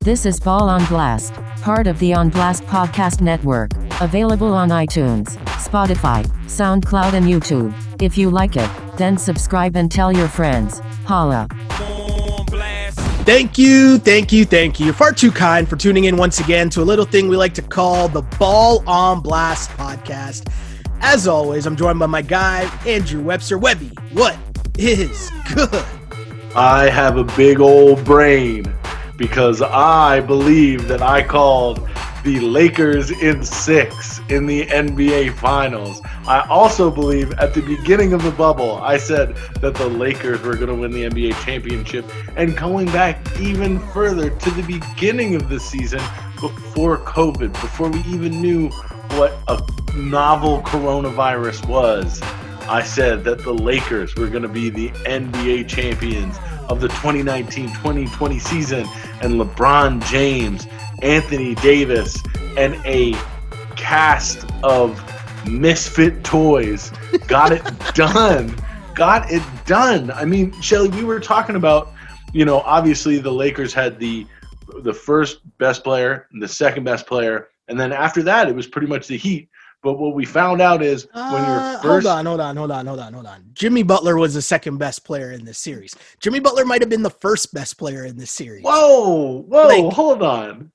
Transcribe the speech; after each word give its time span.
This 0.00 0.24
is 0.24 0.38
Ball 0.38 0.68
on 0.68 0.84
Blast, 0.84 1.34
part 1.62 1.88
of 1.88 1.98
the 1.98 2.14
On 2.14 2.28
Blast 2.28 2.62
Podcast 2.64 3.20
Network, 3.20 3.72
available 4.00 4.54
on 4.54 4.68
iTunes, 4.68 5.36
Spotify, 5.56 6.24
SoundCloud, 6.46 7.14
and 7.14 7.26
YouTube. 7.26 7.74
If 8.00 8.16
you 8.16 8.30
like 8.30 8.54
it, 8.56 8.70
then 8.96 9.18
subscribe 9.18 9.74
and 9.74 9.90
tell 9.90 10.12
your 10.12 10.28
friends. 10.28 10.78
Holla. 11.04 11.48
Thank 13.24 13.58
you, 13.58 13.98
thank 13.98 14.30
you, 14.30 14.44
thank 14.44 14.78
you. 14.78 14.86
You're 14.86 14.94
far 14.94 15.10
too 15.10 15.32
kind 15.32 15.68
for 15.68 15.74
tuning 15.74 16.04
in 16.04 16.16
once 16.16 16.38
again 16.38 16.70
to 16.70 16.82
a 16.82 16.84
little 16.84 17.04
thing 17.04 17.26
we 17.26 17.36
like 17.36 17.54
to 17.54 17.62
call 17.62 18.06
the 18.06 18.22
Ball 18.38 18.88
on 18.88 19.22
Blast 19.22 19.70
podcast. 19.70 20.48
As 21.00 21.26
always, 21.26 21.66
I'm 21.66 21.74
joined 21.74 21.98
by 21.98 22.06
my 22.06 22.22
guy, 22.22 22.70
Andrew 22.86 23.22
Webster. 23.22 23.58
Webby, 23.58 23.90
what 24.12 24.38
is 24.78 25.30
good? 25.52 25.84
I 26.58 26.88
have 26.88 27.18
a 27.18 27.24
big 27.24 27.60
old 27.60 28.02
brain 28.02 28.64
because 29.18 29.60
I 29.60 30.20
believe 30.20 30.88
that 30.88 31.02
I 31.02 31.22
called 31.22 31.86
the 32.24 32.40
Lakers 32.40 33.10
in 33.10 33.44
six 33.44 34.20
in 34.30 34.46
the 34.46 34.64
NBA 34.64 35.34
Finals. 35.34 36.00
I 36.26 36.46
also 36.48 36.90
believe 36.90 37.30
at 37.34 37.52
the 37.52 37.60
beginning 37.60 38.14
of 38.14 38.22
the 38.22 38.30
bubble, 38.30 38.78
I 38.78 38.96
said 38.96 39.36
that 39.60 39.74
the 39.74 39.86
Lakers 39.86 40.40
were 40.40 40.54
going 40.54 40.68
to 40.68 40.74
win 40.74 40.92
the 40.92 41.04
NBA 41.04 41.44
championship. 41.44 42.06
And 42.38 42.56
going 42.56 42.86
back 42.86 43.20
even 43.38 43.78
further 43.90 44.30
to 44.30 44.50
the 44.52 44.62
beginning 44.62 45.34
of 45.34 45.50
the 45.50 45.60
season, 45.60 46.00
before 46.40 46.96
COVID, 46.96 47.52
before 47.52 47.90
we 47.90 48.00
even 48.04 48.40
knew 48.40 48.70
what 49.10 49.34
a 49.48 49.62
novel 49.94 50.62
coronavirus 50.62 51.68
was, 51.68 52.22
I 52.68 52.82
said 52.82 53.22
that 53.24 53.44
the 53.44 53.54
Lakers 53.54 54.16
were 54.16 54.26
going 54.26 54.42
to 54.42 54.48
be 54.48 54.70
the 54.70 54.88
NBA 54.88 55.68
champions 55.68 56.36
of 56.68 56.80
the 56.80 56.88
2019 56.88 57.68
2020 57.68 58.38
season, 58.38 58.86
and 59.22 59.40
LeBron 59.40 60.04
James, 60.06 60.66
Anthony 61.02 61.54
Davis, 61.56 62.22
and 62.56 62.74
a 62.84 63.14
cast 63.76 64.44
of 64.62 65.00
misfit 65.46 66.24
toys 66.24 66.90
got 67.26 67.52
it 67.52 67.62
done. 67.94 68.54
Got 68.94 69.30
it 69.30 69.42
done. 69.66 70.10
I 70.10 70.24
mean, 70.24 70.58
Shelly, 70.60 70.88
we 70.88 71.04
were 71.04 71.20
talking 71.20 71.56
about, 71.56 71.92
you 72.32 72.44
know, 72.44 72.60
obviously 72.60 73.18
the 73.18 73.32
Lakers 73.32 73.74
had 73.74 73.98
the 73.98 74.26
the 74.82 74.92
first 74.92 75.40
best 75.58 75.84
player, 75.84 76.26
the 76.40 76.48
second 76.48 76.84
best 76.84 77.06
player, 77.06 77.48
and 77.68 77.78
then 77.78 77.92
after 77.92 78.22
that 78.22 78.48
it 78.48 78.54
was 78.54 78.66
pretty 78.66 78.86
much 78.86 79.06
the 79.06 79.16
Heat. 79.16 79.48
But 79.82 79.98
what 79.98 80.14
we 80.14 80.24
found 80.24 80.60
out 80.60 80.82
is 80.82 81.06
when 81.12 81.24
you're 81.24 81.60
Uh, 81.60 81.80
first 81.80 82.06
hold 82.06 82.18
on, 82.18 82.26
hold 82.26 82.40
on, 82.40 82.56
hold 82.56 82.70
on, 82.72 82.86
hold 82.86 82.98
on, 83.00 83.12
hold 83.12 83.26
on. 83.26 83.44
Jimmy 83.52 83.82
Butler 83.84 84.16
was 84.16 84.34
the 84.34 84.42
second 84.42 84.78
best 84.78 85.04
player 85.04 85.30
in 85.32 85.44
this 85.44 85.58
series. 85.58 85.94
Jimmy 86.20 86.40
Butler 86.40 86.64
might 86.64 86.80
have 86.82 86.88
been 86.90 87.02
the 87.02 87.10
first 87.10 87.54
best 87.54 87.78
player 87.78 88.04
in 88.04 88.16
this 88.16 88.30
series. 88.30 88.64
Whoa, 88.64 89.42
whoa, 89.48 89.66
Like- 89.68 89.92
hold 89.92 90.22
on. 90.22 90.72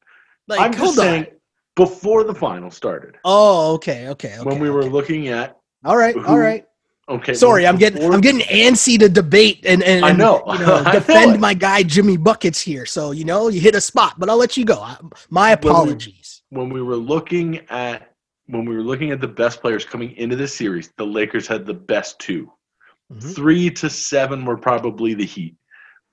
Like, 0.47 0.59
I'm 0.61 0.71
just 0.71 0.97
on. 0.99 1.05
saying 1.05 1.25
before 1.75 2.23
the 2.23 2.33
final 2.35 2.71
started, 2.71 3.15
Oh, 3.25 3.73
okay, 3.73 4.07
okay, 4.09 4.35
okay. 4.37 4.43
when 4.43 4.59
we 4.59 4.69
were 4.69 4.85
looking 4.85 5.27
at 5.29 5.57
all 5.83 5.97
right, 5.97 6.15
who- 6.15 6.25
all 6.25 6.37
right. 6.37 6.65
okay. 7.09 7.33
Sorry, 7.33 7.63
well, 7.63 7.73
I'm 7.73 7.79
getting 7.79 8.13
I'm 8.13 8.21
getting 8.21 8.41
antsy 8.47 8.97
to 8.99 9.09
debate 9.09 9.65
and 9.65 9.83
and, 9.83 10.05
I 10.05 10.11
know. 10.13 10.41
you 10.53 10.59
know 10.59 10.75
I 10.85 10.85
know 10.85 10.91
defend 10.91 11.39
my 11.41 11.53
guy 11.53 11.83
Jimmy 11.83 12.15
buckets 12.17 12.61
here. 12.61 12.85
So 12.85 13.11
you 13.11 13.25
know 13.25 13.47
you 13.49 13.59
hit 13.59 13.75
a 13.75 13.81
spot, 13.81 14.19
but 14.19 14.29
I'll 14.29 14.37
let 14.37 14.55
you 14.57 14.63
go. 14.65 14.75
I, 14.81 14.95
my 15.29 15.49
When 15.55 15.59
we- 15.63 15.69
apologies. 15.69 16.41
when 16.49 16.69
we 16.69 16.81
were 16.81 16.95
looking 16.97 17.65
at 17.69 18.10
when 18.47 18.65
we 18.65 18.75
were 18.75 18.83
looking 18.83 19.11
at 19.11 19.21
the 19.21 19.27
best 19.27 19.61
players 19.61 19.85
coming 19.85 20.15
into 20.17 20.35
this 20.35 20.55
series, 20.55 20.91
the 20.97 21.05
Lakers 21.05 21.47
had 21.47 21.65
the 21.65 21.73
best 21.73 22.19
2 22.19 22.51
Mhm. 23.13 23.35
Three 23.35 23.69
to 23.71 23.89
seven 23.89 24.45
were 24.45 24.57
probably 24.57 25.13
the 25.13 25.25
Heat. 25.25 25.55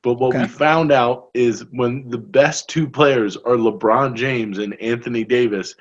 But 0.02 0.14
what 0.14 0.34
we 0.34 0.46
found 0.46 0.92
out 0.92 1.28
is 1.34 1.64
when 1.72 2.08
the 2.08 2.18
best 2.18 2.68
two 2.68 2.88
players 2.88 3.36
are 3.36 3.56
LeBron 3.56 4.14
James 4.14 4.58
and 4.58 4.80
Anthony 4.80 5.24
Davis, 5.24 5.74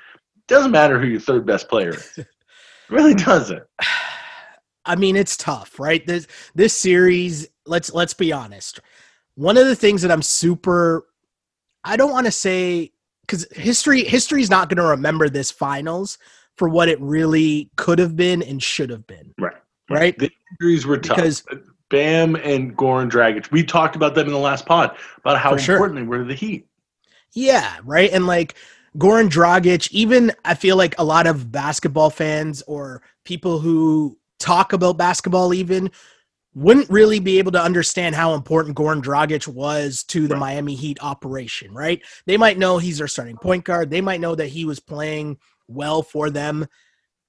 doesn't 0.48 0.70
matter 0.70 0.98
who 0.98 1.06
your 1.06 1.20
third 1.20 1.46
best 1.46 1.68
player 1.68 1.90
is. 1.90 2.18
It 2.18 2.26
really 2.90 3.14
doesn't. 3.14 3.62
I 4.84 4.96
mean, 4.96 5.16
it's 5.16 5.36
tough, 5.36 5.78
right? 5.78 6.04
This 6.06 6.26
this 6.54 6.74
series, 6.74 7.48
let's 7.66 7.92
let's 7.92 8.14
be 8.14 8.32
honest. 8.32 8.80
One 9.34 9.56
of 9.56 9.66
the 9.66 9.76
things 9.76 10.02
that 10.02 10.10
I'm 10.10 10.22
super 10.22 11.06
I 11.84 11.96
don't 11.96 12.10
want 12.10 12.26
to 12.26 12.32
say 12.32 12.92
cuz 13.28 13.46
history 13.52 14.04
history's 14.04 14.50
not 14.50 14.68
going 14.68 14.78
to 14.82 14.90
remember 14.90 15.28
this 15.28 15.50
finals 15.50 16.18
for 16.58 16.68
what 16.68 16.88
it 16.88 17.00
really 17.00 17.70
could 17.76 17.98
have 17.98 18.16
been 18.16 18.42
and 18.42 18.62
should 18.62 18.90
have 18.90 19.06
been, 19.06 19.32
Right. 19.38 19.54
right? 19.88 20.18
The 20.18 20.30
injuries 20.60 20.84
were 20.86 20.98
tough. 20.98 21.16
Because- 21.16 21.44
Bam 21.90 22.36
and 22.36 22.76
Goran 22.76 23.10
Dragic, 23.10 23.50
we 23.50 23.62
talked 23.64 23.96
about 23.96 24.14
them 24.14 24.26
in 24.26 24.32
the 24.34 24.38
last 24.38 24.66
pod 24.66 24.94
about 25.16 25.38
how 25.38 25.52
For 25.52 25.58
sure. 25.58 25.76
important 25.76 26.00
they 26.00 26.06
were 26.06 26.18
to 26.18 26.24
the 26.24 26.34
Heat. 26.34 26.66
Yeah, 27.32 27.76
right. 27.82 28.10
And 28.12 28.26
like 28.26 28.56
Goran 28.98 29.30
Dragic, 29.30 29.90
even 29.90 30.32
I 30.44 30.54
feel 30.54 30.76
like 30.76 30.94
a 30.98 31.04
lot 31.04 31.26
of 31.26 31.50
basketball 31.50 32.10
fans 32.10 32.62
or 32.66 33.00
people 33.24 33.58
who 33.60 34.18
talk 34.38 34.74
about 34.74 34.98
basketball 34.98 35.54
even 35.54 35.90
wouldn't 36.54 36.90
really 36.90 37.20
be 37.20 37.38
able 37.38 37.52
to 37.52 37.62
understand 37.62 38.14
how 38.14 38.34
important 38.34 38.76
Goran 38.76 39.00
Dragic 39.02 39.46
was 39.48 40.02
to 40.04 40.26
the 40.28 40.34
Right. 40.34 40.40
Miami 40.40 40.74
Heat 40.74 40.98
operation, 41.00 41.72
right? 41.72 42.02
They 42.26 42.36
might 42.36 42.58
know 42.58 42.76
he's 42.76 42.98
their 42.98 43.08
starting 43.08 43.36
point 43.38 43.64
guard. 43.64 43.88
They 43.88 44.00
might 44.02 44.20
know 44.20 44.34
that 44.34 44.48
he 44.48 44.66
was 44.66 44.78
playing 44.80 45.38
well 45.68 46.02
for 46.02 46.30
them 46.30 46.66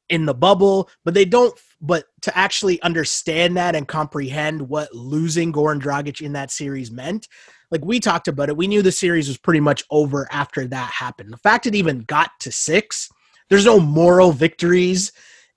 in 0.10 0.26
the 0.26 0.34
bubble, 0.34 0.90
but 1.06 1.14
they 1.14 1.26
don't 1.26 1.58
but 1.82 2.06
to 2.22 2.38
actually 2.38 2.82
understand 2.82 3.56
that 3.56 3.76
and 3.76 3.88
comprehend 3.88 4.68
what 4.68 4.94
losing 4.94 5.54
Goran 5.54 5.80
Dragic 5.80 6.22
in 6.22 6.34
that 6.34 6.52
series 6.52 6.92
meant, 6.92 7.28
like 7.72 7.86
we 7.86 8.00
talked 8.00 8.28
about 8.28 8.50
it, 8.50 8.58
we 8.58 8.68
knew 8.68 8.82
the 8.82 8.92
series 8.92 9.28
was 9.28 9.38
pretty 9.38 9.60
much 9.60 9.84
over 9.90 10.28
after 10.32 10.68
that 10.68 10.92
happened. 10.92 11.32
The 11.32 11.38
fact 11.38 11.68
it 11.68 11.76
even 11.76 12.00
got 12.02 12.32
to 12.42 12.52
six, 12.52 13.10
there's 13.50 13.66
no 13.66 13.80
moral 13.80 14.32
victories 14.32 15.12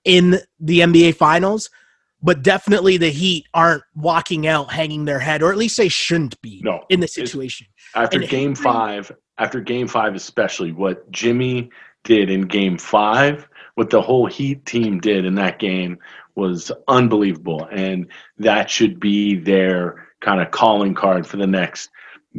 in 0.04 0.38
the 0.60 0.80
NBA 0.80 1.16
finals, 1.16 1.70
but 2.22 2.42
definitely 2.42 2.96
the 2.98 3.10
Heat 3.10 3.46
aren't 3.54 3.82
walking 3.94 4.46
out 4.46 4.72
hanging 4.72 5.04
their 5.04 5.18
head, 5.18 5.42
or 5.42 5.50
at 5.50 5.58
least 5.58 5.76
they 5.76 5.88
shouldn't 5.88 6.40
be 6.40 6.60
No, 6.62 6.84
in 6.88 7.00
the 7.00 7.08
situation. 7.08 7.66
after 7.94 8.20
And 8.20 8.28
game 8.28 8.54
five, 8.54 9.10
after 9.38 9.60
game 9.60 9.88
five, 9.88 10.14
especially 10.14 10.72
what 10.72 11.10
Jimmy 11.10 11.70
did 12.04 12.30
in 12.30 12.42
game 12.42 12.78
five, 12.78 13.48
what 13.74 13.90
the 13.90 14.02
whole 14.02 14.26
Heat 14.26 14.64
team 14.66 15.00
did 15.00 15.24
in 15.24 15.34
that 15.36 15.58
game 15.58 15.98
was 16.34 16.72
unbelievable. 16.88 17.68
And 17.70 18.06
that 18.38 18.70
should 18.70 19.00
be 19.00 19.36
their 19.36 20.08
kind 20.20 20.40
of 20.40 20.50
calling 20.50 20.94
card 20.94 21.26
for 21.26 21.36
the 21.36 21.46
next 21.46 21.90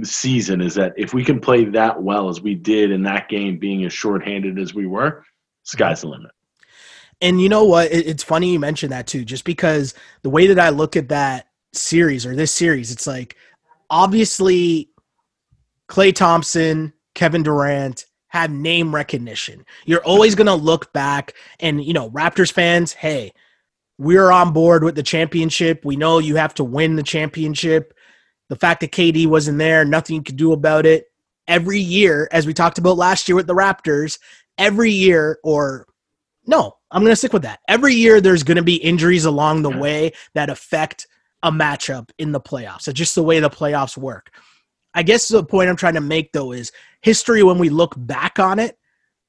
season 0.01 0.61
is 0.61 0.73
that 0.75 0.93
if 0.97 1.13
we 1.13 1.23
can 1.23 1.39
play 1.39 1.65
that 1.65 2.01
well 2.01 2.29
as 2.29 2.41
we 2.41 2.55
did 2.55 2.91
in 2.91 3.03
that 3.03 3.29
game, 3.29 3.57
being 3.57 3.85
as 3.85 3.93
shorthanded 3.93 4.57
as 4.57 4.73
we 4.73 4.87
were, 4.87 5.23
sky's 5.63 6.01
the 6.01 6.07
limit. 6.07 6.31
And 7.21 7.39
you 7.39 7.47
know 7.47 7.63
what? 7.63 7.91
It's 7.91 8.23
funny 8.23 8.51
you 8.51 8.59
mentioned 8.59 8.91
that 8.91 9.07
too, 9.07 9.23
just 9.23 9.45
because 9.45 9.93
the 10.23 10.29
way 10.29 10.47
that 10.47 10.59
I 10.59 10.69
look 10.69 10.97
at 10.97 11.09
that 11.09 11.47
series 11.71 12.25
or 12.25 12.35
this 12.35 12.51
series, 12.51 12.91
it's 12.91 13.07
like 13.07 13.37
obviously 13.89 14.89
Klay 15.87 16.13
Thompson, 16.13 16.93
Kevin 17.13 17.43
Durant 17.43 18.05
have 18.33 18.49
name 18.49 18.93
recognition. 18.93 19.63
You're 19.85 20.03
always 20.03 20.33
going 20.33 20.47
to 20.47 20.55
look 20.55 20.91
back 20.91 21.35
and, 21.59 21.83
you 21.83 21.93
know, 21.93 22.09
Raptors 22.09 22.51
fans, 22.51 22.91
hey, 22.91 23.31
we're 23.99 24.31
on 24.31 24.53
board 24.53 24.83
with 24.83 24.95
the 24.95 25.03
championship. 25.03 25.85
We 25.85 25.97
know 25.97 26.17
you 26.17 26.35
have 26.37 26.55
to 26.55 26.63
win 26.63 26.95
the 26.95 27.03
championship. 27.03 27.93
The 28.49 28.55
fact 28.55 28.81
that 28.81 28.91
KD 28.91 29.27
wasn't 29.27 29.59
there, 29.59 29.85
nothing 29.85 30.15
you 30.15 30.23
could 30.23 30.35
do 30.35 30.51
about 30.51 30.87
it. 30.87 31.05
Every 31.47 31.79
year, 31.79 32.27
as 32.31 32.47
we 32.47 32.55
talked 32.55 32.79
about 32.79 32.97
last 32.97 33.29
year 33.29 33.35
with 33.35 33.45
the 33.45 33.53
Raptors, 33.53 34.17
every 34.57 34.91
year, 34.91 35.37
or 35.43 35.85
no, 36.47 36.75
I'm 36.89 37.03
going 37.03 37.11
to 37.11 37.15
stick 37.15 37.33
with 37.33 37.43
that. 37.43 37.59
Every 37.67 37.93
year, 37.93 38.19
there's 38.19 38.43
going 38.43 38.57
to 38.57 38.63
be 38.63 38.75
injuries 38.75 39.25
along 39.25 39.61
the 39.61 39.77
way 39.77 40.13
that 40.33 40.49
affect 40.49 41.05
a 41.43 41.51
matchup 41.51 42.09
in 42.17 42.31
the 42.31 42.41
playoffs. 42.41 42.87
It's 42.87 42.97
just 42.97 43.13
the 43.13 43.23
way 43.23 43.39
the 43.39 43.49
playoffs 43.49 43.95
work. 43.95 44.31
I 44.95 45.03
guess 45.03 45.27
the 45.27 45.43
point 45.43 45.69
I'm 45.69 45.75
trying 45.75 45.95
to 45.95 46.01
make, 46.01 46.31
though, 46.31 46.51
is 46.51 46.71
history, 47.03 47.43
when 47.43 47.57
we 47.59 47.69
look 47.69 47.93
back 47.97 48.39
on 48.39 48.57
it, 48.59 48.77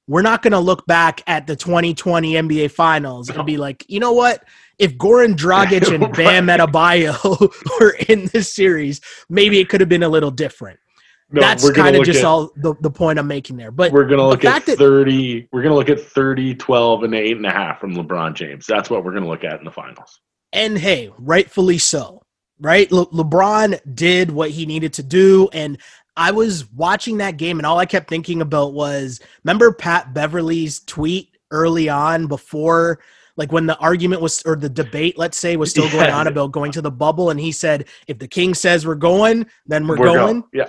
we're 0.06 0.23
not 0.23 0.43
going 0.43 0.53
to 0.53 0.59
look 0.59 0.87
back 0.87 1.23
at 1.26 1.47
the 1.47 1.56
2020 1.56 2.32
NBA 2.35 2.71
Finals 2.71 3.31
and 3.31 3.44
be 3.47 3.56
like, 3.56 3.85
you 3.88 4.00
know 4.00 4.12
what? 4.12 4.44
If 4.79 4.97
Goran 4.99 5.35
Dragic 5.35 5.93
and 5.94 6.12
Bam 6.17 6.47
Adebayo 6.49 7.53
were 7.81 7.97
in 8.09 8.26
this 8.32 8.55
series, 8.55 9.00
maybe 9.29 9.61
it 9.61 9.69
could 9.69 9.81
have 9.81 9.88
been 9.88 10.03
a 10.03 10.09
little 10.09 10.31
different. 10.31 10.79
No, 11.31 11.41
That's 11.41 11.69
kind 11.71 11.97
of 11.97 12.05
just 12.05 12.19
at- 12.21 12.25
all 12.26 12.50
the, 12.56 12.75
the 12.82 12.91
point 12.91 13.19
I'm 13.19 13.26
making 13.26 13.56
there. 13.56 13.71
But 13.71 13.93
We're 13.93 14.05
gonna 14.06 14.29
look 14.29 14.44
at 14.44 14.53
fact 14.53 14.67
that- 14.67 14.79
30. 14.79 15.49
We're 15.53 15.62
gonna 15.62 15.75
look 15.75 15.88
at 15.88 15.99
30, 16.00 16.55
12, 16.55 17.03
and 17.05 17.15
eight 17.15 17.37
and 17.38 17.47
a 17.47 17.50
half 17.50 17.81
from 17.81 17.94
LeBron 17.97 18.35
James. 18.35 18.67
That's 18.69 18.91
what 18.91 19.05
we're 19.05 19.15
gonna 19.15 19.26
look 19.29 19.43
at 19.43 19.59
in 19.59 19.65
the 19.65 19.71
finals. 19.73 20.21
and 20.53 20.76
hey, 20.79 21.11
rightfully 21.19 21.79
so, 21.79 22.23
right? 22.61 22.93
Le- 22.93 23.06
LeBron 23.06 23.81
did 23.94 24.31
what 24.31 24.50
he 24.50 24.67
needed 24.67 24.93
to 24.93 25.03
do, 25.03 25.49
and 25.55 25.79
I 26.16 26.31
was 26.31 26.70
watching 26.72 27.19
that 27.19 27.37
game, 27.37 27.58
and 27.58 27.66
all 27.66 27.78
I 27.78 27.87
kept 27.87 28.08
thinking 28.08 28.40
about 28.40 28.72
was 28.72 29.20
remember 29.44 29.72
Pat 29.72 30.14
Beverley's 30.14 30.81
tweet 30.81 31.37
early 31.50 31.88
on 31.88 32.26
before. 32.26 33.00
Like 33.37 33.50
when 33.50 33.66
the 33.66 33.76
argument 33.78 34.22
was, 34.22 34.43
or 34.46 34.55
the 34.55 34.69
debate, 34.69 35.19
let's 35.19 35.37
say, 35.37 35.56
was 35.56 35.70
still 35.70 35.90
going 35.90 36.05
Yeah. 36.06 36.16
on 36.16 36.28
about 36.28 36.52
going 36.52 36.70
to 36.72 36.81
the 36.82 36.90
bubble, 36.90 37.31
and 37.31 37.40
he 37.40 37.50
said, 37.50 37.87
"If 38.06 38.19
the 38.20 38.28
king 38.28 38.55
says 38.55 38.87
we're 38.87 38.94
going, 38.94 39.46
then 39.66 39.88
we're, 39.88 39.96
We're 39.96 40.14
going." 40.14 40.40
go- 40.43 40.49
Yeah. 40.52 40.69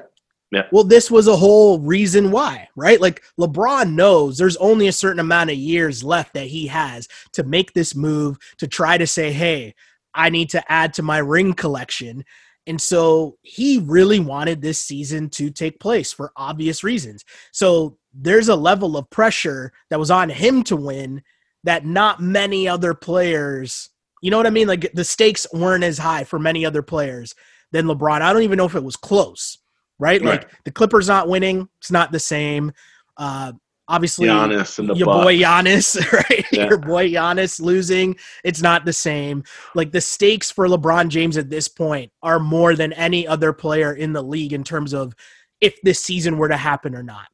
Yeah. 0.52 0.64
Well, 0.72 0.84
this 0.84 1.12
was 1.12 1.28
a 1.28 1.36
whole 1.36 1.80
reason 1.80 2.32
why, 2.32 2.70
right? 2.76 3.00
Like 3.02 3.24
LeBron 3.40 3.94
knows 3.94 4.38
there's 4.38 4.56
only 4.58 4.88
a 4.88 4.92
certain 4.92 5.20
amount 5.20 5.50
of 5.52 5.58
years 5.58 6.04
left 6.04 6.34
that 6.34 6.48
he 6.48 6.68
has 6.68 7.08
to 7.34 7.44
make 7.44 7.74
this 7.74 7.94
move 7.96 8.38
to 8.60 8.68
try 8.68 8.98
to 8.98 9.06
say, 9.08 9.32
hey, 9.32 9.76
I 10.14 10.30
need 10.30 10.50
to 10.52 10.72
add 10.72 10.94
to 10.94 11.04
my 11.04 11.18
ring 11.18 11.54
collection. 11.54 12.24
And 12.68 12.82
so 12.82 13.38
he 13.44 13.80
really 13.80 14.20
wanted 14.20 14.62
this 14.62 14.82
season 14.82 15.30
to 15.32 15.52
take 15.52 15.80
place 15.80 16.12
for 16.12 16.32
obvious 16.36 16.84
reasons. 16.84 17.24
So 17.52 17.98
there's 18.14 18.50
a 18.50 18.56
level 18.56 18.98
of 18.98 19.10
pressure 19.10 19.72
that 19.90 20.00
was 20.00 20.12
on 20.12 20.30
him 20.30 20.64
to 20.64 20.76
win 20.76 21.22
that 21.64 21.86
not 21.86 22.22
many 22.22 22.68
other 22.68 22.94
players, 22.94 23.90
you 24.22 24.32
know 24.32 24.38
what 24.38 24.48
I 24.48 24.52
mean? 24.52 24.68
Like 24.68 24.92
the 24.94 25.04
stakes 25.04 25.46
weren't 25.54 25.84
as 25.84 25.98
high 25.98 26.24
for 26.24 26.40
many 26.40 26.66
other 26.66 26.82
players 26.82 27.36
than 27.72 27.86
LeBron. 27.86 28.22
I 28.22 28.34
don't 28.34 28.44
even 28.44 28.58
know 28.58 28.66
if 28.66 28.76
it 28.76 28.84
was 28.84 28.96
close, 28.96 29.58
right? 30.00 30.22
Right. 30.22 30.42
Like 30.42 30.64
the 30.64 30.72
Clippers 30.72 31.08
not 31.08 31.28
winning, 31.28 31.68
it's 31.78 31.92
not 31.92 32.12
the 32.12 32.20
same. 32.20 32.72
Uh, 33.18 33.54
obviously, 33.88 34.28
Giannis 34.28 34.98
your 34.98 35.06
boy 35.06 35.38
Giannis, 35.38 36.12
right? 36.12 36.46
Yeah. 36.52 36.68
Your 36.70 36.78
boy 36.78 37.10
Giannis 37.10 37.60
losing, 37.60 38.16
it's 38.44 38.62
not 38.62 38.86
the 38.86 38.94
same. 38.94 39.44
Like 39.74 39.92
the 39.92 40.02
stakes 40.02 40.52
for 40.52 40.68
LeBron 40.68 41.10
James 41.10 41.38
at 41.38 41.50
this 41.50 41.68
point 41.68 42.12
are 42.22 42.40
more 42.40 42.76
than 42.76 42.94
any 42.94 43.28
other 43.28 43.54
player 43.54 43.94
in 43.94 44.14
the 44.14 44.22
league 44.24 44.54
in 44.54 44.64
terms 44.64 44.94
of 44.94 45.14
if 45.62 45.80
this 45.84 46.00
season 46.02 46.38
were 46.38 46.50
to 46.50 46.58
happen 46.58 46.96
or 46.96 47.04
not. 47.04 47.28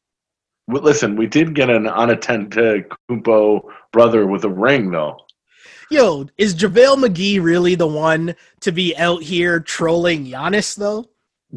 Well, 0.68 0.84
Listen, 0.84 1.16
we 1.16 1.28
did 1.28 1.56
get 1.56 1.70
an 1.70 1.88
unattended 1.88 2.86
Kumpo 3.10 3.62
brother 3.92 4.26
with 4.28 4.46
a 4.46 4.50
ring, 4.50 4.92
though. 4.92 5.18
Yo, 5.90 6.26
is 6.38 6.56
JaVale 6.56 7.04
McGee 7.06 7.42
really 7.44 7.76
the 7.76 7.88
one 7.88 8.34
to 8.62 8.72
be 8.72 8.96
out 8.96 9.22
here 9.22 9.60
trolling 9.60 10.26
Giannis 10.26 10.78
though? 10.78 11.06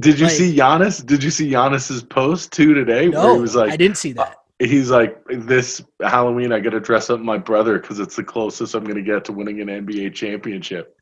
Did 0.01 0.19
you 0.19 0.27
Like- 0.27 0.35
see 0.35 0.57
Giannis? 0.57 1.07
Did 1.07 1.23
you 1.23 1.31
see 1.31 1.51
Giannis's 1.51 2.03
post 2.03 2.51
too 2.53 2.75
today? 2.75 3.09
where 3.09 3.23
No, 3.23 3.35
he 3.37 3.41
was 3.41 3.55
like, 3.55 3.71
I 3.71 3.77
didn't 3.77 3.97
see 3.97 4.13
that. 4.15 4.39
He's 4.59 4.91
like, 4.91 5.23
this 5.29 5.83
Halloween, 6.03 6.53
I 6.53 6.61
got 6.61 6.71
to 6.71 6.81
dress 6.81 7.11
up 7.11 7.21
my 7.21 7.39
brother 7.39 7.79
because 7.79 8.01
it's 8.01 8.17
the 8.17 8.25
closest 8.25 8.75
I'm 8.75 8.85
going 8.85 8.97
to 8.97 9.03
get 9.03 9.25
to 9.27 9.33
winning 9.33 9.61
an 9.61 9.69
NBA 9.69 10.15
championship. 10.15 10.97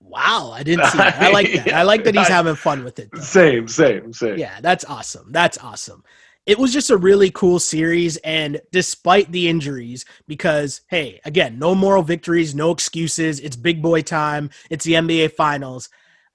Wow, 0.00 0.52
I 0.54 0.62
didn't 0.62 0.86
see 0.86 0.98
that. 0.98 1.20
I 1.20 1.30
like 1.30 1.52
that. 1.64 1.72
I 1.72 1.82
like 1.82 2.04
that 2.04 2.14
he's 2.14 2.28
having 2.28 2.54
fun 2.54 2.84
with 2.84 2.98
it. 2.98 3.10
Though. 3.12 3.20
Same, 3.20 3.66
same, 3.66 4.12
same. 4.12 4.38
Yeah, 4.38 4.60
that's 4.60 4.84
awesome. 4.84 5.32
That's 5.32 5.58
awesome. 5.58 6.04
It 6.46 6.58
was 6.58 6.72
just 6.72 6.90
a 6.90 6.96
really 6.96 7.30
cool 7.30 7.58
series, 7.58 8.16
and 8.18 8.60
despite 8.72 9.30
the 9.32 9.48
injuries, 9.48 10.06
because 10.26 10.80
hey, 10.88 11.20
again, 11.24 11.58
no 11.58 11.74
moral 11.74 12.02
victories, 12.02 12.54
no 12.54 12.70
excuses. 12.70 13.40
It's 13.40 13.56
big 13.56 13.82
boy 13.82 14.02
time. 14.02 14.50
It's 14.70 14.84
the 14.84 14.94
NBA 14.94 15.32
Finals. 15.32 15.90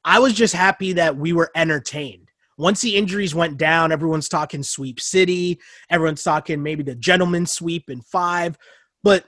I 0.05 0.19
was 0.19 0.33
just 0.33 0.53
happy 0.53 0.93
that 0.93 1.17
we 1.17 1.33
were 1.33 1.49
entertained. 1.55 2.22
Once 2.57 2.81
the 2.81 2.95
injuries 2.95 3.33
went 3.33 3.57
down, 3.57 3.91
everyone's 3.91 4.29
talking 4.29 4.63
sweep 4.63 4.99
city. 4.99 5.59
Everyone's 5.89 6.23
talking 6.23 6.61
maybe 6.61 6.83
the 6.83 6.95
gentleman 6.95 7.45
sweep 7.45 7.89
in 7.89 8.01
five. 8.01 8.57
But 9.03 9.25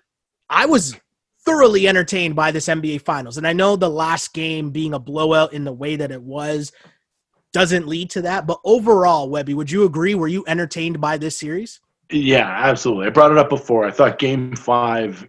I 0.49 0.65
was 0.65 0.95
thoroughly 1.45 1.87
entertained 1.87 2.35
by 2.35 2.51
this 2.51 2.67
NBA 2.67 3.01
Finals. 3.01 3.37
And 3.37 3.47
I 3.47 3.53
know 3.53 3.75
the 3.75 3.89
last 3.89 4.33
game 4.33 4.71
being 4.71 4.93
a 4.93 4.99
blowout 4.99 5.53
in 5.53 5.63
the 5.63 5.73
way 5.73 5.95
that 5.95 6.11
it 6.11 6.21
was 6.21 6.71
doesn't 7.53 7.87
lead 7.87 8.09
to 8.11 8.21
that. 8.23 8.47
But 8.47 8.59
overall, 8.65 9.29
Webby, 9.29 9.53
would 9.53 9.71
you 9.71 9.85
agree? 9.85 10.15
Were 10.15 10.27
you 10.27 10.43
entertained 10.47 10.99
by 10.99 11.17
this 11.17 11.39
series? 11.39 11.79
Yeah, 12.11 12.47
absolutely. 12.47 13.07
I 13.07 13.09
brought 13.11 13.31
it 13.31 13.37
up 13.37 13.49
before. 13.49 13.85
I 13.85 13.91
thought 13.91 14.19
Game 14.19 14.55
Five 14.55 15.27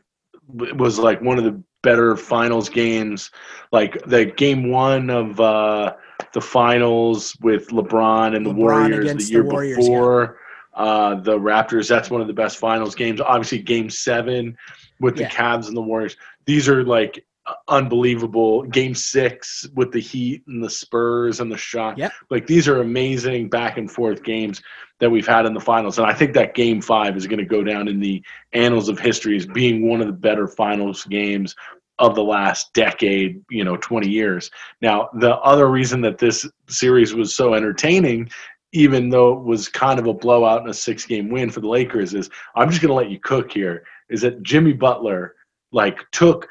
was 0.49 0.99
like 0.99 1.21
one 1.21 1.39
of 1.39 1.45
the 1.45 1.63
better 1.83 2.17
finals 2.17 2.69
games. 2.69 3.31
Like 3.73 4.03
the 4.07 4.27
Game 4.27 4.71
One 4.71 5.09
of 5.09 5.41
uh, 5.41 5.95
the 6.37 6.41
finals 6.43 7.35
with 7.41 7.67
LeBron 7.69 8.37
and 8.37 8.44
the 8.44 8.50
LeBron 8.50 8.56
Warriors 8.56 8.91
the 8.97 9.00
against 9.00 9.27
the 9.29 9.33
year 9.33 9.44
Warriors, 9.44 9.77
before. 9.79 10.38
Uh, 10.75 11.15
the 11.15 11.38
Raptors. 11.38 11.88
That's 11.88 12.11
one 12.11 12.21
of 12.21 12.27
the 12.27 12.35
best 12.35 12.59
finals 12.59 12.94
games. 12.94 13.23
Obviously, 13.23 13.61
Game 13.61 13.88
Seven 13.88 14.55
with 15.00 15.19
Yeah. 15.19 15.29
the 15.29 15.35
Cavs 15.35 15.69
and 15.69 15.75
the 15.75 15.81
Warriors. 15.81 16.19
These 16.44 16.69
are 16.69 16.85
like 16.85 17.25
unbelievable. 17.69 18.65
Game 18.65 18.94
Six 18.94 19.67
with 19.75 19.93
the 19.93 20.00
Heat 20.00 20.43
and 20.47 20.62
the 20.62 20.69
Spurs 20.69 21.41
and 21.41 21.50
the 21.50 21.56
shot. 21.56 21.97
Yep. 21.97 22.12
Like 22.29 22.47
these 22.47 22.69
are 22.69 22.83
amazing 22.83 23.49
back 23.49 23.79
and 23.79 23.91
forth 23.91 24.23
games 24.23 24.61
that 24.99 25.09
we've 25.11 25.27
had 25.27 25.47
in 25.47 25.55
the 25.55 25.61
finals. 25.61 25.97
And 25.99 26.06
I 26.06 26.12
think 26.12 26.35
that 26.35 26.55
game 26.55 26.83
five 26.83 27.17
is 27.17 27.27
going 27.27 27.38
to 27.38 27.44
go 27.47 27.62
down 27.65 27.88
in 27.88 27.99
the 27.99 28.23
annals 28.53 28.91
of 28.91 28.99
history 28.99 29.37
as 29.37 29.47
being 29.47 29.88
one 29.88 30.03
of 30.03 30.06
the 30.06 30.12
better 30.12 30.47
finals 30.47 31.05
games 31.05 31.55
of 31.99 32.15
the 32.15 32.23
last 32.23 32.73
decade, 32.75 33.43
you 33.51 33.65
know, 33.65 33.77
20 33.77 34.09
years. 34.09 34.51
Now, 34.83 35.09
the 35.15 35.37
other 35.37 35.69
reason 35.69 36.01
that 36.03 36.19
this 36.19 36.47
series 36.69 37.15
was 37.15 37.35
so 37.35 37.55
entertaining, 37.55 38.29
even 38.73 39.09
though 39.09 39.33
it 39.33 39.45
was 39.45 39.69
kind 39.69 39.99
of 39.99 40.07
a 40.07 40.13
blowout 40.13 40.61
and 40.61 40.71
a 40.71 40.75
six 40.75 41.07
game 41.07 41.31
win 41.31 41.51
for 41.51 41.61
the 41.61 41.69
Lakers, 41.69 42.15
is 42.15 42.29
I'm 42.55 42.69
just 42.69 42.83
going 42.83 42.91
to 42.91 42.95
let 42.95 43.11
you 43.11 43.19
cook 43.19 43.51
here, 43.51 43.85
is 44.11 44.21
that 44.23 44.43
Jimmy 44.43 44.73
Butler, 44.73 45.35
like, 45.73 45.99
took 46.13 46.49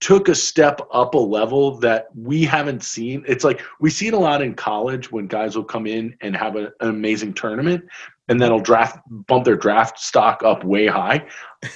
took 0.00 0.28
a 0.28 0.34
step 0.34 0.80
up 0.92 1.14
a 1.14 1.18
level 1.18 1.78
that 1.78 2.08
we 2.16 2.42
haven't 2.42 2.82
seen. 2.82 3.24
It's 3.28 3.44
like 3.44 3.62
we 3.80 3.90
see 3.90 4.08
it 4.08 4.14
a 4.14 4.18
lot 4.18 4.42
in 4.42 4.54
college 4.54 5.12
when 5.12 5.28
guys 5.28 5.56
will 5.56 5.64
come 5.64 5.86
in 5.86 6.16
and 6.20 6.36
have 6.36 6.56
a, 6.56 6.72
an 6.80 6.88
amazing 6.88 7.32
tournament 7.32 7.84
and 8.28 8.40
then 8.40 8.50
will 8.50 8.60
draft 8.60 8.98
bump 9.08 9.44
their 9.44 9.56
draft 9.56 9.98
stock 9.98 10.42
up 10.42 10.64
way 10.64 10.86
high. 10.86 11.26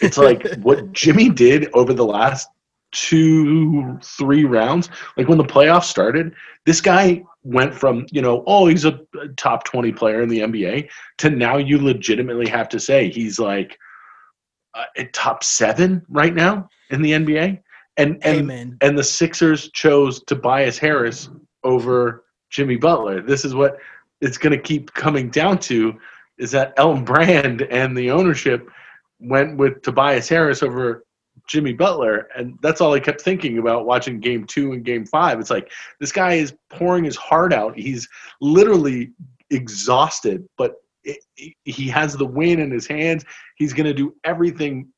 It's 0.00 0.18
like 0.28 0.46
what 0.56 0.92
Jimmy 0.92 1.28
did 1.28 1.68
over 1.74 1.92
the 1.92 2.04
last 2.04 2.48
two, 2.92 3.98
three 4.02 4.44
rounds. 4.44 4.88
Like 5.16 5.28
when 5.28 5.38
the 5.38 5.44
playoffs 5.44 5.84
started, 5.84 6.34
this 6.66 6.80
guy 6.80 7.22
went 7.42 7.74
from, 7.74 8.06
you 8.10 8.20
know, 8.20 8.42
oh, 8.46 8.66
he's 8.66 8.84
a 8.84 9.00
top 9.36 9.64
20 9.64 9.92
player 9.92 10.22
in 10.22 10.28
the 10.28 10.40
NBA 10.40 10.88
to 11.18 11.30
now 11.30 11.56
you 11.56 11.78
legitimately 11.78 12.48
have 12.48 12.68
to 12.70 12.80
say 12.80 13.08
he's 13.08 13.38
like 13.38 13.78
uh, 14.74 14.84
at 14.96 15.12
top 15.12 15.44
seven 15.44 16.04
right 16.08 16.34
now 16.34 16.68
in 16.90 17.02
the 17.02 17.12
NBA. 17.12 17.60
And, 17.96 18.18
and 18.24 18.46
man. 18.46 18.76
and 18.80 18.96
the 18.96 19.04
Sixers 19.04 19.70
chose 19.72 20.22
Tobias 20.24 20.78
Harris 20.78 21.28
over 21.64 22.24
Jimmy 22.48 22.76
Butler. 22.76 23.20
This 23.20 23.44
is 23.44 23.54
what 23.54 23.78
it's 24.20 24.38
going 24.38 24.56
to 24.56 24.62
keep 24.62 24.92
coming 24.94 25.28
down 25.28 25.58
to 25.58 25.98
is 26.40 26.50
that 26.50 26.72
Elton 26.78 27.04
Brand 27.04 27.62
and 27.62 27.96
the 27.96 28.10
ownership 28.10 28.68
went 29.20 29.58
with 29.58 29.82
Tobias 29.82 30.28
Harris 30.28 30.62
over 30.62 31.04
Jimmy 31.46 31.74
Butler, 31.74 32.28
and 32.34 32.58
that's 32.62 32.80
all 32.80 32.94
I 32.94 33.00
kept 33.00 33.20
thinking 33.20 33.58
about 33.58 33.86
watching 33.86 34.20
Game 34.20 34.46
Two 34.46 34.72
and 34.72 34.84
Game 34.84 35.04
Five. 35.04 35.38
It's 35.38 35.50
like 35.50 35.70
this 36.00 36.12
guy 36.12 36.34
is 36.34 36.54
pouring 36.70 37.04
his 37.04 37.16
heart 37.16 37.52
out. 37.52 37.78
He's 37.78 38.08
literally 38.40 39.12
exhausted, 39.50 40.48
but 40.56 40.76
it, 41.04 41.18
he 41.64 41.88
has 41.88 42.16
the 42.16 42.26
win 42.26 42.58
in 42.58 42.70
his 42.70 42.86
hands. 42.86 43.24
He's 43.56 43.72
going 43.72 43.86
to 43.86 43.94
do 43.94 44.14
everything 44.24 44.88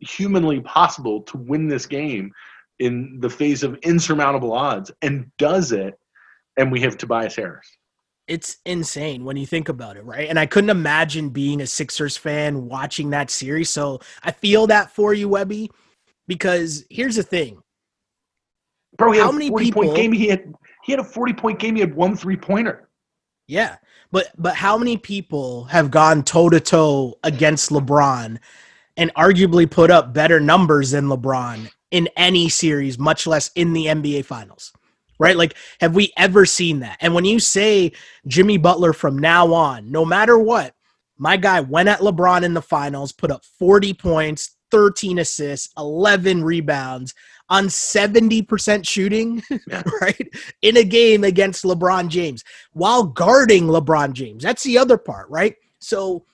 humanly 0.00 0.60
possible 0.60 1.22
to 1.22 1.36
win 1.36 1.68
this 1.68 1.86
game 1.86 2.32
in 2.78 3.18
the 3.20 3.30
face 3.30 3.62
of 3.62 3.76
insurmountable 3.82 4.52
odds, 4.52 4.92
and 5.02 5.30
does 5.38 5.72
it. 5.72 5.98
And 6.56 6.70
we 6.70 6.80
have 6.82 6.96
Tobias 6.96 7.34
Harris. 7.34 7.68
It's 8.26 8.56
insane 8.64 9.24
when 9.24 9.36
you 9.36 9.44
think 9.46 9.68
about 9.68 9.96
it, 9.96 10.04
right? 10.04 10.28
And 10.28 10.38
I 10.38 10.46
couldn't 10.46 10.70
imagine 10.70 11.28
being 11.28 11.60
a 11.60 11.66
Sixers 11.66 12.16
fan 12.16 12.68
watching 12.68 13.10
that 13.10 13.30
series. 13.30 13.68
So 13.68 14.00
I 14.22 14.30
feel 14.30 14.66
that 14.68 14.90
for 14.94 15.12
you, 15.12 15.28
Webby, 15.28 15.70
because 16.26 16.86
here's 16.88 17.16
the 17.16 17.22
thing. 17.22 17.60
Bro, 18.96 19.12
he 19.12 19.18
How 19.18 19.26
had 19.26 19.30
a 19.30 19.38
many 19.38 19.48
40 19.50 19.72
point 19.72 19.88
people- 19.90 19.96
game. 19.96 20.12
He 20.12 20.28
had 20.28 20.54
he 20.84 20.92
had 20.92 21.00
a 21.00 21.04
40 21.04 21.32
point 21.34 21.58
game. 21.58 21.74
He 21.74 21.80
had 21.80 21.94
one 21.94 22.16
three 22.16 22.36
pointer. 22.36 22.88
Yeah. 23.46 23.76
But 24.10 24.28
but 24.38 24.54
how 24.54 24.78
many 24.78 24.96
people 24.96 25.64
have 25.64 25.90
gone 25.90 26.22
toe 26.22 26.48
to 26.48 26.60
toe 26.60 27.18
against 27.24 27.70
LeBron 27.70 28.38
and 28.96 29.12
arguably 29.14 29.70
put 29.70 29.90
up 29.90 30.14
better 30.14 30.40
numbers 30.40 30.92
than 30.92 31.06
LeBron 31.08 31.70
in 31.90 32.08
any 32.16 32.48
series, 32.48 32.98
much 32.98 33.26
less 33.26 33.50
in 33.54 33.72
the 33.72 33.86
NBA 33.86 34.24
finals? 34.24 34.72
Right? 35.18 35.36
Like, 35.36 35.54
have 35.80 35.94
we 35.94 36.12
ever 36.16 36.44
seen 36.44 36.80
that? 36.80 36.96
And 37.00 37.14
when 37.14 37.24
you 37.24 37.38
say 37.40 37.92
Jimmy 38.26 38.56
Butler 38.58 38.92
from 38.92 39.18
now 39.18 39.52
on, 39.54 39.90
no 39.90 40.04
matter 40.04 40.38
what, 40.38 40.74
my 41.18 41.36
guy 41.36 41.60
went 41.60 41.88
at 41.88 42.00
LeBron 42.00 42.42
in 42.42 42.54
the 42.54 42.62
finals, 42.62 43.12
put 43.12 43.30
up 43.30 43.44
40 43.58 43.94
points, 43.94 44.56
13 44.72 45.20
assists, 45.20 45.72
11 45.78 46.42
rebounds 46.42 47.14
on 47.48 47.66
70% 47.66 48.86
shooting, 48.88 49.42
Yeah. 49.68 49.82
right? 50.00 50.28
In 50.62 50.76
a 50.78 50.82
game 50.84 51.22
against 51.24 51.62
LeBron 51.64 52.08
James 52.08 52.42
while 52.72 53.04
guarding 53.04 53.64
LeBron 53.64 54.12
James. 54.14 54.42
That's 54.42 54.64
the 54.64 54.78
other 54.78 54.98
part, 54.98 55.28
right? 55.30 55.54
So 55.78 56.24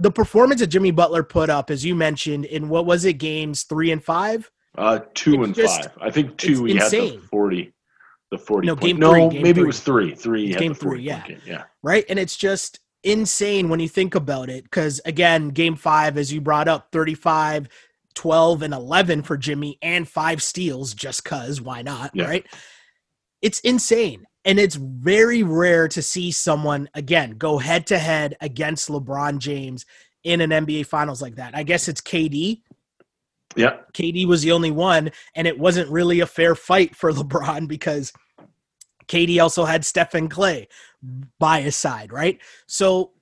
the 0.00 0.10
performance 0.10 0.60
that 0.60 0.66
Jimmy 0.66 0.90
Butler 0.90 1.22
put 1.22 1.48
up, 1.48 1.70
as 1.70 1.84
you 1.84 1.94
mentioned, 1.94 2.44
in 2.44 2.68
what 2.68 2.84
was 2.84 3.04
it, 3.06 3.14
games 3.14 3.62
three 3.62 3.90
and 3.92 4.04
five? 4.04 4.50
Uh, 4.76 5.00
two 5.14 5.34
It's 5.36 5.44
and 5.46 5.54
just- 5.54 5.84
five. 5.84 5.92
I 6.02 6.10
think 6.10 6.36
two. 6.36 6.64
He 6.64 6.74
had 6.74 6.84
insane. 6.84 7.20
the 7.20 7.26
40. 7.28 7.72
The 8.30 8.38
40 8.38 8.66
No, 8.66 8.74
point- 8.76 8.86
game 8.86 8.98
no, 8.98 9.12
three, 9.12 9.28
game 9.30 9.42
maybe 9.42 9.52
three. 9.54 9.62
it 9.62 9.66
was 9.66 9.80
three. 9.80 10.14
Three. 10.14 10.50
had 10.50 10.58
game 10.58 10.74
three, 10.74 11.02
yeah. 11.02 11.26
game, 11.26 11.40
Yeah. 11.46 11.64
right? 11.82 12.04
And 12.08 12.18
it's 12.18 12.36
just 12.36 12.80
insane 13.02 13.68
when 13.68 13.80
you 13.80 13.88
think 13.88 14.14
about 14.14 14.50
it. 14.50 14.64
Because 14.64 15.00
again, 15.06 15.48
game 15.48 15.76
five, 15.76 16.18
as 16.18 16.32
you 16.32 16.40
brought 16.40 16.68
up, 16.68 16.88
35, 16.92 17.68
12, 18.14 18.62
and 18.62 18.74
11 18.74 19.22
for 19.22 19.36
Jimmy 19.36 19.78
and 19.80 20.06
five 20.08 20.42
steals, 20.42 20.92
just 20.92 21.22
because 21.24 21.60
why 21.60 21.80
not, 21.82 22.10
Yeah. 22.14 22.24
right? 22.26 22.46
It's 23.40 23.60
insane. 23.60 24.26
And 24.44 24.58
it's 24.58 24.74
very 24.76 25.42
rare 25.42 25.88
to 25.88 26.02
see 26.02 26.30
someone 26.30 26.88
again 26.94 27.32
go 27.32 27.58
head 27.58 27.86
to 27.88 27.98
head 27.98 28.36
against 28.40 28.88
LeBron 28.88 29.38
James 29.38 29.86
in 30.24 30.40
an 30.40 30.50
NBA 30.52 30.84
finals 30.86 31.22
like 31.22 31.36
that. 31.36 31.54
I 31.56 31.62
guess 31.62 31.86
it's 31.88 32.00
KD. 32.00 32.62
Yeah. 33.58 33.78
KD 33.92 34.26
was 34.26 34.42
the 34.42 34.52
only 34.52 34.70
one, 34.70 35.10
and 35.34 35.46
it 35.46 35.58
wasn't 35.58 35.90
really 35.90 36.20
a 36.20 36.26
fair 36.26 36.54
fight 36.54 36.94
for 36.94 37.12
LeBron 37.12 37.66
because 37.66 38.12
KD 39.08 39.42
also 39.42 39.64
had 39.64 39.84
Stephen 39.84 40.28
Klay 40.28 40.68
by 41.38 41.60
his 41.60 41.76
side, 41.76 42.12
right? 42.12 42.38
So 42.66 43.12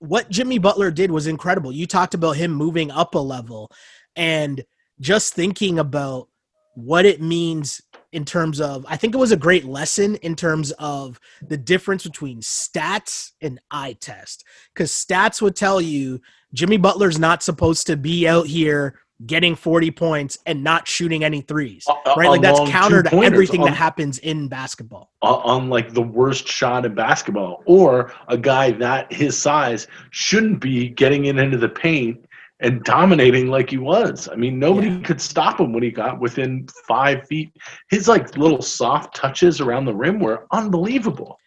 what 0.00 0.28
Jimmy 0.28 0.58
Butler 0.58 0.90
did 0.90 1.10
was 1.10 1.26
incredible. 1.26 1.72
You 1.72 1.86
talked 1.86 2.14
about 2.14 2.36
him 2.36 2.52
moving 2.52 2.90
up 2.90 3.14
a 3.14 3.18
level 3.18 3.70
and 4.16 4.64
just 5.00 5.34
thinking 5.34 5.78
about 5.78 6.28
what 6.74 7.06
it 7.06 7.22
means 7.22 7.80
in 8.12 8.24
terms 8.24 8.60
of 8.60 8.84
I 8.88 8.96
think 8.96 9.14
it 9.14 9.18
was 9.18 9.32
a 9.32 9.36
great 9.36 9.64
lesson 9.64 10.16
in 10.16 10.36
terms 10.36 10.72
of 10.72 11.18
the 11.46 11.56
difference 11.56 12.04
between 12.04 12.40
stats 12.40 13.32
and 13.40 13.60
eye 13.70 13.96
test 14.00 14.44
cuz 14.74 14.92
stats 14.92 15.40
would 15.40 15.56
tell 15.56 15.80
you 15.80 16.20
Jimmy 16.52 16.76
Butler's 16.76 17.18
not 17.18 17.42
supposed 17.42 17.86
to 17.86 17.96
be 17.96 18.28
out 18.28 18.46
here 18.46 19.00
getting 19.24 19.54
40 19.54 19.90
points 19.92 20.38
and 20.44 20.62
not 20.62 20.86
shooting 20.86 21.24
any 21.24 21.40
threes, 21.40 21.86
Uh, 21.88 21.94
right? 22.18 22.28
Like 22.28 22.42
that's 22.42 22.60
counter 22.70 23.02
to 23.02 23.22
everything 23.22 23.60
on- 23.62 23.68
that 23.68 23.74
happens 23.74 24.18
in 24.18 24.48
basketball. 24.48 25.10
on, 25.22 25.40
on 25.44 25.70
like 25.70 25.94
the 25.94 26.02
worst 26.02 26.46
shot 26.46 26.84
in 26.84 26.94
basketball, 26.94 27.62
or 27.64 28.12
a 28.28 28.36
guy 28.36 28.72
that 28.72 29.10
his 29.10 29.38
size 29.38 29.86
shouldn't 30.10 30.60
be 30.60 30.90
getting 30.90 31.26
in 31.26 31.38
into 31.38 31.56
the 31.56 31.68
paint 31.68 32.22
and 32.60 32.82
dominating 32.84 33.48
like 33.48 33.70
he 33.70 33.78
was. 33.78 34.28
I 34.30 34.34
mean, 34.36 34.58
nobody 34.58 34.88
Yeah. 34.88 35.00
could 35.00 35.20
stop 35.20 35.60
him 35.60 35.72
when 35.72 35.82
he 35.82 35.90
got 35.90 36.20
within 36.20 36.66
five 36.86 37.26
feet. 37.26 37.50
His 37.90 38.08
like 38.08 38.36
little 38.36 38.60
soft 38.62 39.14
touches 39.14 39.60
around 39.62 39.86
the 39.86 39.94
rim 39.94 40.18
were 40.20 40.46
unbelievable. 40.52 41.38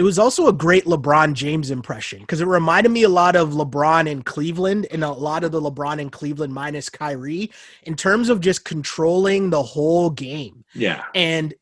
It 0.00 0.02
was 0.02 0.18
also 0.18 0.48
a 0.48 0.52
great 0.54 0.86
LeBron 0.86 1.34
James 1.34 1.70
impression 1.70 2.20
because 2.20 2.40
it 2.40 2.46
reminded 2.46 2.88
me 2.88 3.02
a 3.02 3.08
lot 3.10 3.36
of 3.36 3.50
LeBron 3.50 4.08
in 4.08 4.22
Cleveland 4.22 4.86
and 4.90 5.04
a 5.04 5.12
lot 5.12 5.44
of 5.44 5.52
the 5.52 5.60
LeBron 5.60 5.98
in 5.98 6.08
Cleveland 6.08 6.54
minus 6.54 6.88
Kyrie 6.88 7.52
in 7.82 7.96
terms 7.96 8.30
of 8.30 8.40
just 8.40 8.64
controlling 8.64 9.50
the 9.50 9.62
whole 9.62 10.08
game. 10.08 10.64
Yeah, 10.74 11.04
And 11.14 11.52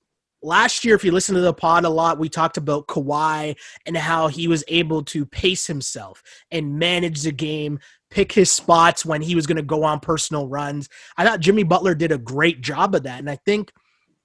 last 0.41 0.85
year, 0.85 0.95
if 0.95 1.03
you 1.03 1.11
listen 1.11 1.35
to 1.35 1.41
the 1.41 1.53
pod 1.53 1.85
a 1.85 1.89
lot, 1.89 2.21
we 2.21 2.29
talked 2.29 2.59
about 2.59 2.87
Kawhi 2.87 3.57
and 3.87 3.97
how 3.97 4.29
he 4.29 4.47
was 4.47 4.63
able 4.69 5.03
to 5.07 5.27
pace 5.27 5.67
himself 5.67 6.23
and 6.53 6.79
manage 6.79 7.23
the 7.23 7.33
game, 7.33 7.81
pick 8.09 8.31
his 8.31 8.53
spots 8.53 9.05
when 9.05 9.21
he 9.21 9.35
was 9.35 9.49
going 9.49 9.57
to 9.57 9.63
go 9.63 9.83
on 9.83 9.99
personal 9.99 10.47
runs. 10.47 10.89
I 11.17 11.25
thought 11.25 11.41
Jimmy 11.41 11.65
Butler 11.65 11.97
did 11.97 12.13
a 12.13 12.19
great 12.19 12.61
job 12.61 12.95
of 12.95 13.03
that. 13.03 13.19
And 13.19 13.29
I 13.29 13.35
think 13.45 13.73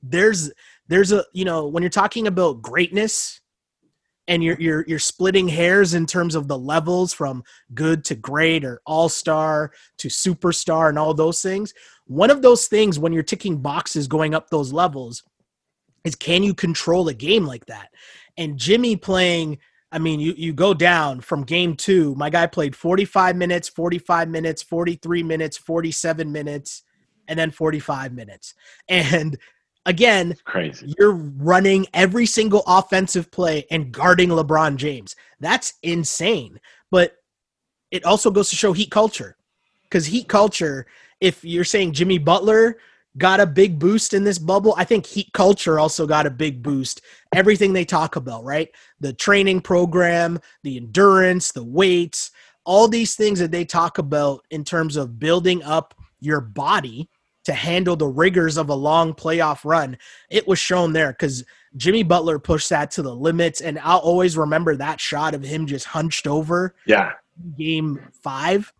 there's 0.04 0.52
there's 0.88 1.12
a 1.12 1.26
you 1.34 1.46
know 1.46 1.66
when 1.68 1.82
you're 1.82 1.90
talking 1.90 2.28
about 2.28 2.62
greatness 2.62 3.40
and 4.28 4.44
you're 4.44 4.60
you're 4.60 4.86
you're 4.88 5.00
splitting 5.00 5.48
hairs 5.48 5.94
in 5.94 6.06
terms 6.06 6.36
of 6.36 6.48
the 6.48 6.58
levels 6.58 7.14
from 7.14 7.44
good 7.74 8.06
to 8.06 8.16
great 8.16 8.64
or 8.64 8.82
all-star 8.86 9.72
to 9.98 10.08
superstar 10.08 10.90
and 10.90 10.98
all 10.98 11.14
those 11.14 11.42
things. 11.42 11.74
One 12.06 12.30
of 12.30 12.42
those 12.42 12.68
things 12.68 13.00
when 13.00 13.14
you're 13.14 13.24
ticking 13.24 13.58
boxes 13.62 14.08
going 14.08 14.34
up 14.34 14.50
those 14.50 14.72
levels 14.72 15.24
is 16.04 16.16
can 16.16 16.44
you 16.44 16.54
control 16.54 17.08
a 17.08 17.14
game 17.14 17.46
like 17.46 17.66
that? 17.68 17.90
And 18.38 18.58
jimmy 18.58 18.96
playing 18.96 19.60
i 19.92 20.00
mean 20.00 20.20
you 20.20 20.34
you 20.36 20.54
go 20.54 20.74
down 20.74 21.22
from 21.22 21.44
game 21.44 21.76
2 21.76 22.16
my 22.16 22.30
guy 22.30 22.48
played 22.48 22.76
45 22.76 23.36
minutes 23.36 23.70
45 23.70 24.28
minutes 24.28 24.64
43 24.64 25.22
minutes 25.22 25.58
47 25.58 26.32
minutes 26.32 26.84
and 27.28 27.38
then 27.38 27.52
45 27.52 28.14
minutes. 28.14 28.54
And 28.90 29.38
again 29.86 30.36
crazy. 30.46 30.94
you're 30.98 31.14
running 31.14 31.86
every 31.94 32.26
single 32.26 32.64
offensive 32.68 33.30
play 33.32 33.66
and 33.72 33.92
guarding 33.92 34.30
LeBron 34.30 34.76
James. 34.78 35.16
That's 35.40 35.74
insane. 35.84 36.60
But 36.92 37.18
it 37.92 38.06
also 38.06 38.32
goes 38.32 38.50
to 38.50 38.56
show 38.56 38.74
heat 38.74 38.92
culture. 38.92 39.38
Because 39.84 40.06
heat 40.06 40.28
culture, 40.28 40.88
if 41.22 41.44
you're 41.44 41.64
saying 41.64 41.94
Jimmy 41.94 42.18
Butler 42.18 42.78
got 43.18 43.40
a 43.40 43.46
big 43.46 43.78
boost 43.78 44.14
in 44.14 44.24
this 44.24 44.40
bubble, 44.40 44.74
I 44.76 44.86
think 44.86 45.06
heat 45.06 45.32
culture 45.34 45.80
also 45.80 46.08
got 46.08 46.26
a 46.26 46.32
big 46.32 46.64
boost. 46.64 47.02
Everything 47.36 47.74
they 47.74 47.86
talk 47.86 48.16
about, 48.16 48.44
right? 48.44 48.70
The 49.00 49.14
training 49.14 49.62
program, 49.62 50.40
the 50.64 50.78
endurance, 50.78 51.52
the 51.52 51.64
weights, 51.64 52.32
all 52.66 52.88
these 52.88 53.16
things 53.16 53.40
that 53.40 53.52
they 53.52 53.66
talk 53.66 53.98
about 54.00 54.46
in 54.50 54.64
terms 54.64 54.96
of 54.96 55.20
building 55.20 55.62
up 55.64 55.94
your 56.20 56.42
body 56.42 57.10
to 57.46 57.54
handle 57.54 57.96
the 57.96 58.08
rigors 58.08 58.58
of 58.58 58.70
a 58.70 58.76
long 58.76 59.14
playoff 59.14 59.66
run, 59.66 59.98
it 60.30 60.48
was 60.48 60.60
shown 60.60 60.94
there 60.94 61.12
because 61.12 61.44
Jimmy 61.76 62.04
Butler 62.04 62.40
pushed 62.40 62.70
that 62.70 62.92
to 62.92 63.02
the 63.02 63.16
limits. 63.16 63.62
And 63.62 63.80
I'll 63.80 64.00
always 64.00 64.38
remember 64.38 64.76
that 64.76 65.02
shot 65.02 65.34
of 65.34 65.44
him 65.44 65.66
just 65.68 65.86
hunched 65.86 66.28
over 66.28 66.76
Yeah, 66.86 67.14
game 67.58 68.00
five. 68.24 68.72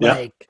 Yeah. 0.00 0.14
Like, 0.14 0.48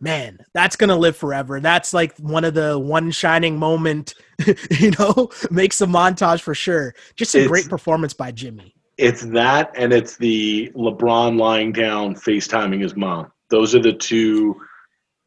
man, 0.00 0.38
that's 0.52 0.76
gonna 0.76 0.96
live 0.96 1.16
forever. 1.16 1.60
That's 1.60 1.92
like 1.94 2.16
one 2.18 2.44
of 2.44 2.54
the 2.54 2.78
one 2.78 3.10
shining 3.10 3.58
moment, 3.58 4.14
you 4.70 4.90
know, 4.98 5.30
makes 5.50 5.80
a 5.80 5.86
montage 5.86 6.40
for 6.40 6.54
sure. 6.54 6.94
Just 7.16 7.34
a 7.34 7.38
It's- 7.38 7.48
great 7.48 7.68
performance 7.68 8.14
by 8.14 8.32
Jimmy. 8.32 8.74
it's 8.98 9.22
that, 9.22 9.70
and 9.76 9.92
it's 9.92 10.16
the 10.18 10.70
LeBron 10.76 11.38
lying 11.38 11.72
down, 11.72 12.14
FaceTiming 12.14 12.82
his 12.82 12.94
mom. 12.96 13.32
Those 13.48 13.74
are 13.74 13.80
the 13.82 13.92
two. 13.94 14.60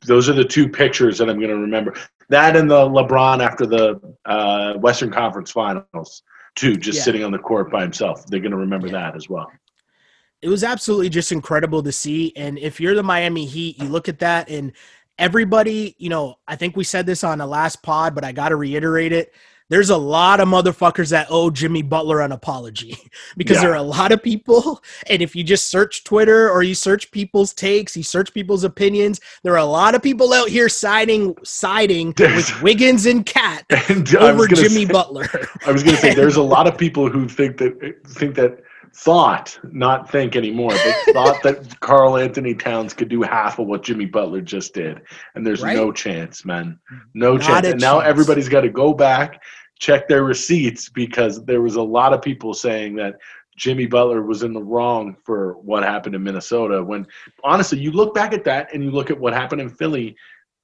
Those 0.05 0.29
are 0.29 0.33
the 0.33 0.43
two 0.45 0.67
pictures 0.69 1.17
that 1.17 1.29
I'm 1.29 1.37
going 1.37 1.49
to 1.49 1.57
remember. 1.57 1.93
That 2.29 2.55
and 2.55 2.69
the 2.69 2.87
LeBron 2.89 3.43
after 3.43 3.65
the 3.65 3.99
uh, 4.25 4.73
Western 4.75 5.11
Conference 5.11 5.51
Finals, 5.51 6.23
too, 6.55 6.77
just 6.77 6.97
Yeah. 6.99 7.03
sitting 7.03 7.23
on 7.23 7.31
the 7.31 7.39
court 7.39 7.71
by 7.71 7.81
himself. 7.81 8.25
They're 8.27 8.39
going 8.39 8.51
to 8.51 8.57
remember 8.57 8.87
Yeah. 8.87 8.93
that 8.93 9.15
as 9.15 9.29
well. 9.29 9.51
it 10.41 10.49
was 10.49 10.61
absolutely 10.61 11.07
just 11.07 11.31
incredible 11.31 11.81
to 11.81 11.91
see. 11.93 12.33
And 12.35 12.59
if 12.59 12.77
you're 12.77 12.95
the 12.95 13.01
Miami 13.03 13.45
Heat, 13.45 13.81
you 13.81 13.87
look 13.87 14.09
at 14.09 14.19
that 14.19 14.49
and 14.49 14.73
everybody, 15.17 15.95
you 15.99 16.09
know, 16.09 16.35
I 16.49 16.57
think 16.57 16.75
we 16.75 16.83
said 16.83 17.05
this 17.05 17.23
on 17.23 17.37
the 17.37 17.47
last 17.47 17.81
pod, 17.81 18.13
but 18.13 18.25
I 18.25 18.33
got 18.33 18.49
to 18.49 18.57
reiterate 18.57 19.13
it. 19.13 19.33
There's 19.73 19.89
a 19.89 19.97
lot 19.97 20.39
of 20.39 20.47
motherfuckers 20.47 21.09
that 21.09 21.25
owe 21.31 21.49
Jimmy 21.49 21.81
Butler 21.81 22.21
an 22.21 22.31
apology 22.31 22.95
because 23.37 23.55
Yeah. 23.57 23.61
there 23.63 23.71
are 23.71 23.77
a 23.77 23.81
lot 23.81 24.11
of 24.11 24.21
people. 24.21 24.83
And 25.09 25.19
if 25.23 25.35
you 25.35 25.43
just 25.43 25.71
search 25.71 26.03
Twitter 26.03 26.47
or 26.47 26.61
you 26.61 26.75
search 26.75 27.09
people's 27.09 27.53
takes, 27.55 27.97
you 27.97 28.03
search 28.03 28.31
people's 28.35 28.63
opinions, 28.63 29.19
there 29.41 29.53
are 29.53 29.57
a 29.57 29.65
lot 29.65 29.95
of 29.95 30.03
people 30.03 30.31
out 30.31 30.47
here 30.49 30.69
siding 30.69 31.35
siding 31.43 32.13
with 32.19 32.61
Wiggins 32.61 33.07
and 33.07 33.25
Cat 33.25 33.65
And 33.89 34.15
over 34.15 34.45
Jimmy 34.47 34.85
say- 34.85 34.85
Butler. 34.85 35.25
I 35.65 35.71
was 35.71 35.81
going 35.81 35.95
to 35.95 36.01
say 36.03 36.13
there's 36.13 36.35
a 36.35 36.43
lot 36.43 36.67
of 36.67 36.77
people 36.77 37.09
who 37.09 37.27
think 37.27 37.57
that 37.57 37.73
think 38.05 38.35
that 38.35 38.59
thought, 38.95 39.57
not 39.71 40.07
think 40.11 40.35
anymore, 40.35 40.69
but 40.69 41.13
thought 41.15 41.41
that 41.41 41.79
Karl-Anthony 41.79 42.53
Towns 42.53 42.93
could 42.93 43.09
do 43.09 43.23
half 43.23 43.57
of 43.57 43.65
what 43.65 43.81
Jimmy 43.81 44.05
Butler 44.05 44.39
just 44.41 44.75
did, 44.75 45.01
and 45.33 45.43
there's 45.43 45.63
Right? 45.63 45.75
no 45.75 45.91
chance, 45.91 46.45
man, 46.45 46.77
mm-hmm. 46.93 46.99
no 47.15 47.33
Not 47.37 47.41
chance. 47.41 47.67
And 47.69 47.81
now 47.81 48.01
everybody's 48.01 48.49
got 48.49 48.61
to 48.61 48.69
go 48.69 48.93
back, 48.93 49.41
check 49.79 50.07
their 50.07 50.23
receipts 50.23 50.89
because 50.89 51.43
there 51.45 51.61
was 51.61 51.75
a 51.75 51.81
lot 51.81 52.13
of 52.13 52.21
people 52.21 52.53
saying 52.53 52.95
that. 52.97 53.15
Jimmy 53.55 53.85
Butler 53.85 54.23
was 54.23 54.41
in 54.41 54.51
the 54.51 54.63
wrong 54.63 55.15
for 55.23 55.53
what 55.59 55.83
happened 55.83 56.15
in 56.15 56.23
Minnesota. 56.23 56.83
When 56.83 57.05
honestly, 57.43 57.77
you 57.77 57.91
look 57.91 58.15
back 58.15 58.33
at 58.33 58.43
that 58.45 58.73
and 58.73 58.83
you 58.83 58.89
look 58.89 59.11
at 59.11 59.19
what 59.19 59.31
happened 59.31 59.61
in 59.61 59.69
Philly, 59.69 60.15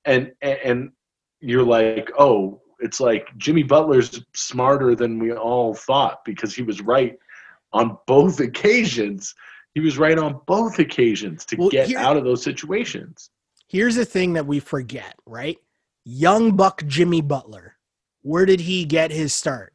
and 0.06 0.32
and 0.42 0.92
you're 1.40 1.62
like, 1.64 2.10
oh, 2.18 2.64
it's 2.80 3.00
like 3.00 3.28
Jimmy 3.38 3.62
Butler's 3.62 4.26
smarter 4.34 4.96
than 4.96 5.20
we 5.20 5.32
all 5.32 5.76
thought 5.76 6.26
because 6.26 6.56
he 6.56 6.64
was 6.64 6.82
right 6.82 7.16
on 7.74 7.96
both 8.08 8.40
occasions. 8.40 9.36
He 9.76 9.82
was 9.82 10.00
right 10.00 10.18
on 10.18 10.42
both 10.48 10.80
occasions 10.80 11.46
to 11.46 11.58
Well, 11.58 11.70
get 11.70 11.90
here- 11.90 12.00
out 12.00 12.18
of 12.18 12.24
those 12.24 12.42
situations. 12.42 13.30
Here's 13.68 13.98
the 13.98 14.04
thing 14.06 14.34
that 14.34 14.48
we 14.48 14.60
forget, 14.60 15.14
right? 15.28 15.60
Young 16.06 16.56
buck 16.56 16.84
Jimmy 16.88 17.22
Butler. 17.22 17.76
Where 18.22 18.46
did 18.46 18.60
he 18.60 18.86
get 18.86 19.12
his 19.12 19.34
start? 19.34 19.74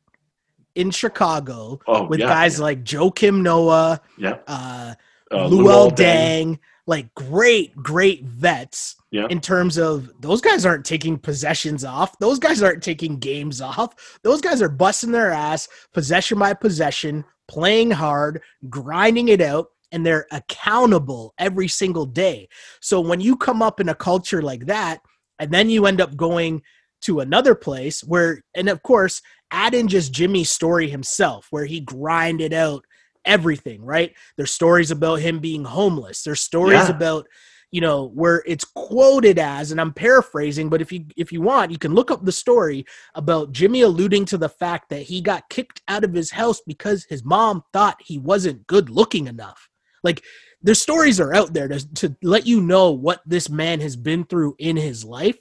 In 0.74 0.90
Chicago 0.90 1.78
Oh, 1.86 2.04
with 2.08 2.18
yeah, 2.20 2.26
guys 2.26 2.58
yeah, 2.58 2.64
like 2.64 2.82
Joakim 2.84 3.42
Noah, 3.42 4.00
yeah. 4.18 4.38
uh, 4.48 4.94
Uh, 5.30 5.48
Luol 5.48 5.90
Deng. 5.90 5.96
Deng, 5.96 6.58
like 6.86 7.14
great, 7.14 7.74
great 7.76 8.24
vets 8.24 8.96
Yeah. 9.10 9.26
in 9.30 9.40
terms 9.40 9.78
of 9.78 10.10
those 10.20 10.40
guys 10.40 10.66
aren't 10.66 10.84
taking 10.84 11.16
possessions 11.16 11.84
off. 11.84 12.18
Those 12.18 12.38
guys 12.40 12.62
aren't 12.62 12.82
taking 12.82 13.18
games 13.18 13.60
off. 13.60 14.18
Those 14.22 14.40
guys 14.40 14.60
are 14.60 14.68
busting 14.68 15.12
their 15.12 15.30
ass 15.30 15.68
possession 15.92 16.38
by 16.40 16.54
possession, 16.54 17.24
playing 17.48 17.92
hard, 17.92 18.42
grinding 18.68 19.28
it 19.28 19.40
out, 19.40 19.68
and 19.92 20.04
they're 20.04 20.26
accountable 20.32 21.34
every 21.38 21.68
single 21.68 22.04
day. 22.06 22.48
So 22.80 23.00
when 23.00 23.20
you 23.20 23.36
come 23.36 23.62
up 23.62 23.78
in 23.80 23.88
a 23.88 23.94
culture 23.94 24.42
like 24.42 24.66
that, 24.66 25.00
and 25.38 25.50
then 25.50 25.70
you 25.70 25.86
end 25.86 26.00
up 26.00 26.16
going 26.16 26.62
to 27.04 27.20
another 27.20 27.54
place 27.54 28.02
where, 28.02 28.42
and 28.54 28.68
of 28.68 28.82
course, 28.82 29.22
add 29.50 29.74
in 29.74 29.88
just 29.88 30.12
Jimmy's 30.12 30.50
story 30.50 30.88
himself, 30.88 31.46
where 31.50 31.64
he 31.64 31.80
grinded 31.80 32.52
out 32.52 32.84
everything, 33.24 33.82
right? 33.84 34.12
There's 34.36 34.52
stories 34.52 34.90
about 34.90 35.20
him 35.20 35.38
being 35.38 35.64
homeless. 35.64 36.22
There's 36.22 36.40
stories 36.40 36.88
Yeah. 36.88 36.90
about, 36.90 37.26
you 37.70 37.80
know 37.80 38.04
where 38.14 38.40
it's 38.46 38.64
quoted 38.64 39.36
as 39.36 39.72
and 39.72 39.80
i'm 39.80 39.92
paraphrasing 39.92 40.68
but 40.68 40.80
if 40.80 40.92
you 40.92 41.04
if 41.16 41.32
you 41.32 41.42
want 41.42 41.72
you 41.72 41.78
can 41.78 41.92
look 41.92 42.12
up 42.12 42.24
the 42.24 42.30
story 42.30 42.86
about 43.16 43.50
jimmy 43.50 43.80
alluding 43.80 44.24
to 44.24 44.38
the 44.38 44.48
fact 44.48 44.90
that 44.90 45.02
he 45.02 45.20
got 45.20 45.48
kicked 45.48 45.82
out 45.88 46.04
of 46.04 46.12
his 46.14 46.30
house 46.30 46.60
because 46.68 47.04
his 47.08 47.24
mom 47.24 47.64
thought 47.72 47.96
he 48.00 48.16
wasn't 48.16 48.64
good 48.68 48.90
looking 48.90 49.26
enough 49.26 49.68
like 50.04 50.22
the 50.62 50.74
stories 50.74 51.18
are 51.18 51.34
out 51.34 51.52
there 51.52 51.66
to, 51.66 51.94
to 51.94 52.16
let 52.22 52.46
you 52.46 52.60
know 52.60 52.92
what 52.92 53.20
this 53.26 53.50
man 53.50 53.80
has 53.80 53.96
been 53.96 54.22
through 54.24 54.54
in 54.60 54.76
his 54.76 55.04
life 55.04 55.36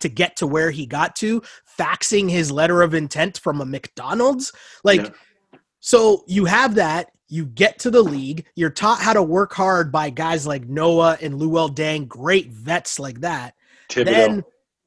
to 0.00 0.08
get 0.08 0.36
to 0.36 0.46
where 0.46 0.70
he 0.70 0.86
got 0.86 1.14
to 1.16 1.42
faxing 1.78 2.30
his 2.30 2.50
letter 2.50 2.82
of 2.82 2.94
intent 2.94 3.38
from 3.38 3.60
a 3.60 3.66
mcdonald's 3.66 4.52
like 4.84 5.02
yeah. 5.02 5.58
so 5.80 6.24
you 6.26 6.44
have 6.44 6.74
that 6.74 7.10
you 7.32 7.46
get 7.46 7.78
to 7.78 7.90
the 7.90 8.02
league. 8.02 8.44
You're 8.56 8.68
taught 8.68 9.00
how 9.00 9.14
to 9.14 9.22
work 9.22 9.54
hard 9.54 9.90
by 9.90 10.10
guys 10.10 10.46
like 10.46 10.68
Noah 10.68 11.16
and 11.22 11.40
Luol 11.40 11.74
Deng, 11.74 12.06
great 12.06 12.52
vets 12.52 12.98
like 12.98 13.22
that. 13.22 13.54
Thibodeau. 13.88 14.04
Then 14.04 14.44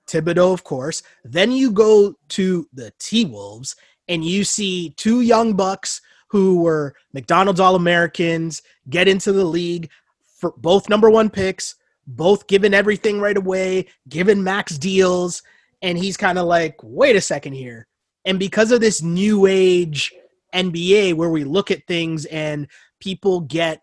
Thibodeau, 0.07 0.53
of 0.53 0.63
course. 0.63 1.01
Then 1.23 1.51
you 1.51 1.71
go 1.71 2.13
to 2.29 2.69
the 2.71 2.93
T 2.99 3.25
Wolves 3.25 3.75
and 4.07 4.23
you 4.23 4.43
see 4.43 4.91
two 4.91 5.21
young 5.21 5.55
bucks 5.55 6.01
who 6.29 6.61
were 6.61 6.93
McDonald's 7.13 7.59
All 7.59 7.75
Americans 7.75 8.61
get 8.91 9.07
into 9.07 9.31
the 9.31 9.45
league 9.45 9.89
for 10.37 10.53
both 10.57 10.87
number 10.87 11.09
one 11.09 11.31
picks, 11.31 11.73
both 12.07 12.47
given 12.47 12.73
everything 12.73 13.19
right 13.19 13.37
away, 13.37 13.87
given 14.09 14.43
max 14.43 14.77
deals. 14.77 15.43
And 15.81 15.97
he's 15.97 16.17
kind 16.17 16.37
of 16.37 16.45
like, 16.45 16.77
wait 16.81 17.15
a 17.15 17.21
second 17.21 17.53
here. 17.53 17.87
And 18.25 18.39
because 18.39 18.71
of 18.71 18.81
this 18.81 19.01
new 19.01 19.45
age 19.45 20.13
NBA 20.53 21.13
where 21.13 21.29
we 21.29 21.43
look 21.43 21.69
at 21.69 21.85
things 21.85 22.25
and 22.25 22.67
people 22.99 23.41
get 23.41 23.81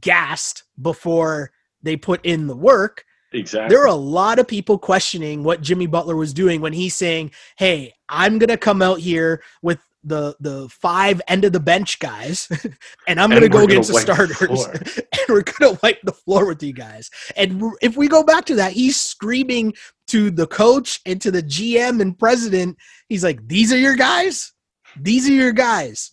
gassed 0.00 0.64
before 0.80 1.52
they 1.82 1.96
put 1.96 2.24
in 2.24 2.46
the 2.46 2.56
work. 2.56 3.04
Exactly. 3.32 3.74
There 3.74 3.82
are 3.82 3.88
a 3.88 3.94
lot 3.94 4.38
of 4.38 4.48
people 4.48 4.78
questioning 4.78 5.44
what 5.44 5.60
Jimmy 5.60 5.86
Butler 5.86 6.16
was 6.16 6.32
doing 6.32 6.60
when 6.60 6.72
he's 6.72 6.94
saying, 6.94 7.30
"Hey, 7.56 7.92
I'm 8.08 8.38
going 8.38 8.48
to 8.48 8.56
come 8.56 8.80
out 8.80 9.00
here 9.00 9.42
with 9.62 9.78
the 10.08 10.36
the 10.40 10.68
five 10.68 11.20
end 11.28 11.44
of 11.44 11.52
the 11.52 11.60
bench 11.60 11.98
guys, 11.98 12.48
and 13.08 13.20
I'm 13.20 13.30
going 13.30 13.42
to 13.42 13.48
go 13.48 13.64
against 13.64 13.92
the 13.92 14.00
starters, 14.00 14.38
the 14.38 15.06
and 15.12 15.20
we're 15.28 15.42
going 15.42 15.74
to 15.74 15.80
wipe 15.82 16.00
the 16.02 16.12
floor 16.12 16.46
with 16.46 16.62
you 16.62 16.72
guys." 16.72 17.10
And 17.36 17.62
if 17.82 17.96
we 17.96 18.08
go 18.08 18.22
back 18.22 18.44
to 18.46 18.56
that, 18.56 18.72
he's 18.72 19.00
screaming 19.00 19.74
to 20.08 20.30
the 20.30 20.46
coach 20.46 21.00
and 21.06 21.20
to 21.22 21.30
the 21.30 21.42
GM 21.42 22.00
and 22.00 22.18
president. 22.18 22.76
He's 23.08 23.24
like, 23.24 23.46
"These 23.46 23.72
are 23.72 23.78
your 23.78 23.96
guys." 23.96 24.52
These 25.00 25.28
are 25.28 25.32
your 25.32 25.52
guys. 25.52 26.12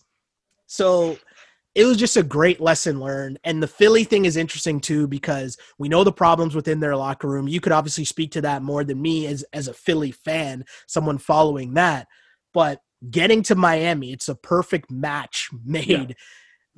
So 0.66 1.18
it 1.74 1.84
was 1.84 1.96
just 1.96 2.16
a 2.16 2.22
great 2.22 2.60
lesson 2.60 3.00
learned. 3.00 3.38
And 3.44 3.62
the 3.62 3.68
Philly 3.68 4.04
thing 4.04 4.24
is 4.24 4.36
interesting 4.36 4.80
too 4.80 5.06
because 5.06 5.56
we 5.78 5.88
know 5.88 6.04
the 6.04 6.12
problems 6.12 6.54
within 6.54 6.80
their 6.80 6.96
locker 6.96 7.28
room. 7.28 7.48
You 7.48 7.60
could 7.60 7.72
obviously 7.72 8.04
speak 8.04 8.32
to 8.32 8.40
that 8.42 8.62
more 8.62 8.84
than 8.84 9.00
me 9.00 9.26
as 9.26 9.44
as 9.52 9.68
a 9.68 9.74
Philly 9.74 10.12
fan, 10.12 10.64
someone 10.86 11.18
following 11.18 11.74
that. 11.74 12.06
But 12.54 12.80
getting 13.10 13.42
to 13.44 13.54
Miami, 13.54 14.12
it's 14.12 14.28
a 14.28 14.34
perfect 14.34 14.90
match 14.90 15.48
made 15.64 15.88
yeah. 15.88 16.06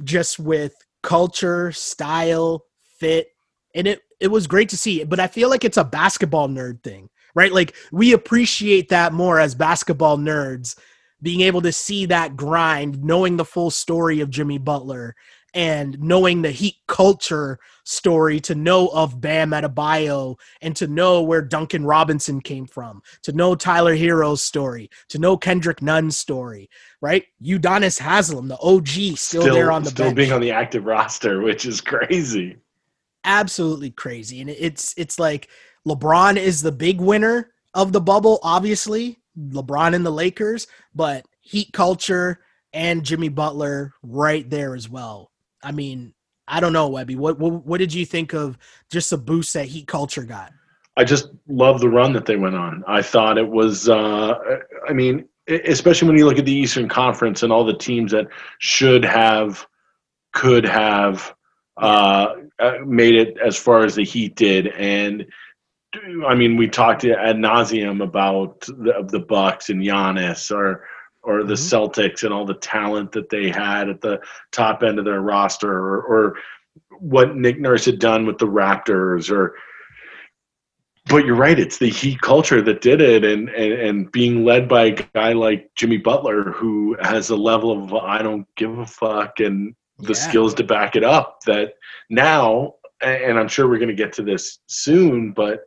just 0.05 0.39
with 0.39 0.75
culture, 1.03 1.73
style, 1.73 2.65
fit, 2.99 3.29
and 3.75 3.87
it 3.87 4.03
it 4.21 4.29
was 4.29 4.47
great 4.47 4.69
to 4.71 4.77
see. 4.77 5.05
But 5.05 5.21
I 5.21 5.27
feel 5.27 5.49
like 5.49 5.65
it's 5.65 5.77
a 5.77 5.85
basketball 5.85 6.49
nerd 6.49 6.83
thing, 6.83 7.09
right? 7.35 7.53
Like 7.53 7.75
we 7.93 8.13
appreciate 8.13 8.89
that 8.89 9.13
more 9.13 9.39
as 9.39 9.55
basketball 9.55 10.19
nerds 10.19 10.77
being 11.21 11.41
able 11.41 11.63
to 11.63 11.73
see 11.73 12.07
that 12.07 12.37
grind, 12.37 13.03
knowing 13.03 13.37
the 13.37 13.45
full 13.45 13.71
story 13.71 14.21
of 14.21 14.31
Jimmy 14.31 14.59
Butler 14.59 15.17
and 15.55 15.99
knowing 16.01 16.43
the 16.43 16.51
Heat 16.51 16.77
culture 16.87 17.59
story 17.85 18.39
to 18.41 18.55
know 18.55 18.89
of 18.89 19.21
Bam 19.21 19.51
Adebayo 19.51 20.37
and 20.61 20.77
to 20.77 20.87
know 20.87 21.23
where 21.23 21.43
Duncan 21.43 21.85
Robinson 21.85 22.41
came 22.41 22.67
from, 22.67 23.03
to 23.23 23.33
know 23.33 23.55
Tyler 23.55 23.97
Herro's 23.97 24.43
story, 24.43 24.91
to 25.09 25.19
know 25.19 25.37
Kendrick 25.37 25.81
Nunn's 25.81 26.17
story, 26.17 26.69
right? 27.01 27.25
Udonis 27.43 27.99
Haslem, 27.99 28.49
the 28.49 28.59
OG, 28.61 28.87
still, 28.87 29.17
still 29.17 29.55
there 29.55 29.73
on 29.73 29.83
the 29.83 29.91
still 29.91 30.07
bench. 30.07 30.17
being 30.17 30.33
on 30.33 30.41
the 30.41 30.53
active 30.53 30.85
roster, 30.85 31.41
which 31.41 31.65
is 31.65 31.81
crazy. 31.81 32.57
Absolutely 33.25 33.91
crazy. 33.91 34.41
And 34.41 34.51
it's 34.51 34.95
it's 34.97 35.19
like 35.19 35.49
LeBron 35.87 36.37
is 36.37 36.63
the 36.63 36.73
big 36.73 37.01
winner 37.01 37.53
of 37.75 37.93
the 37.93 38.01
bubble, 38.01 38.39
obviously, 38.43 39.19
LeBron 39.39 39.95
and 39.95 40.05
the 40.05 40.11
Lakers, 40.11 40.67
but 40.95 41.27
Heat 41.41 41.73
culture 41.73 42.41
and 42.73 43.05
Jimmy 43.05 43.29
Butler 43.31 43.95
right 44.03 44.49
there 44.49 44.75
as 44.75 44.89
well. 44.89 45.31
I 45.63 45.73
mean, 45.73 46.15
I 46.47 46.61
don't 46.61 46.73
know, 46.73 46.89
Webby. 46.89 47.17
What, 47.17 47.39
what 47.39 47.65
what 47.67 47.79
did 47.79 47.93
you 47.93 48.07
think 48.07 48.33
of 48.33 48.59
just 48.91 49.11
the 49.11 49.19
boost 49.19 49.55
that 49.55 49.67
Heat 49.67 49.87
culture 49.87 50.25
got? 50.25 50.53
I 50.97 51.05
just 51.05 51.29
love 51.47 51.81
the 51.81 51.89
run 51.89 52.13
that 52.15 52.27
they 52.27 52.37
went 52.37 52.57
on. 52.57 52.83
I 52.87 53.03
thought 53.03 53.39
it 53.39 53.49
was. 53.49 53.89
Uh, 53.89 54.35
I 54.89 54.93
mean, 54.93 55.29
especially 55.49 56.09
when 56.09 56.19
you 56.19 56.27
look 56.27 56.39
at 56.39 56.45
the 56.45 56.53
Eastern 56.53 56.89
Conference 56.89 57.43
and 57.43 57.53
all 57.53 57.65
the 57.65 57.77
teams 57.77 58.13
that 58.13 58.27
should 58.59 59.05
have, 59.05 59.67
could 60.33 60.65
have 60.65 61.35
uh, 61.77 62.35
uh 62.59 62.73
made 62.85 63.15
it 63.15 63.37
as 63.45 63.57
far 63.57 63.85
as 63.85 63.95
the 63.95 64.05
Heat 64.05 64.35
did, 64.35 64.69
and 64.69 65.27
I 66.27 66.35
mean, 66.35 66.57
we 66.57 66.69
talked 66.69 67.05
ad 67.05 67.37
nauseum 67.37 68.03
about 68.03 68.61
the, 68.61 69.07
the 69.09 69.21
Bucks 69.21 69.71
and 69.71 69.83
Giannis, 69.83 70.51
or 70.51 70.85
or 71.29 71.45
the 71.45 71.55
mm-hmm. 71.55 72.01
Celtics 72.01 72.25
and 72.25 72.33
all 72.33 72.47
the 72.47 72.55
talent 72.55 73.13
that 73.13 73.29
they 73.29 73.51
had 73.51 73.91
at 73.91 74.01
the 74.01 74.19
top 74.51 74.83
end 74.83 74.99
of 74.99 75.05
their 75.05 75.21
roster, 75.21 75.71
or, 75.71 76.03
or 76.03 76.37
what 76.99 77.37
Nick 77.37 77.61
Nurse 77.61 77.85
had 77.85 77.99
done 77.99 78.27
with 78.27 78.39
the 78.39 78.47
Raptors, 78.47 79.31
or. 79.31 79.55
But 81.07 81.25
you're 81.25 81.37
right; 81.37 81.59
it's 81.59 81.79
the 81.79 81.89
Heat 81.89 82.21
culture 82.21 82.61
that 82.61 82.83
did 82.83 83.01
it, 83.01 83.25
and, 83.25 83.49
and 83.51 83.73
and 83.73 84.13
being 84.13 84.45
led 84.45 84.69
by 84.69 84.85
a 84.85 85.09
guy 85.15 85.33
like 85.33 85.71
Jimmy 85.75 85.97
Butler, 85.97 86.53
who 86.53 86.97
has 87.01 87.31
a 87.31 87.37
level 87.37 87.71
of 87.73 87.95
I 87.95 88.21
don't 88.23 88.47
give 88.57 88.79
a 88.79 88.87
fuck 88.87 89.41
and 89.41 89.75
the 89.99 90.13
yeah. 90.13 90.29
skills 90.29 90.55
to 90.55 90.65
back 90.65 90.97
it 90.97 91.05
up. 91.05 91.39
That 91.47 91.75
now, 92.11 92.75
and 93.01 93.39
I'm 93.39 93.49
sure 93.49 93.69
we're 93.69 93.79
going 93.79 93.89
to 93.89 93.95
get 93.95 94.13
to 94.15 94.23
this 94.23 94.59
soon, 94.67 95.33
but 95.33 95.61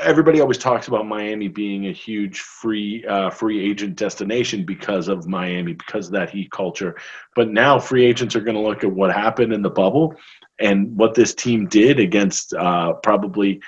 everybody 0.00 0.40
always 0.40 0.58
talks 0.58 0.88
about 0.88 1.06
Miami 1.06 1.48
being 1.48 1.86
a 1.86 1.92
huge 1.92 2.40
free 2.40 3.04
uh, 3.06 3.30
free 3.30 3.64
agent 3.64 3.96
destination 3.96 4.64
because 4.64 5.08
of 5.08 5.26
Miami, 5.26 5.72
because 5.72 6.06
of 6.06 6.12
that 6.12 6.30
heat 6.30 6.50
culture. 6.50 6.96
But 7.34 7.50
now 7.50 7.78
free 7.78 8.04
agents 8.04 8.36
are 8.36 8.40
going 8.40 8.56
to 8.56 8.60
look 8.60 8.84
at 8.84 8.92
what 8.92 9.12
happened 9.12 9.52
in 9.52 9.62
the 9.62 9.70
bubble 9.70 10.14
and 10.60 10.96
what 10.96 11.14
this 11.14 11.34
team 11.34 11.66
did 11.66 11.98
against 11.98 12.54
uh, 12.54 12.94
probably 12.94 13.60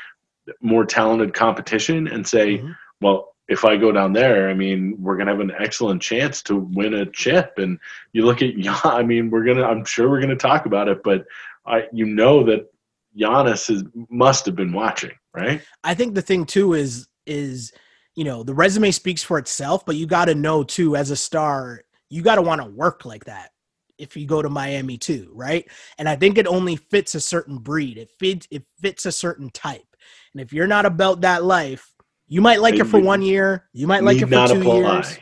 more 0.60 0.84
talented 0.84 1.34
competition 1.34 2.06
and 2.06 2.26
say, 2.26 2.58
mm-hmm. 2.58 2.72
well, 3.00 3.34
if 3.48 3.64
I 3.64 3.76
go 3.76 3.92
down 3.92 4.12
there, 4.12 4.48
I 4.50 4.54
mean, 4.54 4.96
we're 4.98 5.16
gonna 5.16 5.30
have 5.30 5.40
an 5.40 5.52
excellent 5.58 6.02
chance 6.02 6.42
to 6.44 6.56
win 6.56 6.94
a 6.94 7.06
chip. 7.06 7.54
And 7.56 7.78
you 8.12 8.24
look 8.24 8.42
at, 8.42 8.54
I 8.84 9.02
mean, 9.02 9.30
we're 9.30 9.44
gonna, 9.44 9.64
I'm 9.64 9.84
sure 9.84 10.10
we're 10.10 10.20
gonna 10.20 10.36
talk 10.36 10.66
about 10.66 10.88
it, 10.88 11.02
but 11.02 11.24
I, 11.64 11.84
you 11.92 12.04
know 12.04 12.44
that 12.44 12.70
Giannis 13.18 13.70
is, 13.70 13.82
must 14.10 14.46
have 14.46 14.56
been 14.56 14.72
watching 14.72 15.12
right? 15.36 15.62
I 15.84 15.94
think 15.94 16.14
the 16.14 16.22
thing 16.22 16.44
too 16.44 16.74
is 16.74 17.08
is 17.26 17.72
you 18.14 18.24
know 18.24 18.42
the 18.42 18.54
resume 18.54 18.90
speaks 18.90 19.22
for 19.22 19.38
itself, 19.38 19.84
but 19.84 19.96
you 19.96 20.06
got 20.06 20.26
to 20.26 20.34
know 20.34 20.64
too 20.64 20.96
as 20.96 21.10
a 21.10 21.16
star, 21.16 21.82
you 22.08 22.22
got 22.22 22.36
to 22.36 22.42
want 22.42 22.60
to 22.62 22.68
work 22.68 23.04
like 23.04 23.24
that 23.26 23.50
if 23.98 24.16
you 24.16 24.26
go 24.26 24.42
to 24.42 24.48
Miami 24.48 24.98
too, 24.98 25.30
right? 25.34 25.66
And 25.98 26.08
I 26.08 26.16
think 26.16 26.38
it 26.38 26.46
only 26.46 26.76
fits 26.76 27.14
a 27.14 27.20
certain 27.20 27.58
breed. 27.58 27.98
It 27.98 28.10
fits 28.18 28.46
it 28.50 28.64
fits 28.80 29.06
a 29.06 29.12
certain 29.12 29.50
type. 29.50 29.86
And 30.32 30.40
if 30.40 30.52
you're 30.52 30.66
not 30.66 30.86
about 30.86 31.22
that 31.22 31.44
life, 31.44 31.94
you 32.28 32.40
might 32.40 32.60
like 32.60 32.74
it 32.74 32.84
for 32.84 33.00
one 33.00 33.22
year, 33.22 33.68
you 33.72 33.86
might 33.86 34.02
like 34.02 34.18
it 34.20 34.28
for 34.28 34.46
two 34.48 34.60
apply. 34.60 34.94
years, 34.96 35.18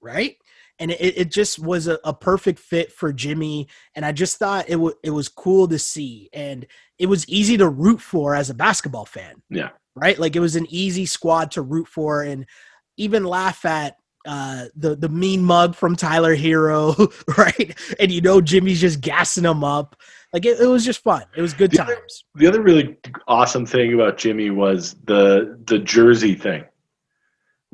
right? 0.00 0.36
And 0.78 0.90
it, 0.90 1.18
it 1.18 1.30
just 1.30 1.58
was 1.58 1.86
a, 1.86 1.98
a 2.04 2.12
perfect 2.12 2.58
fit 2.58 2.92
for 2.92 3.12
Jimmy. 3.12 3.68
And 3.94 4.04
I 4.04 4.12
just 4.12 4.38
thought 4.38 4.68
it, 4.68 4.72
w- 4.72 4.94
it 5.02 5.10
was 5.10 5.28
cool 5.28 5.68
to 5.68 5.78
see. 5.78 6.28
And 6.32 6.66
it 6.98 7.06
was 7.06 7.28
easy 7.28 7.56
to 7.58 7.68
root 7.68 8.00
for 8.00 8.34
as 8.34 8.50
a 8.50 8.54
basketball 8.54 9.04
fan. 9.04 9.42
Yeah. 9.50 9.70
Right? 9.94 10.18
Like 10.18 10.34
it 10.34 10.40
was 10.40 10.56
an 10.56 10.66
easy 10.68 11.06
squad 11.06 11.52
to 11.52 11.62
root 11.62 11.86
for 11.86 12.22
and 12.22 12.46
even 12.96 13.24
laugh 13.24 13.64
at 13.64 13.96
uh 14.26 14.66
the 14.74 14.96
the 14.96 15.08
mean 15.08 15.42
mug 15.42 15.74
from 15.74 15.96
Tyler 15.96 16.34
Herro, 16.34 17.12
right? 17.38 17.78
And 18.00 18.10
you 18.10 18.20
know 18.20 18.40
Jimmy's 18.40 18.80
just 18.80 19.00
gassing 19.00 19.44
him 19.44 19.62
up. 19.62 19.96
Like 20.32 20.46
it, 20.46 20.60
it 20.60 20.66
was 20.66 20.84
just 20.84 21.02
fun. 21.02 21.24
It 21.36 21.42
was 21.42 21.52
good 21.52 21.70
the 21.70 21.78
times. 21.78 21.90
Other, 21.90 22.06
the 22.34 22.46
other 22.46 22.62
really 22.62 22.96
awesome 23.28 23.66
thing 23.66 23.92
about 23.94 24.16
Jimmy 24.16 24.50
was 24.50 24.96
the 25.04 25.60
the 25.66 25.78
jersey 25.78 26.34
thing. 26.34 26.64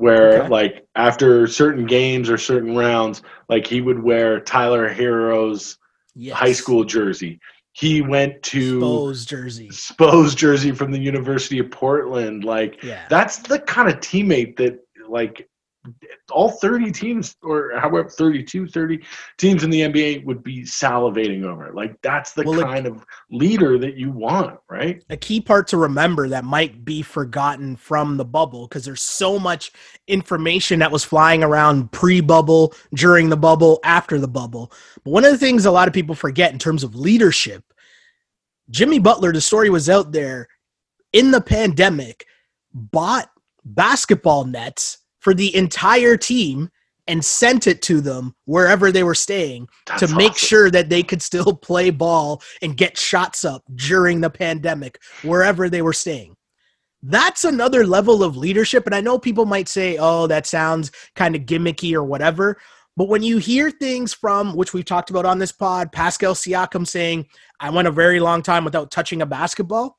Where 0.01 0.41
okay. 0.41 0.47
like 0.49 0.87
after 0.95 1.47
certain 1.47 1.85
games 1.85 2.29
or 2.29 2.37
certain 2.37 2.75
rounds, 2.75 3.21
like 3.49 3.67
he 3.67 3.81
would 3.81 4.01
wear 4.01 4.39
Tyler 4.39 4.89
Herro's 4.89 5.77
yes. 6.15 6.35
high 6.35 6.53
school 6.53 6.83
jersey 6.83 7.39
he 7.73 8.01
went 8.01 8.43
to 8.43 8.79
Spo's 8.79 9.25
jersey. 9.25 9.69
Spo's 9.69 10.35
jersey 10.35 10.71
from 10.71 10.91
the 10.91 10.99
University 10.99 11.59
of 11.59 11.71
Portland. 11.71 12.43
Like 12.43 12.83
yeah. 12.83 13.05
that's 13.09 13.37
the 13.37 13.59
kind 13.59 13.89
of 13.89 13.99
teammate 13.99 14.57
that 14.57 14.79
like 15.07 15.49
all 16.29 16.49
30 16.49 16.91
teams 16.91 17.35
or 17.41 17.71
however 17.79 18.07
32 18.07 18.67
30 18.67 18.99
teams 19.39 19.63
in 19.63 19.69
the 19.71 19.81
nba 19.81 20.23
would 20.25 20.43
be 20.43 20.61
salivating 20.61 21.43
over 21.43 21.67
it. 21.67 21.75
Like 21.75 21.99
that's 22.01 22.33
the 22.33 22.43
well, 22.43 22.61
kind 22.61 22.85
of 22.85 23.03
leader 23.31 23.79
that 23.79 23.97
you 23.97 24.11
want 24.11 24.59
right? 24.69 25.03
A 25.09 25.17
key 25.17 25.41
part 25.41 25.67
to 25.69 25.77
remember 25.77 26.29
that 26.29 26.45
might 26.45 26.85
be 26.85 27.01
forgotten 27.01 27.75
from 27.75 28.17
the 28.17 28.25
bubble 28.25 28.67
because 28.67 28.85
there's 28.85 29.01
so 29.01 29.39
much 29.39 29.71
information 30.07 30.79
that 30.79 30.91
was 30.91 31.03
flying 31.03 31.43
around 31.43 31.91
pre-bubble 31.91 32.73
during 32.93 33.29
the 33.29 33.37
bubble 33.37 33.79
after 33.83 34.19
the 34.19 34.27
bubble. 34.27 34.71
But 35.03 35.11
one 35.11 35.25
of 35.25 35.31
the 35.31 35.37
things 35.37 35.65
a 35.65 35.71
lot 35.71 35.87
of 35.87 35.93
people 35.93 36.15
forget 36.15 36.53
in 36.53 36.59
terms 36.59 36.83
of 36.83 36.95
leadership 36.95 37.63
jimmy 38.71 38.99
butler 38.99 39.33
the 39.33 39.41
story 39.41 39.69
was 39.69 39.89
out 39.89 40.11
there 40.11 40.47
in 41.13 41.31
the 41.31 41.41
pandemic 41.41 42.25
bought 42.73 43.29
basketball 43.65 44.45
nets 44.45 44.99
for 45.21 45.33
the 45.33 45.55
entire 45.55 46.17
team 46.17 46.69
and 47.07 47.23
sent 47.23 47.67
it 47.67 47.81
to 47.83 48.01
them 48.01 48.35
wherever 48.45 48.91
they 48.91 49.03
were 49.03 49.15
staying 49.15 49.67
That's 49.87 50.01
to 50.01 50.15
make 50.15 50.31
awesome. 50.31 50.47
sure 50.47 50.71
that 50.71 50.89
they 50.89 51.03
could 51.03 51.21
still 51.21 51.55
play 51.61 51.89
ball 51.89 52.41
and 52.61 52.77
get 52.77 52.97
shots 52.97 53.43
up 53.45 53.63
during 53.75 54.21
the 54.21 54.29
pandemic 54.29 54.99
wherever 55.23 55.69
they 55.69 55.81
were 55.81 55.93
staying. 55.93 56.35
That's 57.03 57.45
another 57.45 57.85
level 57.85 58.23
of 58.23 58.37
leadership. 58.37 58.85
And 58.85 58.93
I 58.93 59.01
know 59.01 59.17
people 59.17 59.45
might 59.45 59.67
say, 59.67 59.97
oh, 59.99 60.27
that 60.27 60.45
sounds 60.45 60.91
kind 61.15 61.35
of 61.35 61.43
gimmicky 61.43 61.93
or 61.93 62.03
whatever. 62.03 62.57
But 62.95 63.07
when 63.07 63.23
you 63.23 63.37
hear 63.37 63.71
things 63.71 64.13
from, 64.13 64.55
which 64.55 64.73
we've 64.73 64.85
talked 64.85 65.09
about 65.09 65.25
on 65.25 65.39
this 65.39 65.51
pod, 65.51 65.91
Pascal 65.91 66.35
Siakam 66.35 66.85
saying, 66.85 67.25
I 67.59 67.69
went 67.69 67.87
a 67.87 67.91
very 67.91 68.19
long 68.19 68.43
time 68.43 68.63
without 68.63 68.91
touching 68.91 69.21
a 69.21 69.25
basketball, 69.25 69.97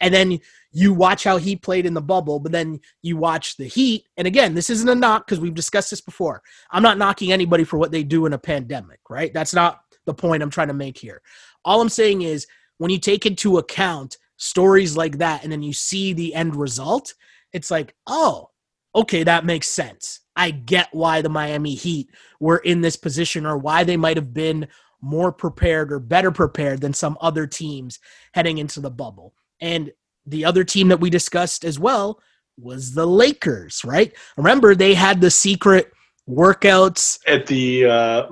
and 0.00 0.12
then 0.12 0.40
you 0.72 0.92
watch 0.92 1.24
how 1.24 1.36
he 1.36 1.56
played 1.56 1.86
in 1.86 1.94
the 1.94 2.00
bubble, 2.00 2.38
but 2.38 2.52
then 2.52 2.80
you 3.02 3.16
watch 3.16 3.56
the 3.56 3.66
Heat. 3.66 4.06
And 4.16 4.26
again, 4.26 4.54
this 4.54 4.70
isn't 4.70 4.88
a 4.88 4.94
knock 4.94 5.26
because 5.26 5.40
we've 5.40 5.54
discussed 5.54 5.90
this 5.90 6.00
before. 6.00 6.42
I'm 6.70 6.82
not 6.82 6.98
knocking 6.98 7.32
anybody 7.32 7.64
for 7.64 7.78
what 7.78 7.90
they 7.90 8.02
do 8.02 8.26
in 8.26 8.32
a 8.32 8.38
pandemic, 8.38 9.00
right? 9.08 9.32
That's 9.34 9.54
not 9.54 9.80
the 10.06 10.14
point 10.14 10.42
I'm 10.42 10.50
trying 10.50 10.68
to 10.68 10.74
make 10.74 10.96
here. 10.96 11.22
All 11.64 11.80
I'm 11.80 11.88
saying 11.88 12.22
is 12.22 12.46
when 12.78 12.90
you 12.90 12.98
take 12.98 13.26
into 13.26 13.58
account 13.58 14.16
stories 14.36 14.96
like 14.96 15.18
that 15.18 15.42
and 15.42 15.52
then 15.52 15.62
you 15.62 15.72
see 15.72 16.12
the 16.12 16.34
end 16.34 16.56
result, 16.56 17.14
it's 17.52 17.70
like, 17.70 17.94
oh, 18.06 18.50
okay, 18.94 19.22
that 19.24 19.44
makes 19.44 19.68
sense. 19.68 20.20
I 20.36 20.52
get 20.52 20.88
why 20.92 21.20
the 21.20 21.28
Miami 21.28 21.74
Heat 21.74 22.08
were 22.38 22.58
in 22.58 22.80
this 22.80 22.96
position 22.96 23.44
or 23.44 23.58
why 23.58 23.84
they 23.84 23.96
might 23.96 24.16
have 24.16 24.32
been 24.32 24.68
more 25.02 25.32
prepared 25.32 25.92
or 25.92 25.98
better 25.98 26.30
prepared 26.30 26.80
than 26.80 26.92
some 26.92 27.18
other 27.20 27.46
teams 27.46 27.98
heading 28.32 28.58
into 28.58 28.80
the 28.80 28.90
bubble. 28.90 29.34
And 29.60 29.92
the 30.26 30.44
other 30.44 30.64
team 30.64 30.88
that 30.88 31.00
we 31.00 31.10
discussed 31.10 31.64
as 31.64 31.78
well 31.78 32.20
was 32.58 32.94
the 32.94 33.06
Lakers, 33.06 33.84
right? 33.84 34.12
Remember, 34.36 34.74
they 34.74 34.94
had 34.94 35.20
the 35.20 35.30
secret 35.30 35.92
workouts 36.28 37.18
at 37.26 37.46
the 37.46 37.86
uh, 37.86 38.26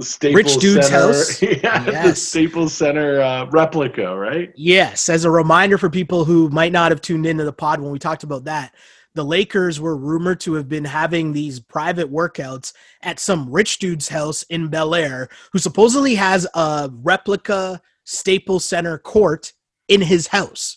Staples 0.00 0.34
Rich 0.34 0.56
Dude's 0.56 0.88
Center. 0.88 1.06
house. 1.06 1.42
yeah, 1.42 1.84
yes. 1.86 2.06
the 2.06 2.14
Staples 2.16 2.72
Center 2.72 3.20
uh, 3.20 3.46
replica, 3.46 4.16
right? 4.16 4.52
Yes. 4.56 5.08
As 5.08 5.24
a 5.24 5.30
reminder 5.30 5.78
for 5.78 5.90
people 5.90 6.24
who 6.24 6.48
might 6.50 6.72
not 6.72 6.90
have 6.90 7.00
tuned 7.00 7.26
into 7.26 7.44
the 7.44 7.52
pod 7.52 7.80
when 7.80 7.92
we 7.92 7.98
talked 7.98 8.24
about 8.24 8.44
that, 8.44 8.74
the 9.14 9.24
Lakers 9.24 9.80
were 9.80 9.96
rumored 9.96 10.40
to 10.40 10.54
have 10.54 10.68
been 10.68 10.84
having 10.84 11.32
these 11.32 11.60
private 11.60 12.10
workouts 12.10 12.72
at 13.02 13.20
some 13.20 13.48
rich 13.50 13.78
dude's 13.78 14.08
house 14.08 14.42
in 14.44 14.68
Bel 14.68 14.94
Air, 14.94 15.28
who 15.52 15.60
supposedly 15.60 16.16
has 16.16 16.46
a 16.54 16.90
replica 16.92 17.80
Staples 18.02 18.64
Center 18.64 18.98
court 18.98 19.52
in 19.88 20.00
his 20.00 20.26
house. 20.26 20.76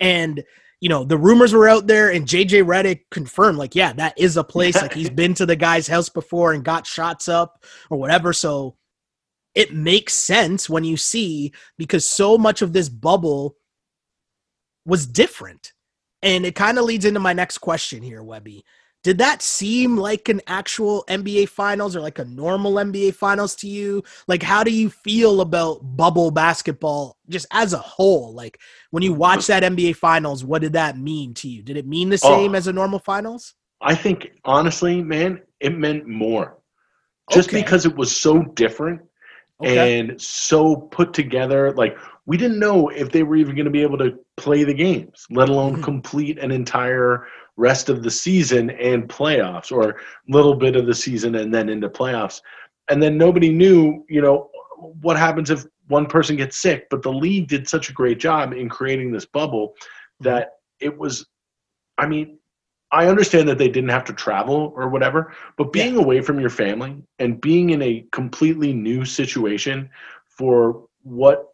And 0.00 0.44
you 0.80 0.90
know, 0.90 1.02
the 1.02 1.16
rumors 1.16 1.54
were 1.54 1.66
out 1.66 1.86
there, 1.86 2.10
and 2.10 2.26
JJ 2.26 2.62
Redick 2.64 3.04
confirmed, 3.10 3.56
like, 3.56 3.74
yeah, 3.74 3.94
that 3.94 4.12
is 4.18 4.36
a 4.36 4.44
place. 4.44 4.74
like, 4.74 4.92
he's 4.92 5.08
been 5.22 5.32
to 5.34 5.46
the 5.46 5.56
guy's 5.56 5.86
house 5.86 6.10
before 6.10 6.52
and 6.52 6.62
got 6.62 6.86
shots 6.86 7.26
up 7.26 7.64
or 7.88 7.96
whatever. 7.96 8.34
So 8.34 8.76
it 9.54 9.72
makes 9.72 10.12
sense 10.12 10.68
when 10.68 10.84
you 10.84 10.98
see 10.98 11.54
because 11.78 12.06
so 12.06 12.36
much 12.36 12.60
of 12.60 12.74
this 12.74 12.90
bubble 12.90 13.56
was 14.84 15.06
different. 15.06 15.72
And 16.22 16.44
it 16.44 16.54
kind 16.54 16.78
of 16.78 16.84
leads 16.84 17.06
into 17.06 17.20
my 17.20 17.32
next 17.32 17.58
question 17.58 18.02
here, 18.02 18.22
Webby. 18.22 18.62
Did 19.04 19.18
that 19.18 19.42
seem 19.42 19.98
like 19.98 20.30
an 20.30 20.40
actual 20.46 21.04
NBA 21.08 21.50
finals 21.50 21.94
or 21.94 22.00
like 22.00 22.18
a 22.18 22.24
normal 22.24 22.72
NBA 22.76 23.14
finals 23.14 23.54
to 23.56 23.68
you? 23.68 24.02
Like, 24.26 24.42
how 24.42 24.64
do 24.64 24.70
you 24.70 24.88
feel 24.88 25.42
about 25.42 25.80
bubble 25.82 26.30
basketball 26.30 27.18
just 27.28 27.46
as 27.52 27.74
a 27.74 27.78
whole? 27.78 28.32
Like, 28.32 28.58
when 28.92 29.02
you 29.02 29.12
watch 29.12 29.46
that 29.48 29.62
NBA 29.62 29.96
finals, 29.96 30.42
what 30.42 30.62
did 30.62 30.72
that 30.72 30.96
mean 30.98 31.34
to 31.34 31.48
you? 31.48 31.62
Did 31.62 31.76
it 31.76 31.86
mean 31.86 32.08
the 32.08 32.16
same 32.16 32.52
oh, 32.52 32.54
as 32.56 32.66
a 32.66 32.72
normal 32.72 32.98
finals? 32.98 33.52
I 33.82 33.94
think, 33.94 34.30
honestly, 34.46 35.02
man, 35.02 35.42
it 35.60 35.76
meant 35.76 36.08
more. 36.08 36.56
Just 37.30 37.50
okay. 37.50 37.60
because 37.60 37.84
it 37.84 37.94
was 37.94 38.14
so 38.14 38.42
different 38.54 39.02
okay. 39.62 39.98
and 39.98 40.20
so 40.20 40.76
put 40.76 41.12
together. 41.12 41.72
Like, 41.72 41.96
we 42.24 42.38
didn't 42.38 42.58
know 42.58 42.88
if 42.88 43.10
they 43.10 43.22
were 43.22 43.36
even 43.36 43.54
going 43.54 43.66
to 43.66 43.70
be 43.70 43.82
able 43.82 43.98
to 43.98 44.18
play 44.38 44.64
the 44.64 44.74
games, 44.74 45.26
let 45.30 45.50
alone 45.50 45.74
mm-hmm. 45.74 45.82
complete 45.82 46.38
an 46.38 46.50
entire 46.50 47.26
rest 47.56 47.88
of 47.88 48.02
the 48.02 48.10
season 48.10 48.70
and 48.70 49.08
playoffs 49.08 49.70
or 49.70 49.90
a 49.90 49.94
little 50.28 50.54
bit 50.54 50.76
of 50.76 50.86
the 50.86 50.94
season 50.94 51.36
and 51.36 51.54
then 51.54 51.68
into 51.68 51.88
playoffs. 51.88 52.40
And 52.88 53.02
then 53.02 53.16
nobody 53.16 53.50
knew, 53.50 54.04
you 54.08 54.20
know, 54.20 54.50
what 55.00 55.16
happens 55.16 55.50
if 55.50 55.64
one 55.88 56.06
person 56.06 56.36
gets 56.36 56.58
sick. 56.58 56.88
But 56.90 57.02
the 57.02 57.12
league 57.12 57.48
did 57.48 57.68
such 57.68 57.88
a 57.88 57.92
great 57.92 58.18
job 58.18 58.52
in 58.52 58.68
creating 58.68 59.12
this 59.12 59.26
bubble 59.26 59.74
that 60.20 60.54
it 60.80 60.96
was, 60.96 61.26
I 61.98 62.06
mean, 62.06 62.38
I 62.90 63.08
understand 63.08 63.48
that 63.48 63.58
they 63.58 63.68
didn't 63.68 63.90
have 63.90 64.04
to 64.04 64.12
travel 64.12 64.72
or 64.76 64.88
whatever, 64.88 65.32
but 65.56 65.72
being 65.72 65.94
yeah. 65.94 66.00
away 66.00 66.20
from 66.20 66.38
your 66.38 66.50
family 66.50 67.02
and 67.18 67.40
being 67.40 67.70
in 67.70 67.82
a 67.82 68.06
completely 68.12 68.72
new 68.72 69.04
situation 69.04 69.90
for 70.26 70.84
what 71.02 71.48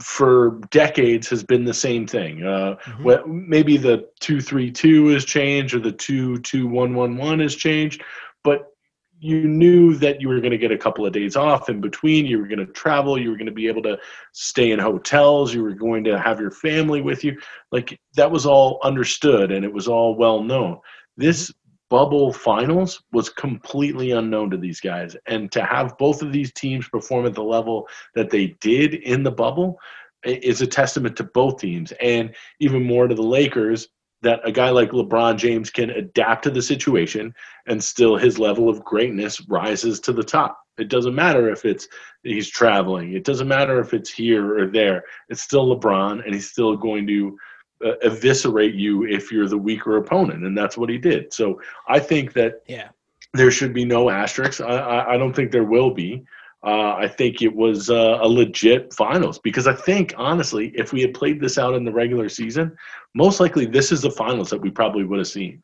for 0.00 0.60
decades 0.70 1.28
has 1.28 1.42
been 1.42 1.64
the 1.64 1.74
same 1.74 2.06
thing. 2.06 2.44
Uh, 2.44 2.76
mm-hmm. 2.84 3.48
maybe 3.48 3.76
the 3.76 4.08
two 4.20 4.40
three 4.40 4.70
two 4.70 5.08
has 5.08 5.24
changed 5.24 5.74
or 5.74 5.80
the 5.80 5.92
two 5.92 6.38
two 6.38 6.66
one 6.66 6.94
one 6.94 7.16
one 7.16 7.40
has 7.40 7.54
changed, 7.54 8.02
but 8.44 8.72
you 9.20 9.48
knew 9.48 9.96
that 9.96 10.20
you 10.20 10.28
were 10.28 10.40
going 10.40 10.52
to 10.52 10.58
get 10.58 10.70
a 10.70 10.78
couple 10.78 11.04
of 11.04 11.12
days 11.12 11.34
off 11.34 11.68
in 11.68 11.80
between. 11.80 12.24
You 12.24 12.38
were 12.38 12.46
going 12.46 12.64
to 12.64 12.72
travel. 12.72 13.20
You 13.20 13.30
were 13.30 13.36
going 13.36 13.46
to 13.46 13.52
be 13.52 13.66
able 13.66 13.82
to 13.82 13.98
stay 14.32 14.70
in 14.70 14.78
hotels. 14.78 15.52
You 15.52 15.62
were 15.62 15.74
going 15.74 16.04
to 16.04 16.18
have 16.18 16.40
your 16.40 16.52
family 16.52 17.00
with 17.00 17.24
you. 17.24 17.36
Like 17.72 17.98
that 18.14 18.30
was 18.30 18.46
all 18.46 18.78
understood 18.84 19.50
and 19.50 19.64
it 19.64 19.72
was 19.72 19.88
all 19.88 20.14
well 20.14 20.42
known. 20.42 20.78
This 21.16 21.52
bubble 21.90 22.32
finals 22.32 23.02
was 23.12 23.30
completely 23.30 24.12
unknown 24.12 24.50
to 24.50 24.56
these 24.56 24.80
guys. 24.80 25.16
And 25.26 25.50
to 25.52 25.64
have 25.64 25.96
both 25.98 26.22
of 26.22 26.32
these 26.32 26.52
teams 26.52 26.88
perform 26.88 27.26
at 27.26 27.34
the 27.34 27.42
level 27.42 27.88
that 28.14 28.30
they 28.30 28.56
did 28.60 28.94
in 28.94 29.22
the 29.22 29.30
bubble 29.30 29.78
is 30.24 30.60
a 30.60 30.66
testament 30.66 31.16
to 31.16 31.24
both 31.24 31.60
teams 31.60 31.92
and 32.00 32.34
even 32.60 32.82
more 32.84 33.06
to 33.06 33.14
the 33.14 33.22
Lakers 33.22 33.88
that 34.22 34.40
a 34.44 34.50
guy 34.50 34.70
like 34.70 34.90
LeBron 34.90 35.36
James 35.36 35.70
can 35.70 35.90
adapt 35.90 36.42
to 36.42 36.50
the 36.50 36.62
situation 36.62 37.32
and 37.66 37.82
still 37.82 38.16
his 38.16 38.38
level 38.38 38.68
of 38.68 38.84
greatness 38.84 39.40
rises 39.48 40.00
to 40.00 40.12
the 40.12 40.24
top. 40.24 40.60
It 40.76 40.88
doesn't 40.88 41.14
matter 41.14 41.50
if 41.50 41.64
it's 41.64 41.88
he's 42.22 42.48
traveling. 42.48 43.12
It 43.12 43.24
doesn't 43.24 43.48
matter 43.48 43.80
if 43.80 43.94
it's 43.94 44.10
here 44.10 44.58
or 44.58 44.66
there. 44.66 45.04
It's 45.28 45.42
still 45.42 45.76
LeBron 45.76 46.24
and 46.24 46.34
he's 46.34 46.50
still 46.50 46.76
going 46.76 47.06
to 47.06 47.36
uh, 47.84 47.92
eviscerate 48.02 48.74
you 48.74 49.04
if 49.06 49.30
you're 49.30 49.48
the 49.48 49.58
weaker 49.58 49.96
opponent, 49.96 50.44
and 50.44 50.56
that's 50.56 50.76
what 50.76 50.88
he 50.88 50.98
did. 50.98 51.32
So 51.32 51.60
I 51.88 51.98
think 51.98 52.32
that 52.34 52.62
yeah, 52.66 52.88
there 53.34 53.50
should 53.50 53.72
be 53.72 53.84
no 53.84 54.10
asterisks. 54.10 54.60
I, 54.60 54.76
I, 54.76 55.14
I 55.14 55.18
don't 55.18 55.34
think 55.34 55.52
there 55.52 55.64
will 55.64 55.92
be. 55.92 56.24
Uh, 56.64 56.96
I 56.96 57.06
think 57.06 57.40
it 57.40 57.54
was 57.54 57.88
uh, 57.88 58.18
a 58.20 58.26
legit 58.26 58.92
finals 58.92 59.38
because 59.38 59.68
I 59.68 59.74
think 59.74 60.12
honestly, 60.16 60.72
if 60.74 60.92
we 60.92 61.00
had 61.02 61.14
played 61.14 61.40
this 61.40 61.56
out 61.56 61.74
in 61.74 61.84
the 61.84 61.92
regular 61.92 62.28
season, 62.28 62.76
most 63.14 63.38
likely 63.38 63.64
this 63.64 63.92
is 63.92 64.02
the 64.02 64.10
finals 64.10 64.50
that 64.50 64.60
we 64.60 64.70
probably 64.70 65.04
would 65.04 65.18
have 65.18 65.28
seen. 65.28 65.62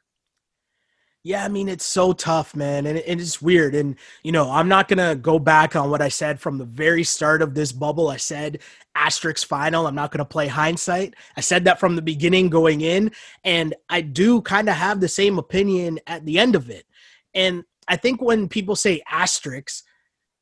Yeah, 1.26 1.42
I 1.42 1.48
mean 1.48 1.70
it's 1.70 1.86
so 1.86 2.12
tough, 2.12 2.54
man, 2.54 2.84
and, 2.86 2.98
it's 2.98 3.40
weird. 3.40 3.74
And 3.74 3.96
you 4.22 4.30
know, 4.30 4.50
I'm 4.50 4.68
not 4.68 4.88
gonna 4.88 5.16
go 5.16 5.38
back 5.38 5.74
on 5.74 5.90
what 5.90 6.02
I 6.02 6.08
said 6.08 6.38
from 6.38 6.58
the 6.58 6.66
very 6.66 7.02
start 7.02 7.40
of 7.40 7.54
this 7.54 7.72
bubble. 7.72 8.08
I 8.08 8.18
said 8.18 8.60
asterisk 8.94 9.48
final. 9.48 9.86
I'm 9.86 9.94
not 9.94 10.12
gonna 10.12 10.26
play 10.26 10.48
hindsight. 10.48 11.14
I 11.34 11.40
said 11.40 11.64
that 11.64 11.80
from 11.80 11.96
the 11.96 12.02
beginning 12.02 12.50
going 12.50 12.82
in, 12.82 13.10
and 13.42 13.74
I 13.88 14.02
do 14.02 14.42
kind 14.42 14.68
of 14.68 14.74
have 14.74 15.00
the 15.00 15.08
same 15.08 15.38
opinion 15.38 15.98
at 16.06 16.26
the 16.26 16.38
end 16.38 16.54
of 16.54 16.68
it. 16.68 16.84
And 17.32 17.64
I 17.88 17.96
think 17.96 18.20
when 18.20 18.46
people 18.46 18.76
say 18.76 19.02
asterisks, 19.10 19.82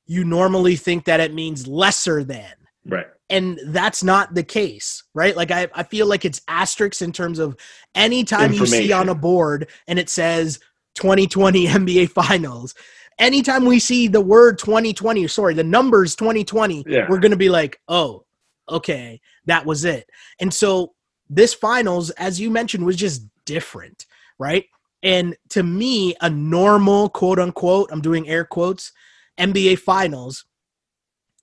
you 0.07 0.25
normally 0.25 0.75
think 0.75 1.05
that 1.05 1.21
it 1.21 1.33
means 1.33 1.69
lesser 1.69 2.25
than. 2.25 2.53
Right. 2.85 3.07
And 3.31 3.59
that's 3.69 4.03
not 4.03 4.35
the 4.35 4.43
case, 4.43 5.05
right? 5.15 5.35
Like 5.37 5.51
I, 5.51 5.69
I 5.75 5.85
feel 5.85 6.07
like 6.07 6.25
it's 6.25 6.43
asterisks 6.49 7.01
in 7.01 7.13
terms 7.13 7.39
of 7.39 7.57
anytime 7.95 8.53
you 8.53 8.67
see 8.67 8.93
on 8.93 9.09
a 9.09 9.15
board 9.15 9.69
and 9.87 9.99
it 9.99 10.11
says 10.11 10.59
2020 10.95 11.67
NBA 11.67 12.11
Finals. 12.29 12.75
Anytime 13.19 13.65
we 13.65 13.79
see 13.79 14.09
the 14.09 14.21
word 14.21 14.59
2020, 14.59 15.27
sorry, 15.29 15.55
the 15.55 15.63
numbers 15.63 16.17
2020, 16.17 16.85
yeah. 16.87 17.07
we're 17.09 17.19
going 17.19 17.31
to 17.31 17.37
be 17.37 17.51
like, 17.51 17.81
oh, 17.89 18.25
okay, 18.69 19.21
that 19.47 19.67
was 19.67 19.85
it. 19.85 20.09
And 20.41 20.53
so 20.53 20.95
this 21.29 21.55
finals, 21.55 22.11
as 22.11 22.41
you 22.41 22.51
mentioned, 22.51 22.85
was 22.85 22.97
just 22.97 23.23
different, 23.45 24.07
right? 24.39 24.65
And 25.03 25.37
to 25.51 25.63
me, 25.63 26.15
a 26.21 26.31
normal 26.31 27.09
quote 27.09 27.39
unquote, 27.39 27.91
I'm 27.93 28.01
doing 28.01 28.29
air 28.29 28.45
quotes, 28.45 28.93
NBA 29.39 29.79
finals 29.79 30.45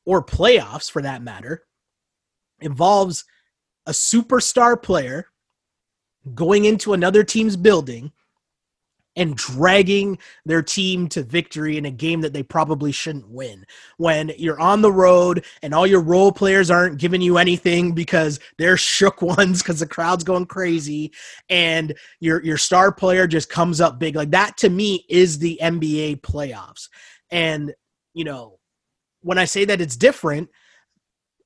or 0.05 0.23
playoffs 0.23 0.89
for 0.89 1.01
that 1.01 1.21
matter 1.21 1.63
involves 2.61 3.25
a 3.85 3.91
superstar 3.91 4.81
player 4.81 5.27
going 6.35 6.65
into 6.65 6.93
another 6.93 7.23
team's 7.23 7.55
building 7.55 8.11
and 9.15 9.35
dragging 9.35 10.17
their 10.45 10.61
team 10.61 11.07
to 11.09 11.23
victory 11.23 11.77
in 11.77 11.85
a 11.85 11.91
game 11.91 12.21
that 12.21 12.33
they 12.33 12.43
probably 12.43 12.91
shouldn't 12.91 13.27
win. 13.29 13.65
When 13.97 14.31
you're 14.37 14.59
on 14.59 14.81
the 14.81 14.91
road 14.91 15.45
and 15.61 15.73
all 15.73 15.87
your 15.87 16.01
role 16.01 16.31
players 16.31 16.71
aren't 16.71 16.99
giving 16.99 17.21
you 17.21 17.37
anything 17.37 17.93
because 17.93 18.39
they're 18.57 18.77
shook 18.77 19.21
ones 19.21 19.61
because 19.61 19.79
the 19.79 19.87
crowd's 19.87 20.23
going 20.23 20.45
crazy 20.45 21.11
and 21.49 21.93
your 22.19 22.43
your 22.43 22.57
star 22.57 22.91
player 22.91 23.27
just 23.27 23.49
comes 23.49 23.81
up 23.81 23.99
big. 23.99 24.15
Like 24.15 24.31
that 24.31 24.57
to 24.57 24.69
me 24.69 25.05
is 25.09 25.39
the 25.39 25.59
NBA 25.61 26.21
playoffs. 26.21 26.89
And 27.31 27.73
you 28.13 28.23
know, 28.23 28.59
when 29.21 29.37
I 29.37 29.45
say 29.45 29.65
that 29.65 29.81
it's 29.81 29.95
different, 29.95 30.49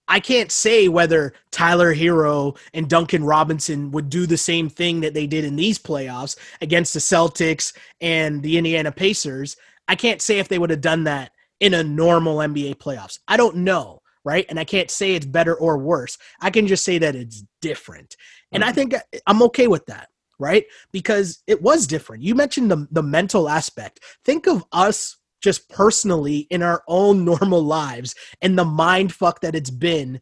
I 0.08 0.20
can't 0.20 0.52
say 0.52 0.88
whether 0.88 1.34
Tyler 1.52 1.96
Herro 1.96 2.58
and 2.74 2.90
Duncan 2.90 3.24
Robinson 3.24 3.92
would 3.92 4.10
do 4.10 4.26
the 4.26 4.38
same 4.38 4.70
thing 4.70 5.02
that 5.02 5.14
they 5.14 5.28
did 5.28 5.46
in 5.46 5.56
these 5.56 5.80
playoffs 5.80 6.38
against 6.62 6.94
the 6.94 7.00
Celtics 7.00 7.76
and 8.02 8.42
the 8.44 8.58
Indiana 8.58 8.92
Pacers. 8.92 9.56
I 9.88 9.96
can't 9.96 10.22
say 10.22 10.40
if 10.40 10.48
they 10.48 10.60
would 10.60 10.70
have 10.70 10.82
done 10.82 11.06
that 11.06 11.32
in 11.60 11.74
a 11.74 11.84
normal 11.84 12.38
NBA 12.38 12.76
playoffs. 12.76 13.20
I 13.28 13.38
don't 13.38 13.58
know, 13.58 14.02
right? 14.26 14.46
And 14.50 14.60
I 14.60 14.66
can't 14.66 14.92
say 14.92 15.16
it's 15.16 15.26
better 15.26 15.56
or 15.56 15.78
worse. 15.78 16.18
I 16.42 16.50
can 16.50 16.68
just 16.68 16.84
say 16.84 16.98
that 16.98 17.16
it's 17.16 17.44
different. 17.62 18.18
And 18.52 18.64
I 18.64 18.68
mm-hmm. 18.68 18.76
think 18.76 18.96
I'm 19.26 19.42
okay 19.44 19.68
with 19.68 19.86
that, 19.86 20.10
right? 20.38 20.66
Because 20.92 21.42
it 21.48 21.62
was 21.62 21.88
different. 21.88 22.24
You 22.24 22.36
mentioned 22.36 22.70
the 22.70 22.88
the 22.92 23.04
mental 23.04 23.48
aspect. 23.48 24.02
Think 24.26 24.48
of 24.48 24.66
us 24.72 25.18
just 25.44 25.70
personally 25.70 26.48
in 26.50 26.64
our 26.64 26.84
own 26.88 27.24
normal 27.34 27.62
lives 27.62 28.16
and 28.42 28.58
the 28.58 28.66
mind 28.66 29.14
fuck 29.14 29.42
that 29.42 29.56
it's 29.56 29.70
been 29.70 30.20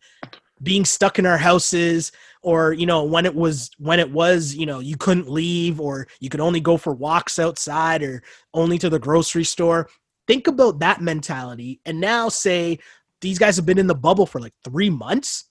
being 0.64 0.86
stuck 0.86 1.18
in 1.18 1.26
our 1.26 1.38
houses 1.38 2.12
or 2.44 2.74
you 2.74 2.86
know 2.86 3.04
when 3.04 3.26
it 3.26 3.34
was 3.34 3.70
when 3.78 4.00
it 4.00 4.12
was 4.12 4.54
you 4.56 4.66
know 4.66 4.80
you 4.80 4.98
couldn't 4.98 5.30
leave 5.30 5.80
or 5.80 6.08
you 6.20 6.30
could 6.30 6.40
only 6.42 6.60
go 6.60 6.78
for 6.78 6.94
walks 6.94 7.40
outside 7.40 8.04
or 8.04 8.22
only 8.54 8.78
to 8.78 8.90
the 8.90 9.00
grocery 9.00 9.44
store. 9.44 9.88
Think 10.28 10.48
about 10.48 10.80
that 10.80 11.02
mentality 11.02 11.80
and 11.86 12.00
now 12.00 12.30
say 12.30 12.80
these 13.22 13.40
guys 13.40 13.56
have 13.56 13.66
been 13.66 13.80
in 13.80 13.88
the 13.88 13.96
bubble 13.96 14.26
for 14.26 14.40
like 14.40 14.54
3 14.64 14.90
months 14.90 15.46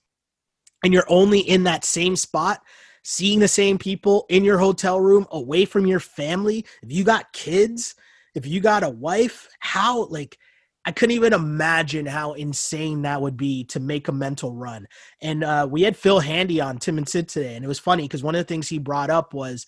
and 0.83 0.93
you're 0.93 1.05
only 1.09 1.39
in 1.39 1.63
that 1.63 1.85
same 1.85 2.15
spot 2.15 2.61
seeing 3.03 3.39
the 3.39 3.47
same 3.47 3.77
people 3.77 4.25
in 4.29 4.43
your 4.43 4.57
hotel 4.57 4.99
room 4.99 5.25
away 5.31 5.65
from 5.65 5.85
your 5.87 5.99
family. 5.99 6.65
If 6.83 6.91
you 6.91 7.03
got 7.03 7.33
kids 7.33 7.95
if 8.35 8.45
you 8.45 8.59
got 8.59 8.83
a 8.83 8.89
wife, 8.89 9.47
how 9.59 10.05
like 10.05 10.37
I 10.85 10.91
couldn't 10.91 11.15
even 11.15 11.33
imagine 11.33 12.05
how 12.05 12.33
insane 12.33 13.03
that 13.03 13.21
would 13.21 13.37
be 13.37 13.65
to 13.65 13.79
make 13.79 14.07
a 14.07 14.11
mental 14.13 14.55
run. 14.55 14.87
And 15.21 15.43
uh, 15.43 15.67
we 15.69 15.83
had 15.83 15.95
Phil 15.95 16.19
Handy 16.19 16.59
on 16.59 16.79
Tim 16.79 16.97
and 16.97 17.07
Sid 17.07 17.27
today, 17.29 17.55
and 17.55 17.63
it 17.63 17.67
was 17.67 17.79
funny 17.79 18.03
because 18.03 18.23
one 18.23 18.35
of 18.35 18.39
the 18.39 18.45
things 18.45 18.67
he 18.67 18.79
brought 18.79 19.09
up 19.09 19.33
was 19.33 19.67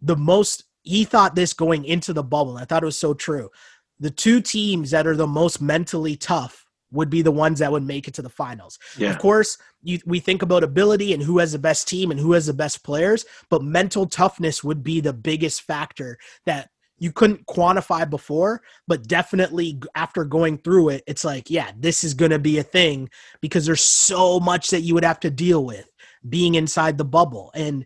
the 0.00 0.16
most 0.16 0.64
he 0.82 1.04
thought 1.04 1.34
this 1.34 1.52
going 1.52 1.84
into 1.84 2.12
the 2.12 2.22
bubble. 2.22 2.56
And 2.56 2.62
I 2.62 2.64
thought 2.66 2.82
it 2.82 2.86
was 2.86 2.98
so 2.98 3.14
true. 3.14 3.50
The 4.00 4.10
two 4.10 4.40
teams 4.40 4.90
that 4.90 5.06
are 5.06 5.16
the 5.16 5.26
most 5.26 5.60
mentally 5.60 6.16
tough 6.16 6.64
would 6.92 7.10
be 7.10 7.22
the 7.22 7.30
ones 7.30 7.58
that 7.58 7.72
would 7.72 7.82
make 7.82 8.06
it 8.06 8.14
to 8.14 8.22
the 8.22 8.28
finals. 8.28 8.78
Yeah. 8.96 9.10
Of 9.10 9.18
course, 9.18 9.58
you, 9.82 9.98
we 10.06 10.20
think 10.20 10.42
about 10.42 10.62
ability 10.62 11.12
and 11.12 11.22
who 11.22 11.38
has 11.38 11.52
the 11.52 11.58
best 11.58 11.88
team 11.88 12.10
and 12.10 12.20
who 12.20 12.32
has 12.32 12.46
the 12.46 12.54
best 12.54 12.84
players, 12.84 13.24
but 13.50 13.62
mental 13.62 14.06
toughness 14.06 14.62
would 14.62 14.82
be 14.82 15.00
the 15.00 15.12
biggest 15.12 15.62
factor 15.62 16.18
that 16.46 16.70
you 16.98 17.12
couldn't 17.12 17.46
quantify 17.46 18.08
before, 18.08 18.62
but 18.86 19.06
definitely 19.08 19.80
after 19.94 20.24
going 20.24 20.58
through 20.58 20.90
it, 20.90 21.02
it's 21.06 21.24
like, 21.24 21.50
yeah, 21.50 21.70
this 21.76 22.04
is 22.04 22.14
going 22.14 22.30
to 22.30 22.38
be 22.38 22.58
a 22.58 22.62
thing 22.62 23.08
because 23.40 23.66
there's 23.66 23.82
so 23.82 24.38
much 24.38 24.70
that 24.70 24.82
you 24.82 24.94
would 24.94 25.04
have 25.04 25.20
to 25.20 25.30
deal 25.30 25.64
with 25.64 25.88
being 26.28 26.54
inside 26.54 26.96
the 26.96 27.04
bubble. 27.04 27.50
And 27.54 27.84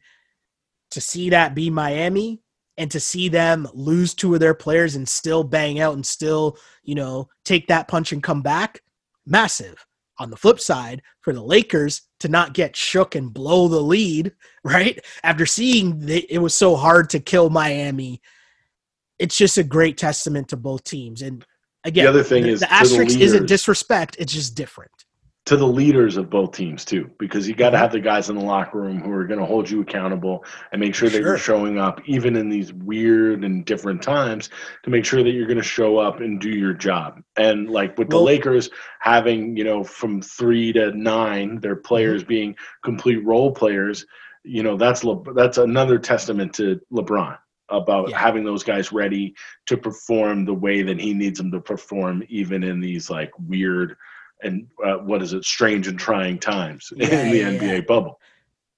to 0.91 1.01
see 1.01 1.31
that 1.31 1.55
be 1.55 1.71
Miami 1.71 2.43
and 2.77 2.91
to 2.91 3.01
see 3.01 3.29
them 3.29 3.67
lose 3.73 4.15
two 4.15 4.35
of 4.35 4.41
their 4.41 4.55
players 4.55 4.95
and 4.95 5.09
still 5.09 5.43
bang 5.43 5.81
out 5.81 5.95
and 5.95 6.07
still, 6.07 6.59
you 6.83 6.95
know, 6.95 7.29
take 7.45 7.67
that 7.69 7.89
punch 7.89 8.13
and 8.13 8.23
come 8.23 8.43
back, 8.43 8.81
massive. 9.27 9.85
On 10.21 10.31
the 10.31 10.37
flip 10.37 10.59
side, 10.59 11.01
for 11.21 11.33
the 11.33 11.43
Lakers 11.43 12.03
to 12.19 12.29
not 12.29 12.53
get 12.53 12.75
shook 12.75 13.15
and 13.15 13.33
blow 13.33 13.69
the 13.69 13.81
lead, 13.81 14.33
right? 14.65 14.99
After 15.23 15.47
seeing 15.47 16.01
that 16.07 16.33
it 16.33 16.39
was 16.39 16.55
so 16.55 16.75
hard 16.75 17.09
to 17.11 17.21
kill 17.21 17.51
Miami 17.51 18.21
it's 19.19 19.37
just 19.37 19.59
a 19.59 19.65
great 19.65 19.97
testament 19.97 20.49
to 20.49 20.57
both 20.57 20.85
teams. 20.85 21.23
And 21.23 21.45
again, 21.85 22.05
the 22.05 22.11
other 22.11 22.23
thing 22.23 22.45
the, 22.45 22.51
is 22.51 22.61
the 22.61 22.73
asterisk 22.73 23.17
the 23.19 23.23
isn't 23.23 23.47
disrespect; 23.47 24.17
it's 24.19 24.33
just 24.33 24.55
different. 24.55 24.91
To 25.47 25.57
the 25.57 25.67
leaders 25.67 26.19
of 26.19 26.29
both 26.29 26.53
teams 26.53 26.85
too, 26.85 27.11
because 27.19 27.49
you 27.49 27.55
got 27.55 27.71
to 27.71 27.77
mm-hmm. 27.77 27.83
have 27.83 27.93
the 27.93 28.01
guys 28.01 28.29
in 28.29 28.37
the 28.37 28.45
locker 28.45 28.79
room 28.79 29.01
who 29.01 29.11
are 29.13 29.25
going 29.25 29.41
to 29.41 29.47
hold 29.47 29.71
you 29.71 29.81
accountable 29.81 30.45
and 30.73 30.81
make 30.81 30.95
sure 30.95 31.09
that 31.09 31.17
sure. 31.17 31.27
you're 31.27 31.39
showing 31.39 31.79
up, 31.79 32.03
even 32.05 32.37
in 32.37 32.51
these 32.51 32.71
weird 32.75 33.45
and 33.45 33.65
different 33.65 34.03
times, 34.03 34.51
to 34.83 34.91
make 34.91 35.07
sure 35.07 35.23
that 35.23 35.31
you're 35.31 35.47
going 35.47 35.57
to 35.57 35.63
show 35.63 35.97
up 35.97 36.21
and 36.21 36.39
do 36.39 36.51
your 36.51 36.75
job. 36.75 37.23
And 37.39 37.71
like 37.71 37.97
with 37.97 38.09
well, 38.09 38.19
the 38.19 38.25
Lakers 38.27 38.69
having, 39.01 39.57
you 39.57 39.65
know, 39.65 39.83
from 39.83 40.21
three 40.21 40.71
to 40.75 40.93
nine, 40.93 41.61
their 41.61 41.77
players 41.77 42.23
mm-hmm. 42.23 42.29
being 42.29 42.57
complete 42.85 43.25
role 43.25 43.51
players, 43.51 44.05
you 44.45 44.63
know, 44.63 44.77
that's 44.77 45.03
Le- 45.03 45.33
that's 45.33 45.57
another 45.57 45.99
testament 45.99 46.53
to 46.57 46.79
LeBron 46.93 47.39
about 47.71 48.11
yeah. 48.11 48.19
having 48.19 48.45
those 48.45 48.63
guys 48.63 48.93
ready 48.93 49.35
to 49.67 49.77
perform 49.77 50.45
the 50.45 50.55
way 50.55 50.83
that 50.83 51.01
he 51.01 51.15
needs 51.15 51.39
them 51.39 51.51
to 51.53 51.61
perform, 51.61 52.23
even 52.29 52.63
in 52.63 52.81
these 52.81 53.11
like 53.11 53.31
weird 53.47 53.97
and 54.43 54.67
uh, 54.85 54.99
what 54.99 55.23
is 55.23 55.33
it, 55.33 55.45
strange 55.45 55.89
and 55.89 55.99
trying 55.99 56.39
times 56.39 56.93
yeah, 56.97 57.23
in 57.23 57.31
the 57.31 57.39
yeah, 57.39 57.51
NBA 57.51 57.87
bubble. 57.87 58.21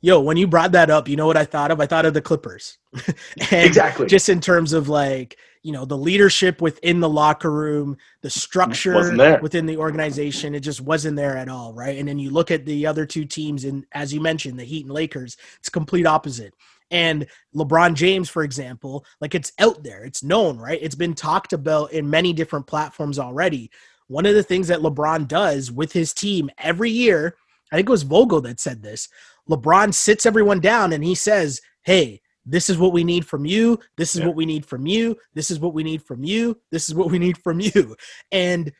Yo, 0.03 0.19
when 0.19 0.39
you 0.39 0.47
brought 0.47 0.73
that 0.73 0.89
up, 0.89 1.09
you 1.09 1.17
know 1.17 1.27
what 1.27 1.37
I 1.37 1.45
thought 1.45 1.71
of? 1.71 1.79
I 1.79 1.87
thought 1.87 2.07
of 2.07 2.15
the 2.15 2.23
Clippers. 2.23 2.79
exactly. 3.53 4.07
Just 4.07 4.31
in 4.31 4.41
terms 4.41 4.73
of 4.73 4.89
like, 4.89 5.37
you 5.63 5.73
know, 5.73 5.85
the 5.85 5.97
leadership 5.97 6.63
within 6.63 7.01
the 7.01 7.09
locker 7.09 7.51
room, 7.51 7.99
the 8.23 8.31
structure 8.31 8.95
within 9.43 9.67
the 9.67 9.77
organization, 9.77 10.55
it 10.55 10.61
just 10.61 10.81
wasn't 10.81 11.17
there 11.17 11.37
at 11.37 11.51
all, 11.51 11.75
right? 11.75 11.99
And 11.99 12.09
then 12.09 12.19
you 12.19 12.31
look 12.31 12.51
at 12.51 12.65
the 12.65 12.87
other 12.87 13.05
two 13.05 13.27
teams, 13.27 13.65
and 13.65 13.85
as 13.93 14.15
you 14.15 14.23
mentioned, 14.23 14.59
the 14.59 14.65
Heat 14.65 14.87
and 14.87 14.95
Lakers, 14.95 15.37
it's 15.59 15.69
complete 15.69 16.07
opposite. 16.07 16.55
And 16.91 17.27
LeBron 17.55 17.95
James, 17.95 18.29
for 18.29 18.43
example, 18.43 19.05
like 19.21 19.35
it's 19.35 19.53
out 19.59 19.83
there, 19.83 20.05
it's 20.05 20.23
known, 20.23 20.59
right? 20.59 20.79
It's 20.81 20.95
been 20.95 21.15
talked 21.15 21.53
about 21.53 21.93
in 21.93 22.11
many 22.11 22.33
different 22.33 22.67
platforms 22.67 23.19
already. 23.19 23.71
One 24.09 24.27
of 24.27 24.35
the 24.35 24.43
things 24.43 24.69
that 24.69 24.81
LeBron 24.81 25.29
does 25.29 25.71
with 25.71 25.93
his 25.93 26.13
team 26.13 26.51
every 26.59 26.91
year, 26.91 27.37
I 27.73 27.77
think 27.77 27.89
it 27.89 27.93
was 27.93 28.03
Vogel 28.03 28.41
that 28.43 28.59
said 28.59 28.83
this. 28.83 29.09
LeBron 29.49 29.95
sits 29.95 30.27
everyone 30.27 30.61
down 30.61 30.93
and 30.93 31.05
he 31.05 31.15
says, 31.15 31.61
Hey, 31.83 32.21
this 32.45 32.69
is 32.69 32.79
what 32.79 32.93
we 32.93 33.05
need 33.05 33.25
from 33.25 33.45
you. 33.45 33.79
This 33.97 34.15
is 34.15 34.21
yeah. 34.21 34.27
what 34.27 34.37
we 34.37 34.47
need 34.47 34.67
from 34.67 34.87
you. 34.87 35.17
This 35.35 35.51
is 35.51 35.61
what 35.61 35.75
we 35.75 35.85
need 35.85 36.03
from 36.03 36.25
you. 36.25 36.59
This 36.71 36.89
is 36.89 36.95
what 36.95 37.11
we 37.11 37.19
need 37.19 37.39
from 37.39 37.61
you. 37.61 37.97
And 38.33 38.73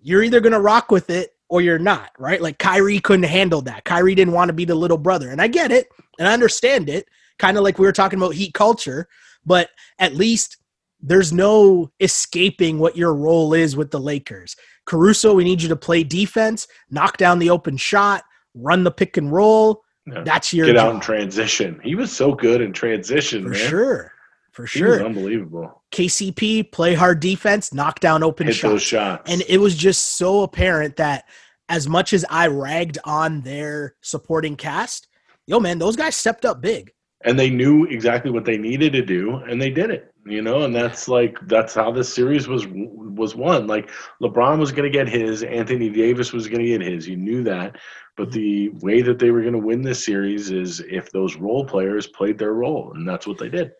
you're 0.00 0.22
either 0.22 0.40
going 0.40 0.52
to 0.52 0.60
rock 0.60 0.90
with 0.90 1.10
it 1.10 1.30
or 1.48 1.60
you're 1.60 1.78
not, 1.78 2.10
right? 2.18 2.40
Like 2.40 2.58
Kyrie 2.58 3.00
couldn't 3.00 3.24
handle 3.24 3.62
that. 3.62 3.84
Kyrie 3.84 4.14
didn't 4.14 4.34
want 4.34 4.48
to 4.48 4.54
be 4.54 4.64
the 4.64 4.74
little 4.74 4.98
brother. 4.98 5.30
And 5.30 5.40
I 5.40 5.48
get 5.48 5.72
it 5.72 5.88
and 6.18 6.28
I 6.28 6.32
understand 6.32 6.88
it 6.88 7.08
kind 7.38 7.56
of 7.56 7.64
like 7.64 7.78
we 7.78 7.86
were 7.86 7.92
talking 7.92 8.18
about 8.18 8.34
heat 8.34 8.54
culture, 8.54 9.08
but 9.44 9.70
at 9.98 10.14
least 10.14 10.58
there's 11.00 11.32
no 11.32 11.90
escaping 12.00 12.78
what 12.78 12.96
your 12.96 13.14
role 13.14 13.54
is 13.54 13.76
with 13.76 13.90
the 13.90 14.00
Lakers. 14.00 14.56
Caruso, 14.86 15.34
we 15.34 15.44
need 15.44 15.62
you 15.62 15.68
to 15.68 15.76
play 15.76 16.02
defense, 16.02 16.66
knock 16.90 17.16
down 17.16 17.38
the 17.38 17.50
open 17.50 17.76
shot, 17.76 18.24
run 18.54 18.84
the 18.84 18.90
pick 18.90 19.16
and 19.16 19.32
roll. 19.32 19.82
Yeah. 20.06 20.22
That's 20.22 20.52
your 20.52 20.66
get 20.66 20.74
job. 20.74 20.86
out 20.86 20.94
in 20.94 21.00
transition. 21.00 21.80
He 21.82 21.94
was 21.94 22.12
so 22.12 22.32
good 22.32 22.60
in 22.60 22.72
transition, 22.72 23.42
for 23.42 23.48
man. 23.50 23.68
sure, 23.68 24.12
for 24.52 24.66
sure, 24.66 25.04
unbelievable. 25.04 25.82
KCP 25.92 26.70
play 26.70 26.94
hard 26.94 27.18
defense, 27.18 27.74
knock 27.74 27.98
down 27.98 28.22
open 28.22 28.46
Hit 28.46 28.56
shots. 28.56 28.82
Shots, 28.82 29.30
and 29.30 29.42
it 29.48 29.58
was 29.58 29.74
just 29.74 30.16
so 30.16 30.42
apparent 30.42 30.96
that 30.96 31.24
as 31.68 31.88
much 31.88 32.12
as 32.12 32.24
I 32.30 32.46
ragged 32.46 32.98
on 33.04 33.40
their 33.40 33.96
supporting 34.00 34.54
cast, 34.54 35.08
yo 35.48 35.58
man, 35.58 35.78
those 35.78 35.96
guys 35.96 36.14
stepped 36.14 36.44
up 36.44 36.60
big 36.60 36.92
and 37.26 37.38
they 37.38 37.50
knew 37.50 37.84
exactly 37.84 38.30
what 38.30 38.46
they 38.46 38.56
needed 38.56 38.94
to 38.94 39.02
do 39.02 39.36
and 39.36 39.60
they 39.60 39.70
did 39.70 39.90
it 39.90 40.14
you 40.26 40.42
know? 40.42 40.62
And 40.62 40.74
that's 40.74 41.08
like 41.08 41.38
that's 41.46 41.74
how 41.74 41.90
this 41.90 42.12
series 42.12 42.48
was 42.48 42.66
was 42.66 43.34
won. 43.34 43.66
Like 43.66 43.90
lebron 44.20 44.58
was 44.58 44.72
going 44.72 44.90
to 44.90 44.96
get 44.96 45.08
his 45.08 45.42
anthony 45.42 45.88
davis 45.88 46.32
was 46.32 46.48
going 46.48 46.60
to 46.60 46.66
get 46.66 46.82
his 46.82 47.08
you 47.08 47.16
knew 47.16 47.42
that. 47.44 47.76
But 48.16 48.32
the 48.32 48.70
way 48.80 49.02
that 49.02 49.18
they 49.18 49.30
were 49.30 49.42
going 49.42 49.52
to 49.52 49.58
win 49.58 49.82
this 49.82 50.04
series 50.04 50.50
is 50.50 50.80
if 50.80 51.10
those 51.12 51.36
role 51.36 51.64
players 51.64 52.06
played 52.06 52.38
their 52.38 52.54
role 52.54 52.92
and 52.94 53.08
that's 53.08 53.26
what 53.26 53.38
they 53.38 53.48
did. 53.48 53.72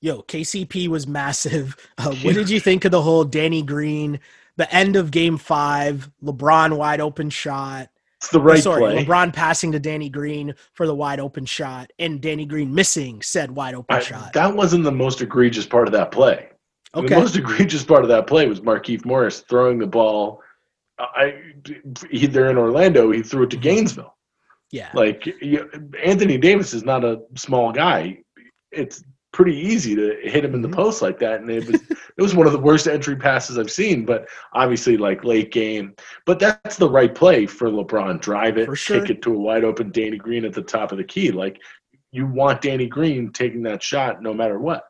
Yo 0.00 0.22
kcp 0.22 0.88
was 0.88 1.06
massive. 1.06 1.76
Uh, 1.98 2.14
what 2.22 2.34
did 2.34 2.50
you 2.50 2.60
think 2.60 2.84
of 2.84 2.92
the 2.92 3.02
whole 3.02 3.24
danny 3.24 3.62
green 3.62 4.20
the 4.56 4.72
end 4.74 4.96
of 4.96 5.10
game 5.10 5.38
five 5.38 6.10
lebron 6.22 6.76
wide 6.76 7.00
open 7.00 7.30
shot 7.30 7.88
It's 8.20 8.30
the 8.30 8.40
right 8.40 8.58
oh, 8.58 8.60
Sorry, 8.60 8.80
play. 8.82 9.04
LeBron 9.04 9.32
passing 9.32 9.70
to 9.72 9.78
Danny 9.78 10.08
Green 10.08 10.52
for 10.74 10.86
the 10.88 10.94
wide 10.94 11.20
open 11.20 11.44
shot, 11.46 11.92
and 12.00 12.20
Danny 12.20 12.44
Green 12.46 12.74
missing 12.74 13.22
said 13.22 13.50
wide 13.50 13.74
open 13.76 13.96
I- 13.96 14.00
shot. 14.00 14.32
that 14.32 14.54
wasn't 14.54 14.82
the 14.84 14.90
most 14.92 15.20
egregious 15.20 15.66
part 15.66 15.86
of 15.86 15.92
that 15.92 16.10
play. 16.10 16.48
Okay. 16.94 17.06
The 17.06 17.14
Okay, 17.14 17.14
most 17.20 17.36
egregious 17.36 17.84
part 17.84 18.02
of 18.02 18.08
that 18.08 18.26
play 18.26 18.48
was 18.48 18.60
Markieff 18.60 19.04
Morris 19.04 19.40
throwing 19.48 19.78
the 19.78 19.86
ball. 19.86 20.40
Uh, 20.98 21.06
I 21.14 21.34
either 22.10 22.48
in 22.48 22.56
Orlando, 22.58 23.10
he 23.12 23.22
threw 23.22 23.44
it 23.44 23.50
to 23.50 23.56
Gainesville. 23.56 24.16
yeah, 24.72 24.90
Like 24.94 25.28
Anthony 26.02 26.38
Davis 26.38 26.74
is 26.74 26.82
not 26.82 27.04
a 27.04 27.20
small 27.36 27.70
guy. 27.72 28.18
It's 28.72 29.02
pretty 29.38 29.56
easy 29.56 29.94
to 29.94 30.16
hit 30.24 30.44
him 30.44 30.52
in 30.52 30.60
the 30.62 30.68
Mhm. 30.68 30.74
post 30.74 31.00
like 31.00 31.16
that, 31.20 31.40
and 31.40 31.48
it 31.48 31.64
was 31.64 31.80
it 31.80 32.20
was 32.22 32.34
one 32.34 32.48
of 32.48 32.52
the 32.52 32.58
worst 32.58 32.88
entry 32.88 33.14
passes 33.14 33.56
I've 33.56 33.70
seen. 33.70 34.04
But 34.04 34.26
obviously, 34.52 34.96
like 34.96 35.22
late 35.22 35.52
game. 35.52 35.94
But 36.26 36.40
that's 36.40 36.74
the 36.76 36.90
right 36.90 37.14
play 37.14 37.46
for 37.46 37.68
LeBron. 37.68 38.20
Drive 38.20 38.58
it, 38.58 38.76
sure. 38.76 39.00
kick 39.00 39.10
it 39.10 39.22
to 39.22 39.32
a 39.32 39.38
wide 39.38 39.62
open 39.62 39.92
Danny 39.92 40.16
Green 40.18 40.44
at 40.44 40.52
the 40.54 40.62
top 40.62 40.90
of 40.90 40.98
the 40.98 41.04
key. 41.04 41.30
Like 41.30 41.60
you 42.10 42.26
want 42.26 42.62
Danny 42.62 42.88
Green 42.88 43.30
taking 43.32 43.62
that 43.62 43.80
shot 43.80 44.20
no 44.22 44.34
matter 44.34 44.58
what. 44.58 44.82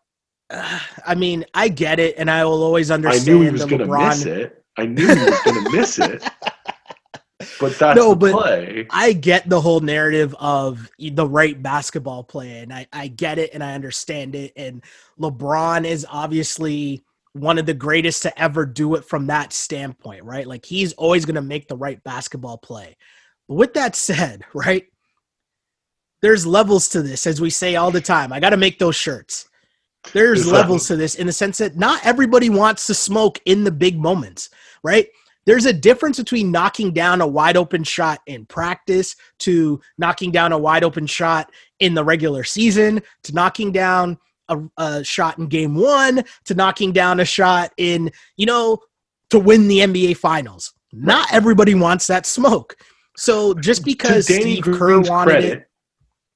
I 1.06 1.14
mean, 1.14 1.44
I 1.52 1.68
get 1.68 2.00
it, 2.00 2.14
and 2.16 2.30
I 2.30 2.42
will 2.46 2.62
always 2.62 2.90
understand. 2.90 3.28
I 3.28 3.30
knew 3.30 3.42
he 3.44 3.50
was 3.50 3.66
going 3.66 3.80
to 3.80 3.84
LeBron. 3.86 4.08
miss 4.08 4.24
it. 4.24 4.64
I 4.78 4.86
knew 4.86 5.06
he 5.06 5.24
was 5.30 5.40
going 5.42 5.64
to 5.64 5.70
miss 5.70 5.98
it. 5.98 6.22
But 7.60 7.78
that's 7.78 7.96
No, 7.96 8.14
but- 8.14 8.32
play. 8.32 8.86
I 8.90 9.12
get 9.12 9.48
the 9.48 9.60
whole 9.60 9.80
narrative 9.80 10.34
of 10.38 10.90
the 10.98 11.26
right 11.26 11.60
basketball 11.60 12.24
play, 12.24 12.58
and 12.58 12.72
I, 12.72 12.86
I 12.92 13.08
get 13.08 13.38
it 13.38 13.50
and 13.54 13.62
I 13.62 13.74
understand 13.74 14.34
it. 14.34 14.52
And 14.56 14.82
LeBron 15.20 15.86
is 15.86 16.04
obviously 16.10 17.04
one 17.34 17.58
of 17.58 17.66
the 17.66 17.74
greatest 17.74 18.22
to 18.22 18.40
ever 18.40 18.66
do 18.66 18.96
it 18.96 19.04
from 19.04 19.26
that 19.28 19.52
standpoint, 19.52 20.24
right? 20.24 20.46
Like 20.46 20.64
he's 20.64 20.92
always 20.94 21.24
going 21.24 21.36
to 21.36 21.42
make 21.42 21.68
the 21.68 21.76
right 21.76 22.02
basketball 22.02 22.58
play. 22.58 22.96
But 23.46 23.54
with 23.54 23.74
that 23.74 23.94
said, 23.94 24.42
right, 24.54 24.84
there's 26.22 26.44
levels 26.46 26.88
to 26.90 27.02
this, 27.02 27.26
as 27.26 27.40
we 27.40 27.50
say 27.50 27.76
all 27.76 27.92
the 27.92 28.00
time. 28.00 28.32
I 28.32 28.40
got 28.40 28.50
to 28.50 28.56
make 28.56 28.80
those 28.80 28.96
shirts. 28.96 29.48
There's 30.12 30.44
There's 30.44 30.52
levels 30.52 30.86
to 30.88 30.96
this 30.96 31.14
in 31.16 31.26
the 31.26 31.32
sense 31.32 31.58
that 31.58 31.76
not 31.76 32.04
everybody 32.04 32.50
wants 32.50 32.86
to 32.88 32.94
smoke 32.94 33.40
in 33.44 33.62
the 33.62 33.70
big 33.70 33.98
moments, 33.98 34.50
right? 34.82 35.08
There's 35.48 35.64
a 35.64 35.72
difference 35.72 36.18
between 36.18 36.52
knocking 36.52 36.92
down 36.92 37.22
a 37.22 37.26
wide 37.26 37.56
open 37.56 37.82
shot 37.82 38.20
in 38.26 38.44
practice 38.44 39.16
to 39.38 39.80
knocking 39.96 40.30
down 40.30 40.52
a 40.52 40.58
wide 40.58 40.84
open 40.84 41.06
shot 41.06 41.50
in 41.80 41.94
the 41.94 42.04
regular 42.04 42.44
season 42.44 43.00
to 43.22 43.32
knocking 43.32 43.72
down 43.72 44.18
a, 44.50 44.58
a 44.76 45.02
shot 45.02 45.38
in 45.38 45.46
game 45.46 45.74
one 45.74 46.22
to 46.44 46.54
knocking 46.54 46.92
down 46.92 47.20
a 47.20 47.24
shot 47.24 47.72
in, 47.78 48.10
you 48.36 48.44
know, 48.44 48.76
to 49.30 49.38
win 49.38 49.68
the 49.68 49.78
NBA 49.78 50.18
finals. 50.18 50.74
Not 50.92 51.32
everybody 51.32 51.74
wants 51.74 52.06
that 52.08 52.26
smoke. 52.26 52.76
So 53.16 53.54
just 53.54 53.86
because 53.86 54.26
to 54.26 54.34
Danny 54.34 54.60
Steve 54.60 54.64
Kerr 54.64 54.76
Green's 54.76 55.08
wanted 55.08 55.30
credit, 55.30 55.58
it, 55.60 55.68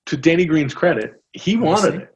to 0.07 0.17
Danny 0.17 0.47
Green's 0.47 0.73
credit, 0.73 1.23
he 1.35 1.59
wanted 1.59 1.97
it. 1.97 2.15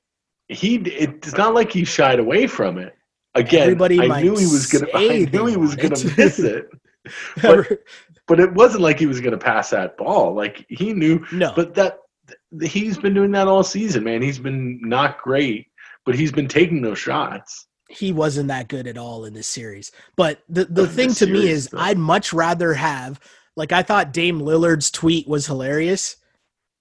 He 0.48 0.76
it's 0.76 1.36
not 1.36 1.52
like 1.52 1.70
he 1.70 1.84
shied 1.84 2.20
away 2.20 2.46
from 2.46 2.78
it. 2.78 2.94
Again, 3.34 3.64
Everybody 3.64 4.00
I 4.00 4.22
knew 4.22 4.34
he 4.34 4.46
was 4.46 4.66
gonna. 4.66 4.86
I 4.94 5.26
knew 5.30 5.44
he 5.44 5.58
was 5.58 5.76
gonna 5.76 5.90
miss 6.16 6.38
it, 6.38 6.70
but- 7.42 7.80
but 8.28 8.40
it 8.40 8.52
wasn't 8.54 8.82
like 8.82 8.98
he 8.98 9.06
was 9.06 9.20
gonna 9.20 9.38
pass 9.38 9.70
that 9.70 9.96
ball. 9.96 10.34
Like 10.34 10.66
he 10.68 10.92
knew. 10.92 11.24
no. 11.30 11.52
But 11.54 11.74
that 11.74 11.98
he's 12.60 12.98
been 12.98 13.14
doing 13.14 13.30
that 13.32 13.46
all 13.46 13.62
season, 13.62 14.02
man. 14.02 14.20
He's 14.20 14.40
been 14.40 14.80
not 14.82 15.18
great, 15.22 15.68
but 16.04 16.16
he's 16.16 16.32
been 16.32 16.48
taking 16.48 16.82
those 16.82 16.98
shots. 16.98 17.68
he 17.88 18.10
wasn't 18.12 18.48
that 18.48 18.66
good 18.66 18.88
at 18.88 18.98
all 18.98 19.26
in 19.26 19.32
this 19.34 19.46
series. 19.46 19.92
But 20.16 20.40
the 20.48 20.64
the 20.64 20.82
In 20.84 20.88
thing 20.88 21.12
to 21.14 21.26
me 21.28 21.48
is 21.48 21.68
though. 21.68 21.78
I'd 21.78 21.98
much 21.98 22.32
rather 22.32 22.74
have 22.74 23.20
like 23.56 23.70
I 23.70 23.82
thought 23.84 24.12
Dame 24.12 24.40
Lillard's 24.40 24.90
tweet 24.90 25.28
was 25.28 25.46
hilarious. 25.46 26.16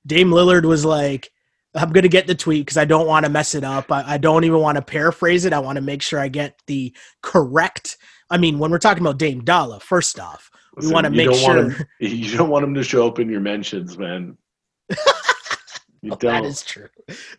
Dame 0.07 0.31
Lillard 0.31 0.65
was 0.65 0.83
like, 0.83 1.31
I'm 1.75 1.91
gonna 1.91 2.07
get 2.07 2.25
the 2.25 2.33
tweet 2.33 2.65
because 2.65 2.77
I 2.77 2.85
don't 2.85 3.05
want 3.05 3.25
to 3.27 3.31
mess 3.31 3.53
it 3.53 3.63
up. 3.63 3.91
I, 3.91 4.13
I 4.13 4.17
don't 4.17 4.45
even 4.45 4.61
want 4.61 4.77
to 4.77 4.81
paraphrase 4.81 5.45
it. 5.45 5.53
I 5.53 5.59
want 5.59 5.75
to 5.75 5.81
make 5.83 6.01
sure 6.01 6.19
I 6.19 6.27
get 6.27 6.57
the 6.65 6.91
correct. 7.21 7.97
I 8.29 8.37
mean, 8.37 8.59
when 8.59 8.71
we're 8.71 8.79
talking 8.79 9.01
about 9.03 9.17
Dame 9.17 9.43
Dolla, 9.43 9.79
first 9.79 10.19
off, 10.19 10.49
we 10.77 10.91
want 10.91 11.05
to 11.05 11.09
make 11.09 11.33
sure 11.33 11.69
him, 11.69 11.85
you 11.99 12.35
don't 12.37 12.49
want 12.49 12.65
him 12.65 12.73
to 12.73 12.83
show 12.83 13.07
up 13.07 13.19
in 13.19 13.29
your 13.29 13.41
mentions, 13.41 13.97
man. 13.97 14.37
Don't. 16.07 16.19
that 16.21 16.45
is 16.45 16.61
true. 16.61 16.87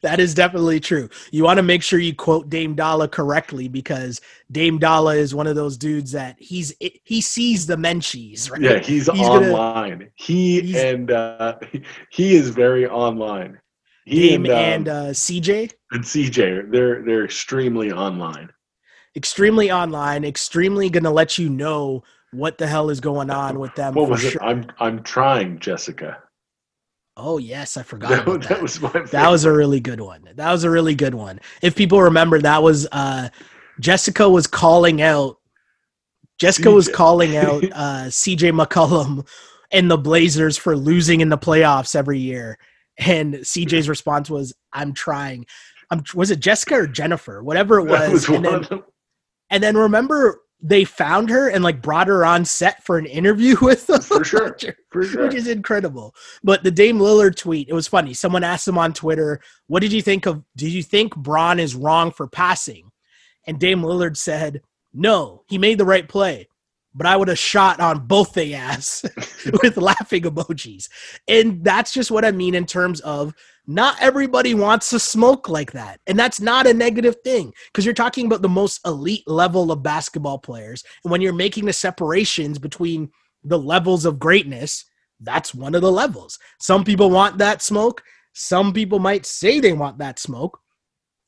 That 0.03 0.19
is 0.19 0.35
definitely 0.35 0.81
true. 0.81 1.09
You 1.31 1.45
want 1.45 1.59
to 1.59 1.63
make 1.63 1.85
sure 1.85 2.01
you 2.01 2.15
quote 2.15 2.49
Dame 2.49 2.75
Dolla 2.75 3.07
correctly 3.07 3.69
because 3.69 4.21
Dame 4.51 4.79
Dolla 4.79 5.15
is 5.15 5.37
one 5.37 5.47
of 5.47 5.55
those 5.55 5.77
dudes 5.77 6.11
that 6.13 6.35
he's 6.41 6.75
he 7.05 7.21
sees 7.21 7.67
the 7.67 7.77
menchies, 7.77 8.51
right? 8.51 8.61
Yeah, 8.61 8.79
he's, 8.81 9.07
He's 9.07 9.21
gonna- 9.29 9.53
online. 9.53 10.11
he 10.17 10.61
he's- 10.63 10.83
and 10.83 11.11
uh, 11.13 11.59
he 12.11 12.35
is 12.35 12.49
very 12.51 12.89
online. 12.89 13.61
He 14.05 14.31
Dame 14.31 14.47
and, 14.47 14.53
um, 14.53 14.59
and 14.59 14.89
uh, 14.89 15.05
CJ, 15.11 15.73
and 15.93 16.03
CJ, 16.03 16.71
they're 16.73 17.05
they're 17.05 17.25
extremely 17.25 17.93
online. 17.93 18.51
Extremely 19.17 19.71
online, 19.71 20.25
extremely 20.25 20.91
gonna 20.91 21.11
let 21.11 21.39
you 21.39 21.49
know 21.49 22.05
what 22.33 22.59
the 22.59 22.67
hell 22.67 22.91
is 22.91 23.01
going 23.01 23.31
on 23.31 23.59
with 23.59 23.75
them. 23.75 23.95
What 23.95 24.11
was 24.11 24.21
sure. 24.21 24.31
it? 24.33 24.39
I'm 24.43 24.67
I'm 24.79 25.03
trying, 25.03 25.59
Jessica. 25.59 26.23
Oh 27.17 27.39
yes, 27.39 27.77
I 27.79 27.83
forgot 27.83 28.11
That, 28.11 28.27
that 28.27 28.49
that. 28.49 28.63
was 28.63 28.81
my 28.81 28.91
That 29.11 29.31
was 29.31 29.45
a 29.45 29.53
really 29.53 29.81
good 29.81 30.01
one. 30.01 30.29
That 30.35 30.53
was 30.53 30.65
a 30.65 30.71
really 30.71 30.95
good 30.95 31.15
one. 31.15 31.41
If 31.63 31.75
people 31.75 32.03
remember, 32.03 32.39
that 32.43 32.63
was 32.63 32.87
uh, 32.93 33.31
Jessica 33.81 34.29
was 34.29 34.47
calling 34.47 35.01
out. 35.01 35.39
Jessica 36.39 36.71
was 36.71 36.89
CJ. 36.89 36.93
calling 36.93 37.37
out 37.39 37.65
uh, 37.73 38.05
CJ 38.09 38.53
McCollum 38.53 39.27
and 39.73 39.91
the 39.91 39.97
Blazers 39.97 40.59
for 40.59 40.77
losing 40.77 41.23
in 41.23 41.31
the 41.31 41.39
playoffs 41.39 41.97
every 41.97 42.19
year, 42.19 42.59
and 42.99 43.35
CJ's 43.37 43.89
response 43.89 44.29
was, 44.29 44.55
"I'm 44.75 44.93
trying." 44.93 45.47
I'm, 45.91 46.03
was 46.15 46.31
it 46.31 46.41
Jessica 46.41 46.75
or 46.75 46.87
Jennifer? 46.87 47.43
Whatever 47.43 47.79
it 47.79 47.89
was. 47.89 48.11
was 48.11 48.29
and, 48.29 48.45
then. 48.45 48.83
And 49.51 49.63
then 49.63 49.77
remember 49.77 50.41
they 50.63 50.85
found 50.85 51.29
her 51.31 51.49
and 51.49 51.63
like 51.63 51.83
brought 51.83 52.09
her 52.09 52.25
on 52.25 52.45
set 52.45 52.83
for 52.83 52.99
an 52.99 53.07
interview 53.07 53.57
with 53.63 53.87
them. 53.87 54.01
For 54.01 54.25
sure. 54.25 54.57
For 54.91 55.05
sure. 55.05 55.25
which 55.25 55.35
is 55.35 55.49
incredible. 55.49 56.15
But 56.43 56.63
the 56.63 56.71
Dame 56.71 56.99
Lillard 56.99 57.37
tweet, 57.37 57.69
it 57.69 57.75
was 57.75 57.89
funny. 57.89 58.15
Someone 58.15 58.45
asked 58.45 58.67
him 58.67 58.79
on 58.79 58.93
Twitter, 58.93 59.41
"What 59.67 59.81
did 59.81 59.93
you 59.93 60.03
think 60.03 60.27
of? 60.27 60.43
Did 60.57 60.73
you 60.73 60.83
think 60.83 61.15
Bron 61.17 61.61
is 61.61 61.75
wrong 61.75 62.11
for 62.11 62.27
passing?" 62.27 62.91
And 63.47 63.61
Dame 63.61 63.83
Lillard 63.83 64.17
said, 64.17 64.63
"No, 64.93 65.43
he 65.49 65.59
made 65.59 65.79
the 65.79 65.85
right 65.85 66.09
play, 66.09 66.49
but 66.95 67.07
I 67.07 67.17
would 67.17 67.29
have 67.29 67.39
shot 67.39 67.79
on 67.79 68.07
both 68.07 68.33
the 68.33 68.55
ass 68.55 69.05
with 69.63 69.77
laughing 69.77 70.23
emojis." 70.23 70.89
And 71.29 71.63
that's 71.63 71.93
just 71.93 72.11
what 72.11 72.25
I 72.25 72.33
mean 72.33 72.55
in 72.55 72.67
terms 72.67 73.01
of 73.01 73.35
not 73.67 74.01
everybody 74.01 74.55
wants 74.55 74.91
to 74.91 74.99
smoke 74.99 75.49
like 75.49 75.73
that. 75.73 76.01
And 76.07 76.19
that's 76.19 76.41
not 76.41 76.67
a 76.67 76.75
negative 76.75 77.17
thing 77.25 77.53
because 77.67 77.85
you're 77.85 77.95
talking 77.95 78.27
about 78.27 78.43
the 78.43 78.49
most 78.49 78.81
elite 78.87 79.27
level 79.27 79.73
of 79.73 79.83
basketball 79.83 80.39
players. 80.39 80.85
And 81.05 81.11
when 81.11 81.21
you're 81.21 81.33
making 81.33 81.67
the 81.67 81.73
separations 81.73 82.59
between 82.59 83.11
the 83.43 83.59
levels 83.59 84.05
of 84.05 84.19
greatness, 84.19 84.85
that's 85.21 85.55
one 85.55 85.75
of 85.75 85.83
the 85.83 85.91
levels. 85.91 86.39
Some 86.61 86.85
people 86.85 87.11
want 87.11 87.39
that 87.39 87.63
smoke. 87.63 88.03
Some 88.35 88.73
people 88.73 88.99
might 88.99 89.27
say 89.27 89.59
they 89.59 89.73
want 89.73 89.99
that 89.99 90.19
smoke. 90.19 90.61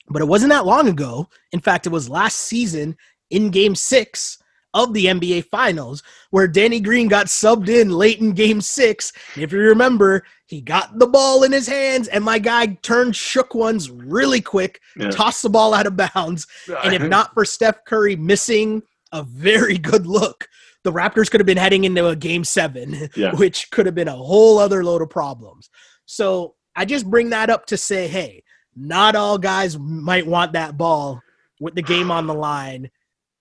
But 0.08 0.22
it 0.22 0.28
wasn't 0.28 0.52
that 0.52 0.66
long 0.66 0.88
ago. 0.88 1.28
In 1.52 1.60
fact, 1.60 1.86
it 1.86 1.90
was 1.90 2.08
last 2.08 2.36
season 2.36 2.96
in 3.30 3.50
game 3.50 3.74
six 3.74 4.38
of 4.84 4.94
the 4.94 5.06
NBA 5.06 5.44
Finals 5.46 6.02
where 6.30 6.48
Danny 6.48 6.80
Green 6.80 7.08
got 7.08 7.26
subbed 7.26 7.68
in 7.68 7.90
late 7.90 8.20
in 8.20 8.32
game 8.32 8.60
six. 8.60 9.12
If 9.36 9.52
you 9.52 9.58
remember, 9.60 10.24
he 10.46 10.60
got 10.60 10.98
the 10.98 11.06
ball 11.06 11.42
in 11.42 11.52
his 11.52 11.66
hands, 11.66 12.08
and 12.08 12.24
my 12.24 12.38
guy 12.38 12.66
turned 12.82 13.14
shook 13.16 13.54
ones 13.54 13.90
really 13.90 14.40
quick, 14.40 14.80
Yeah. 14.96 15.10
tossed 15.10 15.42
the 15.42 15.50
ball 15.50 15.74
out 15.74 15.86
of 15.86 15.96
bounds. 15.96 16.46
And 16.84 16.94
if 16.94 17.02
not 17.02 17.34
for 17.34 17.44
Steph 17.44 17.84
Curry 17.84 18.16
missing 18.16 18.82
a 19.12 19.22
very 19.22 19.78
good 19.78 20.06
look, 20.06 20.48
the 20.84 20.92
Raptors 20.92 21.30
could 21.30 21.40
have 21.40 21.46
been 21.46 21.56
heading 21.58 21.84
into 21.84 22.06
a 22.08 22.16
game 22.16 22.44
seven, 22.44 23.10
Yeah. 23.14 23.32
which 23.36 23.70
could 23.70 23.86
have 23.86 23.94
been 23.94 24.08
a 24.08 24.12
whole 24.16 24.58
other 24.58 24.84
load 24.84 25.02
of 25.02 25.10
problems. 25.10 25.68
So 26.06 26.54
I 26.74 26.84
just 26.84 27.04
bring 27.10 27.30
that 27.30 27.50
up 27.50 27.66
to 27.66 27.76
say, 27.76 28.08
hey, 28.08 28.42
not 28.76 29.16
all 29.16 29.36
guys 29.38 29.76
might 29.78 30.26
want 30.26 30.52
that 30.52 30.78
ball 30.78 31.20
with 31.60 31.74
the 31.74 31.82
game 31.82 32.10
on 32.10 32.26
the 32.28 32.34
line, 32.34 32.88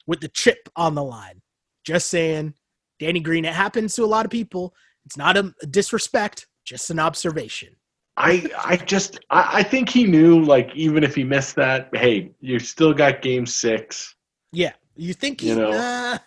with 0.07 0.21
the 0.21 0.29
chip 0.29 0.69
on 0.75 0.95
the 0.95 1.03
line. 1.03 1.41
Just 1.85 2.09
saying, 2.09 2.55
Danny 2.99 3.19
Green, 3.19 3.45
it 3.45 3.53
happens 3.53 3.93
to 3.95 4.03
a 4.03 4.07
lot 4.07 4.25
of 4.25 4.31
people. 4.31 4.73
It's 5.05 5.17
not 5.17 5.37
a 5.37 5.53
disrespect, 5.69 6.47
just 6.65 6.89
an 6.89 6.99
observation. 6.99 7.75
I 8.17 8.49
I 8.65 8.77
just 8.77 9.19
I, 9.29 9.59
I 9.59 9.63
think 9.63 9.89
he 9.89 10.05
knew 10.05 10.41
like 10.43 10.71
even 10.75 11.03
if 11.03 11.13
he 11.13 11.23
missed 11.23 11.55
that, 11.57 11.89
hey, 11.93 12.31
you 12.41 12.57
still 12.57 12.93
got 12.93 13.21
game 13.21 13.45
six. 13.45 14.15
Yeah. 14.51 14.73
You 14.95 15.13
think 15.13 15.43
You 15.43 15.53
he, 15.53 15.59
know. 15.59 15.69
uh, 15.71 16.17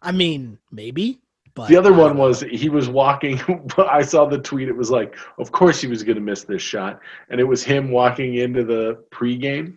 I 0.00 0.12
mean, 0.12 0.58
maybe. 0.70 1.18
But 1.54 1.68
The 1.68 1.76
other 1.76 1.92
one 1.92 2.16
was 2.16 2.42
he 2.42 2.68
was 2.68 2.88
walking. 2.88 3.40
I 3.78 4.02
saw 4.02 4.26
the 4.26 4.38
tweet. 4.38 4.68
It 4.68 4.76
was 4.76 4.90
like, 4.90 5.16
of 5.38 5.50
course 5.50 5.80
he 5.80 5.88
was 5.88 6.04
going 6.04 6.14
to 6.16 6.22
miss 6.22 6.44
this 6.44 6.62
shot, 6.62 7.00
and 7.30 7.40
it 7.40 7.44
was 7.44 7.64
him 7.64 7.90
walking 7.90 8.36
into 8.36 8.62
the 8.62 9.02
pregame, 9.12 9.76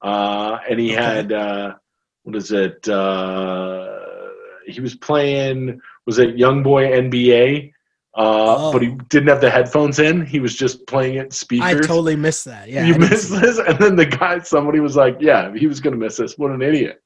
uh, 0.00 0.58
and 0.70 0.80
he 0.80 0.92
Okay. 0.92 1.02
had 1.04 1.32
uh, 1.32 1.74
what 2.28 2.36
is 2.36 2.52
it? 2.52 2.86
Uh, 2.86 3.88
he 4.66 4.82
was 4.82 4.94
playing. 4.94 5.80
Was 6.04 6.18
it 6.18 6.36
Young 6.36 6.62
Boy 6.62 6.84
NBA? 6.88 7.72
Uh, 8.14 8.56
Oh. 8.58 8.72
But 8.72 8.82
he 8.82 8.88
didn't 9.08 9.28
have 9.28 9.40
the 9.40 9.48
headphones 9.48 9.98
in. 9.98 10.26
He 10.26 10.40
was 10.40 10.54
just 10.54 10.86
playing 10.86 11.14
it 11.14 11.32
speakers. 11.32 11.66
I 11.66 11.74
totally 11.74 12.16
missed 12.16 12.44
that. 12.44 12.68
Yeah, 12.68 12.84
you 12.84 12.96
missed 12.98 13.30
this, 13.30 13.58
and 13.58 13.78
then 13.78 13.96
the 13.96 14.04
guy, 14.04 14.40
somebody 14.40 14.80
was 14.80 14.94
like, 14.94 15.16
"Yeah, 15.20 15.54
he 15.54 15.66
was 15.66 15.80
gonna 15.80 15.96
miss 15.96 16.18
this. 16.18 16.36
What 16.36 16.50
an 16.50 16.60
idiot!" 16.60 17.00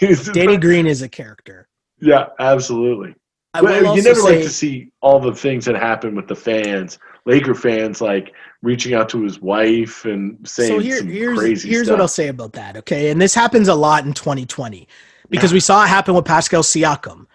Danny 0.34 0.58
Green 0.58 0.86
is 0.86 1.00
a 1.00 1.08
character. 1.08 1.68
yeah, 2.00 2.26
absolutely. 2.38 3.14
I 3.54 3.62
will 3.62 3.96
you 3.96 4.02
never 4.02 4.20
say, 4.20 4.36
like 4.36 4.42
to 4.44 4.50
see 4.50 4.90
all 5.00 5.18
the 5.20 5.34
things 5.34 5.64
that 5.64 5.76
happen 5.76 6.14
with 6.14 6.26
the 6.28 6.36
fans, 6.36 6.98
Laker 7.24 7.54
fans, 7.54 8.00
like 8.00 8.32
reaching 8.62 8.94
out 8.94 9.08
to 9.10 9.22
his 9.22 9.40
wife 9.40 10.04
and 10.04 10.36
saying 10.48 10.68
so 10.68 10.78
here, 10.78 10.98
some 10.98 11.08
here's 11.08 11.38
crazy 11.38 11.68
here's 11.68 11.86
stuff. 11.86 11.94
what 11.94 12.00
I'll 12.02 12.08
say 12.08 12.28
about 12.28 12.52
that. 12.54 12.76
Okay, 12.78 13.10
and 13.10 13.20
this 13.20 13.34
happens 13.34 13.68
a 13.68 13.74
lot 13.74 14.04
in 14.04 14.12
2020 14.12 14.88
because 15.30 15.52
we 15.52 15.60
saw 15.60 15.84
it 15.84 15.88
happen 15.88 16.14
with 16.14 16.24
Pascal 16.24 16.62
Siakam. 16.62 17.26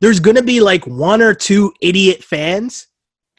There's 0.00 0.20
going 0.20 0.36
to 0.36 0.42
be 0.42 0.60
like 0.60 0.86
one 0.86 1.22
or 1.22 1.32
two 1.32 1.72
idiot 1.80 2.22
fans, 2.22 2.88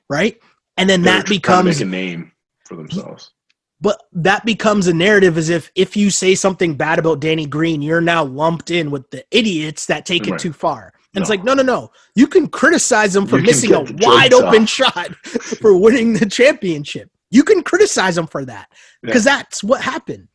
right? 0.10 0.39
And 0.78 0.89
then 0.89 1.01
They're 1.01 1.20
that 1.20 1.28
becomes 1.28 1.82
a 1.82 1.86
name 1.86 2.32
for 2.66 2.76
themselves. 2.76 3.32
but 3.80 4.01
that 4.14 4.45
becomes 4.45 4.88
a 4.88 4.93
narrative 4.93 5.38
as 5.38 5.49
if 5.49 5.72
if 5.76 5.95
you 5.95 6.10
say 6.10 6.36
something 6.36 6.76
bad 6.76 6.99
about 6.99 7.20
Danny 7.20 7.45
Green, 7.45 7.82
you're 7.82 8.01
now 8.01 8.24
lumped 8.24 8.72
in 8.72 8.91
with 8.91 9.10
the 9.12 9.24
idiots 9.32 9.86
that 9.88 10.05
take 10.05 10.28
it 10.28 10.39
too 10.39 10.53
far. 10.53 10.93
And 11.16 11.22
it's 11.24 11.30
like, 11.30 11.43
no, 11.43 11.53
no, 11.53 11.64
no. 11.64 11.91
You 12.16 12.28
can 12.28 12.47
criticize 12.47 13.16
him 13.16 13.26
for 13.26 13.38
You 13.39 13.45
missing 13.45 13.74
a 13.74 13.82
wide 13.82 14.34
open 14.34 14.64
off. 14.64 14.70
shot 14.70 15.16
for 15.62 15.76
winning 15.76 16.14
the 16.14 16.26
championship. 16.26 17.10
You 17.32 17.43
can 17.43 17.64
criticize 17.64 18.18
him 18.18 18.28
for 18.28 18.45
that 18.45 18.72
because 19.01 19.24
that's 19.24 19.64
what 19.64 19.82
happened. 19.82 20.28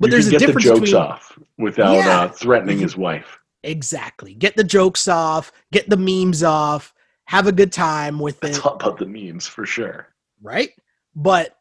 But 0.00 0.06
you 0.08 0.10
there's 0.12 0.26
a 0.28 0.30
get 0.32 0.40
difference 0.40 0.64
the 0.64 0.70
jokes 0.70 0.80
between 0.80 1.02
off 1.02 1.38
without 1.58 1.94
Yeah. 1.94 2.20
uh, 2.22 2.28
threatening 2.28 2.78
his 2.78 2.96
wife. 2.96 3.38
exactly 3.62 4.34
get 4.34 4.56
the 4.56 4.64
jokes 4.64 5.06
off, 5.08 5.52
get 5.72 5.88
the 5.88 5.96
memes 5.96 6.42
off, 6.42 6.92
have 7.26 7.46
a 7.46 7.52
good 7.52 7.72
time 7.72 8.18
with 8.18 8.42
It's 8.44 8.58
it, 8.58 8.66
all 8.66 8.74
about 8.74 8.98
the 8.98 9.06
memes 9.06 9.46
for 9.46 9.64
sure. 9.66 10.08
right? 10.42 10.70
But 11.14 11.56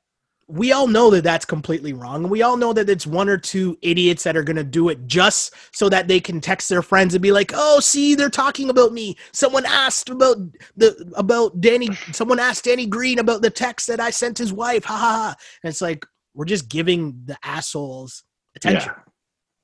we 0.48 0.72
all 0.72 0.88
know 0.88 1.10
that 1.10 1.24
that's 1.24 1.46
completely 1.46 1.94
wrong. 1.94 2.30
We 2.30 2.42
all 2.42 2.58
know 2.58 2.74
that 2.74 2.90
it's 2.90 3.08
one 3.08 3.30
or 3.30 3.38
two 3.38 3.78
idiots 3.82 4.24
that 4.24 4.36
are 4.36 4.44
going 4.44 4.58
to 4.58 4.64
do 4.64 4.90
it 4.90 5.08
just 5.08 5.54
so 5.72 5.90
that 5.90 6.08
they 6.08 6.20
can 6.20 6.42
text 6.42 6.70
their 6.70 6.82
friends 6.82 7.14
and 7.14 7.22
be 7.22 7.32
like, 7.32 7.52
"Oh, 7.54 7.80
see, 7.80 8.16
they're 8.16 8.30
talking 8.30 8.70
about 8.70 8.94
me. 8.94 9.16
Someone 9.32 9.66
asked 9.66 10.10
about 10.10 10.38
the 10.76 11.12
about 11.16 11.62
Danny. 11.62 11.90
Someone 12.12 12.40
asked 12.40 12.66
Danny 12.66 12.86
Green 12.86 13.20
about 13.20 13.42
the 13.42 13.50
text 13.50 13.88
that 13.88 14.00
I 14.00 14.10
sent 14.10 14.38
his 14.38 14.52
wife. 14.52 14.84
Ha 14.86 14.96
ha 14.96 15.12
ha!" 15.12 15.36
And 15.64 15.70
it's 15.70 15.82
like 15.82 16.06
we're 16.34 16.46
just 16.46 16.68
giving 16.68 17.22
the 17.26 17.38
assholes 17.44 18.24
attention. 18.56 18.94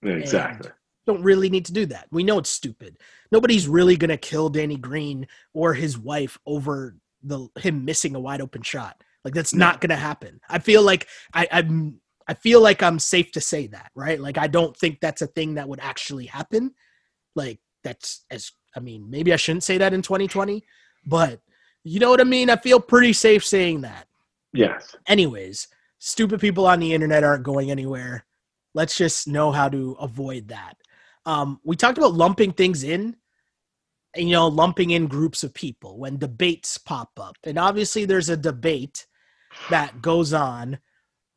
Yeah, 0.02 0.14
exactly. 0.14 0.72
Don't 1.06 1.24
really 1.24 1.50
need 1.50 1.66
to 1.66 1.74
do 1.74 1.88
that. 1.88 2.08
We 2.12 2.24
know 2.24 2.38
it's 2.38 2.50
stupid. 2.50 2.98
Nobody's 3.32 3.68
really 3.68 3.98
going 3.98 4.10
to 4.10 4.18
kill 4.18 4.50
Danny 4.50 4.78
Green 4.78 5.28
or 5.54 5.74
his 5.74 5.98
wife 5.98 6.38
over 6.46 6.96
the 7.24 7.48
him 7.58 7.84
missing 7.84 8.16
a 8.16 8.20
wide 8.20 8.42
open 8.42 8.62
shot. 8.62 9.04
Like 9.30 9.36
that's 9.36 9.54
No. 9.54 9.66
not 9.66 9.82
going 9.82 9.90
to 9.92 9.96
happen. 9.96 10.40
I 10.50 10.60
feel 10.60 10.82
like 10.82 11.08
I, 11.34 11.48
I'm. 11.52 12.02
I 12.28 12.34
feel 12.36 12.62
like 12.62 12.84
I'm 12.84 13.00
safe 13.00 13.32
to 13.34 13.42
say 13.42 13.68
that, 13.68 13.90
right? 13.96 14.20
Like 14.20 14.38
I 14.38 14.46
don't 14.48 14.76
think 14.78 15.00
that's 15.00 15.22
a 15.24 15.28
thing 15.28 15.56
that 15.56 15.68
would 15.68 15.80
actually 15.82 16.28
happen. 16.28 16.74
Like 17.36 17.60
that's 17.84 18.26
as 18.30 18.52
I 18.76 18.80
mean, 18.82 19.10
maybe 19.10 19.34
I 19.34 19.36
shouldn't 19.36 19.64
say 19.64 19.78
that 19.80 19.94
in 19.94 20.02
2020, 20.04 20.64
but 21.06 21.42
you 21.84 22.00
know 22.00 22.10
what 22.12 22.22
I 22.22 22.26
mean. 22.26 22.50
I 22.50 22.56
feel 22.56 22.80
pretty 22.80 23.14
safe 23.14 23.44
saying 23.46 23.82
that. 23.82 24.08
Yes. 24.54 24.96
Anyways, 25.08 25.68
stupid 25.98 26.40
people 26.40 26.68
on 26.68 26.80
the 26.80 26.94
internet 26.94 27.24
aren't 27.24 27.44
going 27.44 27.72
anywhere. 27.72 28.26
Let's 28.76 28.96
just 28.96 29.28
know 29.28 29.52
how 29.52 29.70
to 29.70 29.96
avoid 30.00 30.50
that. 30.50 30.76
Um, 31.26 31.60
we 31.64 31.76
talked 31.76 31.98
about 31.98 32.14
lumping 32.14 32.52
things 32.54 32.84
in, 32.84 33.16
and 34.16 34.28
you 34.28 34.34
know, 34.34 34.48
lumping 34.48 34.92
in 34.92 35.08
groups 35.08 35.44
of 35.44 35.54
people 35.54 35.98
when 35.98 36.18
debates 36.18 36.78
pop 36.78 37.12
up. 37.20 37.38
And 37.44 37.58
obviously, 37.58 38.06
there's 38.06 38.30
a 38.30 38.38
debate 38.38 39.08
that 39.70 40.02
goes 40.02 40.34
on 40.34 40.80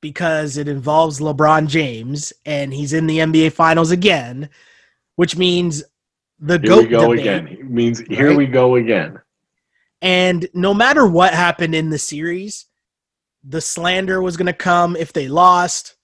because 0.00 0.56
it 0.56 0.68
involves 0.68 1.20
LeBron 1.20 1.68
James, 1.68 2.32
and 2.44 2.74
he's 2.74 2.92
in 2.92 3.06
the 3.06 3.18
NBA 3.18 3.52
Finals 3.52 3.90
again, 3.90 4.50
which 5.16 5.36
means 5.36 5.84
the 6.38 6.58
Here 6.58 6.68
goat 6.68 6.82
we 6.82 6.88
go 6.88 7.14
debate. 7.14 7.20
again. 7.20 7.48
It 7.48 7.70
means 7.70 8.00
here 8.00 8.28
right? 8.28 8.36
we 8.36 8.46
go 8.46 8.76
again. 8.76 9.18
And 10.02 10.48
no 10.52 10.74
matter 10.74 11.06
what 11.06 11.32
happened 11.32 11.74
in 11.74 11.90
the 11.90 11.98
series, 11.98 12.66
the 13.44 13.60
slander 13.60 14.20
was 14.20 14.36
going 14.36 14.46
to 14.46 14.52
come 14.52 14.96
if 14.96 15.12
they 15.12 15.28
lost, 15.28 15.94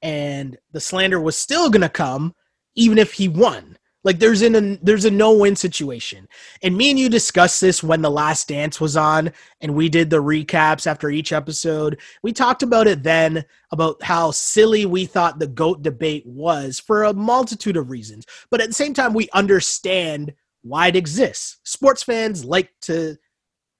and 0.00 0.56
the 0.72 0.80
slander 0.80 1.20
was 1.20 1.36
still 1.36 1.70
going 1.70 1.82
to 1.82 1.88
come 1.88 2.34
even 2.76 2.98
if 2.98 3.12
he 3.12 3.28
won. 3.28 3.76
Like 4.02 4.18
there's 4.18 4.40
in 4.42 4.54
a 4.54 4.76
there's 4.82 5.04
a 5.04 5.10
no 5.10 5.32
win 5.36 5.54
situation. 5.56 6.26
And 6.62 6.76
me 6.76 6.90
and 6.90 6.98
you 6.98 7.08
discussed 7.08 7.60
this 7.60 7.82
when 7.82 8.00
the 8.00 8.10
last 8.10 8.48
dance 8.48 8.80
was 8.80 8.96
on 8.96 9.30
and 9.60 9.74
we 9.74 9.88
did 9.90 10.08
the 10.08 10.22
recaps 10.22 10.86
after 10.86 11.10
each 11.10 11.32
episode. 11.32 12.00
We 12.22 12.32
talked 12.32 12.62
about 12.62 12.86
it 12.86 13.02
then 13.02 13.44
about 13.72 14.02
how 14.02 14.30
silly 14.30 14.86
we 14.86 15.04
thought 15.04 15.38
the 15.38 15.46
goat 15.46 15.82
debate 15.82 16.24
was 16.26 16.80
for 16.80 17.04
a 17.04 17.12
multitude 17.12 17.76
of 17.76 17.90
reasons. 17.90 18.24
But 18.50 18.60
at 18.62 18.68
the 18.68 18.74
same 18.74 18.94
time 18.94 19.12
we 19.12 19.28
understand 19.34 20.32
why 20.62 20.88
it 20.88 20.96
exists. 20.96 21.58
Sports 21.64 22.02
fans 22.02 22.44
like 22.44 22.70
to 22.82 23.16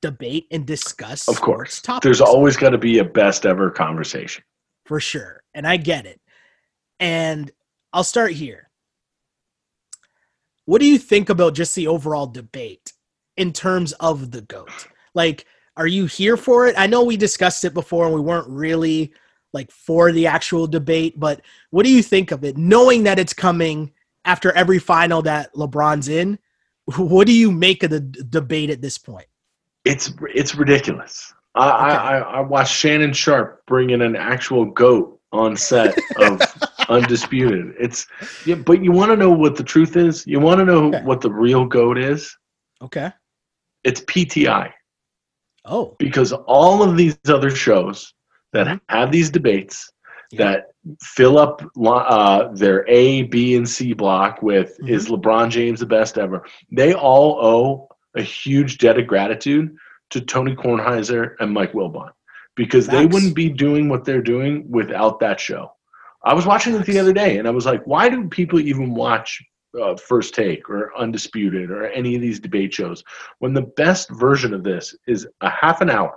debate 0.02 0.46
and 0.50 0.66
discuss 0.66 1.28
Of 1.28 1.40
course. 1.40 1.80
topics 1.82 2.04
There's 2.04 2.20
always 2.22 2.56
got 2.56 2.70
to 2.70 2.78
be 2.78 2.98
a 2.98 3.04
best 3.04 3.44
ever 3.46 3.70
conversation. 3.70 4.44
for 4.86 5.00
sure. 5.00 5.42
And 5.54 5.66
I 5.66 5.76
get 5.76 6.06
it. 6.06 6.20
And 6.98 7.50
I'll 7.92 8.04
start 8.04 8.32
here. 8.32 8.69
What 10.70 10.80
do 10.80 10.86
you 10.86 10.98
think 10.98 11.30
about 11.30 11.54
just 11.54 11.74
the 11.74 11.88
overall 11.88 12.28
debate 12.28 12.92
in 13.36 13.52
terms 13.52 13.90
of 13.94 14.30
the 14.30 14.42
GOAT? 14.42 14.70
Like, 15.14 15.44
are 15.76 15.88
you 15.88 16.06
here 16.06 16.36
for 16.36 16.68
it? 16.68 16.76
I 16.78 16.86
know 16.86 17.02
we 17.02 17.16
discussed 17.16 17.64
it 17.64 17.74
before 17.74 18.06
and 18.06 18.14
we 18.14 18.20
weren't 18.20 18.48
really 18.48 19.12
like 19.52 19.72
for 19.72 20.12
the 20.12 20.28
actual 20.28 20.68
debate, 20.68 21.18
but 21.18 21.40
what 21.70 21.84
do 21.84 21.90
you 21.90 22.04
think 22.04 22.30
of 22.30 22.44
it? 22.44 22.56
Knowing 22.56 23.02
that 23.02 23.18
it's 23.18 23.32
coming 23.32 23.90
after 24.24 24.52
every 24.52 24.78
final 24.78 25.22
that 25.22 25.52
LeBron's 25.54 26.06
in, 26.06 26.38
what 26.96 27.26
do 27.26 27.32
you 27.32 27.50
make 27.50 27.82
of 27.82 27.90
the 27.90 27.98
d- 27.98 28.22
debate 28.30 28.70
at 28.70 28.80
this 28.80 28.96
point? 28.96 29.26
It's 29.84 30.12
it's 30.32 30.54
ridiculous. 30.54 31.34
I, 31.56 31.68
I, 31.68 31.90
I 31.90 32.18
I 32.18 32.40
watched 32.42 32.76
Shannon 32.76 33.12
Sharpe 33.12 33.66
bring 33.66 33.90
in 33.90 34.02
an 34.02 34.14
actual 34.14 34.66
goat 34.66 35.18
on 35.32 35.56
set 35.56 35.98
of 36.18 36.40
Undisputed. 36.90 37.74
It's 37.78 38.06
yeah, 38.44 38.56
but 38.56 38.82
you 38.84 38.92
want 38.92 39.10
to 39.10 39.16
know 39.16 39.30
what 39.30 39.56
the 39.56 39.62
truth 39.64 39.96
is? 39.96 40.26
You 40.26 40.40
want 40.40 40.58
to 40.58 40.64
know 40.64 40.86
Okay. 40.88 41.02
what 41.04 41.20
the 41.20 41.30
real 41.30 41.64
goat 41.64 41.96
is? 41.98 42.36
Okay. 42.82 43.10
It's 43.84 44.00
PTI 44.02 44.72
Oh, 45.64 45.94
because 45.98 46.32
all 46.32 46.82
of 46.82 46.96
these 46.96 47.16
other 47.28 47.50
shows 47.50 48.12
that 48.52 48.66
Mhm. 48.66 48.80
have 48.88 49.12
these 49.12 49.30
debates 49.30 49.90
Yeah. 50.32 50.38
that 50.44 50.66
fill 51.02 51.38
up 51.38 51.62
uh, 51.86 52.48
their 52.54 52.84
A, 52.88 53.22
B, 53.24 53.54
and 53.56 53.68
C 53.68 53.92
block 53.92 54.42
with 54.42 54.76
Mhm. 54.82 54.88
is 54.90 55.08
LeBron 55.08 55.50
James 55.50 55.80
the 55.80 55.86
best 55.86 56.18
ever? 56.18 56.44
They 56.72 56.92
all 56.94 57.38
owe 57.44 57.88
a 58.16 58.22
huge 58.22 58.78
debt 58.78 58.98
of 58.98 59.06
gratitude 59.06 59.76
to 60.10 60.20
Tony 60.20 60.56
Kornheiser 60.56 61.34
and 61.38 61.52
Mike 61.52 61.72
Wilbon 61.72 62.10
because 62.56 62.86
they 62.88 63.06
wouldn't 63.06 63.36
be 63.36 63.48
doing 63.48 63.88
what 63.88 64.04
they're 64.04 64.22
doing 64.22 64.68
without 64.68 65.20
that 65.20 65.38
show. 65.38 65.72
I 66.24 66.34
was 66.34 66.46
watching 66.46 66.74
it 66.74 66.84
the 66.86 66.98
other 66.98 67.12
day 67.12 67.38
and 67.38 67.48
I 67.48 67.50
was 67.50 67.66
like, 67.66 67.82
why 67.86 68.08
do 68.08 68.28
people 68.28 68.60
even 68.60 68.94
watch 68.94 69.42
uh, 69.80 69.96
First 69.96 70.34
Take 70.34 70.68
or 70.68 70.92
Undisputed 70.98 71.70
or 71.70 71.86
any 71.88 72.14
of 72.14 72.20
these 72.20 72.40
debate 72.40 72.74
shows 72.74 73.02
when 73.38 73.54
the 73.54 73.62
best 73.76 74.10
version 74.10 74.52
of 74.52 74.62
this 74.64 74.94
is 75.06 75.26
a 75.40 75.48
half 75.50 75.80
an 75.80 75.90
hour? 75.90 76.16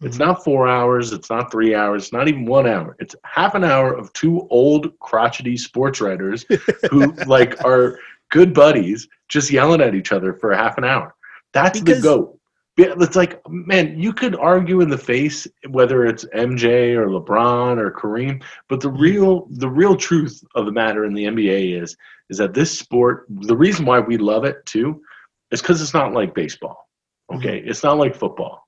It's 0.00 0.16
Mhm. 0.16 0.26
not 0.26 0.44
four 0.44 0.68
hours. 0.68 1.12
It's 1.12 1.28
not 1.30 1.50
three 1.50 1.74
hours. 1.74 2.04
It's 2.04 2.12
not 2.12 2.28
even 2.28 2.46
one 2.46 2.66
hour. 2.66 2.96
It's 3.00 3.14
half 3.24 3.54
an 3.54 3.64
hour 3.64 3.92
of 3.92 4.12
two 4.12 4.46
old 4.50 4.96
crotchety 5.00 5.56
sports 5.56 6.00
writers 6.00 6.44
who 6.90 7.12
like 7.26 7.62
are 7.64 7.98
good 8.30 8.54
buddies 8.54 9.08
just 9.28 9.50
yelling 9.50 9.80
at 9.80 9.94
each 9.94 10.12
other 10.12 10.34
for 10.34 10.52
a 10.52 10.56
half 10.56 10.78
an 10.78 10.84
hour. 10.84 11.14
That's 11.52 11.80
Because- 11.80 12.02
the 12.02 12.08
goat. 12.08 12.37
Yeah, 12.78 12.94
It's 13.00 13.16
like, 13.16 13.40
man, 13.48 13.98
you 13.98 14.12
could 14.12 14.36
argue 14.36 14.80
in 14.80 14.88
the 14.88 14.96
face 14.96 15.48
whether 15.68 16.06
it's 16.06 16.24
MJ 16.26 16.94
or 16.96 17.08
LeBron 17.08 17.76
or 17.78 17.90
Kareem, 17.90 18.42
but 18.68 18.80
the 18.80 18.88
Mhm. 18.90 19.00
real 19.00 19.48
the 19.50 19.68
real 19.68 19.96
truth 19.96 20.42
of 20.54 20.64
the 20.64 20.72
matter 20.72 21.04
in 21.04 21.12
the 21.12 21.24
NBA 21.26 21.72
is 21.82 21.96
is 22.30 22.38
that 22.38 22.54
this 22.54 22.78
sport, 22.78 23.26
the 23.30 23.56
reason 23.56 23.84
why 23.86 23.98
we 23.98 24.16
love 24.16 24.44
it 24.44 24.64
too, 24.66 25.02
is 25.50 25.60
because 25.60 25.80
it's 25.82 25.94
not 25.94 26.12
like 26.12 26.34
baseball. 26.34 26.88
Okay, 27.34 27.58
it's 27.66 27.82
not 27.82 27.98
like 27.98 28.14
football. 28.14 28.66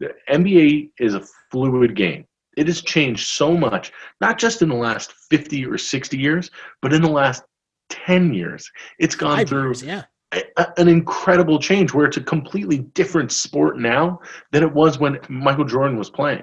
The 0.00 0.14
NBA 0.28 0.90
is 0.98 1.14
a 1.14 1.24
fluid 1.50 1.94
game. 1.96 2.26
It 2.56 2.66
has 2.66 2.82
changed 2.82 3.26
so 3.26 3.56
much, 3.56 3.92
not 4.20 4.38
just 4.38 4.60
in 4.60 4.68
the 4.68 4.74
last 4.74 5.12
50 5.30 5.64
or 5.64 5.78
60 5.78 6.18
years, 6.18 6.50
but 6.82 6.92
in 6.92 7.00
the 7.02 7.10
last 7.10 7.42
10 7.90 8.34
years. 8.34 8.70
It's 8.98 9.14
gone 9.14 9.38
five 9.38 9.48
through 9.48 9.64
years, 9.68 9.82
yeah. 9.82 10.04
An 10.76 10.88
incredible 10.88 11.58
change 11.58 11.94
where 11.94 12.06
it's 12.06 12.16
a 12.16 12.22
completely 12.22 12.78
different 12.78 13.30
sport 13.32 13.78
now 13.78 14.20
than 14.52 14.62
it 14.62 14.72
was 14.72 14.98
when 14.98 15.18
Michael 15.28 15.64
Jordan 15.64 15.96
was 15.96 16.10
playing. 16.10 16.42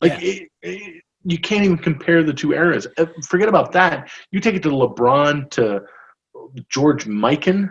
Like, 0.00 0.20
it, 0.22 0.48
it- 0.62 1.02
you 1.24 1.36
can't 1.38 1.64
even 1.64 1.76
compare 1.76 2.22
the 2.22 2.32
two 2.32 2.54
eras. 2.54 2.86
Uh, 2.96 3.04
Forget 3.28 3.46
about 3.50 3.72
that. 3.72 4.10
You 4.30 4.40
take 4.40 4.54
it 4.54 4.62
to 4.62 4.70
LeBron, 4.70 5.50
to 5.50 5.82
George 6.70 7.04
Mikan 7.04 7.68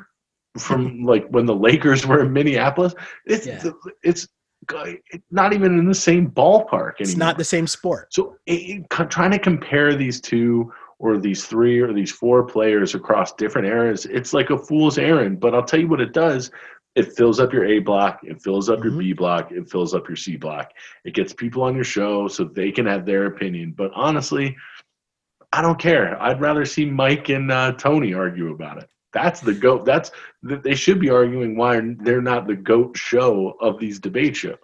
from 0.60 1.02
like 1.04 1.28
when 1.30 1.48
the 1.48 1.56
Lakers 1.56 2.06
were 2.06 2.22
in 2.22 2.32
Minneapolis. 2.32 2.94
It's 3.26 3.48
Yeah. 3.48 3.64
it's 4.04 4.28
not 5.32 5.54
even 5.54 5.80
in 5.80 5.88
the 5.88 5.96
same 5.96 6.30
ballpark 6.30 6.70
anymore. 6.72 6.96
It's 7.00 7.18
not 7.18 7.40
the 7.40 7.44
same 7.44 7.66
sport. 7.66 8.14
So 8.14 8.36
it, 8.46 8.88
trying 9.10 9.32
to 9.32 9.40
compare 9.40 9.96
these 9.96 10.22
two 10.22 10.72
or 11.00 11.18
these 11.18 11.46
three 11.46 11.80
or 11.80 11.94
these 11.94 12.12
four 12.12 12.44
players 12.44 12.94
across 12.94 13.34
different 13.34 13.68
eras, 13.68 14.06
it's 14.06 14.34
like 14.34 14.50
a 14.50 14.58
fool's 14.58 14.98
errand. 14.98 15.40
But 15.40 15.56
I'll 15.56 15.64
tell 15.64 15.80
you 15.80 15.88
what 15.88 16.02
it 16.02 16.14
does. 16.14 16.52
It 16.96 17.14
fills 17.14 17.40
up 17.40 17.54
your 17.54 17.66
A 17.66 17.80
block, 17.80 18.20
it 18.24 18.42
fills 18.42 18.70
up 18.70 18.80
mm-hmm. 18.80 18.90
your 18.90 18.98
B 19.00 19.14
block, 19.14 19.52
it 19.52 19.70
fills 19.70 19.94
up 19.94 20.08
your 20.08 20.18
C 20.18 20.36
block. 20.36 20.72
It 21.06 21.14
gets 21.14 21.34
people 21.34 21.64
on 21.64 21.76
your 21.76 21.84
show 21.84 22.28
so 22.28 22.44
they 22.44 22.72
can 22.72 22.86
have 22.86 23.06
their 23.06 23.28
opinion. 23.28 23.74
But 23.78 23.92
honestly, 23.94 24.56
I 25.52 25.62
don't 25.62 25.80
care. 25.80 26.22
I'd 26.22 26.42
rather 26.42 26.66
see 26.66 26.86
Mike 26.86 27.30
and 27.30 27.52
uh, 27.52 27.74
Tony 27.74 28.14
argue 28.14 28.52
about 28.52 28.80
it. 28.80 28.90
That's 29.14 29.40
the 29.40 29.54
goat. 29.54 29.86
That's 29.86 30.12
they 30.44 30.76
should 30.76 31.00
be 31.00 31.10
arguing 31.10 31.58
why 31.58 31.80
they're 32.00 32.22
not 32.22 32.48
the 32.48 32.56
goat 32.56 32.96
show 32.96 33.56
of 33.60 33.80
these 33.80 34.00
debate 34.00 34.36
shows. 34.36 34.58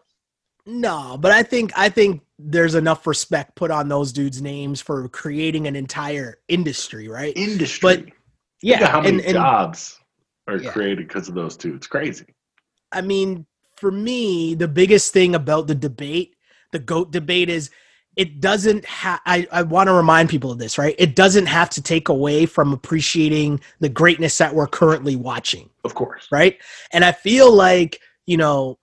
No, 0.67 1.17
but 1.19 1.31
I 1.31 1.43
think 1.43 1.71
I 1.75 1.89
think 1.89 2.21
there's 2.37 2.75
enough 2.75 3.07
respect 3.07 3.55
put 3.55 3.71
on 3.71 3.87
those 3.87 4.11
dudes' 4.11 4.41
names 4.41 4.81
for 4.81 5.07
creating 5.09 5.67
an 5.67 5.75
entire 5.75 6.39
industry, 6.47 7.07
right? 7.07 7.35
Industry. 7.35 7.79
But 7.81 8.13
yeah, 8.61 8.87
how 8.87 9.01
many 9.01 9.23
and, 9.23 9.33
jobs 9.33 9.99
are 10.47 10.57
yeah. 10.57 10.71
created 10.71 11.07
because 11.07 11.29
of 11.29 11.35
those 11.35 11.55
two? 11.55 11.75
It's 11.75 11.87
crazy. 11.87 12.25
I 12.91 13.01
mean, 13.01 13.45
for 13.77 13.91
me, 13.91 14.55
the 14.55 14.67
biggest 14.67 15.13
thing 15.13 15.35
about 15.35 15.67
the 15.67 15.75
debate, 15.75 16.35
the 16.71 16.79
goat 16.79 17.11
debate, 17.11 17.49
is 17.49 17.69
it 18.15 18.39
doesn't 18.39 18.85
have 18.85 19.19
I, 19.25 19.47
I 19.51 19.63
want 19.63 19.87
to 19.87 19.93
remind 19.93 20.29
people 20.29 20.51
of 20.51 20.57
this 20.57 20.77
right 20.77 20.95
it 20.97 21.15
doesn't 21.15 21.47
have 21.47 21.69
to 21.71 21.81
take 21.81 22.09
away 22.09 22.45
from 22.45 22.71
appreciating 22.71 23.59
the 23.79 23.89
greatness 23.89 24.37
that 24.37 24.55
we're 24.55 24.67
currently 24.67 25.15
watching 25.15 25.69
of 25.83 25.95
course 25.95 26.27
right 26.31 26.57
and 26.93 27.03
i 27.03 27.11
feel 27.11 27.51
like 27.51 27.99
you 28.25 28.37
know 28.37 28.77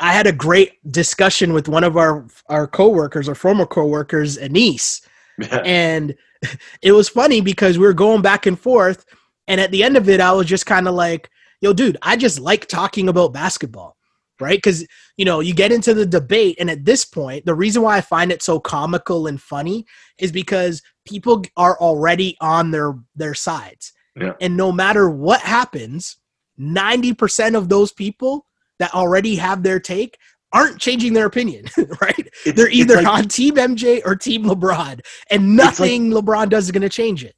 i 0.00 0.12
had 0.12 0.26
a 0.26 0.32
great 0.32 0.72
discussion 0.92 1.52
with 1.52 1.68
one 1.68 1.84
of 1.84 1.96
our 1.96 2.26
our 2.48 2.66
coworkers 2.66 3.28
or 3.28 3.34
former 3.34 3.66
coworkers 3.66 4.36
anise 4.38 5.00
yeah. 5.38 5.62
and 5.64 6.14
it 6.82 6.92
was 6.92 7.08
funny 7.08 7.40
because 7.40 7.78
we 7.78 7.86
were 7.86 7.94
going 7.94 8.22
back 8.22 8.46
and 8.46 8.58
forth 8.58 9.04
and 9.48 9.60
at 9.60 9.70
the 9.70 9.82
end 9.82 9.96
of 9.96 10.08
it 10.08 10.20
i 10.20 10.32
was 10.32 10.46
just 10.46 10.66
kind 10.66 10.88
of 10.88 10.94
like 10.94 11.30
yo 11.60 11.72
dude 11.72 11.96
i 12.02 12.16
just 12.16 12.40
like 12.40 12.66
talking 12.66 13.08
about 13.08 13.32
basketball 13.32 13.96
right? 14.40 14.58
Because 14.58 14.86
you 15.16 15.24
know 15.24 15.40
you 15.40 15.54
get 15.54 15.72
into 15.72 15.94
the 15.94 16.06
debate, 16.06 16.56
and 16.58 16.70
at 16.70 16.84
this 16.84 17.04
point, 17.04 17.46
the 17.46 17.54
reason 17.54 17.82
why 17.82 17.96
I 17.96 18.00
find 18.00 18.32
it 18.32 18.42
so 18.42 18.58
comical 18.60 19.26
and 19.26 19.40
funny 19.40 19.86
is 20.18 20.32
because 20.32 20.82
people 21.06 21.42
are 21.56 21.78
already 21.78 22.36
on 22.40 22.70
their 22.70 22.94
their 23.14 23.34
sides, 23.34 23.92
yeah. 24.16 24.32
and 24.40 24.56
no 24.56 24.72
matter 24.72 25.08
what 25.08 25.40
happens, 25.40 26.16
ninety 26.56 27.14
percent 27.14 27.56
of 27.56 27.68
those 27.68 27.92
people 27.92 28.43
that 28.78 28.94
already 28.94 29.36
have 29.36 29.62
their 29.62 29.80
take 29.80 30.18
aren't 30.52 30.78
changing 30.78 31.12
their 31.12 31.26
opinion, 31.26 31.64
right? 32.00 32.28
It's, 32.46 32.56
They're 32.56 32.70
either 32.70 32.96
like, 32.96 33.06
on 33.06 33.28
Team 33.28 33.56
MJ 33.56 34.00
or 34.04 34.14
Team 34.14 34.44
LeBron, 34.44 35.00
and 35.30 35.56
nothing 35.56 36.10
like, 36.10 36.24
LeBron 36.24 36.48
does 36.48 36.66
is 36.66 36.70
going 36.70 36.82
to 36.82 36.88
change 36.88 37.24
it. 37.24 37.34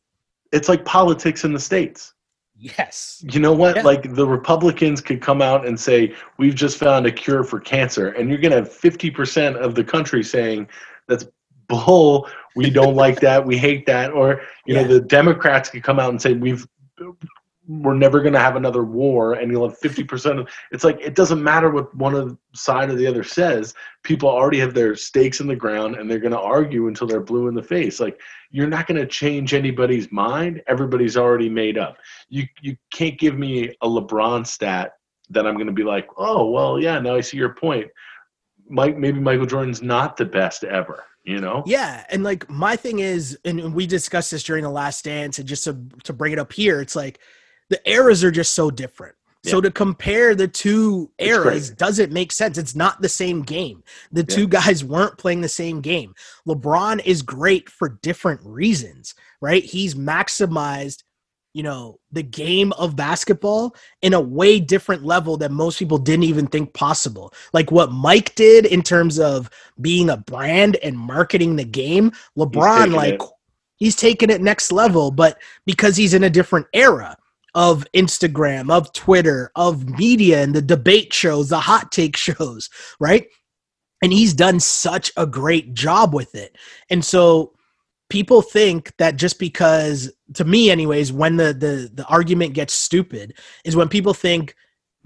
It's 0.53 0.69
like 0.69 0.85
politics 0.85 1.45
in 1.45 1.53
the 1.53 1.59
states. 1.59 2.13
Yes. 2.59 3.23
You 3.31 3.41
know 3.41 3.53
what? 3.53 3.77
Yeah. 3.77 3.83
Like 3.83 4.15
the 4.15 4.27
Republicans 4.27 5.01
could 5.01 5.21
come 5.21 5.43
out 5.43 5.67
and 5.67 5.79
say, 5.79 6.15
"We've 6.39 6.55
just 6.55 6.79
found 6.79 7.05
a 7.07 7.13
cure 7.13 7.45
for 7.45 7.61
cancer," 7.61 8.09
and 8.09 8.31
you're 8.31 8.39
going 8.39 8.53
to 8.53 8.59
have 8.59 8.71
50% 8.71 9.57
of 9.57 9.75
the 9.75 9.85
country 9.85 10.23
saying, 10.23 10.69
"That's 11.07 11.27
bull. 11.69 12.29
We 12.55 12.71
don't 12.71 12.95
like 12.95 13.21
that. 13.21 13.45
We 13.45 13.59
hate 13.59 13.85
that." 13.87 14.13
Or 14.13 14.41
you 14.65 14.75
yeah. 14.75 14.83
know, 14.83 14.89
the 14.89 15.01
Democrats 15.01 15.69
could 15.69 15.83
come 15.83 16.01
out 16.01 16.11
and 16.11 16.23
say, 16.23 16.33
"We've 16.33 16.67
we're 17.69 17.95
never 17.95 18.21
going 18.21 18.33
to 18.33 18.39
have 18.39 18.57
another 18.57 18.85
war 18.85 19.35
and 19.35 19.51
you'll 19.51 19.69
have 19.69 19.79
50% 19.81 20.41
of 20.41 20.49
it's 20.71 20.85
like 20.85 21.01
it 21.01 21.15
doesn't 21.15 21.43
matter 21.43 21.71
what 21.71 21.95
one 21.97 22.39
side 22.55 22.91
or 22.91 22.95
the 22.95 23.07
other 23.07 23.25
says. 23.25 23.75
People 24.03 24.29
already 24.29 24.59
have 24.61 24.75
their 24.75 24.95
stakes 24.95 25.41
in 25.41 25.47
the 25.47 25.57
ground 25.57 25.97
and 25.97 26.11
they're 26.11 26.21
going 26.21 26.33
to 26.33 26.41
argue 26.41 26.87
until 26.87 27.07
they're 27.07 27.21
blue 27.21 27.49
in 27.49 27.55
the 27.55 27.63
face. 27.63 27.99
Like 27.99 28.21
you're 28.51 28.69
not 28.69 28.87
going 28.87 29.01
to 29.01 29.07
change 29.07 29.53
anybody's 29.53 30.13
mind. 30.13 30.63
Everybody's 30.69 31.17
already 31.17 31.49
made 31.49 31.77
up. 31.77 31.99
You 32.29 32.45
you 32.63 32.77
can't 32.93 33.19
give 33.19 33.37
me 33.37 33.75
a 33.83 33.89
lebron 33.89 34.47
stat 34.47 34.93
that 35.31 35.47
i'm 35.47 35.55
going 35.55 35.67
to 35.67 35.73
be 35.73 35.83
like 35.83 36.09
oh 36.17 36.49
well 36.51 36.81
yeah 36.81 36.99
now 37.01 37.17
i 37.17 37.21
see 37.21 37.37
your 37.37 37.55
point. 37.55 37.89
Mike 38.69 38.97
maybe 38.97 39.21
michael 39.21 39.47
jordan's 39.47 39.83
not 39.83 40.17
the 40.17 40.25
best 40.25 40.65
ever 40.65 41.05
you 41.25 41.41
know? 41.41 41.65
Yeah 41.67 42.05
and 42.11 42.23
like 42.23 42.49
my 42.49 42.77
thing 42.77 43.01
is 43.01 43.37
and 43.45 43.75
we 43.75 43.87
discussed 43.87 44.31
this 44.31 44.45
during 44.45 44.63
the 44.63 44.71
last 44.71 45.05
dance 45.05 45.41
and 45.41 45.49
just 45.49 45.65
to 45.65 45.77
to 46.05 46.13
bring 46.13 46.33
it 46.33 46.39
up 46.39 46.53
here 46.53 46.81
it's 46.81 46.95
like 46.95 47.19
the 47.69 47.81
eras 47.89 48.23
are 48.25 48.31
just 48.31 48.53
so 48.53 48.71
different. 48.71 49.15
Yeah. 49.47 49.53
So 49.53 49.61
to 49.61 49.71
compare 49.71 50.35
the 50.35 50.49
two 50.49 51.11
eras 51.19 51.71
doesn't 51.71 52.13
make 52.13 52.33
sense. 52.33 52.59
It's 52.59 52.75
not 52.75 53.01
the 53.01 53.09
same 53.09 53.43
game. 53.43 53.83
The 54.11 54.27
yeah. 54.29 54.35
two 54.35 54.49
guys 54.49 54.83
weren't 54.83 55.19
playing 55.19 55.41
the 55.41 55.49
same 55.49 55.81
game. 55.81 56.15
LeBron 56.49 57.05
is 57.05 57.23
great 57.23 57.71
for 57.71 57.99
different 58.03 58.41
reasons, 58.43 59.15
right? 59.41 59.63
He's 59.63 59.95
maximized, 59.95 61.05
you 61.55 61.63
know, 61.63 62.01
the 62.11 62.25
game 62.25 62.73
of 62.73 62.97
basketball 62.97 63.77
in 64.03 64.15
a 64.15 64.21
way 64.21 64.59
different 64.59 65.05
level 65.05 65.37
that 65.37 65.53
most 65.53 65.79
people 65.79 65.99
didn't 65.99 66.25
even 66.25 66.49
think 66.49 66.75
possible. 66.75 67.33
Like 67.53 67.71
what 67.71 67.93
Mike 67.93 68.35
did 68.35 68.67
in 68.67 68.83
terms 68.83 69.21
of 69.21 69.49
being 69.81 70.11
a 70.11 70.17
brand 70.17 70.77
and 70.83 70.99
marketing 70.99 71.55
the 71.55 71.65
game, 71.65 72.11
LeBron 72.37 72.93
like 72.93 73.23
it. 73.23 73.23
he's 73.77 73.95
taken 73.95 74.29
it 74.29 74.43
next 74.43 74.73
level, 74.73 75.13
but 75.13 75.39
because 75.67 75.97
he's 75.97 76.15
in 76.15 76.25
a 76.25 76.31
different 76.31 76.67
era 76.73 77.17
of 77.57 77.87
Instagram, 77.95 78.71
of 78.71 78.93
Twitter, 78.93 79.51
of 79.57 79.89
media 79.99 80.43
and 80.43 80.55
the 80.55 80.61
debate 80.61 81.13
shows, 81.13 81.49
the 81.49 81.59
hot 81.59 81.91
take 81.91 82.17
shows, 82.29 82.69
right? 83.01 83.27
And 84.03 84.13
he's 84.13 84.35
done 84.35 84.61
such 84.61 85.11
a 85.17 85.27
great 85.27 85.73
job 85.73 86.15
with 86.15 86.35
it. 86.35 86.57
And 86.91 87.03
so 87.03 87.55
people 88.11 88.43
think 88.43 88.95
that 88.99 89.17
just 89.17 89.39
because 89.39 90.13
to 90.35 90.45
me 90.45 90.71
anyways 90.71 91.13
when 91.13 91.37
the 91.37 91.53
the 91.53 91.91
the 91.93 92.07
argument 92.07 92.53
gets 92.53 92.73
stupid 92.73 93.35
is 93.65 93.75
when 93.75 93.89
people 93.89 94.15
think 94.15 94.55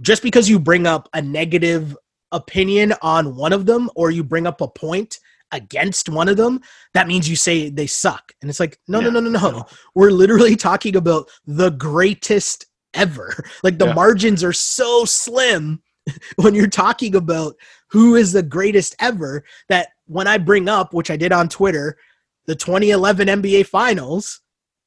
just 0.02 0.22
because 0.22 0.50
you 0.50 0.58
bring 0.58 0.86
up 0.86 1.08
a 1.14 1.22
negative 1.22 1.96
opinion 2.30 2.92
on 3.00 3.36
one 3.36 3.54
of 3.54 3.64
them 3.64 3.88
or 3.94 4.10
you 4.10 4.22
bring 4.22 4.46
up 4.46 4.60
a 4.60 4.68
point 4.68 5.18
against 5.52 6.08
one 6.08 6.28
of 6.28 6.36
them, 6.36 6.60
that 6.94 7.08
means 7.08 7.28
you 7.28 7.36
say 7.36 7.70
they 7.70 7.86
suck. 7.86 8.32
And 8.40 8.50
it's 8.50 8.60
like, 8.60 8.78
no, 8.88 9.00
yeah, 9.00 9.10
no, 9.10 9.20
no, 9.20 9.30
no, 9.30 9.50
no. 9.50 9.66
We're 9.94 10.10
literally 10.10 10.56
talking 10.56 10.96
about 10.96 11.28
the 11.46 11.70
greatest 11.70 12.66
ever. 12.94 13.44
Like 13.62 13.78
the 13.78 13.88
yeah. 13.88 13.94
margins 13.94 14.42
are 14.42 14.52
so 14.52 15.04
slim 15.04 15.82
when 16.36 16.54
you're 16.54 16.66
talking 16.66 17.14
about 17.14 17.56
who 17.90 18.14
is 18.14 18.32
the 18.32 18.42
greatest 18.42 18.96
ever 19.00 19.44
that 19.68 19.88
when 20.06 20.26
I 20.26 20.38
bring 20.38 20.68
up, 20.68 20.94
which 20.94 21.10
I 21.10 21.16
did 21.16 21.32
on 21.32 21.48
Twitter, 21.48 21.98
the 22.46 22.54
2011 22.54 23.28
NBA 23.28 23.66
Finals, 23.66 24.40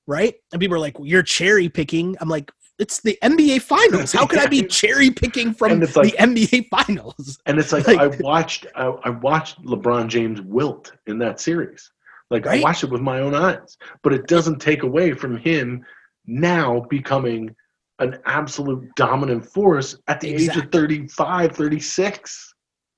right? 0.07 0.34
And 0.51 0.59
people 0.59 0.76
are 0.76 0.80
like, 0.80 0.97
well, 0.97 1.07
you're 1.07 1.24
cherry 1.24 1.70
picking. 1.70 2.16
I'm 2.20 2.30
like, 2.30 2.51
it's 2.80 3.01
the 3.01 3.17
NBA 3.24 3.61
Finals. 3.61 4.11
How 4.11 4.26
could 4.26 4.39
I 4.39 4.47
be 4.47 4.63
cherry 4.67 5.11
picking 5.11 5.53
from 5.53 5.80
like, 5.80 5.91
the 5.91 6.15
NBA 6.19 6.69
Finals? 6.69 7.39
And 7.45 7.59
it's 7.59 7.71
like, 7.71 7.88
like 7.88 7.99
I 7.99 8.07
watched 8.19 8.65
I, 8.76 8.86
I, 8.86 9.09
watched 9.09 9.63
LeBron 9.63 10.07
James 10.07 10.41
wilt 10.41 10.93
in 11.07 11.19
that 11.19 11.39
series. 11.39 11.91
Like 12.30 12.45
right? 12.45 12.59
I 12.59 12.63
watched 12.63 12.84
it 12.84 12.89
with 12.89 13.01
my 13.01 13.19
own 13.19 13.36
eyes, 13.36 13.78
but 14.01 14.13
it 14.13 14.28
doesn't 14.28 14.59
take 14.59 14.84
away 14.84 15.13
from 15.13 15.38
him 15.38 15.86
now 16.26 16.86
becoming 16.89 17.55
an 17.99 18.17
absolute 18.26 18.84
dominant 18.95 19.45
force 19.45 19.95
at 20.07 20.19
the 20.19 20.32
exactly. 20.32 20.61
age 20.61 20.65
of 20.65 20.71
35, 20.71 21.55
36 21.55 22.53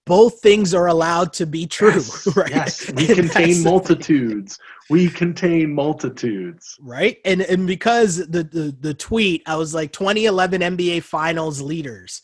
both 0.06 0.39
things 0.39 0.74
are 0.74 0.88
allowed 0.88 1.34
to 1.34 1.45
be 1.45 1.66
true 1.66 1.93
yes, 1.93 2.28
right? 2.36 2.49
Yes. 2.49 2.91
We 2.93 3.08
contain 3.08 3.64
multitudes. 3.64 4.60
We 4.89 5.10
contain 5.10 5.74
multitudes. 5.74 6.78
Right? 6.80 7.18
And 7.26 7.41
and 7.41 7.68
because 7.68 8.18
the, 8.18 8.43
the 8.43 8.76
the 8.80 8.93
tweet 8.93 9.43
i 9.47 9.56
was 9.56 9.74
like 9.74 9.91
2011 9.91 10.62
nba 10.62 11.03
finals 11.03 11.62
leaders. 11.62 12.22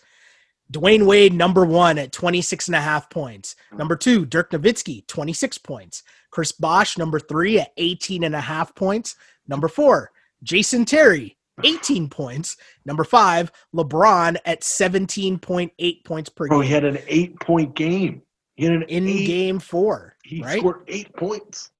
Dwyane 0.71 1.05
Wade, 1.05 1.33
number 1.33 1.65
one 1.65 1.97
at 1.97 2.13
26 2.13 2.69
and 2.69 2.75
a 2.75 2.81
half 2.81 3.09
points. 3.09 3.57
Mm. 3.73 3.79
Number 3.79 3.97
two, 3.97 4.25
Dirk 4.25 4.51
Nowitzki, 4.51 5.05
26 5.05 5.57
points. 5.57 6.03
Chris 6.29 6.53
Bosh, 6.53 6.97
number 6.97 7.19
three 7.19 7.59
at 7.59 7.73
18 7.75 8.23
and 8.23 8.33
a 8.33 8.39
half 8.39 8.73
points. 8.73 9.15
Number 9.49 9.67
four, 9.67 10.11
Jason 10.43 10.85
Terry, 10.85 11.37
18 11.63 12.09
points. 12.09 12.57
Number 12.85 13.03
five, 13.03 13.51
LeBron 13.75 14.37
at 14.45 14.61
17.8 14.61 16.05
points 16.05 16.29
per 16.29 16.47
Bro, 16.47 16.59
game. 16.59 16.67
he 16.67 16.73
had 16.73 16.85
an 16.85 16.99
eight 17.07 17.39
point 17.39 17.75
game. 17.75 18.21
He 18.55 18.65
had 18.65 18.73
an 18.73 18.83
in 18.83 19.07
eight, 19.07 19.25
game 19.25 19.59
four. 19.59 20.15
He 20.23 20.41
right? 20.41 20.59
scored 20.59 20.83
eight 20.87 21.15
points. 21.15 21.71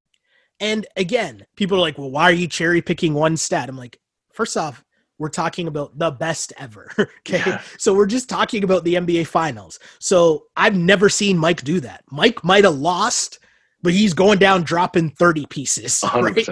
And 0.60 0.86
again, 0.96 1.46
people 1.56 1.78
are 1.78 1.82
like, 1.82 1.98
well, 1.98 2.12
why 2.12 2.24
are 2.24 2.32
you 2.34 2.48
cherry 2.48 2.82
picking 2.82 3.14
one 3.14 3.36
stat? 3.36 3.68
I'm 3.68 3.78
like, 3.78 4.00
first 4.32 4.56
off, 4.58 4.84
we're 5.18 5.30
talking 5.30 5.68
about 5.68 5.98
the 5.98 6.10
best 6.10 6.54
ever. 6.58 6.92
okay. 7.00 7.44
Yeah. 7.46 7.62
So 7.78 7.94
we're 7.94 8.08
just 8.08 8.28
talking 8.30 8.64
about 8.64 8.84
the 8.84 8.96
NBA 8.96 9.28
finals. 9.28 9.80
So 10.00 10.46
I've 10.58 10.76
never 10.76 11.10
seen 11.10 11.38
Mike 11.38 11.64
do 11.64 11.80
that. 11.82 12.04
Mike 12.10 12.44
might 12.44 12.64
have 12.64 12.76
lost 12.76 13.38
but 13.84 13.94
he's 13.94 14.14
going 14.14 14.38
down 14.40 14.64
dropping 14.64 15.10
30 15.12 15.46
pieces 15.48 16.04
right? 16.14 16.48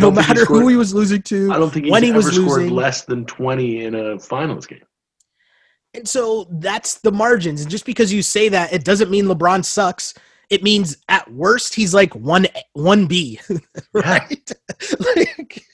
no 0.00 0.10
matter 0.10 0.44
scored, 0.44 0.62
who 0.62 0.68
he 0.68 0.76
was 0.76 0.94
losing 0.94 1.22
to 1.22 1.52
i 1.52 1.58
don't 1.58 1.72
think 1.72 1.90
when 1.90 2.02
he 2.02 2.12
was 2.12 2.26
scored 2.26 2.62
losing, 2.62 2.70
less 2.70 3.04
than 3.04 3.24
20 3.26 3.84
in 3.84 3.94
a 3.94 4.18
finals 4.18 4.66
game 4.66 4.82
And 5.94 6.08
so 6.08 6.46
that's 6.50 7.00
the 7.00 7.12
margins. 7.12 7.62
And 7.62 7.70
just 7.70 7.84
because 7.84 8.12
you 8.12 8.22
say 8.22 8.48
that, 8.48 8.72
it 8.72 8.84
doesn't 8.84 9.10
mean 9.10 9.26
LeBron 9.26 9.64
sucks. 9.64 10.14
It 10.50 10.62
means 10.62 10.98
at 11.08 11.30
worst 11.32 11.74
he's 11.74 11.94
like 11.94 12.14
one 12.14 12.46
one 12.72 13.06
B, 13.06 13.40
right? 13.92 14.50
like, 15.16 15.64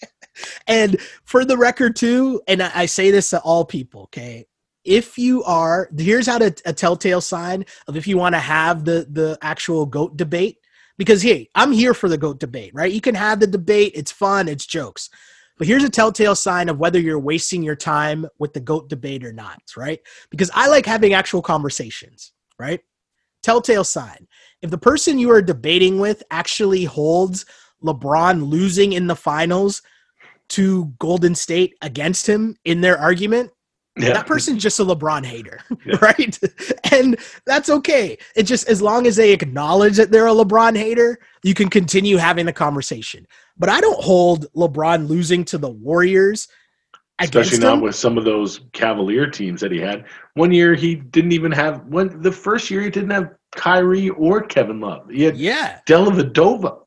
and 0.67 1.01
for 1.25 1.45
the 1.45 1.57
record 1.57 1.97
too, 1.97 2.41
and 2.47 2.63
I, 2.63 2.71
I 2.75 2.87
say 2.87 3.11
this 3.11 3.31
to 3.31 3.41
all 3.41 3.65
people, 3.65 4.03
okay? 4.03 4.47
If 4.85 5.19
you 5.19 5.43
are 5.45 5.91
here's 5.97 6.27
how 6.27 6.39
to 6.39 6.55
a 6.65 6.73
telltale 6.73 7.21
sign 7.21 7.65
of 7.87 7.97
if 7.97 8.07
you 8.07 8.17
want 8.17 8.35
to 8.35 8.41
have 8.41 8.85
the 8.85 9.07
the 9.11 9.39
actual 9.43 9.85
goat 9.87 10.17
debate, 10.17 10.59
because 10.99 11.23
hey, 11.23 11.49
I'm 11.55 11.73
here 11.73 11.95
for 11.95 12.09
the 12.09 12.19
goat 12.19 12.41
debate, 12.41 12.73
right? 12.75 12.93
You 12.93 13.01
can 13.01 13.15
have 13.15 13.41
the 13.41 13.47
debate, 13.47 13.93
it's 13.95 14.13
fun, 14.13 14.49
it's 14.49 14.67
jokes. 14.67 15.09
But 15.59 15.67
here's 15.67 15.85
a 15.85 15.91
telltale 15.91 16.37
sign 16.37 16.69
of 16.69 16.79
whether 16.79 17.01
you're 17.01 17.19
wasting 17.19 17.63
your 17.63 17.75
time 17.75 18.27
with 18.39 18.53
the 18.53 18.61
GOAT 18.61 18.89
debate 18.89 19.25
or 19.25 19.33
not, 19.33 19.61
right? 19.77 19.99
Because 20.31 20.51
I 20.55 20.69
like 20.69 20.87
having 20.87 21.15
actual 21.15 21.43
conversations, 21.43 22.33
right? 22.61 22.81
Telltale 23.43 23.85
sign. 23.85 24.29
If 24.63 24.71
the 24.71 24.79
person 24.79 25.19
you 25.19 25.31
are 25.33 25.43
debating 25.43 25.99
with 25.99 26.23
actually 26.31 26.85
holds 26.85 27.45
LeBron 27.83 28.49
losing 28.49 28.93
in 28.93 29.09
the 29.09 29.17
finals 29.17 29.83
to 30.51 30.87
Golden 30.99 31.35
State 31.35 31.77
against 31.83 32.27
him 32.27 32.57
in 32.65 32.81
their 32.81 32.99
argument, 32.99 33.51
yeah. 33.99 34.13
that 34.13 34.27
person's 34.27 34.63
just 34.63 34.79
a 34.81 34.85
LeBron 34.85 35.25
hater, 35.25 35.61
yeah. 35.87 35.97
right? 36.01 36.39
And 36.93 37.19
that's 37.47 37.71
okay. 37.71 38.19
It 38.35 38.45
just 38.45 38.69
as 38.69 38.81
long 38.81 39.07
as 39.07 39.17
they 39.17 39.33
acknowledge 39.33 39.97
that 39.97 40.11
they're 40.11 40.27
a 40.27 40.33
LeBron 40.33 40.77
hater, 40.77 41.19
you 41.43 41.55
can 41.55 41.69
continue 41.69 42.17
having 42.17 42.47
the 42.47 42.53
conversation. 42.53 43.27
But 43.57 43.69
I 43.69 43.81
don't 43.81 44.03
hold 44.03 44.53
LeBron 44.55 45.09
losing 45.09 45.45
to 45.47 45.59
the 45.59 45.71
Warriors. 45.71 46.49
Especially 47.21 47.59
not 47.59 47.83
with 47.83 47.97
some 47.97 48.17
of 48.17 48.25
those 48.25 48.61
Cavalier 48.73 49.29
teams 49.29 49.61
that 49.61 49.73
he 49.73 49.81
had. 49.81 50.05
One 50.35 50.53
year 50.53 50.75
he 50.77 50.95
didn't 50.95 51.33
even 51.33 51.51
have 51.51 51.85
when 51.87 52.23
the 52.23 52.31
first 52.31 52.71
year 52.71 52.81
he 52.81 52.91
didn't 52.91 53.11
have 53.11 53.35
Kyrie 53.57 54.11
or 54.11 54.43
Kevin 54.43 54.79
Love. 54.81 55.11
He 55.11 55.25
had 55.25 55.37
yeah. 55.37 55.81
Dellavedova. 55.87 56.83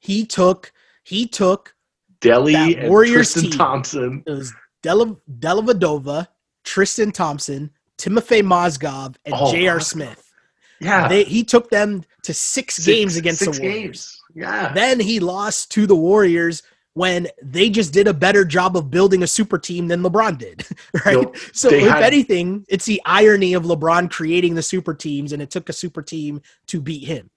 He 0.00 0.26
took 0.26 0.72
he 1.04 1.26
took 1.28 1.76
Delly 2.20 2.78
and 2.78 2.88
Warriors 2.88 3.32
Tristan 3.32 3.42
team. 3.42 3.58
Thompson. 3.58 4.22
It 4.26 4.30
was 4.30 4.52
Della, 4.82 5.16
Dellavedova, 5.38 6.26
Tristan 6.64 7.12
Thompson, 7.12 7.70
Timofey 7.98 8.42
Mozgov, 8.42 9.16
and 9.24 9.34
oh, 9.36 9.50
J.R. 9.50 9.80
Smith. 9.80 10.32
Yeah. 10.80 11.08
They, 11.08 11.24
he 11.24 11.44
took 11.44 11.70
them 11.70 12.04
to 12.22 12.34
six, 12.34 12.76
six 12.76 12.86
games 12.86 13.16
against 13.16 13.40
six 13.40 13.58
the 13.58 13.62
Warriors. 13.62 13.84
Games. 13.84 14.22
Yeah. 14.34 14.72
Then 14.72 14.98
he 14.98 15.20
lost 15.20 15.70
to 15.72 15.86
the 15.86 15.96
Warriors 15.96 16.62
when 16.94 17.28
they 17.42 17.70
just 17.70 17.92
did 17.92 18.06
a 18.06 18.14
better 18.14 18.44
job 18.44 18.76
of 18.76 18.90
building 18.90 19.22
a 19.22 19.26
super 19.26 19.58
team 19.58 19.88
than 19.88 20.02
LeBron 20.02 20.38
did, 20.38 20.66
right? 21.06 21.26
so 21.52 21.70
if 21.70 21.88
had, 21.88 22.02
anything, 22.02 22.64
it's 22.68 22.84
the 22.84 23.00
irony 23.06 23.54
of 23.54 23.64
LeBron 23.64 24.10
creating 24.10 24.54
the 24.54 24.62
super 24.62 24.92
teams 24.92 25.32
and 25.32 25.40
it 25.40 25.50
took 25.50 25.68
a 25.68 25.72
super 25.72 26.02
team 26.02 26.42
to 26.66 26.80
beat 26.80 27.04
him. 27.04 27.30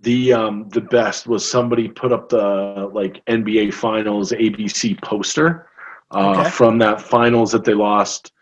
The 0.00 0.32
um 0.32 0.68
the 0.70 0.80
best 0.80 1.28
was 1.28 1.48
somebody 1.48 1.86
put 1.86 2.10
up 2.10 2.28
the 2.28 2.90
like 2.92 3.24
NBA 3.26 3.72
finals 3.72 4.32
ABC 4.32 5.00
poster 5.00 5.68
uh, 6.10 6.40
okay. 6.40 6.50
from 6.50 6.78
that 6.78 7.00
finals 7.00 7.52
that 7.52 7.62
they 7.64 7.74
lost 7.74 8.32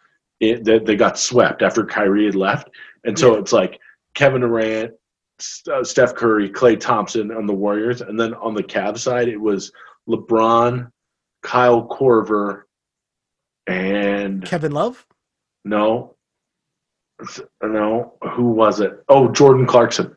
it, 0.40 0.64
that 0.64 0.86
they 0.86 0.96
got 0.96 1.18
swept 1.18 1.62
after 1.62 1.84
Kyrie 1.84 2.26
had 2.26 2.34
left. 2.34 2.68
And 3.04 3.18
so 3.18 3.34
yeah. 3.34 3.40
it's 3.40 3.52
like 3.52 3.78
Kevin 4.14 4.40
Durant, 4.40 4.92
uh, 5.72 5.84
Steph 5.84 6.14
Curry, 6.14 6.50
Klay 6.50 6.78
Thompson 6.78 7.30
on 7.30 7.46
the 7.46 7.54
Warriors, 7.54 8.00
and 8.00 8.18
then 8.18 8.34
on 8.34 8.54
the 8.54 8.62
Cavs 8.62 8.98
side 8.98 9.28
it 9.28 9.40
was 9.40 9.72
LeBron, 10.08 10.90
Kyle 11.42 11.86
Korver, 11.86 12.62
and 13.66 14.44
Kevin 14.44 14.72
Love. 14.72 15.06
No, 15.64 16.16
no. 17.62 18.14
Who 18.32 18.50
was 18.50 18.80
it? 18.80 19.02
Oh, 19.08 19.28
Jordan 19.28 19.66
Clarkson. 19.66 20.16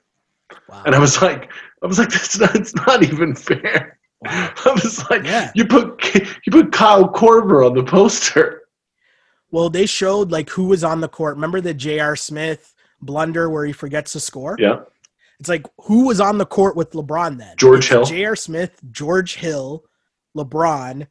Wow. 0.70 0.84
And 0.86 0.96
I 0.96 1.00
was 1.00 1.22
like, 1.22 1.52
I 1.82 1.88
was 1.88 2.00
like, 2.00 2.10
that's 2.10 2.40
not, 2.40 2.56
it's 2.56 2.76
not 2.76 3.04
even 3.04 3.36
fair. 3.36 3.98
Wow. 4.22 4.54
I 4.66 4.72
was 4.72 5.08
like, 5.10 5.24
yeah. 5.26 5.52
you 5.54 5.66
put 5.66 6.16
you 6.16 6.52
put 6.52 6.72
Kyle 6.72 7.10
Korver 7.10 7.66
on 7.66 7.76
the 7.76 7.84
poster. 7.84 8.63
Well, 9.54 9.70
they 9.70 9.86
showed 9.86 10.32
like 10.32 10.50
who 10.50 10.66
was 10.66 10.84
on 10.84 11.00
the 11.00 11.08
court. 11.08 11.36
Remember 11.36 11.62
the 11.62 11.76
J.R. 11.76 12.16
Smith 12.16 12.74
blunder 13.00 13.52
where 13.52 13.64
he 13.64 13.72
forgets 13.72 14.14
to 14.14 14.20
score? 14.20 14.58
Yeah. 14.60 14.80
It's 15.40 15.48
like 15.48 15.68
who 15.84 16.08
was 16.08 16.20
on 16.20 16.40
the 16.40 16.46
court 16.46 16.76
with 16.76 16.94
LeBron 16.94 17.38
then? 17.38 17.56
George 17.56 17.82
it's 17.82 17.88
Hill, 17.90 18.04
J.R. 18.04 18.36
Smith, 18.36 18.82
George 18.90 19.36
Hill, 19.36 19.84
LeBron, 20.36 21.06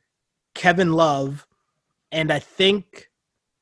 Kevin 0.57 0.93
Love, 0.93 1.47
and 2.11 2.33
I 2.33 2.41
think 2.41 3.11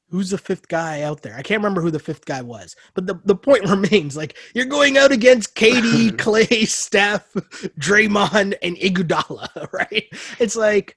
who's 0.09 0.31
the 0.31 0.39
fifth 0.39 0.67
guy 0.69 1.03
out 1.03 1.21
there? 1.21 1.37
I 1.37 1.43
can't 1.43 1.61
remember 1.61 1.83
who 1.83 1.91
the 1.91 1.99
fifth 1.99 2.25
guy 2.25 2.41
was. 2.41 2.75
But 2.95 3.07
the, 3.07 3.21
the 3.27 3.37
point 3.37 3.65
remains 3.69 4.17
like 4.17 4.39
you're 4.55 4.65
going 4.65 4.97
out 4.97 5.13
against 5.13 5.57
KD, 5.57 6.11
Klay, 6.13 6.67
Steph, 6.67 7.31
Draymond, 7.79 8.55
and 8.63 8.79
Iguodala, 8.79 9.71
right? 9.75 10.07
It's 10.39 10.57
like 10.57 10.97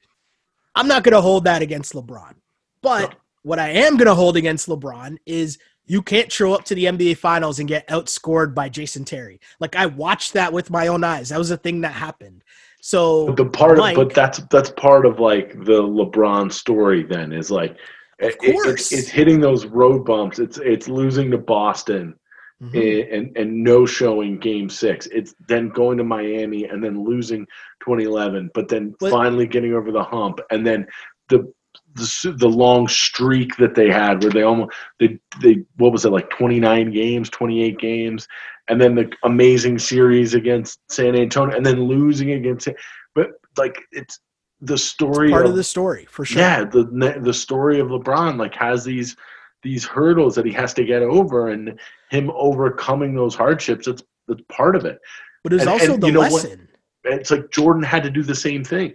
I'm 0.74 0.88
not 0.88 1.04
going 1.04 1.16
to 1.16 1.22
hold 1.22 1.44
that 1.44 1.62
against 1.62 1.92
LeBron. 1.92 2.36
But 2.82 3.16
what 3.44 3.60
I 3.60 3.70
am 3.70 3.98
going 3.98 4.08
to 4.08 4.16
hold 4.16 4.36
against 4.38 4.68
LeBron 4.68 5.18
is 5.26 5.60
you 5.86 6.02
can't 6.02 6.32
show 6.32 6.54
up 6.54 6.64
to 6.66 6.76
the 6.76 6.86
NBA 6.86 7.18
finals 7.18 7.60
and 7.60 7.68
get 7.68 7.88
outscored 7.88 8.56
by 8.56 8.70
Jason 8.70 9.06
Terry. 9.06 9.40
Like 9.60 9.76
I 9.76 9.86
watched 9.86 10.34
that 10.34 10.52
with 10.52 10.70
my 10.70 10.88
own 10.88 11.04
eyes. 11.04 11.30
That 11.30 11.38
was 11.38 11.52
a 11.52 11.58
thing 11.58 11.82
that 11.82 11.94
happened. 11.94 12.44
So 12.82 13.28
but 13.28 13.38
the 13.38 13.46
part 13.46 13.78
Mike, 13.78 13.98
of 13.98 14.08
but 14.08 14.16
that's 14.16 14.40
that's 14.50 14.72
part 14.72 15.06
of 15.06 15.20
like 15.20 15.54
the 15.64 15.82
LeBron 15.82 16.52
story 16.52 17.04
then 17.04 17.32
is 17.32 17.50
like 17.50 17.78
it, 18.20 18.36
it's, 18.42 18.92
it's 18.92 19.10
hitting 19.10 19.40
those 19.40 19.66
road 19.66 20.06
bumps. 20.06 20.40
It's 20.40 20.58
it's 20.58 20.88
losing 20.88 21.32
to 21.32 21.38
Boston 21.38 22.16
mm-hmm. 22.62 22.78
and, 22.78 23.28
and, 23.28 23.38
and 23.38 23.64
no 23.64 23.86
showing 23.86 24.38
game 24.38 24.70
six. 24.70 25.08
It's 25.08 25.34
then 25.48 25.70
going 25.70 25.98
to 25.98 26.04
Miami 26.04 26.66
and 26.66 26.84
then 26.84 27.04
losing 27.04 27.46
2011, 27.82 28.52
but 28.54 28.68
then 28.68 28.96
but, 29.00 29.12
finally 29.12 29.48
getting 29.48 29.74
over 29.74 29.92
the 29.92 30.04
hump 30.04 30.40
and 30.52 30.66
then 30.66 30.88
the 31.30 31.52
the, 31.96 32.36
the 32.38 32.50
long 32.50 32.88
streak 32.88 33.56
that 33.58 33.76
they 33.76 33.90
had 33.90 34.24
where 34.24 34.32
they 34.32 34.44
almost 34.44 34.72
they 35.00 35.20
they 35.42 35.64
what 35.78 35.92
was 35.92 36.06
it 36.06 36.12
like 36.12 36.30
29 36.30 36.92
games 36.92 37.30
28 37.30 37.78
games 37.78 38.28
and 38.70 38.80
then 38.80 38.96
the 38.96 39.12
amazing 39.24 39.78
series 39.78 40.34
against 40.34 40.80
san 40.90 41.16
antonio 41.16 41.56
and 41.56 41.66
then 41.66 41.84
losing 41.84 42.32
against 42.32 42.68
but 43.16 43.32
like 43.58 43.78
it's 43.92 44.20
the 44.62 44.78
story 44.78 45.28
it's 45.28 45.34
part 45.34 45.46
of, 45.46 45.52
of, 45.52 45.58
the 45.58 45.64
story 45.64 46.06
for 46.06 46.26
sure 46.26 46.42
yeah 46.42 46.64
the 46.64 47.20
the 47.22 47.34
story 47.34 47.80
of 47.80 47.88
lebron 47.88 48.38
like 48.38 48.56
has 48.56 48.84
these 48.84 49.16
these 49.62 49.86
hurdles 49.86 50.36
that 50.36 50.46
he 50.46 50.52
has 50.52 50.74
to 50.74 50.84
get 50.84 51.02
over 51.02 51.50
and 51.50 51.80
him 52.10 52.32
overcoming 52.36 53.16
those 53.16 53.36
hardships 53.36 53.88
it's, 53.88 54.04
it's 54.28 54.42
part 54.50 54.76
of 54.76 54.86
it 54.86 55.00
but 55.44 55.54
it's 55.54 55.62
and, 55.62 55.70
also 55.70 55.94
and, 55.94 56.04
the 56.04 56.12
lesson 56.12 56.68
what? 57.04 57.14
it's 57.14 57.32
like 57.32 57.52
jordan 57.52 57.84
had 57.84 58.04
to 58.04 58.10
do 58.10 58.24
the 58.24 58.36
same 58.36 58.64
thing 58.64 58.94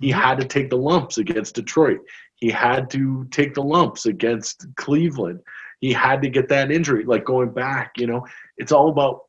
he 0.00 0.10
mm-hmm. 0.10 0.20
had 0.20 0.38
to 0.40 0.46
take 0.46 0.70
the 0.70 0.76
lumps 0.76 1.18
against 1.18 1.54
Detroit. 1.54 2.00
He 2.40 2.50
had 2.50 2.90
to 2.90 3.26
take 3.30 3.54
the 3.54 3.62
lumps 3.62 4.06
against 4.06 4.66
Cleveland. 4.76 5.40
He 5.80 5.92
had 5.92 6.22
to 6.22 6.28
get 6.28 6.48
that 6.48 6.70
injury. 6.70 7.04
Like 7.04 7.24
going 7.24 7.50
back, 7.50 7.92
you 7.96 8.06
know, 8.06 8.26
it's 8.56 8.72
all 8.72 8.88
about 8.88 9.22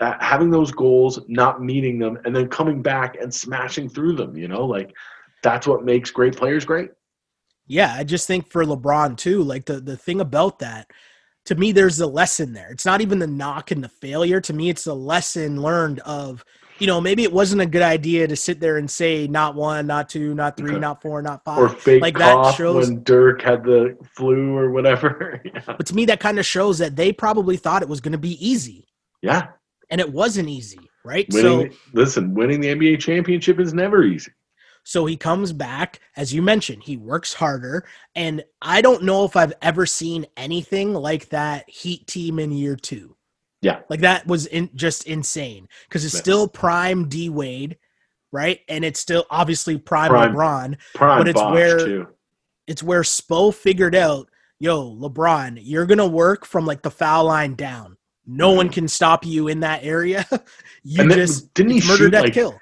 uh, 0.00 0.14
having 0.20 0.50
those 0.50 0.72
goals, 0.72 1.20
not 1.28 1.62
meeting 1.62 1.98
them, 1.98 2.18
and 2.24 2.34
then 2.34 2.48
coming 2.48 2.82
back 2.82 3.16
and 3.20 3.32
smashing 3.32 3.88
through 3.88 4.14
them. 4.14 4.36
You 4.36 4.48
know, 4.48 4.64
like 4.64 4.92
that's 5.42 5.66
what 5.66 5.84
makes 5.84 6.10
great 6.10 6.36
players 6.36 6.64
great. 6.64 6.90
Yeah, 7.66 7.94
I 7.96 8.04
just 8.04 8.26
think 8.26 8.50
for 8.50 8.64
LeBron 8.64 9.16
too, 9.16 9.42
like 9.42 9.64
the 9.64 9.80
the 9.80 9.96
thing 9.96 10.20
about 10.20 10.58
that, 10.58 10.90
to 11.46 11.54
me, 11.54 11.72
there's 11.72 12.00
a 12.00 12.06
lesson 12.06 12.52
there. 12.52 12.70
It's 12.70 12.86
not 12.86 13.00
even 13.00 13.18
the 13.18 13.26
knock 13.26 13.70
and 13.70 13.82
the 13.82 13.88
failure. 13.88 14.40
To 14.40 14.52
me, 14.52 14.68
it's 14.68 14.84
the 14.84 14.94
lesson 14.94 15.62
learned 15.62 16.00
of 16.00 16.44
you 16.78 16.86
know, 16.86 17.00
maybe 17.00 17.22
it 17.22 17.32
wasn't 17.32 17.62
a 17.62 17.66
good 17.66 17.82
idea 17.82 18.26
to 18.26 18.36
sit 18.36 18.60
there 18.60 18.76
and 18.76 18.90
say 18.90 19.26
not 19.26 19.54
one, 19.54 19.86
not 19.86 20.08
two, 20.08 20.34
not 20.34 20.56
three, 20.56 20.72
okay. 20.72 20.80
not 20.80 21.00
four, 21.02 21.22
not 21.22 21.44
five. 21.44 21.58
Or 21.58 21.68
fake 21.68 22.02
like 22.02 22.18
that 22.18 22.54
shows 22.54 22.88
when 22.88 23.02
Dirk 23.02 23.42
had 23.42 23.64
the 23.64 23.96
flu 24.14 24.56
or 24.56 24.70
whatever. 24.70 25.40
yeah. 25.44 25.62
But 25.66 25.86
to 25.86 25.94
me, 25.94 26.04
that 26.06 26.20
kind 26.20 26.38
of 26.38 26.46
shows 26.46 26.78
that 26.78 26.96
they 26.96 27.12
probably 27.12 27.56
thought 27.56 27.82
it 27.82 27.88
was 27.88 28.00
going 28.00 28.12
to 28.12 28.18
be 28.18 28.46
easy. 28.46 28.88
Yeah, 29.22 29.48
and 29.90 30.00
it 30.00 30.12
wasn't 30.12 30.48
easy, 30.48 30.80
right? 31.04 31.26
Winning, 31.32 31.72
so 31.72 31.76
listen, 31.92 32.34
winning 32.34 32.60
the 32.60 32.74
NBA 32.74 33.00
championship 33.00 33.58
is 33.58 33.72
never 33.72 34.04
easy. 34.04 34.32
So 34.86 35.04
he 35.04 35.16
comes 35.16 35.52
back, 35.52 35.98
as 36.16 36.32
you 36.32 36.42
mentioned, 36.42 36.84
he 36.84 36.96
works 36.96 37.34
harder. 37.34 37.88
And 38.14 38.44
I 38.62 38.82
don't 38.82 39.02
know 39.02 39.24
if 39.24 39.34
I've 39.34 39.52
ever 39.60 39.84
seen 39.84 40.26
anything 40.36 40.94
like 40.94 41.30
that 41.30 41.68
Heat 41.68 42.06
team 42.06 42.38
in 42.38 42.52
year 42.52 42.76
two. 42.76 43.16
Yeah. 43.62 43.80
Like 43.88 44.00
that 44.00 44.26
was 44.26 44.46
in, 44.46 44.70
just 44.74 45.06
insane 45.06 45.68
because 45.88 46.04
it's 46.04 46.16
still 46.16 46.46
prime 46.48 47.08
D 47.08 47.30
Wade, 47.30 47.78
right? 48.32 48.60
And 48.68 48.84
it's 48.84 49.00
still 49.00 49.24
obviously 49.30 49.78
prime, 49.78 50.10
prime 50.10 50.34
LeBron, 50.34 50.76
prime 50.94 51.18
but 51.18 51.28
it's 51.28 51.40
Bosh 51.40 51.54
where 51.54 51.78
too. 51.78 52.08
it's 52.66 52.82
where 52.82 53.02
Spo 53.02 53.54
figured 53.54 53.94
out, 53.94 54.28
yo, 54.58 54.94
LeBron, 54.96 55.58
you're 55.62 55.86
gonna 55.86 56.06
work 56.06 56.44
from 56.44 56.66
like 56.66 56.82
the 56.82 56.90
foul 56.90 57.24
line 57.24 57.54
down. 57.54 57.96
No 58.26 58.48
mm-hmm. 58.48 58.56
one 58.56 58.68
can 58.68 58.88
stop 58.88 59.24
you 59.24 59.48
in 59.48 59.60
that 59.60 59.84
area. 59.84 60.26
you 60.82 60.98
then, 60.98 61.10
just 61.10 61.54
didn't 61.54 61.72
he 61.72 61.80
murder, 61.80 61.96
shoot 61.96 62.10
death, 62.10 62.24
like, 62.24 62.34
kill. 62.34 62.58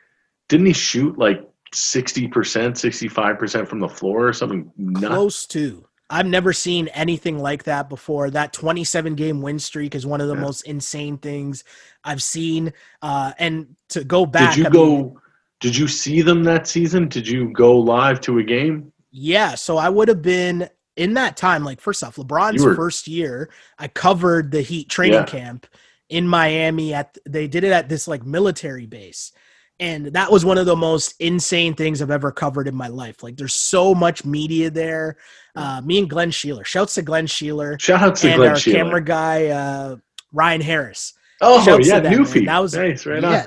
Didn't 0.48 0.66
he 0.66 0.72
shoot 0.72 1.18
like 1.18 1.40
sixty 1.72 2.28
percent, 2.28 2.78
sixty 2.78 3.08
five 3.08 3.38
percent 3.38 3.68
from 3.68 3.80
the 3.80 3.88
floor 3.88 4.28
or 4.28 4.32
something? 4.32 4.70
Close 4.96 5.46
to 5.46 5.86
I've 6.10 6.26
never 6.26 6.52
seen 6.52 6.88
anything 6.88 7.38
like 7.38 7.64
that 7.64 7.88
before. 7.88 8.30
That 8.30 8.52
27 8.52 9.14
game 9.14 9.40
win 9.40 9.58
streak 9.58 9.94
is 9.94 10.04
one 10.06 10.20
of 10.20 10.28
the 10.28 10.34
Yeah. 10.34 10.40
most 10.40 10.62
insane 10.62 11.16
things 11.18 11.64
I've 12.04 12.22
seen. 12.22 12.72
Uh, 13.02 13.32
and 13.38 13.74
to 13.90 14.04
go 14.04 14.26
back, 14.26 14.50
Did 14.54 14.58
you 14.58 14.66
I 14.66 14.70
go? 14.70 14.86
mean, 14.86 15.16
did 15.60 15.76
you 15.76 15.88
see 15.88 16.20
them 16.20 16.44
that 16.44 16.66
season? 16.68 17.08
Did 17.08 17.26
you 17.26 17.50
go 17.52 17.78
live 17.78 18.20
to 18.22 18.38
a 18.38 18.42
game? 18.42 18.92
yeah. 19.16 19.54
So 19.54 19.76
I 19.78 19.88
would 19.88 20.08
have 20.08 20.22
been 20.22 20.68
in 20.96 21.14
that 21.14 21.36
time. 21.36 21.64
Like 21.64 21.80
first 21.80 22.02
off, 22.04 22.16
LeBron's 22.16 22.64
were- 22.64 22.74
first 22.74 23.06
year, 23.08 23.48
I 23.78 23.88
covered 23.88 24.50
the 24.50 24.60
Heat 24.60 24.88
training 24.88 25.14
Yeah. 25.20 25.24
camp 25.24 25.66
in 26.10 26.26
Miami. 26.28 26.92
At 26.92 27.16
they 27.24 27.46
did 27.48 27.64
it 27.64 27.72
at 27.72 27.88
this 27.88 28.06
like 28.08 28.26
military 28.26 28.86
base. 28.86 29.32
And 29.80 30.06
that 30.06 30.30
was 30.30 30.44
one 30.44 30.56
of 30.56 30.66
the 30.66 30.76
most 30.76 31.14
insane 31.18 31.74
things 31.74 32.00
I've 32.00 32.10
ever 32.12 32.30
covered 32.30 32.68
in 32.68 32.74
my 32.76 32.86
life. 32.88 33.22
Like, 33.24 33.36
there's 33.36 33.54
so 33.54 33.94
much 33.94 34.24
media 34.24 34.70
there. 34.70 35.16
Uh, 35.56 35.80
me 35.84 35.98
and 35.98 36.08
Glenn 36.08 36.30
Sheeler. 36.30 36.64
Shouts 36.64 36.94
to 36.94 37.02
Glenn 37.02 37.26
Sheeler. 37.26 37.80
Shout 37.80 38.00
out 38.02 38.16
to 38.16 38.28
and 38.28 38.36
Glenn 38.36 38.50
our 38.50 38.56
Sheeler. 38.56 38.72
camera 38.72 39.02
guy 39.04 39.46
uh, 39.48 39.96
Ryan 40.32 40.60
Harris. 40.60 41.14
oh 41.40 41.64
shouts 41.64 41.88
yeah, 41.88 42.00
man. 42.00 42.12
Newfie. 42.12 42.46
That 42.46 42.60
was 42.60 42.74
nice, 42.74 43.04
right 43.04 43.22
yeah. 43.22 43.40
on. 43.42 43.46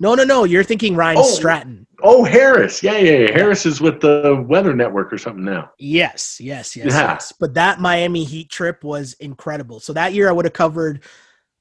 No, 0.00 0.14
no, 0.14 0.22
no. 0.24 0.44
You're 0.44 0.62
thinking 0.64 0.94
Ryan 0.94 1.18
Oh. 1.20 1.24
Stratton. 1.28 1.84
Oh, 2.02 2.22
Harris. 2.22 2.82
Yeah, 2.84 2.96
yeah, 2.98 3.18
yeah. 3.26 3.32
Harris 3.32 3.66
is 3.66 3.80
with 3.80 4.00
the 4.00 4.44
Weather 4.48 4.72
Network 4.74 5.12
or 5.12 5.18
something 5.18 5.44
now. 5.44 5.70
Yes, 5.78 6.40
yes, 6.40 6.76
yes, 6.76 6.86
Yeah. 6.86 7.12
yes. 7.14 7.32
But 7.38 7.54
that 7.54 7.80
Miami 7.80 8.22
Heat 8.22 8.48
trip 8.50 8.84
was 8.84 9.14
incredible. 9.14 9.80
So 9.80 9.92
that 9.94 10.12
year 10.12 10.28
I 10.28 10.32
would 10.32 10.44
have 10.44 10.52
covered. 10.54 11.02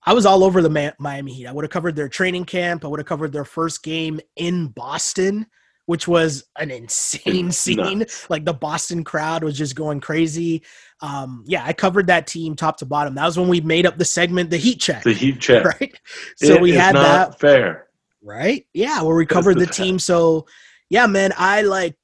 I 0.08 0.14
was 0.14 0.26
all 0.26 0.46
over 0.46 0.62
the 0.62 0.94
Miami 1.00 1.34
Heat. 1.34 1.48
I 1.48 1.52
would 1.52 1.66
have 1.66 1.70
covered 1.70 1.98
their 1.98 2.08
training 2.08 2.46
camp. 2.46 2.86
I 2.86 2.88
would 2.88 3.02
have 3.02 3.06
covered 3.06 3.34
their 3.34 3.44
first 3.44 3.84
game 3.84 4.22
in 4.38 4.68
Boston, 4.68 5.46
which 5.86 6.08
was 6.08 6.46
an 6.58 6.72
insane 6.72 7.52
scene. 7.52 8.00
Nuts. 8.00 8.30
Like 8.30 8.46
the 8.46 8.54
Boston 8.54 9.04
crowd 9.04 9.44
was 9.44 9.58
just 9.58 9.76
going 9.76 10.00
crazy. 10.00 10.64
Um, 11.02 11.44
yeah, 11.46 11.62
I 11.66 11.74
covered 11.74 12.08
that 12.08 12.26
team 12.26 12.56
top 12.56 12.78
to 12.78 12.86
bottom. 12.86 13.16
That 13.16 13.26
was 13.26 13.38
when 13.38 13.50
we 13.50 13.60
made 13.60 13.86
up 13.86 13.98
the 13.98 14.06
segment, 14.06 14.50
the 14.50 14.56
Heat 14.56 14.80
check, 14.80 15.04
The 15.04 15.12
Heat 15.12 15.42
check. 15.42 15.66
right? 15.82 15.94
So 16.38 16.54
It 16.54 16.62
we 16.62 16.72
had 16.72 16.94
not 16.94 17.32
that 17.32 17.40
fair. 17.42 17.88
right? 18.24 18.66
Yeah, 18.74 19.02
where 19.02 19.18
we 19.18 19.26
covered 19.26 19.60
the 19.60 19.66
the 19.66 19.74
team. 19.74 20.00
So, 20.00 20.48
yeah, 20.90 21.06
man, 21.06 21.34
I 21.38 21.64
like 21.64 21.98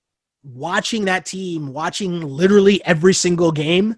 watching 0.44 1.06
that 1.06 1.26
team, 1.26 1.72
watching 1.72 2.20
literally 2.20 2.84
every 2.84 3.14
single 3.14 3.54
game. 3.54 3.96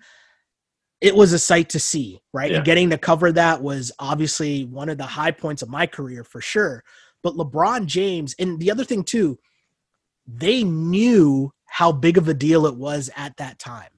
It 1.02 1.16
was 1.16 1.34
a 1.34 1.40
sight 1.40 1.70
to 1.70 1.80
see, 1.80 2.22
right? 2.34 2.52
Yeah. 2.52 2.58
And 2.58 2.66
getting 2.66 2.90
to 2.90 2.98
cover 2.98 3.32
that 3.32 3.62
was 3.62 3.92
obviously 4.00 4.66
one 4.66 4.90
of 4.90 4.98
the 4.98 5.06
high 5.06 5.32
points 5.32 5.62
of 5.62 5.70
my 5.70 5.86
career 5.86 6.24
for 6.24 6.42
sure. 6.42 6.84
But 7.22 7.36
LeBron 7.36 7.86
James, 7.86 8.36
and 8.40 8.60
the 8.60 8.72
other 8.72 8.84
thing 8.84 9.04
too, 9.04 9.38
they 10.28 10.64
knew 10.64 11.52
how 11.66 11.92
big 11.92 12.18
of 12.18 12.28
a 12.28 12.34
deal 12.34 12.66
it 12.66 12.76
was 12.76 13.10
at 13.16 13.36
that 13.38 13.60
time, 13.60 13.90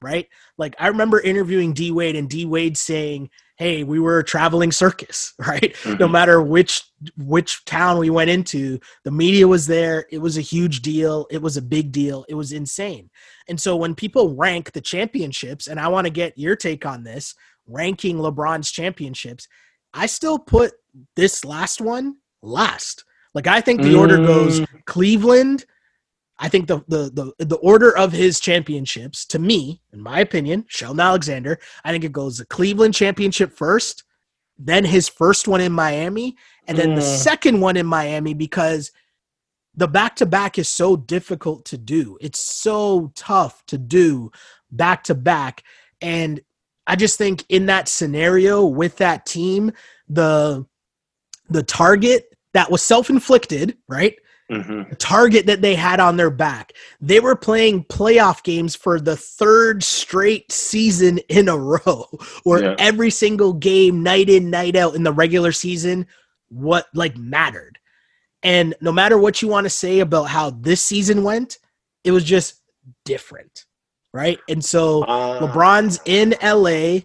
right? 0.00 0.28
Like 0.56 0.74
I 0.78 0.88
remember 0.88 1.20
interviewing 1.20 1.72
D 1.72 1.90
Wade 1.90 2.16
and 2.16 2.28
D 2.28 2.46
Wade 2.46 2.76
saying, 2.76 3.30
"Hey, 3.56 3.84
we 3.84 3.98
were 4.00 4.18
a 4.18 4.24
traveling 4.24 4.72
circus, 4.72 5.34
right? 5.38 5.74
No 5.84 6.06
Mhm. 6.08 6.10
matter 6.12 6.40
which 6.42 6.82
which 7.18 7.64
town 7.66 7.98
we 7.98 8.08
went 8.10 8.30
into, 8.30 8.78
the 9.04 9.10
media 9.10 9.46
was 9.46 9.66
there. 9.66 10.06
It 10.10 10.18
was 10.18 10.38
a 10.38 10.40
huge 10.42 10.80
deal. 10.80 11.26
It 11.30 11.42
was 11.42 11.56
a 11.58 11.62
big 11.62 11.92
deal. 11.92 12.24
It 12.28 12.34
was 12.34 12.52
insane. 12.52 13.10
And 13.48 13.60
so 13.60 13.76
when 13.76 13.94
people 13.94 14.34
rank 14.34 14.72
the 14.72 14.80
championships, 14.80 15.66
and 15.66 15.78
I 15.78 15.88
want 15.88 16.06
to 16.06 16.10
get 16.10 16.38
your 16.38 16.56
take 16.56 16.86
on 16.86 17.04
this, 17.04 17.34
ranking 17.66 18.16
LeBron's 18.16 18.70
championships, 18.70 19.46
I 19.92 20.06
still 20.06 20.38
put 20.38 20.72
this 21.16 21.44
last 21.44 21.80
one 21.80 22.16
last. 22.42 23.04
Like 23.34 23.46
I 23.46 23.60
think 23.60 23.82
the 23.82 23.94
order 23.94 24.16
goes 24.16 24.60
Mm. 24.60 24.84
Cleveland. 24.86 25.66
I 26.38 26.48
think 26.48 26.66
the, 26.66 26.82
the 26.88 27.32
the 27.38 27.44
the 27.44 27.56
order 27.56 27.96
of 27.96 28.12
his 28.12 28.40
championships, 28.40 29.24
to 29.26 29.38
me, 29.38 29.80
in 29.92 30.00
my 30.00 30.20
opinion, 30.20 30.66
Sheldon 30.68 31.00
Alexander, 31.00 31.58
I 31.84 31.92
think 31.92 32.04
it 32.04 32.12
goes 32.12 32.36
the 32.38 32.46
Cleveland 32.46 32.94
championship 32.94 33.52
first, 33.52 34.04
then 34.58 34.84
his 34.84 35.08
first 35.08 35.48
one 35.48 35.60
in 35.62 35.72
Miami, 35.72 36.36
and 36.66 36.76
then 36.76 36.94
the 36.94 37.00
Mm. 37.00 37.18
second 37.22 37.60
one 37.60 37.76
in 37.76 37.86
Miami 37.86 38.34
because 38.34 38.92
the 39.74 39.88
back 39.88 40.16
to 40.16 40.26
back 40.26 40.58
is 40.58 40.68
so 40.68 40.96
difficult 40.96 41.64
to 41.66 41.78
do. 41.78 42.16
It's 42.20 42.40
so 42.40 43.12
tough 43.14 43.64
to 43.66 43.78
do 43.78 44.30
back 44.70 45.04
to 45.04 45.14
back. 45.14 45.62
And 46.00 46.40
I 46.86 46.96
just 46.96 47.18
think 47.18 47.44
in 47.48 47.66
that 47.66 47.88
scenario 47.88 48.64
with 48.64 48.96
that 48.98 49.26
team, 49.26 49.72
the 50.08 50.66
the 51.48 51.62
target 51.62 52.34
that 52.52 52.70
was 52.70 52.82
self-inflicted, 52.82 53.76
right? 53.88 54.16
Mhm. 54.50 54.96
Target 54.98 55.46
that 55.46 55.60
they 55.60 55.74
had 55.74 55.98
on 55.98 56.16
their 56.16 56.30
back. 56.30 56.72
They 57.00 57.18
were 57.18 57.34
playing 57.34 57.84
playoff 57.84 58.42
games 58.44 58.76
for 58.76 59.00
the 59.00 59.16
third 59.16 59.82
straight 59.82 60.52
season 60.52 61.18
in 61.28 61.48
a 61.48 61.56
row, 61.56 62.06
where 62.44 62.62
Yeah. 62.62 62.74
every 62.78 63.10
single 63.10 63.52
game, 63.52 64.02
night 64.04 64.28
in, 64.28 64.48
night 64.50 64.76
out 64.76 64.94
in 64.94 65.02
the 65.02 65.12
regular 65.12 65.50
season, 65.50 66.06
what 66.48 66.86
like 66.94 67.16
mattered. 67.16 67.78
And 68.44 68.74
no 68.80 68.92
matter 68.92 69.18
what 69.18 69.42
you 69.42 69.48
want 69.48 69.64
to 69.64 69.70
say 69.70 69.98
about 69.98 70.24
how 70.24 70.50
this 70.50 70.80
season 70.80 71.24
went, 71.24 71.58
it 72.04 72.12
was 72.12 72.22
just 72.22 72.60
different, 73.04 73.64
right? 74.12 74.38
And 74.48 74.64
so 74.64 75.02
Uh, 75.04 75.40
LeBron's 75.40 75.98
in 76.04 76.36
LA. 76.40 77.00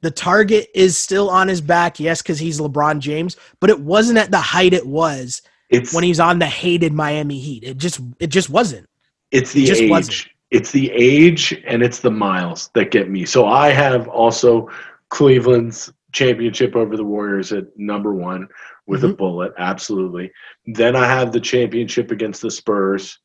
The 0.00 0.12
target 0.12 0.68
is 0.76 0.96
still 0.96 1.28
on 1.28 1.48
his 1.48 1.60
back, 1.60 1.98
yes, 1.98 2.22
because 2.22 2.38
he's 2.38 2.60
LeBron 2.60 3.00
James, 3.00 3.36
but 3.58 3.68
it 3.68 3.80
wasn't 3.80 4.18
at 4.18 4.30
the 4.30 4.38
height 4.38 4.72
it 4.72 4.86
was 4.86 5.42
it's 5.70 5.92
when 5.92 6.04
he's 6.04 6.20
on 6.20 6.38
the 6.38 6.46
hated 6.46 6.92
Miami 6.92 7.38
Heat. 7.38 7.64
It 7.64 7.76
just 7.78 8.00
it 8.18 8.28
just 8.28 8.50
wasn't. 8.50 8.88
It's 9.30 9.52
the 9.52 9.64
just 9.64 9.82
age. 9.82 9.90
wasn't. 9.90 10.28
It's 10.50 10.72
the 10.72 10.90
age 10.92 11.60
and 11.66 11.82
it's 11.82 12.00
the 12.00 12.10
miles 12.10 12.70
that 12.74 12.90
get 12.90 13.10
me. 13.10 13.26
So 13.26 13.46
I 13.46 13.68
have 13.70 14.08
also 14.08 14.70
Cleveland's 15.10 15.92
championship 16.12 16.74
over 16.74 16.96
the 16.96 17.04
Warriors 17.04 17.52
at 17.52 17.64
number 17.76 18.14
one 18.14 18.48
with 18.86 19.04
a 19.04 19.08
Mhm. 19.08 19.18
bullet, 19.18 19.52
absolutely. 19.58 20.32
Then 20.66 20.96
I 20.96 21.04
have 21.06 21.32
the 21.32 21.40
championship 21.40 22.10
against 22.10 22.40
the 22.40 22.50
Spurs, 22.50 23.18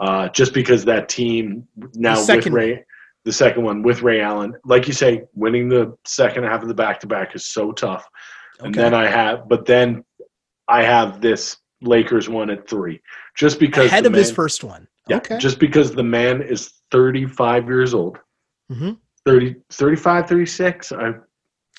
uh, 0.00 0.28
just 0.30 0.52
because 0.52 0.84
that 0.86 1.08
team 1.08 1.68
now 1.94 2.18
with 2.26 2.46
Ray, 2.48 2.84
the 3.24 3.32
second 3.32 3.62
one 3.62 3.82
with 3.82 4.02
Ray 4.02 4.20
Allen, 4.20 4.54
like 4.64 4.88
you 4.88 4.92
say, 4.92 5.22
winning 5.34 5.68
the 5.68 5.96
second 6.04 6.42
half 6.42 6.62
of 6.62 6.68
the 6.68 6.74
back 6.74 6.98
to 7.00 7.06
back 7.06 7.36
is 7.36 7.46
so 7.46 7.70
tough. 7.70 8.04
And 8.58 8.74
then 8.74 8.94
I 8.94 9.06
have, 9.06 9.48
but 9.48 9.64
then 9.64 10.04
I 10.66 10.82
have 10.82 11.20
this 11.20 11.58
Lakers 11.86 12.28
one 12.28 12.50
at 12.50 12.68
three, 12.68 13.00
just 13.36 13.58
because 13.58 13.86
ahead 13.86 14.04
the 14.04 14.08
of 14.08 14.14
his 14.14 14.30
first 14.30 14.64
one. 14.64 14.86
yeah, 15.08 15.16
Okay. 15.18 15.38
just 15.38 15.58
because 15.58 15.92
the 15.94 16.02
man 16.02 16.42
is 16.42 16.72
35 16.90 17.66
years 17.66 17.94
old, 17.94 18.18
Mhm. 18.70 18.98
30, 19.24 19.56
35, 19.70 20.28
36. 20.28 20.92
I, 20.92 21.14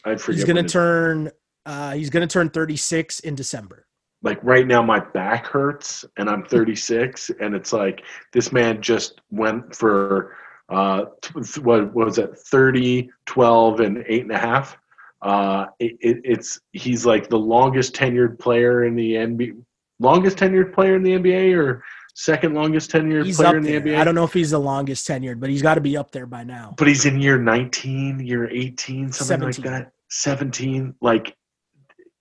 I 0.06 0.16
forget. 0.16 0.36
He's 0.36 0.44
gonna 0.46 0.64
turn 0.64 1.32
uh 1.66 1.94
he's 1.94 2.10
gonna 2.10 2.28
turn 2.28 2.50
36 2.50 3.20
in 3.22 3.36
December. 3.36 3.88
Like 4.22 4.40
right 4.44 4.66
now, 4.66 4.82
my 4.82 5.00
back 5.00 5.46
hurts, 5.48 6.04
and 6.18 6.30
I'm 6.30 6.44
36, 6.46 7.30
and 7.40 7.54
it's 7.54 7.72
like 7.74 8.04
this 8.34 8.52
man 8.52 8.82
just 8.82 9.22
went 9.30 9.76
for 9.76 10.36
uh, 10.70 11.06
what, 11.62 11.94
what 11.94 12.06
was 12.08 12.18
it, 12.18 12.36
30, 12.36 13.12
12, 13.28 13.80
and 13.82 14.04
eight 14.08 14.24
and 14.24 14.32
a 14.32 14.38
half. 14.38 14.76
Uh, 15.22 15.68
it, 15.80 15.96
it, 16.02 16.18
it's 16.24 16.60
he's 16.72 17.06
like 17.06 17.30
the 17.30 17.38
longest 17.38 17.94
tenured 17.94 18.40
player 18.40 18.86
in 18.86 18.96
the 18.96 19.14
NBA, 19.14 19.62
longest 20.00 20.38
tenured 20.38 20.74
player 20.74 20.96
in 20.96 21.04
the 21.04 21.12
NBA, 21.12 21.56
or 21.58 21.84
second 22.14 22.54
longest 22.54 22.92
tenured 22.92 23.26
He's 23.26 23.38
player 23.38 23.58
in 23.58 23.64
the 23.64 23.78
there. 23.78 23.82
NBA. 23.82 23.98
I 24.00 24.04
don't 24.04 24.16
know 24.16 24.24
if 24.24 24.34
he's 24.34 24.52
the 24.52 24.60
longest 24.60 25.08
tenured, 25.08 25.40
but 25.40 25.50
he's 25.50 25.62
got 25.62 25.76
to 25.76 25.82
be 25.82 25.98
up 25.98 26.12
there 26.12 26.26
by 26.26 26.44
now. 26.44 26.74
but 26.78 26.88
he's 26.88 27.06
in 27.06 27.20
year 27.20 27.38
19 27.38 28.20
year 28.26 28.50
18 28.50 29.12
something 29.12 29.52
17. 29.52 29.64
like 29.64 29.72
that 29.84 29.92
17 30.10 30.96
like 31.02 31.36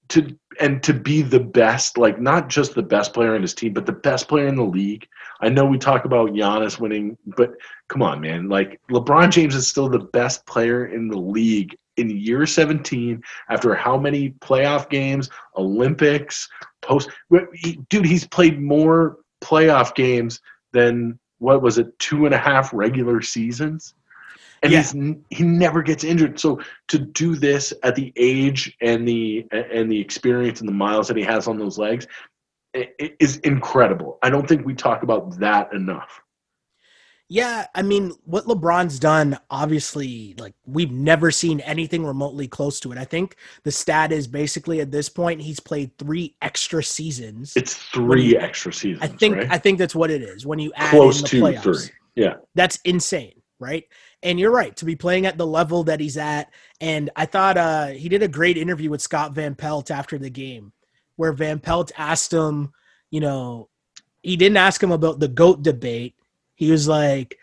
to 0.08 0.36
and 0.60 0.82
to 0.82 0.92
be 0.92 1.22
the 1.22 1.40
best 1.40 1.96
like 1.96 2.20
not 2.20 2.48
just 2.48 2.74
the 2.74 2.82
best 2.82 3.14
player 3.14 3.36
in 3.36 3.42
his 3.42 3.54
team 3.54 3.72
but 3.72 3.86
the 3.86 3.92
best 3.92 4.28
player 4.28 4.48
in 4.48 4.54
the 4.56 4.62
league 4.64 5.06
i 5.40 5.48
know 5.48 5.64
we 5.64 5.78
talk 5.78 6.04
about 6.04 6.30
Giannis 6.30 6.78
winning 6.78 7.16
but 7.36 7.52
come 7.88 8.02
on 8.02 8.20
man 8.20 8.48
like 8.48 8.80
lebron 8.90 9.30
james 9.30 9.54
is 9.54 9.66
still 9.66 9.88
the 9.88 10.06
best 10.12 10.44
player 10.46 10.86
in 10.86 11.08
the 11.08 11.16
league 11.18 11.74
in 11.96 12.10
year 12.10 12.46
17 12.46 13.22
after 13.50 13.74
how 13.74 13.96
many 13.96 14.30
playoff 14.40 14.88
games 14.88 15.30
olympics 15.56 16.48
post 16.82 17.08
dude 17.88 18.04
he's 18.04 18.26
played 18.26 18.60
more 18.60 19.18
playoff 19.42 19.94
games 19.94 20.40
than 20.72 21.18
what 21.38 21.62
was 21.62 21.78
it 21.78 21.96
two 21.98 22.26
and 22.26 22.34
a 22.34 22.38
half 22.38 22.72
regular 22.72 23.20
seasons 23.20 23.94
and 24.64 24.72
Yeah. 24.72 24.78
he's 24.78 24.92
he 25.30 25.44
never 25.44 25.82
gets 25.82 26.04
injured. 26.04 26.40
So 26.40 26.58
to 26.88 26.98
do 26.98 27.36
this 27.36 27.72
at 27.82 27.94
the 27.94 28.12
age 28.16 28.74
and 28.80 29.06
the 29.06 29.46
and 29.52 29.92
the 29.92 30.00
experience 30.00 30.60
and 30.60 30.68
the 30.68 30.72
miles 30.72 31.06
that 31.08 31.16
he 31.18 31.22
has 31.22 31.46
on 31.46 31.58
those 31.58 31.78
legs 31.78 32.06
is 32.98 33.36
incredible. 33.38 34.18
I 34.22 34.30
don't 34.30 34.48
think 34.48 34.64
we 34.64 34.74
talk 34.74 35.02
about 35.02 35.38
that 35.38 35.72
enough. 35.74 36.20
Yeah, 37.34 37.66
I 37.74 37.82
mean, 37.82 38.12
what 38.26 38.44
LeBron's 38.44 39.00
done, 39.00 39.36
obviously, 39.50 40.36
like 40.38 40.54
we've 40.66 40.92
never 40.92 41.32
seen 41.32 41.58
anything 41.58 42.06
remotely 42.06 42.46
close 42.46 42.78
to 42.78 42.92
it. 42.92 42.98
I 42.98 43.04
think 43.04 43.34
the 43.64 43.72
stat 43.72 44.12
is 44.12 44.28
basically 44.28 44.80
at 44.80 44.92
this 44.92 45.08
point 45.08 45.42
he's 45.42 45.58
played 45.58 45.90
three 45.98 46.36
extra 46.42 46.80
seasons. 46.80 47.54
It's 47.56 47.74
three 47.74 48.22
you- 48.22 48.38
extra 48.38 48.72
seasons. 48.72 49.02
I 49.02 49.08
think 49.08 49.34
right? 49.34 49.50
I 49.50 49.58
think 49.58 49.80
that's 49.80 49.96
what 49.96 50.12
it 50.12 50.22
is 50.22 50.46
when 50.46 50.60
you 50.60 50.72
add 50.76 50.90
close 50.90 51.22
to 51.22 51.40
playoffs. 51.40 51.62
three. 51.62 51.96
Yeah, 52.14 52.34
That's 52.54 52.76
insane, 52.84 53.42
right? 53.58 53.82
And 54.22 54.38
you're 54.38 54.52
right 54.52 54.76
to 54.76 54.84
be 54.84 54.94
playing 54.94 55.26
at 55.26 55.36
the 55.36 55.44
level 55.44 55.82
that 55.84 55.98
he's 55.98 56.16
at. 56.16 56.52
And 56.80 57.10
I 57.16 57.26
thought 57.26 57.58
uh, 57.58 57.88
he 57.88 58.08
did 58.08 58.22
a 58.22 58.28
great 58.28 58.56
interview 58.56 58.90
with 58.90 59.02
Scott 59.02 59.32
Van 59.32 59.56
Pelt 59.56 59.90
after 59.90 60.18
the 60.18 60.30
game, 60.30 60.72
where 61.16 61.32
Van 61.32 61.58
Pelt 61.58 61.90
asked 61.98 62.32
him, 62.32 62.70
you 63.10 63.18
know, 63.18 63.70
he 64.22 64.36
didn't 64.36 64.56
ask 64.56 64.80
him 64.80 64.92
about 64.92 65.18
the 65.18 65.26
GOAT 65.26 65.62
debate. 65.62 66.13
He 66.54 66.70
was 66.70 66.88
like, 66.88 67.36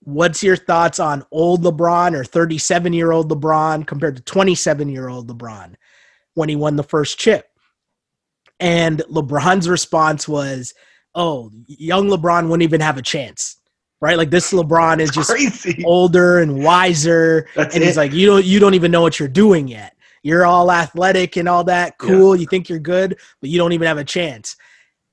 What's 0.00 0.42
your 0.42 0.56
thoughts 0.56 1.00
on 1.00 1.24
old 1.32 1.64
LeBron 1.64 2.14
or 2.14 2.24
37 2.24 2.92
year 2.92 3.10
old 3.10 3.30
LeBron 3.30 3.86
compared 3.86 4.16
to 4.16 4.22
27 4.22 4.88
year 4.88 5.08
old 5.08 5.28
LeBron 5.28 5.74
when 6.34 6.48
he 6.48 6.54
won 6.56 6.76
the 6.76 6.84
first 6.84 7.18
chip? 7.18 7.46
And 8.60 9.00
LeBron's 9.10 9.68
response 9.68 10.28
was, 10.28 10.74
Oh, 11.14 11.50
young 11.66 12.08
LeBron 12.08 12.44
wouldn't 12.44 12.62
even 12.62 12.80
have 12.80 12.98
a 12.98 13.02
chance. 13.02 13.56
Right? 14.00 14.16
Like 14.16 14.30
this 14.30 14.52
LeBron 14.52 15.00
is 15.00 15.10
just 15.10 15.30
Crazy. 15.30 15.82
older 15.84 16.38
and 16.38 16.62
wiser. 16.62 17.48
That's 17.56 17.74
and 17.74 17.82
he's 17.82 17.96
it. 17.96 18.00
like, 18.00 18.12
You 18.12 18.26
don't 18.26 18.44
you 18.44 18.60
don't 18.60 18.74
even 18.74 18.90
know 18.90 19.02
what 19.02 19.18
you're 19.18 19.28
doing 19.28 19.66
yet. 19.66 19.94
You're 20.22 20.44
all 20.44 20.70
athletic 20.72 21.36
and 21.36 21.48
all 21.48 21.64
that. 21.64 21.98
Cool. 21.98 22.36
You 22.36 22.46
think 22.46 22.68
you're 22.68 22.78
good, 22.78 23.16
but 23.40 23.48
you 23.48 23.58
don't 23.58 23.72
even 23.72 23.86
have 23.86 23.98
a 23.98 24.04
chance. 24.04 24.56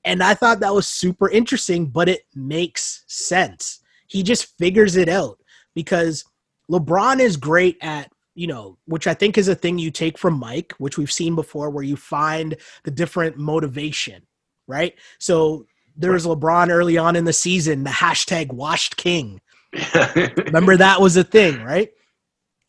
And 0.04 0.22
I 0.22 0.34
thought 0.34 0.60
that 0.60 0.74
was 0.74 0.86
super 0.86 1.30
interesting, 1.30 1.86
but 1.86 2.08
it 2.08 2.22
makes 2.34 3.04
sense. 3.06 3.80
He 4.06 4.22
just 4.22 4.56
figures 4.58 4.96
it 4.96 5.08
out 5.08 5.38
because 5.74 6.24
LeBron 6.70 7.20
is 7.20 7.36
great 7.36 7.78
at, 7.80 8.12
you 8.34 8.46
know, 8.46 8.78
which 8.86 9.06
I 9.06 9.14
think 9.14 9.38
is 9.38 9.48
a 9.48 9.54
thing 9.54 9.78
you 9.78 9.90
take 9.90 10.18
from 10.18 10.38
Mike, 10.38 10.74
which 10.78 10.98
we've 10.98 11.12
seen 11.12 11.34
before, 11.34 11.70
where 11.70 11.84
you 11.84 11.96
find 11.96 12.56
the 12.84 12.90
different 12.90 13.38
motivation, 13.38 14.22
right? 14.66 14.94
So 15.18 15.66
there 15.96 16.12
was 16.12 16.26
LeBron 16.26 16.70
early 16.70 16.98
on 16.98 17.16
in 17.16 17.24
the 17.24 17.32
season, 17.32 17.84
the 17.84 17.90
hashtag 17.90 18.52
washed 18.52 18.96
king. 18.96 19.40
Remember 20.36 20.76
that 20.76 21.00
was 21.00 21.16
a 21.16 21.24
thing, 21.24 21.62
right? 21.62 21.90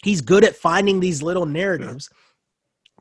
He's 0.03 0.21
good 0.21 0.43
at 0.43 0.55
finding 0.55 0.99
these 0.99 1.21
little 1.21 1.45
narratives 1.45 2.09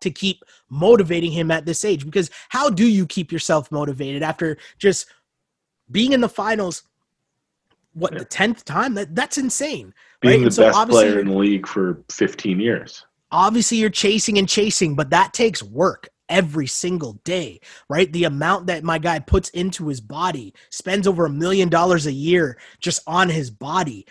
to 0.01 0.11
keep 0.11 0.43
motivating 0.75 1.31
him 1.33 1.51
at 1.51 1.65
this 1.65 1.85
age 1.85 2.05
because 2.05 2.31
how 2.49 2.69
do 2.69 2.87
you 2.87 3.07
keep 3.07 3.31
yourself 3.33 3.71
motivated 3.71 4.23
after 4.23 4.57
just 4.79 5.07
being 5.91 6.13
in 6.13 6.21
the 6.21 6.29
finals 6.29 6.83
what 7.93 8.13
Yeah. 8.13 8.19
the 8.21 8.25
10th 8.27 8.65
time 8.65 8.95
that 8.95 9.15
that's 9.15 9.39
insane 9.39 9.95
Being 10.21 10.41
right? 10.41 10.45
the 10.47 10.51
so 10.51 10.63
best 10.73 10.89
player 10.89 11.21
in 11.21 11.29
the 11.29 11.35
league 11.37 11.67
for 11.67 12.03
15 12.11 12.59
years. 12.59 13.07
obviously 13.31 13.79
you're 13.79 13.91
chasing 13.91 14.37
and 14.39 14.49
chasing 14.49 14.95
but 14.97 15.11
that 15.11 15.33
takes 15.33 15.63
work 15.63 16.09
every 16.29 16.67
single 16.67 17.13
day 17.25 17.61
right 17.89 18.13
the 18.13 18.25
amount 18.25 18.67
that 18.67 18.83
my 18.83 18.99
guy 18.99 19.19
puts 19.21 19.51
into 19.51 19.87
his 19.89 20.01
body 20.01 20.53
spends 20.71 21.07
over 21.07 21.27
a 21.27 21.31
million 21.31 21.69
dollars 21.69 22.07
a 22.07 22.13
year 22.13 22.59
just 22.81 23.01
on 23.07 23.29
his 23.29 23.51
body 23.51 24.07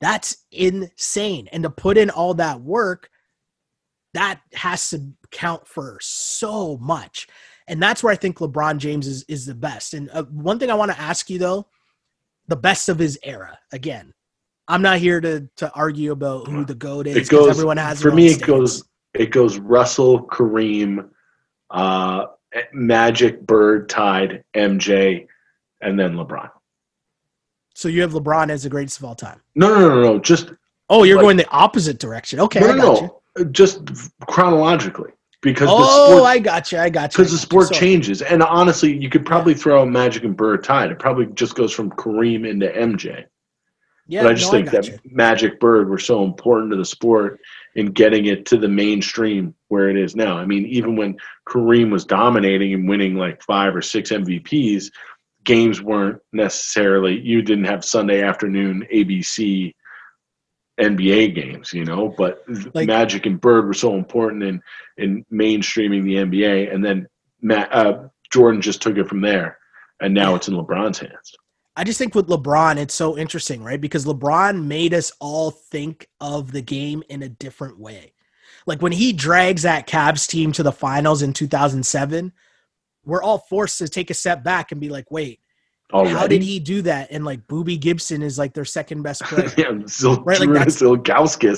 that's 0.00 0.44
insane 0.52 1.48
and 1.52 1.62
to 1.64 1.70
put 1.70 1.96
in 1.96 2.10
all 2.10 2.34
that 2.34 2.60
work 2.60 3.08
that 4.14 4.40
has 4.54 4.90
to 4.90 5.00
count 5.30 5.66
for 5.68 5.98
so 6.00 6.76
much 6.78 7.26
and 7.68 7.82
that's 7.82 8.02
where 8.02 8.12
i 8.12 8.16
think 8.16 8.38
lebron 8.38 8.78
james 8.78 9.06
is, 9.06 9.24
is 9.28 9.44
the 9.46 9.54
best 9.54 9.92
and 9.94 10.10
uh, 10.12 10.22
one 10.24 10.58
thing 10.58 10.70
i 10.70 10.74
want 10.74 10.90
to 10.90 11.00
ask 11.00 11.28
you 11.30 11.38
though 11.38 11.66
the 12.48 12.56
best 12.56 12.88
of 12.88 12.98
his 12.98 13.18
era 13.22 13.58
again 13.72 14.12
i'm 14.68 14.82
not 14.82 14.98
here 14.98 15.20
to 15.20 15.48
to 15.56 15.70
argue 15.74 16.12
about 16.12 16.46
who 16.48 16.64
the 16.64 16.74
goat 16.74 17.06
is 17.06 17.16
It 17.16 17.20
'cause 17.20 17.28
goes 17.28 17.48
everyone 17.50 17.76
has 17.76 18.00
for 18.00 18.10
me. 18.10 18.26
It 18.28 18.42
goes. 18.42 18.84
It 19.14 19.30
goes. 19.30 19.58
Russell, 19.58 20.26
Kareem, 20.26 21.08
uh, 21.70 22.26
Magic, 22.72 23.40
Bird, 23.46 23.88
tied 23.88 24.42
MJ, 24.54 25.26
and 25.82 25.96
then 25.98 26.14
LeBron. 26.16 26.50
So 27.74 27.86
you 27.88 28.02
have 28.02 28.12
LeBron 28.12 28.50
as 28.50 28.64
the 28.64 28.68
greatest 28.70 28.98
of 28.98 29.04
all 29.04 29.14
time. 29.14 29.40
No, 29.54 29.68
no, 29.72 29.88
no, 29.88 30.02
no. 30.02 30.18
Just 30.18 30.50
Oh, 30.90 31.04
you're 31.04 31.16
Like- 31.16 31.22
going 31.24 31.36
the 31.36 31.48
opposite 31.50 31.98
direction. 32.00 32.40
Okay, 32.40 32.58
no, 32.60 32.66
I 32.66 32.68
got 32.70 32.76
no, 32.78 32.94
you. 32.96 33.00
no. 33.02 33.22
Just 33.50 33.80
chronologically, 34.28 35.10
because 35.42 35.68
the 35.68 35.74
Oh, 35.76 36.06
sport 36.16 36.22
I 36.28 36.38
got 36.38 36.70
you. 36.70 36.78
I 36.78 36.88
got 36.88 37.12
you. 37.12 37.18
because 37.18 37.32
the 37.32 37.38
sport 37.38 37.68
So- 37.68 37.74
changes. 37.74 38.22
And 38.22 38.42
honestly, 38.42 38.96
you 38.96 39.10
could 39.10 39.26
probably 39.26 39.54
throw 39.54 39.84
Magic 39.84 40.22
and 40.24 40.36
Bird 40.36 40.62
tied. 40.62 40.92
It 40.92 40.98
probably 41.00 41.26
just 41.34 41.56
goes 41.56 41.72
from 41.72 41.90
Kareem 41.90 42.48
into 42.48 42.68
MJ. 42.68 43.24
Yeah, 44.06 44.22
but 44.22 44.32
I 44.32 44.34
just 44.34 44.52
no, 44.52 44.58
think 44.58 44.70
got 44.70 44.84
that 44.84 44.86
you. 44.86 44.98
Magic 45.06 45.58
Bird 45.58 45.88
were 45.88 45.98
so 45.98 46.24
important 46.24 46.70
to 46.72 46.76
the 46.76 46.84
sport 46.84 47.40
in 47.74 47.86
getting 47.86 48.26
it 48.26 48.44
to 48.46 48.58
the 48.58 48.68
mainstream 48.68 49.54
where 49.68 49.88
it 49.88 49.96
is 49.96 50.14
now. 50.14 50.36
I 50.36 50.44
mean, 50.44 50.66
even 50.66 50.94
when 50.94 51.16
Kareem 51.48 51.90
was 51.90 52.04
dominating 52.04 52.74
and 52.74 52.86
winning 52.88 53.16
like 53.16 53.42
five 53.42 53.74
or 53.74 53.80
six 53.82 54.10
MVPs, 54.10 54.90
games 55.44 55.80
weren't 55.82 56.20
necessarily 56.32 57.18
you 57.18 57.42
didn't 57.42 57.64
have 57.64 57.84
Sunday 57.84 58.22
afternoon 58.22 58.86
ABC 58.92 59.74
NBA 60.80 61.34
games, 61.34 61.72
you 61.72 61.84
know, 61.84 62.14
but 62.16 62.42
Like- 62.74 62.86
Magic 62.88 63.26
and 63.26 63.40
Bird 63.40 63.66
were 63.66 63.74
so 63.74 63.94
important 63.94 64.42
in 64.42 64.60
in 64.96 65.24
mainstreaming 65.32 66.04
the 66.04 66.16
NBA 66.18 66.72
and 66.72 66.84
then 66.84 67.06
Matt, 67.42 67.72
uh, 67.72 68.08
Jordan 68.32 68.60
just 68.60 68.80
took 68.82 68.96
it 68.96 69.08
from 69.08 69.20
there 69.20 69.58
and 70.00 70.12
now 70.14 70.30
Yeah. 70.30 70.36
it's 70.36 70.48
in 70.48 70.54
LeBron's 70.54 70.98
hands. 70.98 71.34
I 71.76 71.82
just 71.84 71.98
think 71.98 72.14
with 72.14 72.28
LeBron, 72.28 72.76
it's 72.76 72.94
so 72.94 73.18
interesting, 73.18 73.62
right? 73.64 73.80
Because 73.80 74.04
LeBron 74.04 74.64
made 74.66 74.94
us 74.94 75.10
all 75.20 75.50
think 75.50 76.08
of 76.20 76.52
the 76.52 76.62
game 76.62 77.02
in 77.08 77.22
a 77.24 77.28
different 77.28 77.78
way. 77.80 78.12
Like 78.66 78.80
when 78.80 78.92
he 78.92 79.12
drags 79.12 79.62
that 79.62 79.88
Cavs 79.88 80.28
team 80.28 80.52
to 80.52 80.62
the 80.62 80.70
finals 80.72 81.22
in 81.22 81.32
2007, 81.32 82.32
we're 83.04 83.22
all 83.22 83.38
forced 83.38 83.78
to 83.78 83.88
take 83.88 84.10
a 84.10 84.14
step 84.14 84.42
back 84.44 84.70
and 84.72 84.80
be 84.80 84.88
like, 84.88 85.10
wait, 85.10 85.40
Already. 85.94 86.14
how 86.14 86.26
did 86.26 86.42
he 86.42 86.58
do 86.58 86.82
that? 86.82 87.08
And 87.12 87.24
like 87.24 87.46
Boobie 87.46 87.78
Gibson 87.80 88.22
is 88.22 88.36
like 88.38 88.52
their 88.52 88.64
second 88.64 89.02
best 89.02 89.22
player. 89.24 89.50
yeah, 89.56 89.72
Zil, 89.86 90.22
Right, 90.24 90.40
like 90.40 90.48
that's- 90.50 90.82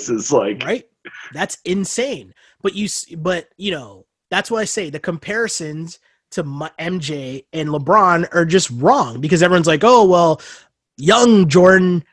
is 0.08 0.32
like 0.32 0.62
right? 0.64 0.84
That's 1.32 1.58
insane. 1.64 2.32
But 2.62 2.74
you, 2.74 2.88
but 3.18 3.48
you 3.56 3.70
know, 3.70 4.06
that's 4.30 4.50
why 4.50 4.60
I 4.60 4.64
say 4.64 4.90
the 4.90 4.98
comparisons 5.00 5.98
to 6.32 6.42
MJ 6.42 7.44
and 7.52 7.68
LeBron 7.68 8.28
are 8.34 8.44
just 8.44 8.70
wrong 8.70 9.20
because 9.20 9.42
everyone's 9.42 9.66
like, 9.68 9.84
oh 9.84 10.04
well, 10.04 10.40
young 10.98 11.48
Jordan, 11.48 12.04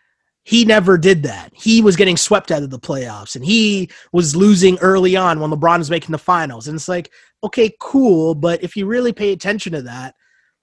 he 0.44 0.64
never 0.66 0.98
did 0.98 1.24
that. 1.24 1.52
He 1.56 1.82
was 1.82 1.96
getting 1.96 2.18
swept 2.18 2.52
out 2.52 2.64
of 2.64 2.70
the 2.70 2.80
playoffs 2.80 3.36
and 3.36 3.44
he 3.44 3.90
was 4.12 4.36
losing 4.36 4.78
early 4.80 5.16
on 5.16 5.40
when 5.40 5.50
LeBron 5.52 5.80
was 5.80 5.90
making 5.90 6.12
the 6.12 6.18
finals. 6.18 6.68
And 6.68 6.76
it's 6.76 6.88
like, 6.88 7.12
okay, 7.44 7.74
cool, 7.80 8.36
but 8.36 8.64
if 8.64 8.76
you 8.78 8.86
really 8.86 9.12
pay 9.14 9.32
attention 9.34 9.74
to 9.74 9.82
that. 9.84 10.16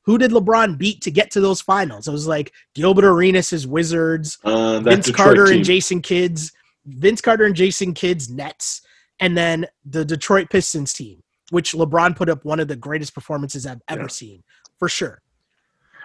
Who 0.05 0.18
did 0.18 0.30
LeBron 0.30 0.78
beat 0.78 1.03
to 1.03 1.11
get 1.11 1.30
to 1.32 1.40
those 1.40 1.61
finals? 1.61 2.09
It 2.09 2.12
was 2.12 2.26
like 2.26 2.53
Gilbert 2.74 3.05
Arenas' 3.05 3.66
Wizards, 3.66 4.38
uh, 4.44 4.80
Vince 4.80 5.07
Detroit 5.07 5.16
Carter 5.26 5.46
team. 5.46 5.57
and 5.57 5.64
Jason 5.64 6.03
Kidd's 6.03 6.53
Vince 6.86 7.20
Carter 7.20 7.44
and 7.44 7.55
Jason 7.55 7.92
Kidd's 7.92 8.30
Nets, 8.30 8.80
and 9.20 9.36
then 9.36 9.66
the 9.84 10.05
Detroit 10.05 10.48
Pistons 10.51 10.92
team, 10.94 11.22
which 11.51 11.72
LeBron 11.72 12.16
put 12.16 12.28
up 12.30 12.44
one 12.44 12.59
of 12.59 12.68
the 12.68 12.76
greatest 12.76 13.14
performances 13.14 13.66
I've 13.66 13.82
ever 13.88 14.03
Yeah. 14.03 14.09
seen, 14.09 14.42
for 14.78 14.88
sure. 14.88 15.20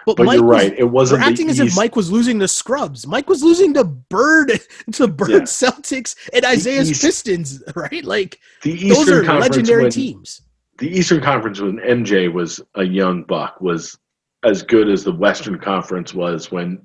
But, 0.04 0.18
But 0.18 0.26
Mike 0.26 0.36
you're 0.36 0.44
was- 0.44 0.62
right. 0.62 0.78
It 0.78 0.84
We're 0.84 0.90
wasn't 0.90 1.22
acting 1.22 1.46
the 1.46 1.52
as 1.52 1.58
if 1.60 1.74
Mike 1.74 1.96
was 1.96 2.12
losing 2.12 2.38
to 2.40 2.46
Scrubs. 2.46 3.06
Mike 3.08 3.28
was 3.28 3.42
losing 3.42 3.74
to 3.74 3.82
Bird, 3.84 4.52
to 4.92 5.08
Bird 5.08 5.30
Yeah. 5.30 5.38
Celtics 5.40 6.14
and 6.32 6.44
Isiah's 6.44 6.90
East- 6.92 7.00
Pistons, 7.02 7.62
right? 7.74 8.04
Like 8.04 8.38
the 8.62 8.88
those 8.90 9.08
are 9.08 9.24
Conference 9.24 9.56
legendary 9.56 9.90
teams. 9.90 10.42
The 10.78 10.88
Eastern 10.88 11.20
Conference 11.20 11.60
when 11.60 11.78
MJ 11.78 12.32
was 12.32 12.60
a 12.74 12.84
young 12.84 13.22
buck 13.24 13.60
was 13.60 13.98
as 14.44 14.62
good 14.62 14.88
as 14.88 15.04
the 15.04 15.12
Western 15.12 15.58
Conference 15.58 16.12
was 16.14 16.50
when 16.50 16.84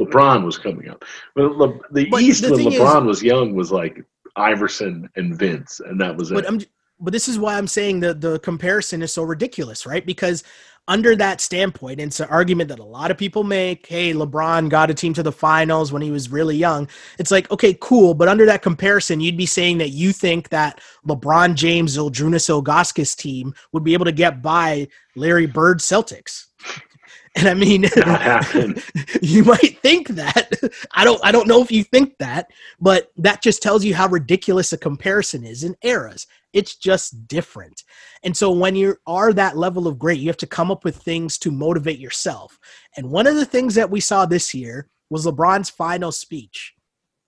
LeBron 0.00 0.44
was 0.44 0.58
coming 0.58 0.88
up. 0.88 1.04
But 1.34 1.56
Le, 1.56 1.78
the 1.92 2.08
But 2.10 2.22
East 2.22 2.42
the 2.42 2.50
when 2.50 2.58
thing 2.58 2.72
is- 2.72 2.80
LeBron 2.80 3.04
was 3.06 3.22
young 3.22 3.54
was 3.54 3.70
like 3.70 4.02
Iverson 4.36 5.08
and 5.16 5.36
Vince, 5.38 5.80
and 5.80 6.00
that 6.00 6.16
was 6.16 6.30
But 6.30 6.44
it. 6.44 6.48
I'm 6.48 6.60
but 7.00 7.12
this 7.12 7.28
is 7.28 7.38
why 7.38 7.56
I'm 7.56 7.66
saying 7.66 8.00
that 8.00 8.20
the 8.20 8.38
comparison 8.40 9.02
is 9.02 9.12
so 9.12 9.22
ridiculous, 9.22 9.86
right? 9.86 10.04
Because 10.04 10.42
under 10.88 11.14
that 11.16 11.40
standpoint, 11.42 12.00
it's 12.00 12.18
an 12.18 12.28
argument 12.30 12.68
that 12.70 12.78
a 12.78 12.84
lot 12.84 13.10
of 13.10 13.18
people 13.18 13.44
make. 13.44 13.86
Hey, 13.86 14.14
LeBron 14.14 14.70
got 14.70 14.90
a 14.90 14.94
team 14.94 15.12
to 15.14 15.22
the 15.22 15.30
finals 15.30 15.92
when 15.92 16.00
he 16.00 16.10
was 16.10 16.30
really 16.30 16.56
young. 16.56 16.88
It's 17.18 17.30
like, 17.30 17.50
okay, 17.50 17.76
cool. 17.80 18.14
But 18.14 18.28
under 18.28 18.46
that 18.46 18.62
comparison, 18.62 19.20
you'd 19.20 19.36
be 19.36 19.46
saying 19.46 19.78
that 19.78 19.90
you 19.90 20.12
think 20.12 20.48
that 20.48 20.80
LeBron 21.06 21.54
James, 21.54 21.96
Zydrunas 21.96 22.48
Ilgauskas 22.48 23.14
team 23.14 23.54
would 23.72 23.84
be 23.84 23.92
able 23.92 24.06
to 24.06 24.12
get 24.12 24.42
by 24.42 24.88
Larry 25.14 25.46
Bird 25.46 25.80
Celtics. 25.80 26.46
And 27.38 27.48
I 27.48 27.54
mean, 27.54 27.82
you 29.22 29.44
might 29.44 29.78
think 29.80 30.08
that. 30.08 30.50
I 30.92 31.04
don't 31.04 31.24
I 31.24 31.30
don't 31.30 31.46
know 31.46 31.62
if 31.62 31.70
you 31.70 31.84
think 31.84 32.18
that, 32.18 32.50
but 32.80 33.12
that 33.16 33.42
just 33.42 33.62
tells 33.62 33.84
you 33.84 33.94
how 33.94 34.08
ridiculous 34.08 34.72
a 34.72 34.78
comparison 34.78 35.44
is 35.44 35.62
in 35.62 35.76
eras. 35.82 36.26
It's 36.52 36.74
just 36.74 37.28
different. 37.28 37.84
And 38.24 38.36
so 38.36 38.50
when 38.50 38.74
you 38.74 38.96
are 39.06 39.32
that 39.32 39.56
level 39.56 39.86
of 39.86 39.98
great, 40.00 40.18
you 40.18 40.26
have 40.28 40.36
to 40.38 40.46
come 40.46 40.72
up 40.72 40.82
with 40.84 40.96
things 40.96 41.38
to 41.38 41.52
motivate 41.52 42.00
yourself. 42.00 42.58
And 42.96 43.10
one 43.10 43.28
of 43.28 43.36
the 43.36 43.46
things 43.46 43.76
that 43.76 43.90
we 43.90 44.00
saw 44.00 44.26
this 44.26 44.52
year 44.52 44.88
was 45.08 45.24
LeBron's 45.24 45.70
final 45.70 46.10
speech. 46.10 46.74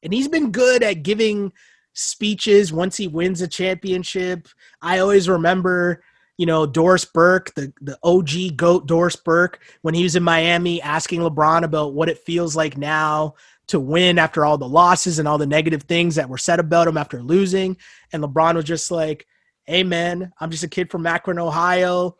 And 0.02 0.12
he's 0.12 0.28
been 0.28 0.50
good 0.50 0.82
at 0.82 1.04
giving 1.04 1.52
speeches 1.92 2.72
once 2.72 2.96
he 2.96 3.06
wins 3.06 3.42
a 3.42 3.48
championship. 3.48 4.48
I 4.82 4.98
always 4.98 5.28
remember 5.28 6.02
you 6.40 6.46
know, 6.46 6.64
Doris 6.64 7.04
Burke, 7.04 7.52
the, 7.54 7.70
the 7.82 7.98
OG 8.02 8.56
GOAT 8.56 8.86
Doris 8.86 9.14
Burke, 9.14 9.60
when 9.82 9.92
he 9.92 10.04
was 10.04 10.16
in 10.16 10.22
Miami 10.22 10.80
asking 10.80 11.20
LeBron 11.20 11.64
about 11.64 11.92
what 11.92 12.08
it 12.08 12.16
feels 12.16 12.56
like 12.56 12.78
now 12.78 13.34
to 13.66 13.78
win 13.78 14.18
after 14.18 14.46
all 14.46 14.56
the 14.56 14.66
losses 14.66 15.18
and 15.18 15.28
all 15.28 15.36
the 15.36 15.44
negative 15.44 15.82
things 15.82 16.14
that 16.14 16.30
were 16.30 16.38
said 16.38 16.58
about 16.58 16.88
him 16.88 16.96
after 16.96 17.22
losing. 17.22 17.76
And 18.14 18.22
LeBron 18.22 18.54
was 18.54 18.64
just 18.64 18.90
like, 18.90 19.26
hey, 19.64 19.82
man, 19.82 20.32
I'm 20.40 20.50
just 20.50 20.64
a 20.64 20.68
kid 20.68 20.90
from 20.90 21.06
Akron, 21.06 21.38
Ohio. 21.38 22.16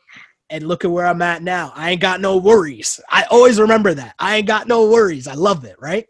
And 0.51 0.69
look 0.69 0.85
at 0.85 0.91
where 0.91 1.07
I'm 1.07 1.23
at 1.23 1.43
now. 1.43 1.73
I 1.75 1.93
ain't 1.93 2.03
got 2.03 2.21
no 2.21 2.37
worries. 2.37 3.01
I 3.09 3.23
always 3.31 3.59
remember 3.59 3.95
that. 3.95 4.17
I 4.19 4.37
ain't 4.37 4.47
got 4.47 4.69
no 4.69 4.91
worries. 4.91 5.29
I 5.29 5.35
love 5.35 5.65
it, 5.65 5.77
right? 5.81 6.05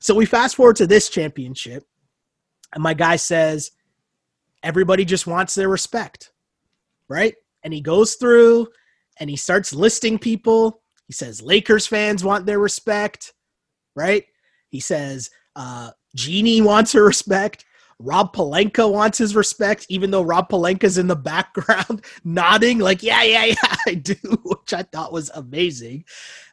So 0.00 0.14
we 0.14 0.26
fast 0.26 0.56
forward 0.56 0.76
to 0.76 0.86
this 0.86 1.08
championship. 1.08 1.82
And 2.74 2.82
my 2.82 2.92
guy 2.92 3.16
says, 3.16 3.70
everybody 4.62 5.06
just 5.06 5.26
wants 5.26 5.54
their 5.54 5.70
respect, 5.70 6.30
right? 7.08 7.34
And 7.62 7.72
he 7.72 7.80
goes 7.80 8.14
through 8.14 8.68
and 9.18 9.30
he 9.30 9.36
starts 9.36 9.72
listing 9.72 10.18
people. 10.18 10.82
He 11.06 11.12
says 11.12 11.42
Lakers 11.42 11.86
fans 11.86 12.24
want 12.24 12.46
their 12.46 12.58
respect, 12.58 13.32
right? 13.94 14.24
He 14.70 14.80
says 14.80 15.30
uh, 15.54 15.90
Jeanie 16.14 16.62
wants 16.62 16.92
her 16.92 17.04
respect. 17.06 17.64
Rob 17.98 18.34
Pelinka 18.34 18.90
wants 18.90 19.16
his 19.16 19.34
respect, 19.34 19.86
even 19.88 20.10
though 20.10 20.22
Rob 20.22 20.50
Pelinka's 20.50 20.98
in 20.98 21.06
the 21.06 21.16
background 21.32 22.04
nodding, 22.24 22.78
like, 22.78 23.02
yeah, 23.02 23.22
yeah, 23.22 23.44
yeah, 23.46 23.76
I 23.86 23.94
do, 23.94 24.14
which 24.44 24.74
I 24.74 24.82
thought 24.82 25.12
was 25.12 25.30
amazing. 25.34 26.04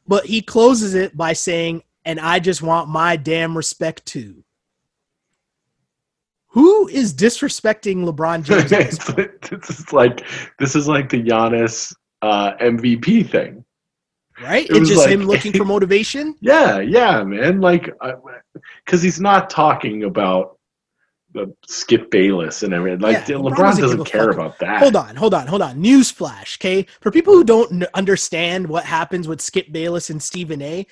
But 0.07 0.25
he 0.25 0.41
closes 0.41 0.93
it 0.93 1.15
by 1.17 1.33
saying, 1.33 1.83
and 2.05 2.19
I 2.19 2.39
just 2.39 2.61
want 2.61 2.89
my 2.89 3.15
damn 3.15 3.55
respect 3.55 4.05
too. 4.05 4.43
Who 6.53 6.87
is 6.87 7.15
disrespecting 7.15 8.07
LeBron 8.07 8.43
James? 8.69 8.97
this 9.49 9.79
is 9.79 9.91
like 9.91 10.23
this 10.59 10.75
is 10.75 10.87
like 10.87 11.09
the 11.09 11.21
Giannis 11.21 11.93
uh, 12.21 12.53
MVP 12.57 13.29
thing, 13.29 13.65
right? 14.39 14.69
It 14.69 14.77
it's 14.77 14.89
just 14.89 15.01
like, 15.01 15.09
him 15.09 15.21
looking 15.25 15.53
for 15.53 15.65
motivation. 15.65 16.35
Yeah, 16.41 16.79
yeah, 16.79 17.23
man. 17.23 17.59
Like, 17.59 17.89
because 18.85 19.01
he's 19.01 19.19
not 19.19 19.49
talking 19.49 20.03
about 20.03 20.59
the 21.33 21.51
Skip 21.65 22.11
Bayless 22.11 22.61
and 22.61 22.71
everything. 22.71 22.99
Like 22.99 23.27
yeah, 23.27 23.35
LeBron, 23.35 23.51
LeBron, 23.51 23.57
doesn't, 23.57 23.81
doesn't 23.81 24.05
care 24.05 24.29
about 24.29 24.59
that. 24.59 24.79
Hold 24.79 24.95
on, 24.95 25.15
hold 25.15 25.33
on, 25.33 25.47
hold 25.47 25.63
on. 25.63 25.81
Newsflash, 25.81 26.57
okay? 26.57 26.85
For 27.01 27.09
people 27.09 27.33
who 27.33 27.43
don't 27.43 27.83
understand 27.95 28.67
what 28.67 28.85
happens 28.85 29.27
with 29.27 29.41
Skip 29.41 29.71
Bayless 29.71 30.11
and 30.11 30.21
Stephen 30.21 30.61
A, 30.61 30.85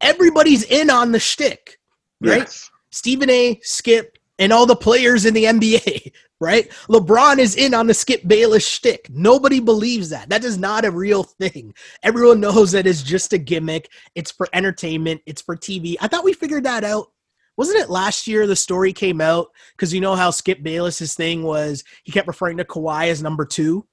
everybody's 0.00 0.62
in 0.62 0.88
on 0.88 1.12
the 1.12 1.20
shtick, 1.20 1.78
right? 2.22 2.38
Yes. 2.38 2.70
Stephen 2.90 3.28
A, 3.28 3.60
Skip, 3.62 4.16
and 4.40 4.52
all 4.52 4.66
the 4.66 4.74
players 4.74 5.26
in 5.26 5.34
the 5.34 5.44
NBA, 5.44 6.12
right? 6.40 6.68
LeBron 6.88 7.38
is 7.38 7.54
in 7.54 7.74
on 7.74 7.86
the 7.86 7.94
Skip 7.94 8.26
Bayless 8.26 8.66
shtick. 8.66 9.08
Nobody 9.10 9.60
believes 9.60 10.08
that. 10.08 10.30
That 10.30 10.42
is 10.42 10.58
not 10.58 10.84
a 10.84 10.90
real 10.90 11.22
thing. 11.22 11.74
Everyone 12.02 12.40
knows 12.40 12.72
that 12.72 12.86
it's 12.86 13.02
just 13.02 13.32
a 13.34 13.38
gimmick. 13.38 13.88
It's 14.16 14.32
for 14.32 14.48
entertainment. 14.52 15.20
It's 15.26 15.42
for 15.42 15.56
TV. 15.56 15.96
I 16.00 16.08
thought 16.08 16.24
we 16.24 16.32
figured 16.32 16.64
that 16.64 16.82
out. 16.82 17.12
Wasn't 17.56 17.78
it 17.78 17.90
last 17.90 18.26
year 18.26 18.46
the 18.46 18.56
story 18.56 18.92
came 18.94 19.20
out? 19.20 19.48
Because 19.76 19.92
you 19.92 20.00
know 20.00 20.16
how 20.16 20.30
Skip 20.30 20.62
Bayless's 20.62 21.14
thing 21.14 21.42
was 21.42 21.84
he 22.04 22.12
kept 22.12 22.26
referring 22.26 22.56
to 22.56 22.64
Kawhi 22.64 23.08
as 23.08 23.22
number 23.22 23.44
two. 23.44 23.86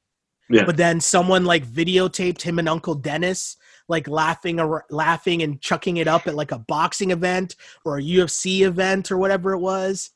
Yeah. 0.50 0.64
But 0.64 0.78
then 0.78 1.02
someone 1.02 1.44
like 1.44 1.68
videotaped 1.68 2.42
him 2.42 2.58
and 2.58 2.70
Uncle 2.70 2.96
Dennis 2.96 3.58
like 3.90 4.08
laughing 4.08 4.60
or 4.60 4.86
laughing 4.90 5.44
and 5.44 5.62
chucking 5.62 5.98
it 5.98 6.08
up 6.08 6.28
at 6.28 6.36
like 6.36 6.52
a 6.52 6.60
boxing 6.60 7.12
event 7.12 7.56
or 7.86 7.98
a 7.98 8.02
UFC 8.02 8.62
event 8.62 9.12
or 9.12 9.18
whatever 9.18 9.52
it 9.52 9.60
was. 9.60 10.12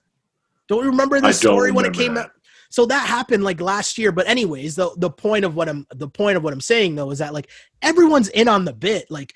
Don't 0.72 0.86
you 0.86 0.90
remember 0.90 1.20
the 1.20 1.34
story 1.34 1.70
when 1.70 1.84
it 1.84 1.94
came 1.94 2.14
that. 2.14 2.28
out? 2.28 2.32
So 2.70 2.86
that 2.86 3.06
happened 3.06 3.44
like 3.44 3.60
last 3.60 3.98
year. 3.98 4.14
But 4.14 4.30
anyways, 4.30 4.76
the 4.76 4.90
the 4.96 5.10
point 5.10 5.44
of 5.44 5.54
what 5.54 5.68
I'm 5.68 5.86
the 5.94 6.08
point 6.08 6.38
of 6.38 6.46
what 6.46 6.54
I'm 6.54 6.62
saying 6.62 6.96
though 6.96 7.12
is 7.12 7.20
that 7.20 7.34
like 7.34 7.50
everyone's 7.82 8.30
in 8.30 8.48
on 8.48 8.64
the 8.64 8.72
bit. 8.72 9.12
Like 9.12 9.34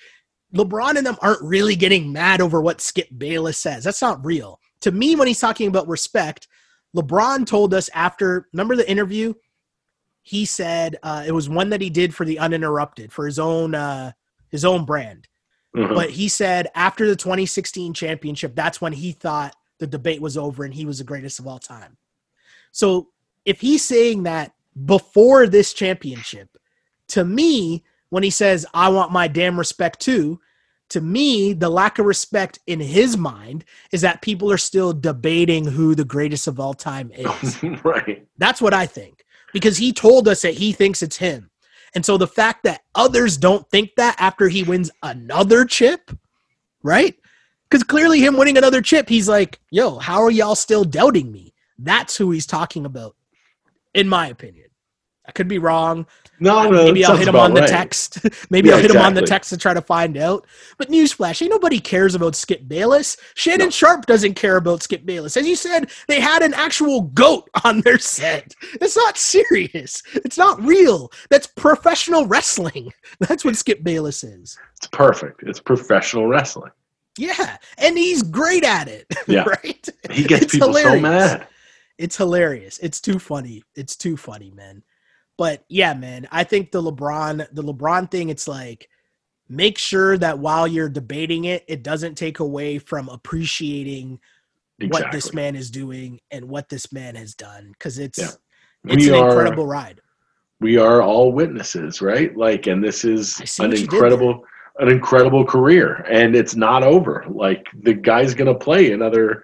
LeBron 0.55 0.95
and 0.95 1.05
them 1.05 1.17
aren't 1.21 1.41
really 1.41 1.75
getting 1.75 2.13
mad 2.13 2.39
over 2.39 2.61
what 2.61 2.79
Skip 2.79 3.09
Bayless 3.17 3.57
says. 3.57 3.83
That's 3.83 4.01
not 4.01 4.23
real. 4.23 4.61
To 4.79 4.93
me, 4.93 5.17
when 5.17 5.27
he's 5.27 5.41
talking 5.41 5.67
about 5.67 5.89
respect, 5.89 6.47
LeBron 6.95 7.45
told 7.45 7.73
us 7.73 7.89
after 7.93 8.47
remember 8.53 8.77
the 8.77 8.89
interview? 8.89 9.33
He 10.21 10.45
said 10.45 10.95
uh, 11.03 11.25
it 11.27 11.33
was 11.33 11.49
one 11.49 11.69
that 11.71 11.81
he 11.81 11.89
did 11.89 12.15
for 12.15 12.23
the 12.23 12.39
uninterrupted 12.39 13.11
for 13.11 13.25
his 13.25 13.39
own 13.39 13.75
uh, 13.75 14.13
his 14.51 14.63
own 14.63 14.86
brand. 14.86 15.27
Mm-hmm. 15.75 15.95
But 15.95 16.11
he 16.11 16.29
said 16.29 16.69
after 16.75 17.05
the 17.05 17.17
2016 17.17 17.93
championship, 17.93 18.55
that's 18.55 18.79
when 18.79 18.93
he 18.93 19.11
thought 19.11 19.53
the 19.80 19.88
debate 19.88 20.21
was 20.21 20.38
over 20.38 20.63
and 20.63 20.73
he 20.73 20.86
was 20.86 20.99
the 20.99 21.03
greatest 21.03 21.39
of 21.39 21.47
all 21.47 21.59
time. 21.59 21.97
So 22.71 23.09
if 23.45 23.61
he's 23.61 23.84
saying 23.84 24.23
that 24.23 24.53
before 24.86 25.47
this 25.47 25.73
championship, 25.73 26.57
to 27.09 27.23
me, 27.23 27.84
when 28.09 28.23
he 28.23 28.30
says, 28.30 28.65
I 28.73 28.89
want 28.89 29.11
my 29.11 29.28
damn 29.28 29.57
respect 29.57 29.99
too, 29.99 30.39
to 30.89 31.01
me, 31.01 31.53
the 31.53 31.69
lack 31.69 31.99
of 31.99 32.05
respect 32.05 32.59
in 32.67 32.80
his 32.80 33.17
mind 33.17 33.65
is 33.91 34.01
that 34.01 34.21
people 34.21 34.51
are 34.51 34.57
still 34.57 34.93
debating 34.93 35.65
who 35.65 35.95
the 35.95 36.05
greatest 36.05 36.47
of 36.47 36.59
all 36.59 36.73
time 36.73 37.11
is. 37.15 37.63
right. 37.84 38.28
That's 38.38 38.61
what 38.61 38.73
I 38.73 38.86
think. 38.86 39.26
Because 39.53 39.78
he 39.78 39.93
told 39.93 40.28
us 40.28 40.41
that 40.41 40.53
he 40.53 40.73
thinks 40.73 41.01
it's 41.01 41.17
him. 41.17 41.49
And 41.95 42.05
so 42.05 42.17
the 42.17 42.28
fact 42.28 42.63
that 42.63 42.84
others 42.93 43.38
don't 43.38 43.67
think 43.69 43.91
that 43.95 44.17
after 44.19 44.49
he 44.49 44.63
wins 44.63 44.91
another 45.01 45.63
chip, 45.63 46.11
right? 46.84 47.15
Because 47.76 47.84
clearly, 47.84 48.21
him 48.21 48.38
winning 48.38 48.57
another 48.57 48.82
chip, 48.82 49.09
he's 49.09 49.28
like, 49.28 49.59
yo, 49.69 49.97
how 49.97 50.23
are 50.23 50.32
y'all 50.32 50.55
still 50.55 50.86
doubting 50.86 51.30
me? 51.30 51.53
That's 51.78 52.15
who 52.15 52.32
he's 52.32 52.45
talking 52.45 52.86
about, 52.86 53.17
in 53.93 54.07
my 54.07 54.28
opinion. 54.28 54.67
I 55.28 55.34
could 55.34 55.49
be 55.49 55.57
wrong. 55.57 56.07
No, 56.39 56.69
no, 56.69 56.86
maybe 56.86 57.03
I'll 57.05 57.17
hit 57.17 57.28
him 57.28 57.36
on 57.36 57.53
the 57.53 57.59
right. 57.59 57.69
text. 57.69 58.19
maybe 58.49 58.69
yeah, 58.69 58.76
I'll 58.76 58.82
hit 58.82 58.91
exactly. 58.91 58.97
him 58.97 59.05
on 59.05 59.13
the 59.13 59.23
text 59.23 59.49
to 59.49 59.57
try 59.57 59.73
to 59.73 59.82
find 59.82 60.15
out. 60.15 60.47
But 60.78 60.88
newsflash, 60.88 61.41
ain't 61.41 61.51
nobody 61.51 61.82
cares 61.82 62.15
about 62.15 62.38
Skip 62.38 62.65
Bayless. 62.65 63.17
Shannon 63.34 63.65
no. 63.65 63.71
Sharpe 63.71 64.05
doesn't 64.05 64.36
care 64.36 64.55
about 64.55 64.82
Skip 64.82 65.05
Bayless. 65.05 65.36
As 65.36 65.45
you 65.45 65.57
said, 65.57 65.91
they 66.07 66.21
had 66.21 66.43
an 66.43 66.53
actual 66.53 67.01
goat 67.01 67.49
on 67.65 67.82
their 67.82 67.99
set. 67.99 68.55
It's 68.80 68.95
not 68.95 69.17
serious. 69.17 70.01
It's 70.13 70.38
not 70.38 70.63
real. 70.63 71.11
That's 71.30 71.47
professional 71.47 72.26
wrestling. 72.26 72.93
That's 73.19 73.43
what 73.43 73.57
Skip 73.57 73.84
Bayless 73.84 74.23
is. 74.23 74.57
It's 74.78 74.88
perfect. 74.88 75.43
It's 75.43 75.59
professional 75.59 76.28
wrestling. 76.28 76.71
Yeah, 77.18 77.57
and 77.78 77.97
he's 77.97 78.24
great 78.24 78.63
at 78.63 78.88
it. 78.88 79.05
Yeah, 79.28 79.43
right. 79.43 79.89
He 80.11 80.24
gets 80.24 80.43
it's 80.43 80.53
people 80.53 80.68
hilarious. 80.68 80.93
so 80.93 81.01
mad. 81.01 81.47
It's 81.97 82.16
hilarious. 82.16 82.78
It's 82.78 83.01
too 83.01 83.18
funny. 83.18 83.63
It's 83.76 83.95
too 83.95 84.18
funny, 84.18 84.51
man. 84.51 84.84
But 85.38 85.66
yeah, 85.68 85.95
man, 85.95 86.28
I 86.32 86.43
think 86.43 86.72
the 86.72 86.82
LeBron, 86.82 87.47
the 87.51 87.63
LeBron 87.63 88.11
thing, 88.11 88.30
it's 88.30 88.47
like 88.47 88.88
make 89.49 89.78
sure 89.78 90.18
that 90.18 90.39
while 90.39 90.68
you're 90.68 90.89
debating 90.89 91.45
it, 91.45 91.63
it 91.68 91.84
doesn't 91.84 92.16
take 92.16 92.39
away 92.39 92.78
from 92.78 93.09
appreciating 93.09 94.20
exactly. 94.80 95.03
what 95.03 95.11
this 95.11 95.34
man 95.34 95.55
is 95.55 95.72
doing 95.72 96.20
and 96.32 96.47
what 96.47 96.70
this 96.70 96.91
man 96.91 97.16
has 97.16 97.36
done 97.36 97.70
because 97.74 97.97
it's 97.97 98.20
yeah. 98.20 98.93
it's 98.93 99.07
an 99.07 99.13
are, 99.13 99.30
incredible 99.30 99.66
ride. 99.66 100.01
We 100.61 100.78
are 100.78 101.01
all 101.01 101.32
witnesses, 101.32 102.01
right? 102.01 102.36
Like, 102.36 102.68
and 102.68 102.84
this 102.84 103.03
is 103.03 103.59
an 103.59 103.74
incredible 103.74 104.45
an 104.80 104.89
incredible 104.89 105.45
career 105.45 106.05
and 106.09 106.36
it's 106.36 106.55
not 106.55 106.84
over. 106.84 107.26
Like 107.30 107.65
the 107.84 107.93
guy's 107.93 108.34
going 108.34 108.47
to 108.47 108.55
play 108.55 108.91
another 108.91 109.43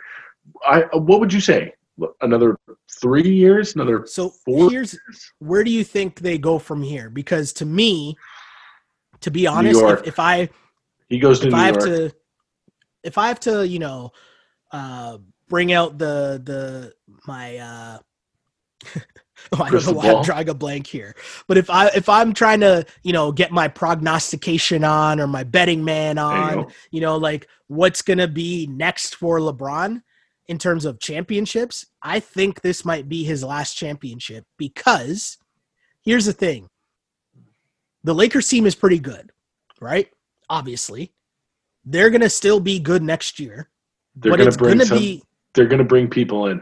I 0.66 0.82
what 0.94 1.20
would 1.20 1.32
you 1.32 1.40
say? 1.42 1.74
Another 2.22 2.58
3 3.00 3.22
years, 3.30 3.76
another 3.76 4.06
So 4.08 4.30
four 4.30 4.72
years? 4.72 4.98
where 5.40 5.64
do 5.64 5.72
you 5.72 5.84
think 5.84 6.20
they 6.20 6.38
go 6.38 6.58
from 6.60 6.82
here? 6.82 7.10
Because 7.10 7.54
to 7.54 7.66
me 7.66 8.16
to 9.22 9.30
be 9.30 9.46
honest, 9.46 9.80
if, 9.82 10.08
if, 10.08 10.20
I 10.20 10.50
he 11.10 11.20
goes 11.20 11.40
to 11.42 11.48
if 11.48 11.54
New 11.54 11.60
I 11.60 11.66
have 11.66 11.76
York. 11.76 11.86
to 11.86 12.12
if 13.04 13.18
I 13.18 13.28
have 13.28 13.40
to, 13.42 13.68
you 13.68 13.80
know, 13.80 14.12
uh 14.72 15.18
bring 15.48 15.74
out 15.74 15.98
the 15.98 16.42
the 16.44 16.94
my 17.28 17.58
uh 17.58 17.98
Oh, 19.54 19.64
I 19.64 19.70
don't 19.70 19.86
know 19.86 19.94
why 19.94 20.14
I'm 20.14 20.24
drawing 20.24 20.50
a 20.50 20.54
blank 20.54 20.88
here. 20.88 21.16
But 21.48 21.58
if 21.58 21.70
I 21.70 21.88
if 21.88 22.08
I'm 22.08 22.34
trying 22.34 22.62
to, 22.62 22.86
you 23.04 23.12
know, 23.12 23.32
get 23.32 23.52
my 23.52 23.68
prognostication 23.68 24.84
on 24.84 25.20
or 25.20 25.28
my 25.28 25.44
betting 25.44 25.84
man 25.84 26.18
on, 26.18 26.60
you, 26.60 26.68
you, 26.92 27.02
know, 27.02 27.18
like 27.18 27.48
what's 27.68 28.02
gonna 28.02 28.28
be 28.28 28.68
next 28.68 29.16
for 29.16 29.40
LeBron 29.40 30.02
in 30.48 30.58
terms 30.58 30.86
of 30.86 31.00
championships, 31.00 31.86
I 32.02 32.20
think 32.20 32.62
this 32.62 32.86
might 32.86 33.10
be 33.10 33.24
his 33.24 33.44
last 33.44 33.76
championship 33.76 34.46
because 34.58 35.38
here's 36.02 36.26
the 36.26 36.34
thing. 36.34 36.70
The 38.04 38.16
Lakers 38.16 38.48
team 38.48 38.66
is 38.66 38.76
pretty 38.76 39.00
good, 39.00 39.32
right? 39.80 40.10
Obviously. 40.50 41.14
They're 41.84 42.12
gonna 42.12 42.30
still 42.30 42.60
be 42.60 42.80
good 42.80 43.02
next 43.02 43.40
year. 43.40 43.70
They're 44.16 44.38
gonna 44.38 44.52
bring 44.52 44.78
gonna 44.78 44.86
some, 44.86 44.98
be, 44.98 45.24
they're 45.54 45.66
gonna 45.66 45.84
bring 45.84 46.10
people 46.10 46.48
in. 46.48 46.62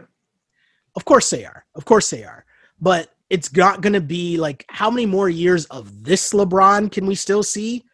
Of 0.96 1.04
course 1.04 1.30
they 1.30 1.44
are. 1.44 1.66
Of 1.74 1.84
course 1.84 2.10
they 2.10 2.24
are 2.24 2.44
but 2.80 3.10
it's 3.28 3.54
not 3.54 3.80
going 3.80 3.92
to 3.92 4.00
be 4.00 4.36
like 4.36 4.64
how 4.68 4.90
many 4.90 5.06
more 5.06 5.28
years 5.28 5.64
of 5.66 6.04
this 6.04 6.32
LeBron 6.32 6.90
can 6.90 7.06
we 7.06 7.14
still 7.14 7.42
see? 7.42 7.84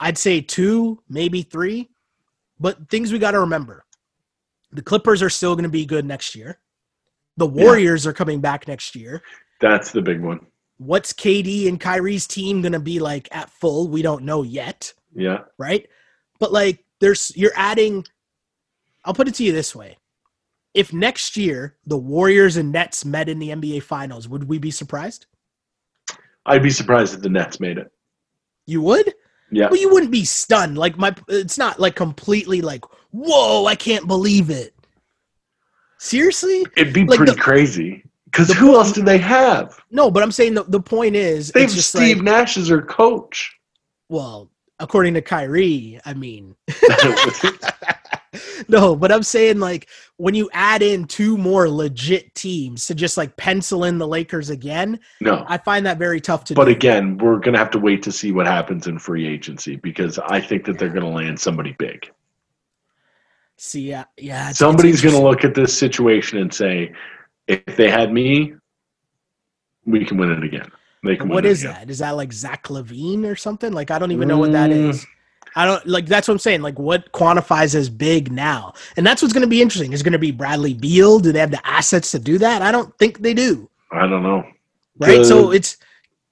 I'd 0.00 0.18
say 0.18 0.40
two, 0.40 1.02
maybe 1.08 1.42
three. 1.42 1.88
But 2.60 2.88
things 2.88 3.12
we 3.12 3.18
got 3.18 3.32
to 3.32 3.40
remember 3.40 3.84
the 4.72 4.82
Clippers 4.82 5.22
are 5.22 5.30
still 5.30 5.54
going 5.54 5.64
to 5.64 5.70
be 5.70 5.86
good 5.86 6.04
next 6.04 6.34
year. 6.34 6.58
The 7.38 7.46
Warriors 7.46 8.04
yeah. 8.04 8.10
are 8.10 8.14
coming 8.14 8.40
back 8.40 8.68
next 8.68 8.94
year. 8.94 9.22
That's 9.60 9.92
the 9.92 10.02
big 10.02 10.20
one. 10.20 10.44
What's 10.76 11.12
KD 11.12 11.68
and 11.68 11.80
Kyrie's 11.80 12.26
team 12.26 12.60
going 12.60 12.72
to 12.72 12.80
be 12.80 12.98
like 12.98 13.28
at 13.32 13.50
full? 13.50 13.88
We 13.88 14.02
don't 14.02 14.24
know 14.24 14.42
yet. 14.42 14.92
Yeah. 15.14 15.40
Right. 15.56 15.88
But 16.38 16.52
like 16.52 16.84
there's 17.00 17.32
you're 17.36 17.52
adding. 17.56 18.04
I'll 19.04 19.14
put 19.14 19.28
it 19.28 19.34
to 19.36 19.44
you 19.44 19.52
this 19.52 19.74
way: 19.74 19.96
if 20.74 20.92
next 20.92 21.36
year 21.36 21.76
the 21.86 21.96
Warriors 21.98 22.56
and 22.56 22.70
Nets 22.72 23.04
met 23.04 23.28
in 23.28 23.38
the 23.38 23.50
NBA 23.50 23.82
Finals, 23.82 24.28
would 24.28 24.44
we 24.48 24.58
be 24.58 24.70
surprised? 24.70 25.26
I'd 26.46 26.62
be 26.62 26.70
surprised 26.70 27.14
if 27.14 27.20
the 27.22 27.28
Nets 27.28 27.60
made 27.60 27.78
it. 27.78 27.90
You 28.66 28.80
would? 28.82 29.14
Yeah. 29.50 29.68
Well, 29.70 29.80
you 29.80 29.90
wouldn't 29.92 30.12
be 30.12 30.24
stunned. 30.24 30.76
Like 30.78 30.96
my, 30.98 31.14
it's 31.28 31.58
not 31.58 31.80
like 31.80 31.94
completely 31.96 32.60
like, 32.60 32.84
whoa, 33.10 33.64
I 33.66 33.74
can't 33.74 34.06
believe 34.06 34.50
it. 34.50 34.74
Seriously? 35.98 36.64
It'd 36.76 36.94
be 36.94 37.04
Like 37.04 37.16
pretty 37.18 37.32
the- 37.32 37.38
crazy. 37.40 38.04
Because 38.26 38.52
who 38.52 38.74
else 38.76 38.92
do 38.92 39.02
they 39.02 39.16
have? 39.16 39.80
No, 39.90 40.10
but 40.10 40.22
I'm 40.22 40.30
saying 40.32 40.52
the, 40.52 40.62
the 40.64 40.80
point 40.80 41.16
is, 41.16 41.50
They 41.50 41.62
have 41.62 41.70
Steve 41.70 42.18
like, 42.18 42.24
Nash 42.24 42.58
as 42.58 42.68
their 42.68 42.82
coach. 42.82 43.56
well, 44.10 44.50
according 44.78 45.14
to 45.14 45.22
Kyrie, 45.22 45.98
I 46.04 46.12
mean, 46.12 46.54
no, 48.68 48.96
but 48.96 49.10
I'm 49.12 49.22
saying 49.22 49.60
like 49.60 49.88
when 50.16 50.34
you 50.34 50.48
add 50.52 50.82
in 50.82 51.06
two 51.06 51.36
more 51.38 51.68
legit 51.68 52.34
teams 52.34 52.86
to 52.86 52.94
just 52.94 53.16
like 53.16 53.36
pencil 53.36 53.84
in 53.84 53.98
the 53.98 54.06
Lakers 54.06 54.50
again, 54.50 55.00
no. 55.20 55.44
I 55.48 55.58
find 55.58 55.84
that 55.86 55.98
very 55.98 56.20
tough 56.20 56.44
to 56.44 56.54
But 56.54 56.66
do. 56.66 56.70
again, 56.72 57.18
we're 57.18 57.38
going 57.38 57.52
to 57.54 57.58
have 57.58 57.70
to 57.70 57.78
wait 57.78 58.02
to 58.04 58.12
see 58.12 58.32
what 58.32 58.46
happens 58.46 58.86
in 58.86 58.98
free 58.98 59.26
agency 59.26 59.76
because 59.76 60.18
I 60.18 60.40
think 60.40 60.64
that 60.66 60.78
they're 60.78 60.88
going 60.88 61.04
to 61.04 61.08
land 61.10 61.38
somebody 61.38 61.74
big. 61.78 62.10
See, 63.56 63.88
yeah, 63.90 64.04
yeah, 64.16 64.34
it's- 64.36 64.50
it's 64.50 64.58
Somebody's 64.58 65.02
going 65.02 65.14
to 65.16 65.22
look 65.22 65.44
at 65.44 65.54
this 65.54 65.76
situation 65.76 66.38
and 66.38 66.52
say, 66.52 66.92
if 67.48 67.64
they 67.76 67.90
had 67.90 68.12
me, 68.12 68.54
we 69.84 70.04
can 70.04 70.16
win 70.16 70.30
it 70.30 70.44
again. 70.44 70.70
They 71.02 71.16
can 71.16 71.28
What 71.28 71.46
is 71.46 71.62
that? 71.62 71.88
Is 71.90 71.98
that 72.00 72.10
like 72.16 72.32
Zach 72.32 72.64
LaVine 72.64 73.24
or 73.24 73.36
something? 73.36 73.72
Like 73.72 73.90
I 73.90 73.98
don't 73.98 74.12
even 74.12 74.28
know 74.28 74.38
what 74.38 74.52
that 74.52 74.70
Mm. 74.70 74.90
is. 74.90 75.06
I 75.58 75.66
don't 75.66 75.84
like 75.86 76.06
that's 76.06 76.28
what 76.28 76.34
I'm 76.34 76.38
saying. 76.38 76.62
Like 76.62 76.78
what 76.78 77.10
quantifies 77.12 77.74
as 77.74 77.88
big 77.90 78.30
now? 78.30 78.72
And 78.96 79.04
that's 79.06 79.20
what's 79.22 79.34
going 79.34 79.42
to 79.42 79.48
be 79.48 79.60
interesting. 79.60 79.92
Is 79.92 80.02
going 80.04 80.12
to 80.12 80.18
be 80.18 80.30
Bradley 80.30 80.72
Beal? 80.74 81.18
Do 81.18 81.32
they 81.32 81.40
have 81.40 81.50
the 81.50 81.66
assets 81.66 82.12
to 82.12 82.18
do 82.18 82.38
that? 82.38 82.62
I 82.62 82.70
don't 82.70 82.96
think 82.98 83.20
they 83.20 83.34
do. 83.34 83.68
I 83.90 84.06
don't 84.06 84.22
know. 84.22 84.44
Right? 84.98 85.24
So 85.24 85.50
it's 85.50 85.76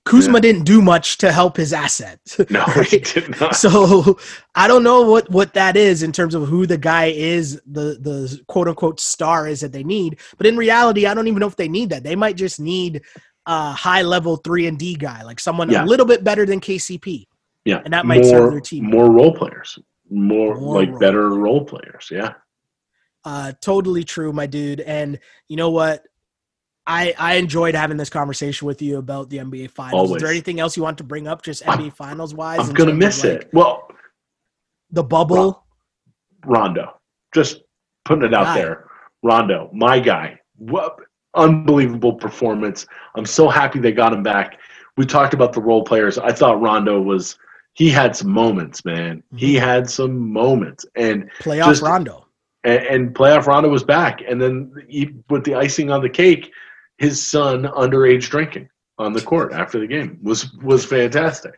Kuzma 0.05 0.35
Yeah. 0.39 0.41
didn't 0.43 0.65
do 0.65 0.81
much 0.81 1.19
to 1.19 1.33
help 1.33 1.57
his 1.57 1.73
assets. 1.73 2.39
No, 2.51 2.65
Right? 2.77 2.87
he 2.87 2.99
did 3.01 3.41
not. 3.41 3.57
so 3.57 4.17
I 4.55 4.69
don't 4.69 4.85
know 4.85 5.03
what 5.03 5.29
what 5.31 5.55
that 5.55 5.77
is 5.77 6.05
in 6.05 6.13
terms 6.13 6.35
of 6.37 6.47
who 6.47 6.65
the 6.67 6.79
guy 6.79 7.07
is, 7.07 7.61
the 7.67 7.99
the 8.01 8.41
quote 8.47 8.69
unquote 8.69 9.01
star 9.01 9.49
is 9.49 9.61
that 9.63 9.73
they 9.73 9.83
need. 9.83 10.19
But 10.39 10.47
in 10.47 10.57
reality, 10.57 11.07
I 11.07 11.15
don't 11.15 11.27
even 11.27 11.41
know 11.41 11.49
if 11.49 11.57
they 11.57 11.69
need 11.69 11.91
that. 11.91 12.05
They 12.05 12.15
might 12.15 12.37
just 12.37 12.61
need 12.61 13.03
a 13.47 13.73
high 13.73 14.03
level 14.03 14.37
three 14.37 14.67
and 14.69 14.79
D 14.79 14.95
guy, 14.95 15.23
like 15.25 15.41
someone 15.41 15.69
Yeah. 15.71 15.85
a 15.85 15.87
little 15.87 16.07
bit 16.07 16.23
better 16.23 16.47
than 16.47 16.61
KCP. 16.61 17.27
Yeah, 17.67 17.83
and 17.85 17.93
that 17.93 18.07
might 18.07 18.23
more, 18.23 18.31
serve 18.31 18.51
their 18.53 18.61
team. 18.61 18.85
More 18.85 19.11
role 19.11 19.35
players, 19.35 19.79
more, 20.11 20.59
More 20.59 20.81
like 20.81 20.89
role 20.91 20.99
better 20.99 21.29
role 21.31 21.65
players. 21.65 22.09
Yeah, 22.11 22.35
Uh, 23.25 23.53
totally 23.61 24.05
true, 24.05 24.33
my 24.33 24.47
dude. 24.47 24.81
And 24.81 25.19
you 25.49 25.57
know 25.57 25.71
what? 25.71 26.05
I 26.87 27.13
I 27.19 27.35
enjoyed 27.35 27.75
having 27.75 27.97
this 27.97 28.09
conversation 28.09 28.67
with 28.67 28.81
you 28.81 28.99
about 28.99 29.29
the 29.29 29.39
NBA 29.39 29.73
Finals. 29.73 30.15
Is 30.15 30.23
there 30.23 30.31
anything 30.31 30.61
else 30.61 30.77
you 30.77 30.83
want 30.85 30.97
to 30.99 31.05
bring 31.05 31.27
up, 31.27 31.43
just 31.43 31.69
I'm- 31.69 31.79
NBA 31.81 31.93
Finals 31.95 32.33
wise? 32.35 32.61
I'm 32.61 32.73
gonna 32.73 32.95
miss 32.95 33.25
it. 33.25 33.51
Well, 33.53 33.89
The 34.91 35.03
bubble. 35.03 35.65
Rondo, 36.45 37.01
just 37.35 37.63
putting 38.05 38.25
it 38.25 38.33
out 38.33 38.45
Guy. 38.45 38.55
there. 38.61 38.89
Rondo, 39.25 39.69
my 39.73 39.99
guy. 39.99 40.39
What 40.59 40.97
unbelievable 41.35 42.15
performance! 42.15 42.87
I'm 43.17 43.27
so 43.27 43.49
happy 43.49 43.81
they 43.81 43.91
got 43.93 44.13
him 44.13 44.23
back. 44.23 44.59
We 44.97 45.05
talked 45.05 45.35
about 45.35 45.53
the 45.53 45.61
role 45.61 45.83
players. 45.83 46.17
I 46.19 46.31
thought 46.33 46.61
Rondo 46.61 47.01
was. 47.03 47.37
He 47.77 47.91
had 47.91 48.17
some 48.17 48.31
moments, 48.31 48.85
man. 48.87 49.23
He 49.37 49.57
Mhm. 49.57 49.61
had 49.61 49.91
some 49.91 50.33
moments, 50.33 50.87
and 50.97 51.31
playoff 51.41 51.67
just- 51.67 51.83
Rondo. 51.83 52.27
and, 52.65 52.83
and 52.87 53.15
playoff 53.15 53.47
Rondo 53.47 53.69
was 53.69 53.85
back. 53.85 54.23
And 54.27 54.41
then 54.41 54.73
he, 54.89 55.11
with 55.29 55.45
the 55.45 55.55
icing 55.55 55.91
on 55.91 56.01
the 56.01 56.09
cake, 56.09 56.51
his 56.97 57.23
son 57.25 57.65
underage 57.65 58.31
drinking 58.31 58.71
on 58.99 59.13
the 59.13 59.21
court 59.21 59.53
after 59.53 59.79
the 59.79 59.87
game 59.87 60.19
was 60.23 60.51
was 60.63 60.87
fantastic. 60.87 61.53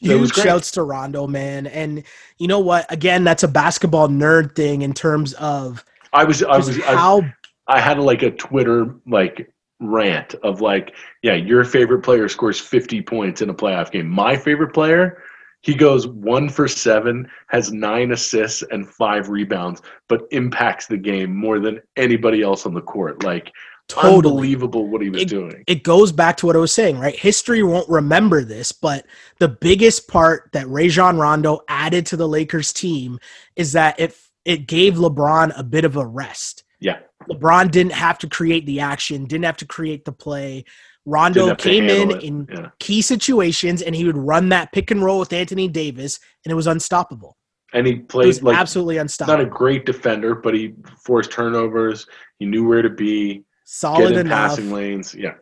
Huge 0.00 0.34
shouts 0.34 0.72
to 0.72 0.82
Rondo, 0.82 1.28
man. 1.28 1.68
And 1.68 2.02
you 2.38 2.48
know 2.48 2.58
what? 2.58 2.84
Again, 2.92 3.22
that's 3.22 3.44
a 3.44 3.48
basketball 3.48 4.08
nerd 4.08 4.56
thing 4.56 4.82
in 4.82 4.92
terms 4.92 5.34
of 5.34 5.84
I 6.12 6.24
was 6.24 6.42
I 6.42 6.56
was 6.56 6.76
I, 6.80 6.96
how 6.96 7.22
I 7.68 7.80
had 7.80 8.00
like 8.00 8.22
a 8.24 8.32
Twitter 8.32 8.92
like 9.06 9.48
rant 9.82 10.34
of 10.42 10.60
like, 10.60 10.94
yeah, 11.22 11.34
your 11.34 11.64
favorite 11.64 12.02
player 12.02 12.28
scores 12.28 12.60
50 12.60 13.02
points 13.02 13.42
in 13.42 13.50
a 13.50 13.54
playoff 13.54 13.90
game. 13.90 14.08
My 14.08 14.36
favorite 14.36 14.72
player, 14.72 15.22
he 15.62 15.74
goes 15.74 16.06
one 16.06 16.48
for 16.48 16.66
seven, 16.68 17.28
has 17.48 17.72
nine 17.72 18.12
assists 18.12 18.62
and 18.70 18.88
five 18.88 19.28
rebounds, 19.28 19.82
but 20.08 20.22
impacts 20.30 20.86
the 20.86 20.96
game 20.96 21.34
more 21.36 21.58
than 21.60 21.80
anybody 21.96 22.42
else 22.42 22.66
on 22.66 22.74
the 22.74 22.80
court. 22.80 23.22
Like 23.22 23.52
totally 23.88 24.16
unbelievable 24.30 24.88
what 24.88 25.02
he 25.02 25.10
was 25.10 25.22
It- 25.22 25.28
doing. 25.28 25.64
it 25.66 25.82
goes 25.82 26.12
back 26.12 26.36
to 26.38 26.46
what 26.46 26.56
I 26.56 26.60
was 26.60 26.72
saying, 26.72 26.98
right? 26.98 27.16
History 27.18 27.62
won't 27.62 27.88
remember 27.88 28.42
this, 28.44 28.72
but 28.72 29.04
the 29.38 29.48
biggest 29.48 30.08
part 30.08 30.48
that 30.52 30.68
Rajon 30.68 31.18
Rondo 31.18 31.60
added 31.68 32.06
to 32.06 32.16
the 32.16 32.28
Lakers 32.28 32.72
team 32.72 33.18
is 33.56 33.72
that 33.72 33.98
it 34.00 34.16
it 34.44 34.66
gave 34.66 34.94
LeBron 34.94 35.52
a 35.56 35.62
bit 35.62 35.84
of 35.84 35.96
a 35.96 36.04
rest. 36.04 36.64
Yeah. 36.80 36.98
LeBron 37.28 37.70
didn't 37.70 37.92
have 37.92 38.18
to 38.18 38.28
create 38.28 38.66
the 38.66 38.80
action, 38.80 39.24
didn't 39.26 39.44
have 39.44 39.56
to 39.58 39.66
create 39.66 40.04
the 40.04 40.12
play. 40.12 40.64
Rondo 41.04 41.54
came 41.56 41.88
in 41.88 42.10
it. 42.12 42.22
in 42.22 42.46
Yeah. 42.52 42.68
key 42.78 43.02
situations 43.02 43.82
and 43.82 43.94
he 43.96 44.04
would 44.04 44.16
run 44.16 44.50
that 44.50 44.70
pick 44.72 44.90
and 44.92 45.02
roll 45.04 45.18
with 45.18 45.32
Anthony 45.32 45.66
Davis 45.68 46.20
and 46.44 46.52
it 46.52 46.54
was 46.54 46.66
unstoppable. 46.68 47.36
And 47.74 47.86
he 47.86 47.96
played 47.96 48.40
like 48.42 48.56
absolutely 48.56 48.98
unstoppable. 48.98 49.38
not 49.38 49.46
a 49.46 49.50
great 49.50 49.84
defender, 49.86 50.34
but 50.34 50.54
he 50.54 50.74
forced 51.04 51.32
turnovers. 51.32 52.06
He 52.38 52.44
knew 52.46 52.68
where 52.68 52.82
to 52.82 52.90
be, 52.90 53.44
Solid 53.64 54.12
in 54.12 54.18
enough. 54.26 54.50
passing 54.50 54.70
lanes. 54.70 55.14
Yeah. 55.14 55.34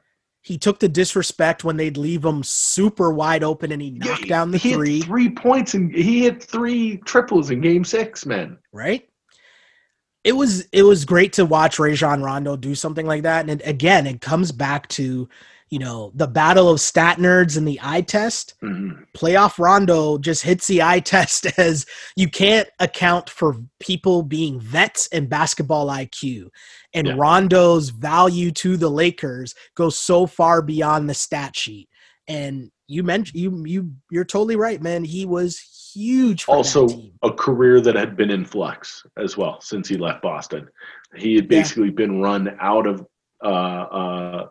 He 0.43 0.57
took 0.57 0.79
the 0.79 0.89
disrespect 0.89 1.65
when 1.65 1.77
they'd 1.77 1.99
leave 1.99 2.25
him 2.25 2.43
super 2.43 3.13
wide 3.13 3.43
open 3.45 3.73
and 3.73 3.83
he 3.83 3.99
Yeah, 4.03 4.13
knocked 4.13 4.29
down 4.29 4.51
the 4.53 4.57
he 4.59 4.73
three. 4.73 4.97
Hit 5.01 5.05
three 5.05 5.29
points 5.29 5.75
and 5.75 5.95
he 5.95 6.23
hit 6.23 6.43
three 6.43 6.97
triples 7.05 7.51
in 7.51 7.61
game 7.61 7.85
six, 7.85 8.25
man. 8.25 8.57
right? 8.73 9.07
It 10.25 10.33
was 10.37 10.67
it 10.73 10.83
was 10.83 11.05
great 11.05 11.33
to 11.35 11.47
watch 11.47 11.79
Rajon 11.79 12.23
Rondo 12.23 12.57
do 12.57 12.75
something 12.75 13.07
like 13.07 13.23
that, 13.23 13.49
and 13.49 13.61
it, 13.61 13.67
again, 13.67 14.07
it 14.07 14.21
comes 14.21 14.53
back 14.53 14.87
to 14.89 15.29
you 15.71 15.79
know 15.79 16.13
the 16.15 16.27
battle 16.27 16.69
of 16.69 16.81
stat 16.81 17.17
nerds 17.19 17.57
and 17.57 17.67
the 17.67 17.81
eye 17.83 18.03
test. 18.03 18.55
Mhm. 18.63 19.07
Playoff 19.17 19.59
Rondo 19.59 20.19
just 20.19 20.43
hits 20.43 20.67
the 20.67 20.83
eye 20.83 21.01
test 21.15 21.47
as 21.59 21.87
you 22.17 22.29
can't 22.29 22.69
account 22.81 23.31
for 23.31 23.57
people 23.79 24.23
being 24.23 24.61
vets 24.61 25.09
and 25.11 25.29
basketball 25.31 25.87
IQ, 25.89 26.51
and 26.93 27.07
Yeah. 27.07 27.15
Rondo's 27.17 27.89
value 27.89 28.51
to 28.53 28.77
the 28.77 28.91
Lakers 28.91 29.55
goes 29.75 29.97
so 29.97 30.27
far 30.27 30.61
beyond 30.61 31.09
the 31.09 31.15
stat 31.15 31.57
sheet. 31.57 31.89
And 32.29 32.71
you 32.89 33.03
mentioned 33.05 33.41
you 33.41 33.65
you 33.67 33.93
you're 34.11 34.25
totally 34.27 34.57
right, 34.57 34.83
man. 34.83 35.05
He 35.05 35.25
was 35.25 35.59
huge. 35.95 36.45
For 36.45 36.57
Also, 36.57 36.89
a 37.23 37.33
career 37.33 37.81
that 37.81 37.95
had 37.97 38.17
been 38.17 38.31
in 38.31 38.45
flux 38.45 39.05
as 39.17 39.37
well 39.37 39.61
since 39.61 39.89
he 39.89 39.97
left 39.97 40.23
Boston. 40.23 40.69
He 41.17 41.35
had 41.37 41.45
Yeah. 41.45 41.49
basically 41.61 41.91
been 41.91 42.21
run 42.21 42.57
out 42.61 42.87
of 42.87 43.07
uh, 43.43 43.47
uh, 43.49 44.47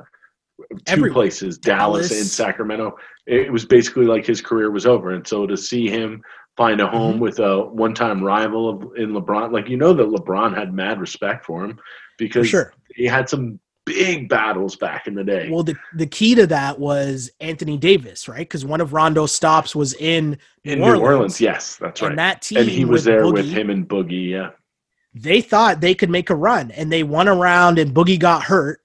two 0.69 0.77
Everywhere. 0.87 1.13
places, 1.13 1.57
Dallas, 1.57 2.09
Dallas. 2.09 2.21
and 2.21 2.27
Sacramento. 2.29 2.97
It 3.27 3.51
was 3.51 3.65
basically 3.65 4.05
like 4.05 4.25
his 4.25 4.41
career 4.41 4.71
was 4.71 4.85
over. 4.85 5.11
And 5.11 5.25
so 5.25 5.45
to 5.47 5.55
see 5.55 5.89
him 5.89 6.21
find 6.57 6.81
a 6.81 6.87
home 6.87 7.13
Mm-hmm. 7.13 7.21
with 7.21 7.39
a 7.39 7.61
one-time 7.65 8.21
rival 8.23 8.67
of, 8.69 8.81
in 8.97 9.11
LeBron, 9.13 9.53
like 9.53 9.69
you 9.69 9.77
know 9.77 9.93
that 9.93 10.07
LeBron 10.07 10.57
had 10.57 10.73
mad 10.73 10.99
respect 10.99 11.45
for 11.45 11.63
him 11.63 11.75
for 11.77 11.83
because 12.17 12.47
sure. 12.49 12.73
he 12.95 13.05
had 13.05 13.29
some 13.29 13.59
big 13.93 14.29
battles 14.29 14.75
back 14.75 15.07
in 15.07 15.13
the 15.15 15.23
day. 15.23 15.49
Well, 15.51 15.63
the, 15.63 15.75
the 15.95 16.05
key 16.07 16.35
to 16.35 16.47
that 16.47 16.79
was 16.79 17.29
Anthony 17.39 17.77
Davis, 17.77 18.27
right? 18.27 18.39
Because 18.39 18.65
one 18.65 18.81
of 18.81 18.93
Rondo's 18.93 19.33
stops 19.33 19.75
was 19.75 19.93
in 19.95 20.37
New 20.63 20.73
in 20.73 20.81
Orleans. 20.81 20.99
New 21.01 21.05
Orleans, 21.05 21.41
yes, 21.41 21.75
that's 21.77 22.01
right. 22.01 22.09
And 22.11 22.19
that 22.19 22.41
team, 22.41 22.59
and 22.59 22.69
he 22.69 22.85
was 22.85 23.03
there 23.03 23.31
with 23.31 23.49
him 23.49 23.69
and 23.69 23.87
Boogie. 23.87 24.29
Yeah, 24.29 24.51
They 25.13 25.41
thought 25.41 25.81
they 25.81 25.95
could 25.95 26.09
make 26.09 26.29
a 26.29 26.35
run, 26.35 26.71
and 26.71 26.91
they 26.91 27.03
won 27.03 27.27
around, 27.27 27.79
and 27.79 27.93
Boogie 27.93 28.19
got 28.19 28.43
hurt. 28.43 28.79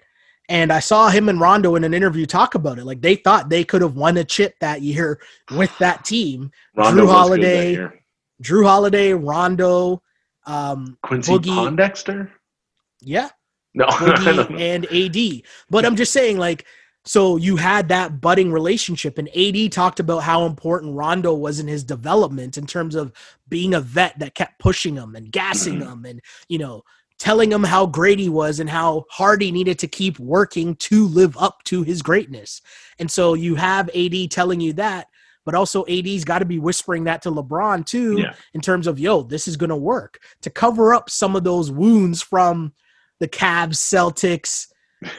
And 0.48 0.70
I 0.70 0.80
saw 0.80 1.08
him 1.08 1.30
and 1.30 1.40
Rondo 1.40 1.74
in 1.74 1.84
an 1.84 1.94
interview 1.94 2.26
talk 2.26 2.54
about 2.54 2.78
it. 2.78 2.84
Like 2.84 3.00
they 3.00 3.16
thought 3.16 3.48
they 3.48 3.64
could 3.64 3.80
have 3.80 3.96
won 3.96 4.18
a 4.18 4.24
chip 4.24 4.54
that 4.60 4.82
year 4.82 5.18
with 5.56 5.76
that 5.78 6.04
team. 6.04 6.50
Rondo 6.76 7.02
Jrue 7.02 7.06
was 7.06 7.28
good 7.30 7.42
that 7.42 7.54
Holiday. 7.76 8.00
Jrue 8.42 8.66
Holiday, 8.66 9.12
Rondo, 9.14 10.02
um, 10.46 10.98
Quincy 11.02 11.32
Boogie- 11.32 11.46
Pondexter. 11.76 12.30
yeah, 13.00 13.30
No, 13.74 13.86
and 14.58 14.86
AD. 14.86 15.42
But 15.70 15.84
I'm 15.84 15.96
just 15.96 16.12
saying, 16.12 16.38
like, 16.38 16.64
so 17.04 17.36
you 17.36 17.56
had 17.56 17.88
that 17.88 18.20
budding 18.20 18.50
relationship, 18.50 19.18
and 19.18 19.28
AD 19.36 19.72
talked 19.72 20.00
about 20.00 20.20
how 20.20 20.46
important 20.46 20.94
Rondo 20.96 21.34
was 21.34 21.60
in 21.60 21.68
his 21.68 21.84
development 21.84 22.56
in 22.56 22.66
terms 22.66 22.94
of 22.94 23.12
being 23.48 23.74
a 23.74 23.80
vet 23.80 24.18
that 24.20 24.34
kept 24.34 24.58
pushing 24.58 24.94
him 24.96 25.14
and 25.14 25.30
gassing 25.30 25.80
Mhm. 25.80 25.92
him 25.92 26.04
and, 26.06 26.20
you 26.48 26.58
know, 26.58 26.82
telling 27.18 27.52
him 27.52 27.62
how 27.62 27.84
great 27.86 28.18
he 28.18 28.28
was 28.28 28.58
and 28.58 28.70
how 28.70 29.04
hard 29.10 29.42
he 29.42 29.52
needed 29.52 29.78
to 29.80 29.86
keep 29.86 30.18
working 30.18 30.74
to 30.76 31.06
live 31.08 31.36
up 31.36 31.62
to 31.64 31.82
his 31.82 32.00
greatness. 32.02 32.60
And 32.98 33.10
so 33.10 33.34
you 33.34 33.54
have 33.54 33.90
AD 33.94 34.28
telling 34.28 34.60
you 34.60 34.72
that, 34.74 35.08
but 35.44 35.54
also 35.54 35.84
AD's 35.86 36.24
got 36.24 36.38
to 36.40 36.44
be 36.44 36.58
whispering 36.58 37.04
that 37.04 37.22
to 37.22 37.30
LeBron 37.30 37.84
too, 37.86 38.18
Yeah. 38.18 38.34
in 38.54 38.60
terms 38.60 38.86
of 38.86 38.98
yo, 38.98 39.22
this 39.22 39.46
is 39.46 39.56
gonna 39.56 39.76
work 39.76 40.18
to 40.42 40.50
cover 40.50 40.92
up 40.94 41.08
some 41.10 41.36
of 41.36 41.44
those 41.44 41.70
wounds 41.70 42.20
from 42.22 42.72
the 43.20 43.28
Cavs, 43.28 43.76
Celtics, 43.76 44.68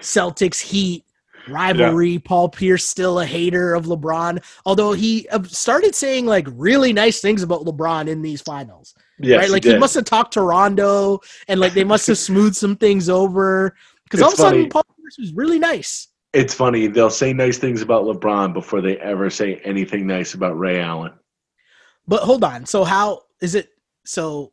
Celtics 0.02 0.62
Heat 0.62 1.04
rivalry. 1.48 2.18
Paul 2.18 2.50
Pierce 2.50 2.84
still 2.84 3.20
a 3.20 3.26
hater 3.26 3.76
of 3.76 3.86
LeBron, 3.86 4.44
although 4.66 4.94
he 4.94 5.28
uh, 5.30 5.44
started 5.44 5.94
saying 5.94 6.26
like 6.26 6.48
really 6.52 6.92
nice 6.92 7.22
things 7.22 7.44
about 7.44 7.66
LeBron 7.66 8.08
in 8.08 8.22
these 8.22 8.42
finals 8.42 8.96
Yes, 9.20 9.42
right? 9.42 9.50
Like 9.50 9.64
he, 9.64 9.72
did. 9.72 9.80
must 9.80 9.96
have 9.96 10.06
talked 10.06 10.34
to 10.34 10.42
Rondo 10.42 11.20
and 11.48 11.60
like 11.60 11.74
they 11.74 11.84
must 11.84 12.08
have 12.08 12.18
smoothed 12.30 12.56
some 12.56 12.76
things 12.76 13.10
over 13.10 13.76
because 14.04 14.22
all 14.22 14.30
of 14.30 14.34
a 14.34 14.38
sudden. 14.38 14.70
Paul 14.70 14.86
Pierce 15.02 15.18
was 15.18 15.34
really 15.34 15.60
nice. 15.60 16.10
It's 16.34 16.54
funny. 16.54 16.88
They'll 16.88 17.10
say 17.10 17.32
nice 17.32 17.58
things 17.58 17.82
about 17.82 18.04
LeBron 18.04 18.54
before 18.54 18.82
they 18.82 18.98
ever 18.98 19.30
say 19.30 19.56
anything 19.64 20.06
nice 20.06 20.34
about 20.34 20.60
Ray 20.60 20.82
Allen. 20.82 21.14
But 22.08 22.24
hold 22.24 22.44
on, 22.44 22.66
so 22.66 22.84
how 22.84 23.22
is 23.42 23.56
it? 23.56 23.70
So 24.06 24.52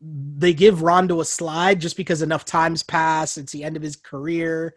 they 0.00 0.52
give 0.52 0.82
Rondo 0.82 1.20
a 1.20 1.24
slide 1.24 1.80
just 1.80 1.96
because 1.96 2.22
enough 2.22 2.44
times 2.44 2.82
pass. 2.82 3.36
It's 3.38 3.52
the 3.52 3.64
end 3.64 3.76
of 3.76 3.82
his 3.82 3.96
career, 3.96 4.74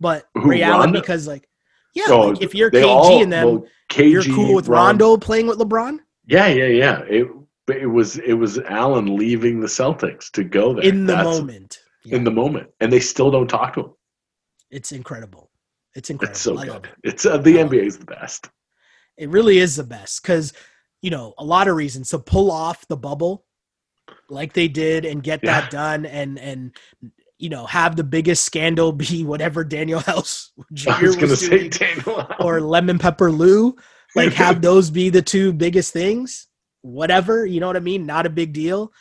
but 0.00 0.26
Who, 0.34 0.52
Allen 0.60 0.80
Rondo? 0.86 1.00
because 1.00 1.26
like 1.26 1.48
yeah, 1.94 2.04
Oh, 2.08 2.28
like, 2.28 2.42
if 2.42 2.54
you're 2.54 2.70
KG 2.70 2.86
all- 2.86 3.22
and 3.22 3.32
them, 3.32 3.46
well, 3.46 3.66
KG, 3.90 4.10
you're 4.10 4.24
cool 4.24 4.54
with 4.54 4.68
Ron- 4.68 4.98
Rondo 4.98 5.16
playing 5.16 5.46
with 5.46 5.58
LeBron 5.58 5.98
Yeah, 6.26 6.48
yeah, 6.48 6.66
yeah. 6.66 7.00
It 7.08 7.28
but 7.66 7.76
it 7.76 7.86
was 7.86 8.18
it 8.18 8.34
was 8.34 8.58
Allen 8.58 9.16
leaving 9.16 9.60
the 9.60 9.66
Celtics 9.66 10.30
to 10.32 10.44
go 10.44 10.74
there 10.74 10.84
in 10.84 11.06
the 11.06 11.14
That's- 11.14 11.38
moment. 11.38 11.78
In 12.04 12.22
the 12.22 12.30
moment, 12.30 12.68
and 12.80 12.92
they 12.92 13.00
still 13.00 13.32
don't 13.32 13.48
talk 13.48 13.74
to 13.74 13.80
him. 13.80 13.92
it's 14.70 14.92
incredible. 14.92 15.50
It's 15.96 16.10
incredible. 16.10 16.32
It's 16.32 16.40
so 16.40 16.56
I 16.58 16.66
good. 16.66 16.84
it. 16.84 16.90
It's 17.02 17.26
uh, 17.26 17.38
the 17.38 17.56
NBA 17.56 17.84
is 17.86 17.98
the 17.98 18.04
best. 18.04 18.48
It 19.16 19.28
really 19.30 19.58
is 19.58 19.74
the 19.76 19.82
best 19.82 20.22
because, 20.22 20.52
you 21.02 21.10
know, 21.10 21.32
a 21.38 21.44
lot 21.44 21.66
of 21.66 21.74
reasons 21.74 22.10
to 22.10 22.18
pull 22.20 22.50
off 22.52 22.86
the 22.86 22.96
bubble 22.98 23.45
like 24.28 24.52
they 24.52 24.68
did 24.68 25.04
and 25.04 25.22
get 25.22 25.40
Yeah. 25.42 25.60
that 25.60 25.70
done 25.70 26.06
and, 26.06 26.38
and, 26.38 26.76
you 27.38 27.48
know, 27.50 27.66
have 27.66 27.96
the 27.96 28.04
biggest 28.04 28.44
scandal 28.44 28.92
be 28.92 29.24
whatever 29.32 29.64
Danuel 29.64 30.02
House 30.04 30.52
Jr. 30.72 31.06
Was 31.06 31.16
was 31.18 31.40
say 31.40 31.68
doing, 31.68 31.70
Danuel 31.70 32.36
or 32.40 32.60
Lemon 32.60 32.98
Pepper 32.98 33.30
Lou, 33.30 33.76
like 34.14 34.32
have 34.34 34.62
those 34.62 34.90
be 34.90 35.10
the 35.10 35.22
two 35.22 35.52
biggest 35.52 35.92
things. 35.92 36.48
Whatever, 36.82 37.44
you 37.44 37.60
know 37.60 37.66
what 37.66 37.76
I 37.76 37.80
mean? 37.80 38.06
Not 38.06 38.26
a 38.26 38.30
big 38.30 38.52
deal. 38.52 38.92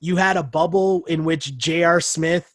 You 0.00 0.16
had 0.16 0.36
a 0.36 0.42
bubble 0.42 1.04
in 1.06 1.24
which 1.24 1.56
J.R. 1.56 2.00
Smith, 2.00 2.48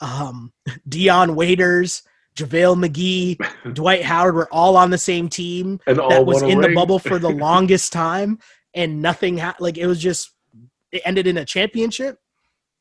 um, 0.00 0.52
Dion 0.88 1.34
Waiters, 1.36 2.02
JaVale 2.36 2.86
McGee, 2.86 3.74
Dwight 3.74 4.02
Howard 4.04 4.34
were 4.34 4.48
all 4.52 4.76
on 4.76 4.90
the 4.90 4.98
same 4.98 5.28
team 5.28 5.80
and 5.86 5.98
all 5.98 6.08
that 6.10 6.24
was 6.26 6.42
in 6.42 6.60
the 6.60 6.68
ring. 6.68 6.74
bubble 6.74 6.98
for 6.98 7.18
the 7.18 7.28
longest 7.30 7.92
time 7.92 8.38
and 8.74 9.02
nothing 9.02 9.38
ha- 9.38 9.56
like 9.60 9.76
it 9.78 9.86
was 9.86 10.00
just 10.00 10.30
it 10.92 11.02
ended 11.04 11.26
in 11.26 11.36
a 11.38 11.44
championship 11.44 12.18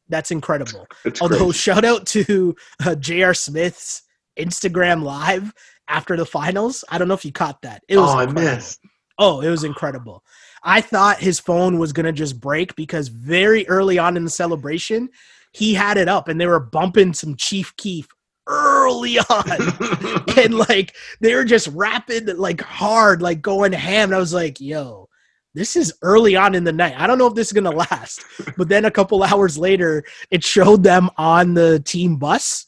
that's 0.09 0.31
incredible 0.31 0.88
It's 1.05 1.21
although 1.21 1.38
crazy. 1.45 1.57
shout 1.57 1.84
out 1.85 2.05
to 2.07 2.55
uh, 2.85 2.95
J.R. 2.95 3.34
Smith's 3.34 4.03
Instagram 4.39 5.03
live 5.03 5.53
after 5.88 6.15
the 6.15 6.25
finals 6.25 6.84
I 6.89 6.97
don't 6.97 7.07
know 7.07 7.13
if 7.13 7.25
you 7.25 7.31
caught 7.31 7.61
that 7.63 7.81
it 7.89 7.97
was 7.97 8.13
oh, 8.13 8.17
I 8.19 8.25
missed. 8.27 8.79
oh 9.19 9.41
it 9.41 9.49
was 9.49 9.63
incredible 9.63 10.23
I 10.63 10.81
thought 10.81 11.19
his 11.19 11.39
phone 11.39 11.77
was 11.79 11.91
gonna 11.93 12.11
just 12.13 12.39
break 12.39 12.75
because 12.75 13.07
very 13.09 13.67
early 13.67 13.97
on 13.97 14.15
in 14.17 14.23
the 14.23 14.29
celebration 14.29 15.09
he 15.53 15.73
had 15.73 15.97
it 15.97 16.07
up 16.07 16.27
and 16.27 16.39
they 16.39 16.45
were 16.47 16.59
bumping 16.59 17.13
some 17.13 17.35
Chief 17.35 17.75
Keef 17.77 18.07
early 18.47 19.17
on 19.29 20.23
and 20.38 20.53
like 20.53 20.95
they 21.19 21.34
were 21.35 21.43
just 21.45 21.67
rapping 21.69 22.25
like 22.38 22.61
hard, 22.61 23.21
like 23.21 23.41
going 23.41 23.71
ham. 23.73 24.09
And 24.09 24.15
I 24.15 24.19
was 24.19 24.34
like, 24.34 24.61
yo, 24.61 25.06
this 25.53 25.76
is 25.76 25.94
early 26.02 26.36
on 26.36 26.56
in 26.56 26.64
the 26.64 26.72
night. 26.72 26.95
I 26.98 27.07
don't 27.07 27.18
know 27.18 27.28
if 27.28 27.36
this 27.36 27.48
is 27.48 27.53
gonna 27.53 27.72
last. 27.72 28.24
But 28.57 28.69
then 28.69 28.86
a 28.86 28.91
couple 28.91 29.24
hours 29.24 29.57
later, 29.57 30.03
it 30.32 30.44
showed 30.44 30.84
them 30.84 31.10
on 31.18 31.53
the 31.53 31.80
team 31.80 32.18
bus 32.18 32.65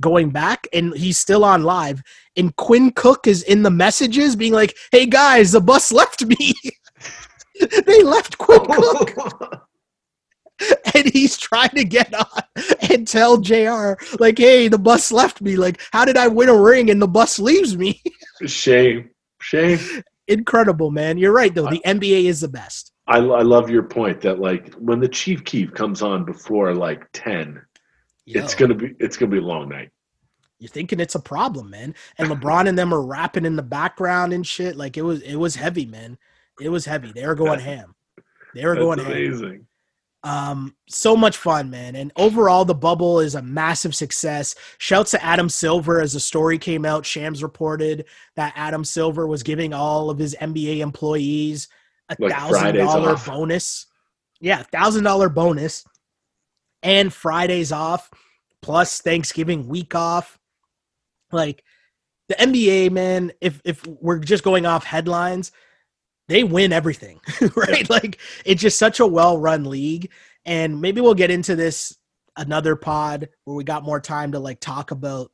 going 0.00 0.30
back, 0.30 0.68
and 0.72 0.94
he's 0.94 1.18
still 1.18 1.44
on 1.44 1.62
live. 1.62 2.02
And 2.36 2.54
Quinn 2.56 2.90
Cook 2.92 3.26
is 3.26 3.42
in 3.42 3.62
the 3.62 3.70
messages 3.70 4.36
being 4.36 4.52
like, 4.52 4.76
Hey 4.92 5.06
guys, 5.06 5.52
the 5.52 5.60
bus 5.60 5.90
left 5.92 6.24
me. 6.24 6.52
they 7.86 8.02
left 8.02 8.38
Quinn 8.38 8.64
Cook 8.66 9.66
and 10.94 11.06
he's 11.06 11.36
trying 11.36 11.70
to 11.70 11.84
get 11.84 12.12
on 12.14 12.42
and 12.90 13.06
tell 13.06 13.38
JR, 13.38 13.94
like, 14.18 14.38
hey, 14.38 14.68
the 14.68 14.78
bus 14.78 15.12
left 15.12 15.40
me. 15.40 15.56
Like, 15.56 15.80
how 15.92 16.04
did 16.04 16.16
I 16.16 16.28
win 16.28 16.48
a 16.48 16.56
ring 16.56 16.90
and 16.90 17.00
the 17.00 17.08
bus 17.08 17.38
leaves 17.38 17.76
me? 17.76 18.02
Shame, 18.46 19.10
shame. 19.40 19.78
Incredible, 20.28 20.90
man. 20.90 21.18
You're 21.18 21.32
right, 21.32 21.54
though. 21.54 21.68
The 21.68 21.82
NBA 21.86 22.24
is 22.24 22.40
the 22.40 22.48
best. 22.48 22.92
I, 23.06 23.18
I 23.18 23.42
love 23.42 23.70
your 23.70 23.84
point 23.84 24.20
that 24.22 24.40
like 24.40 24.74
when 24.74 24.98
the 24.98 25.08
Chief 25.08 25.44
Keef 25.44 25.72
comes 25.72 26.02
on 26.02 26.24
before 26.24 26.74
like 26.74 27.06
ten, 27.12 27.62
it's 28.26 28.54
gonna 28.54 28.74
be 28.74 28.94
it's 28.98 29.16
gonna 29.16 29.30
be 29.30 29.38
a 29.38 29.42
long 29.42 29.68
night. 29.68 29.90
You're 30.58 30.68
thinking 30.68 31.00
it's 31.00 31.14
a 31.14 31.20
problem, 31.20 31.70
man. 31.70 31.94
And 32.18 32.28
LeBron 32.28 32.66
and 32.66 32.78
them 32.78 32.92
are 32.92 33.02
rapping 33.02 33.44
in 33.44 33.56
the 33.56 33.62
background 33.62 34.32
and 34.32 34.46
shit. 34.46 34.74
Like 34.76 34.96
it 34.96 35.02
was, 35.02 35.20
it 35.20 35.36
was 35.36 35.54
heavy, 35.54 35.84
man. 35.84 36.16
It 36.60 36.70
was 36.70 36.86
heavy. 36.86 37.12
They 37.12 37.26
were 37.26 37.34
going 37.34 37.60
ham. 37.60 37.94
They 38.54 38.64
were 38.64 38.74
That's 38.74 38.82
going 38.82 38.98
ham. 39.00 39.66
Um, 40.26 40.74
so 40.88 41.16
much 41.16 41.36
fun, 41.36 41.70
man. 41.70 41.94
And 41.94 42.10
overall, 42.16 42.64
the 42.64 42.74
bubble 42.74 43.20
is 43.20 43.36
a 43.36 43.42
massive 43.42 43.94
success. 43.94 44.56
Shouts 44.78 45.12
to 45.12 45.24
Adam 45.24 45.48
Silver 45.48 46.00
as 46.00 46.14
the 46.14 46.20
story 46.20 46.58
came 46.58 46.84
out. 46.84 47.06
Shams 47.06 47.44
reported 47.44 48.06
that 48.34 48.52
Adam 48.56 48.82
Silver 48.82 49.28
was 49.28 49.44
giving 49.44 49.72
all 49.72 50.10
of 50.10 50.18
his 50.18 50.34
NBA 50.40 50.78
employees 50.78 51.68
a 52.08 52.16
thousand 52.28 52.74
dollar 52.74 53.16
bonus. 53.24 53.86
Yeah, 54.40 54.64
thousand 54.64 55.04
dollar 55.04 55.28
bonus 55.28 55.86
and 56.82 57.12
Fridays 57.12 57.70
off, 57.70 58.10
plus 58.62 59.00
Thanksgiving 59.00 59.68
week 59.68 59.94
off. 59.94 60.40
Like 61.30 61.62
the 62.28 62.34
NBA, 62.34 62.90
man, 62.90 63.30
if 63.40 63.60
if 63.64 63.86
we're 63.86 64.18
just 64.18 64.42
going 64.42 64.66
off 64.66 64.82
headlines, 64.82 65.52
they 66.28 66.44
win 66.44 66.72
everything, 66.72 67.20
right? 67.56 67.88
Like 67.88 68.18
it's 68.44 68.62
just 68.62 68.78
such 68.78 69.00
a 69.00 69.06
well-run 69.06 69.64
league, 69.64 70.10
and 70.44 70.80
maybe 70.80 71.00
we'll 71.00 71.14
get 71.14 71.30
into 71.30 71.56
this 71.56 71.96
another 72.36 72.76
pod 72.76 73.28
where 73.44 73.56
we 73.56 73.64
got 73.64 73.84
more 73.84 74.00
time 74.00 74.32
to 74.32 74.38
like 74.38 74.60
talk 74.60 74.90
about 74.90 75.30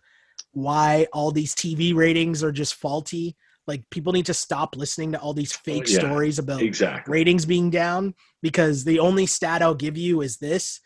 why 0.53 1.07
all 1.13 1.31
these 1.31 1.55
TV 1.55 1.95
ratings 1.95 2.43
are 2.43 2.53
just 2.53 2.75
faulty. 2.75 3.37
Like 3.67 3.89
people 3.91 4.13
need 4.13 4.27
to 4.27 4.35
stop 4.35 4.77
listening 4.77 5.13
to 5.13 5.21
all 5.21 5.35
these 5.35 5.53
fake 5.53 5.89
yeah, 5.89 5.99
stories 5.99 6.39
about 6.39 6.63
Exactly. 6.63 7.13
ratings 7.13 7.47
being 7.47 7.71
down 7.71 8.15
because 8.43 8.85
the 8.85 8.99
only 8.99 9.27
stat 9.27 9.63
I'll 9.63 9.75
give 9.75 9.97
you 9.97 10.21
is 10.21 10.39
this 10.39 10.81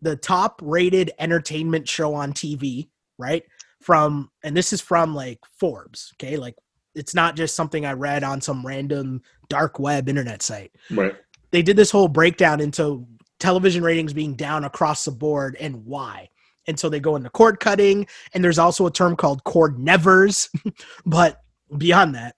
the 0.00 0.16
top 0.16 0.60
rated 0.62 1.12
entertainment 1.18 1.88
show 1.88 2.14
on 2.14 2.32
TV, 2.32 2.88
right? 3.18 3.44
From, 3.80 4.30
and 4.42 4.56
this 4.56 4.72
is 4.72 4.80
from 4.80 5.14
like 5.14 5.40
Forbes, 5.58 6.12
okay? 6.16 6.36
Like 6.36 6.54
it's 6.94 7.14
not 7.14 7.36
just 7.36 7.54
something 7.54 7.86
I 7.86 7.92
read 7.92 8.24
on 8.24 8.40
some 8.40 8.66
random 8.66 9.22
dark 9.48 9.78
web 9.78 10.08
internet 10.08 10.42
site. 10.42 10.72
Right. 10.90 11.14
They 11.50 11.62
did 11.62 11.76
this 11.76 11.90
whole 11.90 12.08
breakdown 12.08 12.60
into 12.60 13.06
television 13.38 13.82
ratings 13.82 14.12
being 14.12 14.34
down 14.34 14.64
across 14.64 15.04
the 15.04 15.10
board 15.10 15.56
and 15.60 15.84
why. 15.84 16.28
And 16.66 16.78
so 16.78 16.88
they 16.88 17.00
go 17.00 17.16
into 17.16 17.28
cord 17.28 17.58
cutting, 17.58 18.06
and 18.32 18.44
there's 18.44 18.58
also 18.58 18.86
a 18.86 18.90
term 18.90 19.16
called 19.16 19.42
cord 19.44 19.78
nevers. 19.78 20.48
but 21.06 21.42
beyond 21.76 22.14
that, 22.14 22.36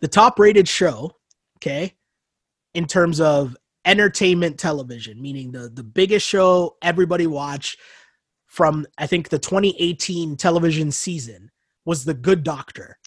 the 0.00 0.08
top 0.08 0.38
rated 0.38 0.68
show, 0.68 1.10
okay, 1.58 1.94
in 2.74 2.86
terms 2.86 3.20
of 3.20 3.56
entertainment 3.84 4.58
television, 4.58 5.20
meaning 5.20 5.50
the 5.50 5.68
the 5.68 5.82
biggest 5.82 6.26
show 6.26 6.76
everybody 6.82 7.26
watched 7.26 7.78
from 8.46 8.86
I 8.96 9.08
think 9.08 9.28
the 9.28 9.38
2018 9.38 10.36
television 10.36 10.92
season 10.92 11.50
was 11.84 12.04
The 12.04 12.14
Good 12.14 12.44
Doctor. 12.44 12.98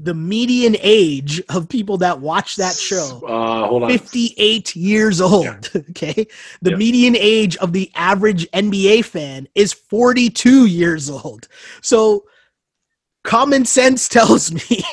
The 0.00 0.14
median 0.14 0.76
age 0.80 1.42
of 1.48 1.68
people 1.68 1.98
that 1.98 2.20
watch 2.20 2.54
that 2.56 2.74
show 2.76 3.20
Uh, 3.26 3.66
hold 3.66 3.82
on. 3.82 3.90
58 3.90 4.76
years 4.76 5.20
old. 5.20 5.44
Yeah. 5.74 5.80
Okay. 5.90 6.26
The 6.62 6.70
Yeah. 6.70 6.76
median 6.76 7.16
age 7.16 7.56
of 7.56 7.72
the 7.72 7.90
average 7.96 8.46
NBA 8.52 9.04
fan 9.04 9.48
is 9.56 9.72
42 9.72 10.66
years 10.66 11.10
old. 11.10 11.48
So 11.82 12.24
common 13.24 13.64
sense 13.64 14.08
tells 14.08 14.52
me 14.70 14.84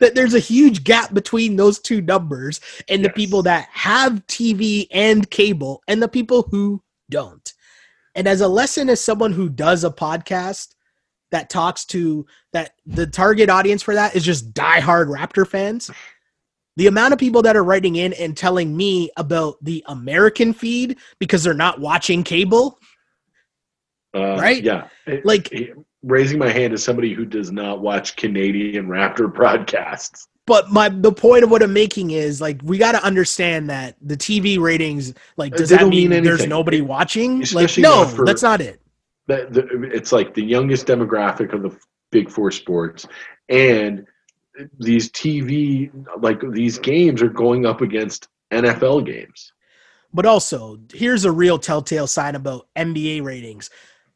that 0.00 0.14
there's 0.14 0.34
a 0.34 0.38
huge 0.40 0.84
gap 0.84 1.12
between 1.12 1.56
those 1.56 1.78
two 1.78 2.00
numbers 2.00 2.60
and 2.88 3.04
the 3.04 3.10
people 3.10 3.42
that 3.42 3.68
have 3.72 4.26
TV 4.26 4.86
and 4.90 5.28
cable 5.30 5.82
and 5.86 6.02
the 6.02 6.08
people 6.08 6.48
who 6.50 6.82
don't. 7.10 7.52
And 8.14 8.26
as 8.26 8.40
a 8.40 8.48
lesson 8.48 8.88
as 8.88 9.04
someone 9.04 9.32
who 9.32 9.48
does 9.50 9.84
a 9.84 9.90
podcast 9.90 10.74
that 11.30 11.50
talks 11.50 11.84
to 11.86 12.26
that 12.52 12.72
the 12.86 13.06
target 13.06 13.48
audience 13.48 13.82
for 13.82 13.94
that 13.94 14.14
is 14.16 14.24
just 14.24 14.52
diehard 14.52 15.06
Raptor 15.06 15.46
fans. 15.46 15.90
The 16.76 16.86
amount 16.86 17.12
of 17.12 17.18
people 17.18 17.42
that 17.42 17.56
are 17.56 17.64
writing 17.64 17.96
in 17.96 18.12
and 18.14 18.36
telling 18.36 18.76
me 18.76 19.10
about 19.16 19.56
the 19.62 19.84
American 19.86 20.52
feed 20.52 20.96
because 21.18 21.42
they're 21.42 21.52
not 21.54 21.80
watching 21.80 22.22
cable, 22.22 22.78
Uh, 24.14 24.36
right? 24.36 24.62
Yeah. 24.62 24.88
Like 25.24 25.52
raising 26.02 26.38
my 26.38 26.48
hand 26.48 26.72
as 26.72 26.82
somebody 26.82 27.12
who 27.12 27.24
does 27.24 27.52
not 27.52 27.80
watch 27.80 28.16
Canadian 28.16 28.86
Raptor 28.88 29.32
broadcasts. 29.34 30.26
but 30.46 30.70
my 30.70 30.88
the 30.88 31.12
point 31.12 31.44
of 31.44 31.50
what 31.50 31.62
I'm 31.62 31.72
making 31.72 32.12
is 32.12 32.40
like 32.40 32.60
we 32.64 32.78
got 32.78 32.92
to 32.92 33.04
understand 33.04 33.68
that 33.70 33.96
the 34.00 34.16
TV 34.16 34.58
ratings 34.58 35.12
like 35.36 35.54
does 35.54 35.68
that 35.68 35.86
mean, 35.86 36.08
mean 36.10 36.24
there's 36.24 36.46
nobody 36.46 36.80
watching? 36.80 37.40
Like 37.52 37.76
no, 37.78 38.04
for- 38.06 38.24
that's 38.24 38.42
not 38.42 38.60
it. 38.60 38.79
That 39.30 39.52
the, 39.52 39.66
it's 39.92 40.12
like 40.12 40.34
the 40.34 40.42
youngest 40.44 40.86
demographic 40.86 41.52
of 41.52 41.62
the 41.62 41.76
big 42.10 42.30
four 42.30 42.50
sports. 42.50 43.06
And 43.48 44.06
these 44.78 45.10
tv 45.10 45.90
like 46.20 46.40
these 46.52 46.78
games 46.78 47.22
are 47.22 47.28
going 47.28 47.64
up 47.64 47.80
against 47.80 48.28
nfl 48.52 49.04
games. 49.06 49.52
But 50.12 50.26
also, 50.26 50.80
here's 50.92 51.24
a 51.24 51.30
real 51.32 51.58
telltale 51.58 52.08
sign 52.08 52.34
about 52.34 52.66
NBA 52.76 53.22
ratings. 53.22 53.70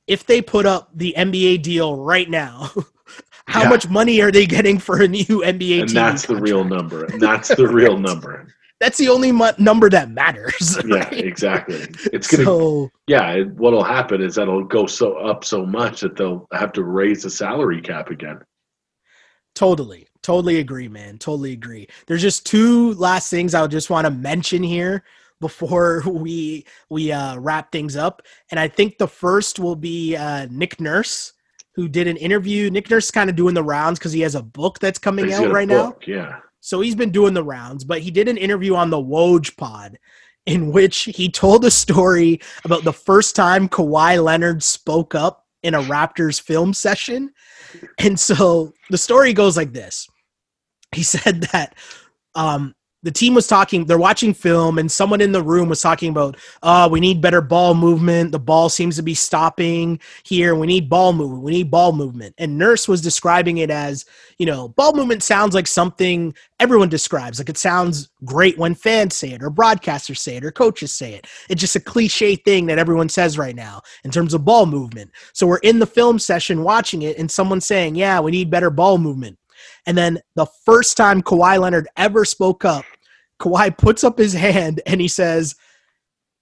If 0.09 0.27
they 0.27 0.43
put 0.43 0.67
up 0.67 0.91
the 0.93 1.15
NBA 1.17 1.63
deal 1.63 1.97
right 1.97 2.29
now, 2.29 2.71
how 3.47 3.63
Yeah. 3.63 3.69
much 3.71 3.89
money 3.89 4.21
are 4.21 4.33
they 4.33 4.45
getting 4.45 4.79
for 4.79 5.01
a 5.01 5.09
new 5.09 5.25
NBA 5.25 5.83
and 5.83 5.91
that's 5.91 6.27
the 6.27 6.37
real 6.37 6.65
number. 6.65 7.05
And 7.05 7.23
that's 7.23 7.49
the 7.55 7.69
real 7.69 7.97
number 7.97 8.49
That's 8.81 8.99
the 8.99 9.09
only 9.09 9.33
mu- 9.33 9.53
number 9.59 9.89
that 9.91 10.11
matters. 10.11 10.79
yeah 10.87 11.09
exactly 11.11 11.87
it's 12.13 12.31
gonna 12.31 12.45
So 12.45 12.91
yeah 13.07 13.31
it, 13.33 13.51
what'll 13.53 13.85
happen 13.85 14.21
is 14.21 14.35
that 14.35 14.43
it'll 14.43 14.65
go 14.65 14.87
so 14.87 15.15
up 15.15 15.45
so 15.45 15.65
much 15.65 16.01
that 16.01 16.17
they'll 16.17 16.47
have 16.53 16.73
to 16.73 16.85
raise 16.85 17.23
the 17.23 17.31
salary 17.31 17.81
cap 17.81 18.11
again 18.11 18.41
totally, 19.55 20.07
totally 20.23 20.59
agree, 20.59 20.89
man. 20.89 21.19
Totally 21.19 21.53
agree. 21.53 21.87
There's 22.07 22.23
just 22.23 22.47
two 22.47 22.95
last 22.95 23.31
things 23.31 23.55
I 23.55 23.67
just 23.67 23.91
want 23.91 24.07
to 24.07 24.11
mention 24.11 24.63
here 24.63 25.05
before 25.41 26.03
we 26.07 26.67
we 26.91 27.13
uh, 27.13 27.39
wrap 27.39 27.73
things 27.73 27.97
up, 27.97 28.23
and 28.51 28.59
I 28.61 28.69
think 28.69 28.99
the 28.99 29.09
first 29.09 29.59
will 29.59 29.77
be 29.77 30.17
uh, 30.17 30.47
Nick 30.51 30.81
Nurse, 30.81 31.33
who 31.75 31.89
did 31.89 32.07
an 32.07 32.17
interview. 32.17 32.71
Nick 32.71 32.91
Nurse 32.91 33.07
is 33.07 33.11
kind 33.11 33.31
of 33.31 33.37
doing 33.37 33.55
the 33.55 33.63
rounds 33.63 33.99
because 33.99 34.13
he 34.13 34.21
has 34.21 34.35
a 34.35 34.43
book 34.43 34.79
that's 34.79 34.99
coming 34.99 35.27
He's 35.27 35.39
out 35.39 35.51
right 35.51 35.69
now. 35.69 35.97
yeah 36.07 36.41
So 36.65 36.81
he's 36.81 36.95
been 36.95 37.11
doing 37.11 37.35
the 37.35 37.45
rounds, 37.45 37.85
but 37.85 38.01
he 38.01 38.11
did 38.11 38.27
an 38.27 38.39
interview 38.39 38.75
on 38.75 38.89
the 38.89 38.97
Woj 38.97 39.55
pod 39.59 39.99
in 40.47 40.73
which 40.73 41.03
he 41.03 41.29
told 41.31 41.63
a 41.67 41.71
story 41.71 42.41
about 42.65 42.85
the 42.85 42.93
first 42.93 43.37
time 43.37 43.69
Kawhi 43.69 44.25
Leonard 44.25 44.63
spoke 44.63 45.15
up 45.15 45.45
in 45.63 45.75
a 45.75 45.83
Raptors 45.83 46.41
film 46.41 46.73
session. 46.73 47.35
And 47.99 48.19
so 48.19 48.73
the 48.89 48.97
story 48.97 49.35
goes 49.35 49.59
like 49.59 49.75
this. 49.75 50.09
He 50.93 51.03
said 51.03 51.43
that 51.53 51.77
um 52.35 52.75
the 53.05 53.13
team 53.13 53.35
was 53.35 53.47
talking, 53.47 53.85
they're 53.85 53.99
watching 53.99 54.33
film, 54.33 54.79
and 54.79 54.91
someone 54.91 55.21
in 55.21 55.31
the 55.31 55.43
room 55.43 55.69
was 55.69 55.83
talking 55.83 56.09
about, 56.09 56.39
uh, 56.63 56.89
we 56.91 57.01
need 57.01 57.21
better 57.21 57.43
ball 57.43 57.75
movement. 57.75 58.33
The 58.33 58.39
ball 58.39 58.71
seems 58.71 58.97
to 58.97 59.03
be 59.03 59.15
stopping 59.15 60.01
here. 60.23 60.55
We 60.55 60.67
need 60.67 60.89
ball 60.89 61.13
movement. 61.13 61.43
We 61.43 61.53
need 61.53 61.71
ball 61.71 61.93
movement. 61.93 62.35
And 62.39 62.59
Nurse 62.59 62.89
was 62.89 63.03
describing 63.03 63.59
it 63.59 63.71
as, 63.71 64.07
you 64.39 64.47
know, 64.47 64.69
ball 64.69 64.95
movement 64.95 65.23
sounds 65.23 65.55
like 65.55 65.67
something 65.67 66.35
everyone 66.59 66.89
describes. 66.89 67.39
Like 67.39 67.51
it 67.51 67.59
sounds 67.59 68.09
great 68.25 68.57
when 68.57 68.75
fans 68.75 69.15
say 69.15 69.33
it, 69.33 69.43
or 69.43 69.51
broadcasters 69.51 70.19
say 70.19 70.37
it, 70.37 70.45
or 70.45 70.51
coaches 70.51 70.95
say 70.95 71.13
it. 71.13 71.27
It's 71.51 71.61
just 71.61 71.77
a 71.77 71.81
cliche 71.81 72.37
thing 72.37 72.65
that 72.67 72.79
everyone 72.79 73.11
says 73.11 73.37
right 73.37 73.55
now 73.55 73.83
in 74.05 74.11
terms 74.11 74.33
of 74.33 74.47
ball 74.47 74.65
movement. 74.65 75.11
So 75.35 75.47
we're 75.47 75.59
in 75.59 75.79
the 75.79 75.87
film 75.87 76.19
session 76.19 76.63
watching 76.63 77.03
it, 77.03 77.19
and 77.19 77.31
someone's 77.31 77.67
saying, 77.67 77.97
yeah, 77.97 78.19
we 78.19 78.31
need 78.31 78.51
better 78.51 78.71
ball 78.71 78.97
movement. 78.97 79.39
And 79.87 79.97
then 79.97 80.21
the 80.35 80.47
first 80.65 80.97
time 80.97 81.23
Kawhi 81.23 81.61
Leonard 81.61 81.89
ever 81.97 82.25
spoke 82.25 82.65
up, 82.65 82.85
Kawhi 83.41 83.77
puts 83.77 84.05
up 84.05 84.19
his 84.19 84.33
hand 84.33 84.81
and 84.87 85.01
he 85.01 85.09
says, 85.09 85.55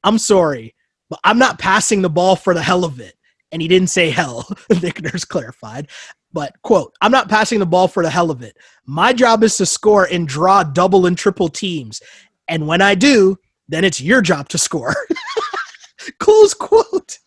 I'm 0.05 0.19
sorry, 0.19 0.75
but 1.09 1.21
I'm 1.25 1.39
not 1.39 1.59
passing 1.59 2.03
the 2.03 2.11
ball 2.11 2.37
for 2.37 2.55
the 2.55 2.63
hell 2.63 2.85
of 2.85 3.01
it. 3.01 3.15
And 3.51 3.61
he 3.61 3.69
didn't 3.69 3.91
say 3.91 4.11
hell, 4.11 4.49
Nick 4.83 5.03
Nurse 5.03 5.25
clarified. 5.25 5.89
But, 6.33 6.55
quote, 6.63 6.95
I'm 7.03 7.13
not 7.13 7.29
passing 7.29 7.59
the 7.59 7.67
ball 7.67 7.87
for 7.87 8.03
the 8.03 8.11
hell 8.11 8.31
of 8.31 8.43
it. 8.43 8.57
My 8.87 9.13
job 9.13 9.43
is 9.45 9.57
to 9.59 9.67
score 9.67 10.09
and 10.11 10.27
draw 10.27 10.63
double 10.63 11.05
and 11.05 11.17
triple 11.17 11.49
teams. 11.49 12.01
And 12.49 12.67
when 12.67 12.81
I 12.81 12.95
do, 12.95 13.39
then 13.69 13.85
it's 13.85 14.01
your 14.01 14.23
job 14.23 14.49
to 14.51 14.59
score. 14.59 14.95
Close 16.19 16.55
quote. 16.55 17.19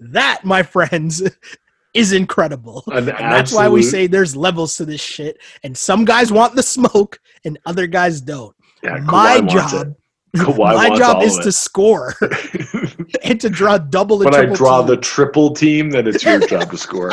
That, 0.00 0.44
my 0.44 0.64
friends, 0.64 1.22
is 1.94 2.12
incredible. 2.12 2.82
An 2.88 3.08
And 3.08 3.08
that's 3.08 3.52
why 3.52 3.68
we 3.68 3.82
say 3.82 4.06
there's 4.06 4.34
levels 4.34 4.76
to 4.76 4.84
this 4.84 5.00
shit. 5.00 5.38
And 5.62 5.76
some 5.76 6.04
guys 6.04 6.32
want 6.32 6.54
the 6.56 6.62
smoke 6.62 7.20
and 7.44 7.58
other 7.66 7.86
guys 7.86 8.20
don't. 8.20 8.56
Yeah, 8.82 8.98
my 9.04 9.40
job, 9.40 9.94
my 10.34 10.90
job 10.96 11.22
is 11.22 11.38
to 11.38 11.52
score 11.52 12.14
and 13.24 13.40
to 13.40 13.48
draw 13.50 13.78
double 13.78 14.22
and 14.22 14.24
when 14.26 14.34
I 14.34 14.38
triple 14.40 14.56
draw 14.56 14.78
team. 14.80 14.86
the 14.88 14.96
triple 14.96 15.54
team, 15.54 15.90
then 15.90 16.06
it's 16.06 16.24
your 16.24 16.40
job 16.46 16.70
to 16.70 16.76
score. 16.86 17.12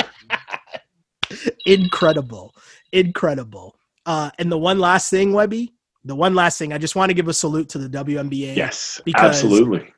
incredible, 1.66 2.54
incredible. 2.92 3.76
Uh, 4.06 4.32
and 4.40 4.52
the 4.52 4.58
one 4.58 4.80
last 4.80 5.10
thing, 5.10 5.34
Webby, 5.34 5.74
the 6.04 6.16
one 6.16 6.34
last 6.34 6.58
thing, 6.58 6.74
I 6.74 6.78
just 6.78 6.96
want 6.96 7.10
to 7.10 7.14
give 7.14 7.28
a 7.28 7.34
salute 7.34 7.70
to 7.70 7.78
the 7.78 7.90
WNBA. 7.90 8.56
Yes, 8.56 9.02
Because- 9.06 9.44
absolutely. 9.44 9.94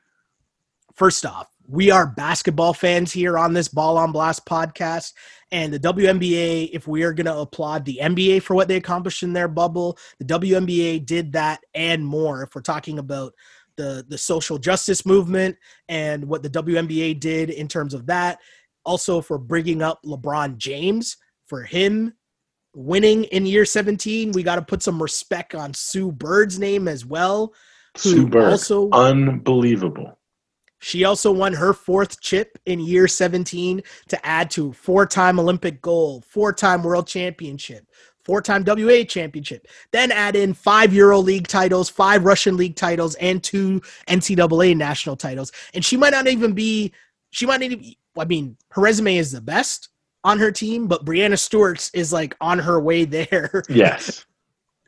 First 0.96 1.26
off, 1.26 1.48
we 1.72 1.90
are 1.90 2.06
basketball 2.06 2.74
fans 2.74 3.14
here 3.14 3.38
on 3.38 3.54
this 3.54 3.70
Ball 3.70 3.98
on 3.98 4.12
Blast 4.12 4.46
podcast. 4.46 5.14
And 5.54 5.74
the 5.74 5.80
WNBA, 5.80 6.70
if 6.74 6.86
we 6.86 7.04
are 7.04 7.14
going 7.14 7.28
to 7.28 7.38
applaud 7.38 7.86
the 7.86 8.00
NBA 8.02 8.42
for 8.42 8.56
what 8.56 8.68
they 8.68 8.76
accomplished 8.76 9.24
in 9.24 9.32
their 9.32 9.48
bubble, 9.48 9.98
the 10.20 10.26
WNBA 10.26 11.06
did 11.06 11.32
that 11.32 11.62
and 11.74 12.06
more. 12.06 12.44
If 12.44 12.56
we're 12.56 12.62
talking 12.62 13.00
about 13.00 13.34
the, 13.78 14.06
the 14.10 14.18
social 14.18 14.58
justice 14.58 15.06
movement 15.06 15.56
and 15.88 16.26
what 16.26 16.44
the 16.44 16.50
WNBA 16.50 17.22
did 17.22 17.50
in 17.50 17.70
terms 17.70 17.94
of 17.94 18.06
that, 18.08 18.40
also 18.84 19.22
for 19.22 19.38
bringing 19.38 19.82
up 19.82 20.02
LeBron 20.06 20.58
James, 20.58 21.16
for 21.48 21.64
him 21.64 22.14
winning 22.76 23.24
in 23.26 23.46
year 23.46 23.64
17, 23.64 24.34
we 24.34 24.44
got 24.44 24.56
to 24.58 24.62
put 24.62 24.84
some 24.84 25.02
respect 25.02 25.56
on 25.56 25.74
Sue 25.74 26.12
Bird's 26.12 26.60
name 26.60 26.90
as 26.90 27.06
well. 27.06 27.54
who 28.04 28.10
Sue 28.10 28.28
Bird, 28.28 28.52
also- 28.52 28.90
unbelievable. 28.92 30.18
She 30.82 31.04
also 31.06 31.32
won 31.32 31.54
her 31.54 31.74
fourth 31.74 32.20
chip 32.22 32.58
in 32.66 32.80
year 32.80 33.08
17 33.08 33.82
to 34.10 34.26
add 34.26 34.50
to 34.52 34.74
four 34.74 35.06
time 35.06 35.40
Olympic 35.40 35.80
gold, 35.82 36.26
four 36.26 36.52
time 36.52 36.82
world 36.84 37.08
championship, 37.08 37.86
four 38.26 38.42
time 38.42 38.64
WA 38.66 39.04
championship. 39.04 39.68
Then 39.92 40.12
add 40.12 40.36
in 40.36 40.56
five 40.56 40.92
Euro 40.92 41.20
League 41.20 41.48
titles, 41.48 41.88
five 41.88 42.26
Russian 42.26 42.58
League 42.58 42.76
titles, 42.76 43.14
and 43.16 43.44
two 43.44 43.80
NCAA 44.08 44.76
national 44.76 45.16
titles. 45.16 45.52
And 45.76 45.86
she 45.86 45.98
might 45.98 46.14
not 46.14 46.28
even 46.28 46.54
be, 46.54 46.92
she 47.30 47.46
might 47.46 47.62
not 47.62 47.72
even, 47.72 47.94
I 48.18 48.26
mean, 48.26 48.58
her 48.72 48.82
resume 48.82 49.18
is 49.18 49.32
the 49.32 49.40
best 49.42 49.90
on 50.24 50.40
her 50.40 50.52
team, 50.52 50.88
but 50.88 51.06
Breanna 51.06 51.38
Stewart's 51.38 51.92
is 51.94 52.12
like 52.12 52.36
on 52.42 52.58
her 52.58 52.80
way 52.80 53.06
there 53.06 53.62
Yes. 53.70 54.26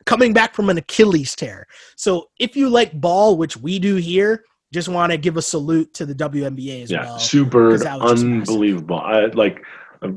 coming 0.06 0.32
back 0.32 0.54
from 0.54 0.70
an 0.70 0.78
Achilles 0.78 1.36
tear. 1.36 1.68
So 1.94 2.30
if 2.40 2.56
you 2.56 2.68
like 2.68 3.00
ball, 3.00 3.36
which 3.36 3.56
we 3.56 3.78
do 3.78 3.94
here, 3.94 4.44
just 4.74 4.88
want 4.88 5.10
to 5.12 5.16
give 5.16 5.36
a 5.38 5.42
salute 5.42 5.94
to 5.94 6.04
the 6.04 6.14
WNBA 6.14 6.82
as 6.82 6.90
well. 6.92 7.00
yeah, 7.02 7.06
well. 7.10 7.18
Sue 7.18 7.46
Bird, 7.46 7.70
'cause 7.72 7.82
that 7.84 7.98
was 8.00 8.10
just 8.12 8.24
massive. 8.24 8.48
unbelievable. 8.54 8.98
I 9.00 9.26
like. 9.26 9.64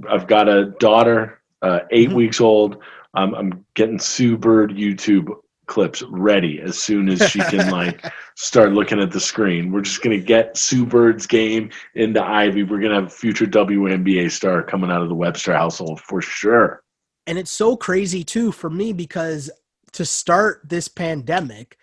I've, 0.10 0.28
got 0.28 0.50
a 0.50 0.66
daughter, 0.80 1.40
uh, 1.62 1.80
8 1.92 2.10
Mhm. 2.10 2.14
weeks 2.14 2.42
old. 2.42 2.80
I'm, 3.14 3.34
I'm 3.36 3.66
getting 3.76 4.00
Sue 4.00 4.38
Bird 4.38 4.72
YouTube 4.72 5.30
clips 5.68 6.02
ready 6.10 6.60
as 6.62 6.78
soon 6.78 7.08
as 7.08 7.22
she 7.30 7.40
can 7.40 7.70
like 7.72 8.04
start 8.36 8.74
looking 8.74 9.00
at 9.00 9.12
the 9.12 9.20
screen. 9.20 9.72
We're 9.72 9.82
just 9.82 10.02
gonna 10.02 10.18
get 10.18 10.58
Sue 10.58 10.86
Bird's 10.86 11.26
game 11.26 11.70
into 11.96 12.22
Ivy. 12.22 12.64
We're 12.64 12.82
gonna 12.82 12.96
have 12.96 13.06
a 13.06 13.10
future 13.10 13.46
WNBA 13.46 14.30
star 14.30 14.62
coming 14.62 14.92
out 14.92 15.02
of 15.04 15.08
the 15.10 15.16
Webster 15.16 15.54
household 15.54 16.02
for 16.02 16.22
sure. 16.22 16.82
And 17.28 17.38
it's 17.38 17.52
so 17.52 17.78
crazy 17.78 18.24
too 18.26 18.52
for 18.52 18.70
me 18.70 18.92
because 18.92 19.50
to 19.94 20.04
start 20.04 20.62
this 20.66 20.88
pandemic, 20.90 21.78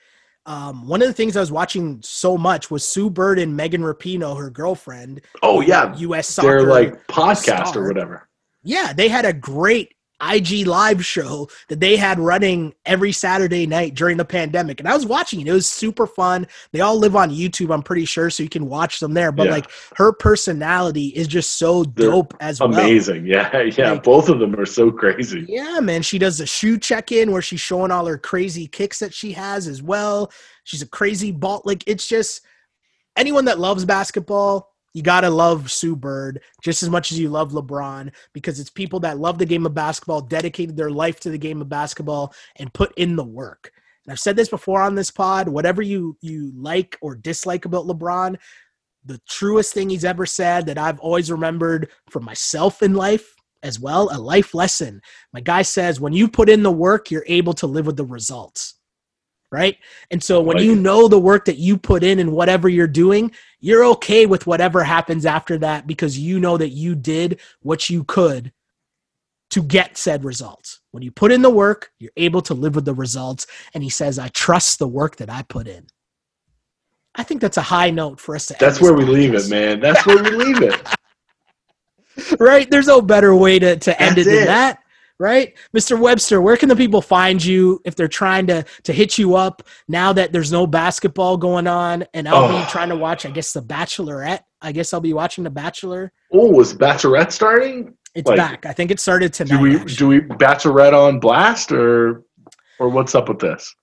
um, 0.46 0.86
one 0.86 1.00
of 1.00 1.08
the 1.08 1.14
things 1.14 1.36
I 1.36 1.40
was 1.40 1.52
watching 1.52 2.00
so 2.02 2.36
much 2.36 2.70
was 2.70 2.84
Sue 2.84 3.08
Bird 3.10 3.38
and 3.38 3.56
Megan 3.56 3.82
Rapinoe, 3.82 4.36
her 4.38 4.50
girlfriend. 4.50 5.22
Oh 5.42 5.60
yeah, 5.60 5.94
U.S. 5.96 6.28
soccer. 6.28 6.48
they're 6.48 6.62
like 6.62 7.06
podcast 7.06 7.68
star. 7.68 7.84
or 7.84 7.88
whatever. 7.88 8.28
yeah, 8.62 8.92
they 8.92 9.08
had 9.08 9.24
a 9.24 9.32
great 9.32 9.94
IG 10.20 10.66
live 10.66 11.04
show 11.04 11.48
that 11.68 11.80
they 11.80 11.96
had 11.96 12.18
running 12.18 12.72
every 12.86 13.12
Saturday 13.12 13.66
night 13.66 13.94
during 13.94 14.16
the 14.16 14.24
pandemic. 14.24 14.80
And 14.80 14.88
I 14.88 14.94
was 14.94 15.04
watching 15.04 15.40
it. 15.40 15.48
It 15.48 15.52
was 15.52 15.66
super 15.66 16.06
fun. 16.06 16.46
They 16.72 16.80
all 16.80 16.96
live 16.98 17.16
on 17.16 17.30
YouTube, 17.30 17.72
I'm 17.74 17.82
pretty 17.82 18.04
sure, 18.04 18.30
so 18.30 18.42
you 18.42 18.48
can 18.48 18.68
watch 18.68 19.00
them 19.00 19.12
there. 19.12 19.32
But 19.32 19.46
Yeah. 19.46 19.52
like 19.54 19.70
her 19.96 20.12
personality 20.12 21.08
is 21.08 21.26
just 21.28 21.58
so 21.58 21.84
They're 21.84 22.10
dope 22.10 22.34
as 22.40 22.60
well. 22.60 22.72
Amazing. 22.72 23.26
Yeah, 23.26 23.62
yeah. 23.76 23.92
Like- 23.92 24.02
both 24.04 24.28
of 24.28 24.38
them 24.38 24.54
are 24.56 24.66
so 24.66 24.90
crazy. 24.90 25.44
Yeah, 25.48 25.80
man. 25.80 26.02
She 26.02 26.18
does 26.18 26.38
the 26.38 26.46
shoe 26.46 26.78
check 26.78 27.10
in 27.12 27.32
where 27.32 27.42
she's 27.42 27.60
showing 27.60 27.90
all 27.90 28.06
her 28.06 28.18
crazy 28.18 28.66
kicks 28.66 29.00
that 29.00 29.12
she 29.12 29.32
has 29.32 29.66
as 29.66 29.82
well. 29.82 30.30
She's 30.62 30.82
a 30.82 30.88
crazy 30.88 31.32
ball. 31.32 31.60
Like, 31.64 31.84
it's 31.86 32.06
just 32.06 32.40
anyone 33.16 33.44
that 33.46 33.58
loves 33.58 33.84
basketball, 33.84 34.73
you 34.94 35.02
got 35.02 35.22
to 35.22 35.30
love 35.30 35.70
Sue 35.70 35.96
Bird 35.96 36.40
just 36.62 36.82
as 36.82 36.88
much 36.88 37.12
as 37.12 37.18
you 37.18 37.28
love 37.28 37.52
LeBron 37.52 38.12
because 38.32 38.60
it's 38.60 38.70
people 38.70 39.00
that 39.00 39.18
love 39.18 39.38
the 39.38 39.44
game 39.44 39.66
of 39.66 39.74
basketball, 39.74 40.20
dedicated 40.20 40.76
their 40.76 40.90
life 40.90 41.20
to 41.20 41.30
the 41.30 41.38
game 41.38 41.60
of 41.60 41.68
basketball, 41.68 42.32
and 42.56 42.72
put 42.72 42.96
in 42.96 43.16
the 43.16 43.24
work. 43.24 43.72
And 44.06 44.12
I've 44.12 44.20
said 44.20 44.36
this 44.36 44.48
before 44.48 44.80
on 44.80 44.94
this 44.94 45.10
pod 45.10 45.48
whatever 45.48 45.82
you, 45.82 46.16
you 46.20 46.52
like 46.54 46.96
or 47.00 47.16
dislike 47.16 47.64
about 47.64 47.86
LeBron, 47.86 48.36
the 49.04 49.20
truest 49.28 49.74
thing 49.74 49.90
he's 49.90 50.04
ever 50.04 50.26
said 50.26 50.66
that 50.66 50.78
I've 50.78 51.00
always 51.00 51.30
remembered 51.30 51.90
for 52.08 52.20
myself 52.20 52.82
in 52.82 52.94
life 52.94 53.34
as 53.64 53.80
well, 53.80 54.08
a 54.12 54.18
life 54.18 54.54
lesson. 54.54 55.00
My 55.32 55.40
guy 55.40 55.62
says 55.62 56.00
when 56.00 56.12
you 56.12 56.28
put 56.28 56.48
in 56.48 56.62
the 56.62 56.70
work, 56.70 57.10
you're 57.10 57.24
able 57.26 57.54
to 57.54 57.66
live 57.66 57.86
with 57.86 57.96
the 57.96 58.04
results. 58.04 58.74
Right. 59.54 59.78
And 60.10 60.20
so 60.20 60.40
when 60.42 60.56
Like 60.56 60.64
you 60.64 60.72
it. 60.72 60.80
know 60.80 61.06
the 61.06 61.20
work 61.20 61.44
that 61.44 61.58
you 61.58 61.78
put 61.78 62.02
in 62.02 62.18
and 62.18 62.32
whatever 62.32 62.68
you're 62.68 62.88
doing, 62.88 63.30
you're 63.60 63.84
okay 63.84 64.26
with 64.26 64.48
whatever 64.48 64.82
happens 64.82 65.24
after 65.24 65.56
that 65.58 65.86
because 65.86 66.18
you 66.18 66.40
know 66.40 66.56
that 66.56 66.70
you 66.70 66.96
did 66.96 67.38
what 67.62 67.88
you 67.88 68.02
could 68.02 68.52
to 69.50 69.62
get 69.62 69.96
said 69.96 70.24
results. 70.24 70.80
When 70.90 71.04
you 71.04 71.12
put 71.12 71.30
in 71.30 71.42
the 71.42 71.50
work, 71.50 71.92
you're 72.00 72.10
able 72.16 72.42
to 72.42 72.54
live 72.54 72.74
with 72.74 72.84
the 72.84 72.94
results. 72.94 73.46
And 73.74 73.84
he 73.84 73.90
says, 73.90 74.18
I 74.18 74.26
trust 74.28 74.80
the 74.80 74.88
work 74.88 75.16
that 75.18 75.30
I 75.30 75.42
put 75.42 75.68
in. 75.68 75.86
I 77.14 77.22
think 77.22 77.40
that's 77.40 77.56
a 77.58 77.62
high 77.62 77.90
note 77.90 78.18
for 78.18 78.34
us 78.34 78.46
to 78.46 78.56
That's 78.58 78.80
where 78.80 78.94
we 78.94 79.04
leave 79.04 79.34
it, 79.34 79.48
man. 79.48 79.78
That's 79.78 80.04
where 80.04 80.20
we 80.20 80.30
leave 80.30 80.62
it. 80.62 80.82
right? 82.40 82.68
There's 82.68 82.88
no 82.88 83.00
better 83.00 83.36
way 83.36 83.60
to, 83.60 83.76
to 83.76 84.02
end 84.02 84.18
it 84.18 84.24
That's 84.24 84.36
than 84.38 84.46
that, 84.46 84.83
right? 85.18 85.54
Mr. 85.76 85.98
Webster, 85.98 86.40
where 86.40 86.56
can 86.56 86.68
the 86.68 86.76
people 86.76 87.00
find 87.02 87.44
you 87.44 87.80
if 87.84 87.94
they're 87.94 88.08
trying 88.08 88.46
to 88.48 88.64
to 88.82 88.92
hit 88.92 89.16
you 89.18 89.36
up 89.36 89.62
now 89.88 90.12
that 90.12 90.32
there's 90.32 90.52
no 90.52 90.66
basketball 90.66 91.36
going 91.36 91.66
on 91.66 92.04
and 92.14 92.28
I'll 92.28 92.44
Oh. 92.44 92.58
be 92.64 92.70
trying 92.70 92.88
to 92.90 92.96
watch, 92.96 93.24
I 93.26 93.30
guess, 93.30 93.52
The 93.52 93.62
Bachelorette. 93.62 94.40
I 94.60 94.72
guess 94.72 94.92
I'll 94.92 95.00
be 95.00 95.12
watching 95.12 95.44
The 95.44 95.50
Bachelor. 95.50 96.12
Oh, 96.32 96.50
was 96.50 96.74
Bachelorette 96.74 97.32
starting? 97.32 97.94
It's 98.14 98.28
Like, 98.28 98.36
back. 98.36 98.66
I 98.66 98.72
think 98.72 98.90
it 98.90 99.00
started 99.00 99.32
tonight. 99.32 99.56
Do 99.56 99.62
we 99.62 99.76
actually. 99.76 99.94
do 99.96 100.06
we 100.08 100.20
Bachelorette 100.36 100.92
on 100.92 101.20
blast 101.20 101.72
or 101.72 102.22
or 102.78 102.88
what's 102.88 103.14
up 103.14 103.28
with 103.28 103.38
this? 103.38 103.74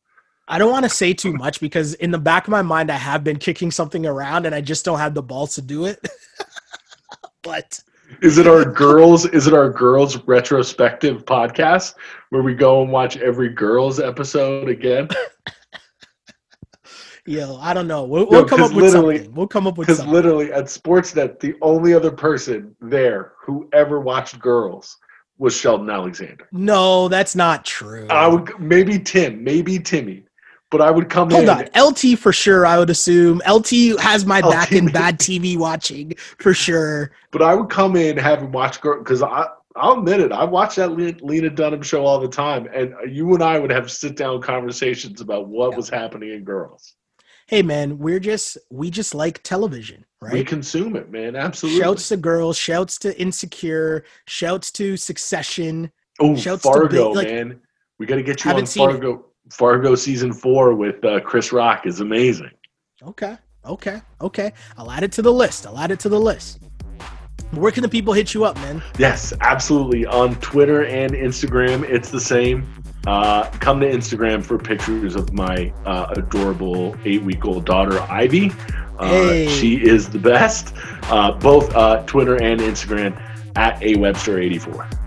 I 0.47 0.57
don't 0.57 0.71
want 0.71 0.83
to 0.83 0.89
say 0.89 1.13
too 1.13 1.31
much 1.33 1.61
because 1.61 1.93
in 1.95 2.11
the 2.11 2.17
back 2.19 2.45
of 2.45 2.51
my 2.51 2.61
mind, 2.61 2.91
I 2.91 2.95
have 2.95 3.23
been 3.23 3.37
kicking 3.37 3.71
something 3.71 4.05
around 4.05 4.45
and 4.45 4.53
I 4.53 4.59
just 4.59 4.83
don't 4.83 4.99
have 4.99 5.13
the 5.13 5.23
balls 5.23 5.55
to 5.55 5.61
do 5.61 5.85
it. 5.85 6.05
but 7.41 7.79
Is 8.21 8.37
it 8.37 8.47
our 8.47 8.65
girls? 8.65 9.25
Is 9.25 9.47
it 9.47 9.53
our 9.53 9.69
girls 9.69 10.17
retrospective 10.25 11.25
podcast 11.25 11.95
where 12.29 12.41
we 12.41 12.53
go 12.53 12.81
and 12.81 12.91
watch 12.91 13.17
every 13.17 13.49
girls 13.49 13.99
episode 13.99 14.69
again? 14.69 15.07
yo, 17.25 17.57
I 17.57 17.73
don't 17.73 17.87
know. 17.87 18.03
We'll, 18.03 18.27
we'll 18.27 18.45
come 18.45 18.61
up 18.61 18.73
with 18.73 18.91
something. 18.91 19.33
We'll 19.33 19.47
come 19.47 19.67
up 19.67 19.77
with 19.77 19.87
Because 19.87 20.05
literally 20.05 20.51
at 20.51 20.65
Sportsnet, 20.65 21.39
the 21.39 21.55
only 21.61 21.93
other 21.93 22.11
person 22.11 22.75
there 22.81 23.33
who 23.39 23.69
ever 23.73 23.99
watched 23.99 24.39
girls 24.39 24.97
was 25.37 25.55
Sheldon 25.55 25.89
Alexander. 25.89 26.47
no, 26.51 27.07
that's 27.07 27.35
not 27.35 27.65
true. 27.65 28.07
I 28.09 28.27
would 28.27 28.59
maybe 28.59 28.99
Tim, 28.99 29.43
maybe 29.43 29.79
Timmy, 29.79 30.25
but 30.71 30.81
I 30.81 30.89
would 30.89 31.09
come 31.09 31.29
in. 31.31 31.45
Hold 31.45 31.59
in. 31.59 31.69
on, 31.75 31.89
LT 31.89 32.17
for 32.17 32.33
sure. 32.33 32.65
I 32.65 32.79
would 32.79 32.89
assume 32.89 33.41
LT 33.47 33.99
has 33.99 34.25
my 34.25 34.39
LT 34.39 34.49
back 34.51 34.71
in 34.71 34.87
bad 34.91 35.19
TV 35.19 35.57
watching 35.57 36.13
for 36.39 36.53
sure. 36.53 37.11
But 37.31 37.43
I 37.43 37.53
would 37.53 37.69
come 37.69 37.95
in 37.95 38.17
having 38.17 38.51
watched 38.51 38.81
girl 38.81 38.97
because 38.99 39.21
I. 39.21 39.47
I'll 39.77 39.99
admit 39.99 40.19
it. 40.19 40.33
I 40.33 40.43
watch 40.43 40.75
that 40.75 40.89
Lena 41.23 41.49
Dunham 41.49 41.81
show 41.81 42.05
all 42.05 42.19
the 42.19 42.27
time, 42.27 42.67
and 42.73 42.93
you 43.09 43.33
and 43.33 43.41
I 43.41 43.57
would 43.57 43.71
have 43.71 43.89
sit 43.89 44.17
down 44.17 44.41
conversations 44.41 45.21
about 45.21 45.47
what 45.47 45.71
Yeah. 45.71 45.77
was 45.77 45.87
happening 45.89 46.31
in 46.31 46.43
girls. 46.43 46.95
Hey 47.47 47.61
man, 47.61 47.97
we're 47.97 48.19
just 48.19 48.57
we 48.69 48.89
just 48.89 49.15
like 49.15 49.41
television, 49.43 50.05
right? 50.21 50.33
We 50.33 50.43
consume 50.43 50.97
it, 50.97 51.09
man. 51.09 51.37
Absolutely. 51.37 51.79
Shouts 51.79 52.09
to 52.09 52.17
girls, 52.17 52.57
shouts 52.57 52.97
to 52.99 53.17
Insecure, 53.17 54.03
shouts 54.27 54.71
to 54.73 54.97
Succession. 54.97 55.89
oh, 56.19 56.35
shouts 56.35 56.63
to 56.63 56.67
Fargo, 56.69 57.07
Big- 57.13 57.15
like- 57.15 57.27
man. 57.29 57.61
We 57.97 58.05
got 58.07 58.15
to 58.15 58.23
get 58.23 58.43
you 58.43 58.51
on 58.51 58.65
seen 58.65 58.89
it. 58.89 59.19
Fargo. 59.51 59.95
Season 59.95 60.31
four 60.33 60.73
with 60.73 61.03
uh, 61.05 61.19
Chris 61.21 61.51
Rock 61.51 61.85
is 61.85 61.99
amazing. 61.99 62.51
Okay, 63.03 63.37
okay, 63.65 64.01
okay. 64.21 64.53
I'll 64.77 64.91
add 64.91 65.03
it 65.03 65.11
to 65.13 65.21
the 65.21 65.31
list. 65.31 65.65
I'll 65.67 65.77
add 65.77 65.91
it 65.91 65.99
to 66.01 66.09
the 66.09 66.19
list. 66.19 66.59
Where 67.51 67.71
can 67.71 67.83
the 67.83 67.89
people 67.89 68.13
hit 68.13 68.33
you 68.33 68.45
up, 68.45 68.55
man? 68.57 68.81
Yes, 68.97 69.33
absolutely. 69.41 70.05
On 70.05 70.35
Twitter 70.35 70.85
and 70.85 71.11
Instagram, 71.11 71.83
it's 71.83 72.09
the 72.09 72.19
same. 72.19 72.65
Uh, 73.07 73.49
come 73.59 73.79
to 73.81 73.89
Instagram 73.89 74.45
for 74.45 74.57
pictures 74.57 75.15
of 75.15 75.33
my 75.33 75.73
uh, 75.85 76.13
adorable 76.15 76.95
eight-week-old 77.03 77.65
daughter 77.65 77.99
Ivy. 78.01 78.51
Uh, 78.97 79.09
Hey. 79.09 79.47
She 79.49 79.83
is 79.83 80.07
the 80.09 80.19
best. 80.19 80.73
Uh, 81.03 81.31
both 81.33 81.73
uh, 81.75 82.03
Twitter 82.05 82.35
and 82.41 82.61
Instagram 82.61 83.19
at 83.57 83.81
a 83.81 83.95
Webster84. 83.95 85.00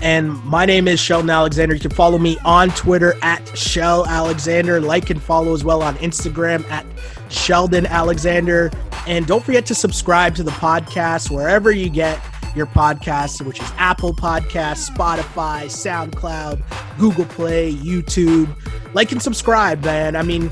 And 0.00 0.42
my 0.44 0.64
name 0.64 0.86
is 0.86 1.00
Sheldon 1.00 1.30
Alexander. 1.30 1.74
You 1.74 1.80
can 1.80 1.90
follow 1.90 2.18
me 2.18 2.38
on 2.44 2.70
Twitter 2.70 3.14
at 3.22 3.46
Shell 3.58 4.06
Alexander. 4.06 4.80
Like 4.80 5.10
and 5.10 5.20
follow 5.20 5.54
as 5.54 5.64
well 5.64 5.82
on 5.82 5.96
Instagram 5.96 6.68
at 6.70 6.86
Sheldon 7.30 7.86
Alexander. 7.86 8.70
And 9.06 9.26
don't 9.26 9.44
forget 9.44 9.66
to 9.66 9.74
subscribe 9.74 10.36
to 10.36 10.42
the 10.42 10.50
podcast 10.52 11.30
wherever 11.30 11.72
you 11.72 11.90
get 11.90 12.20
your 12.54 12.66
podcasts, 12.66 13.44
which 13.44 13.60
is 13.60 13.72
Apple 13.76 14.14
Podcasts, 14.14 14.88
Spotify, 14.88 15.64
SoundCloud, 15.64 16.62
Google 16.98 17.24
Play, 17.24 17.72
YouTube. 17.72 18.54
Like 18.94 19.12
and 19.12 19.22
subscribe, 19.22 19.84
man. 19.84 20.16
I 20.16 20.22
mean, 20.22 20.50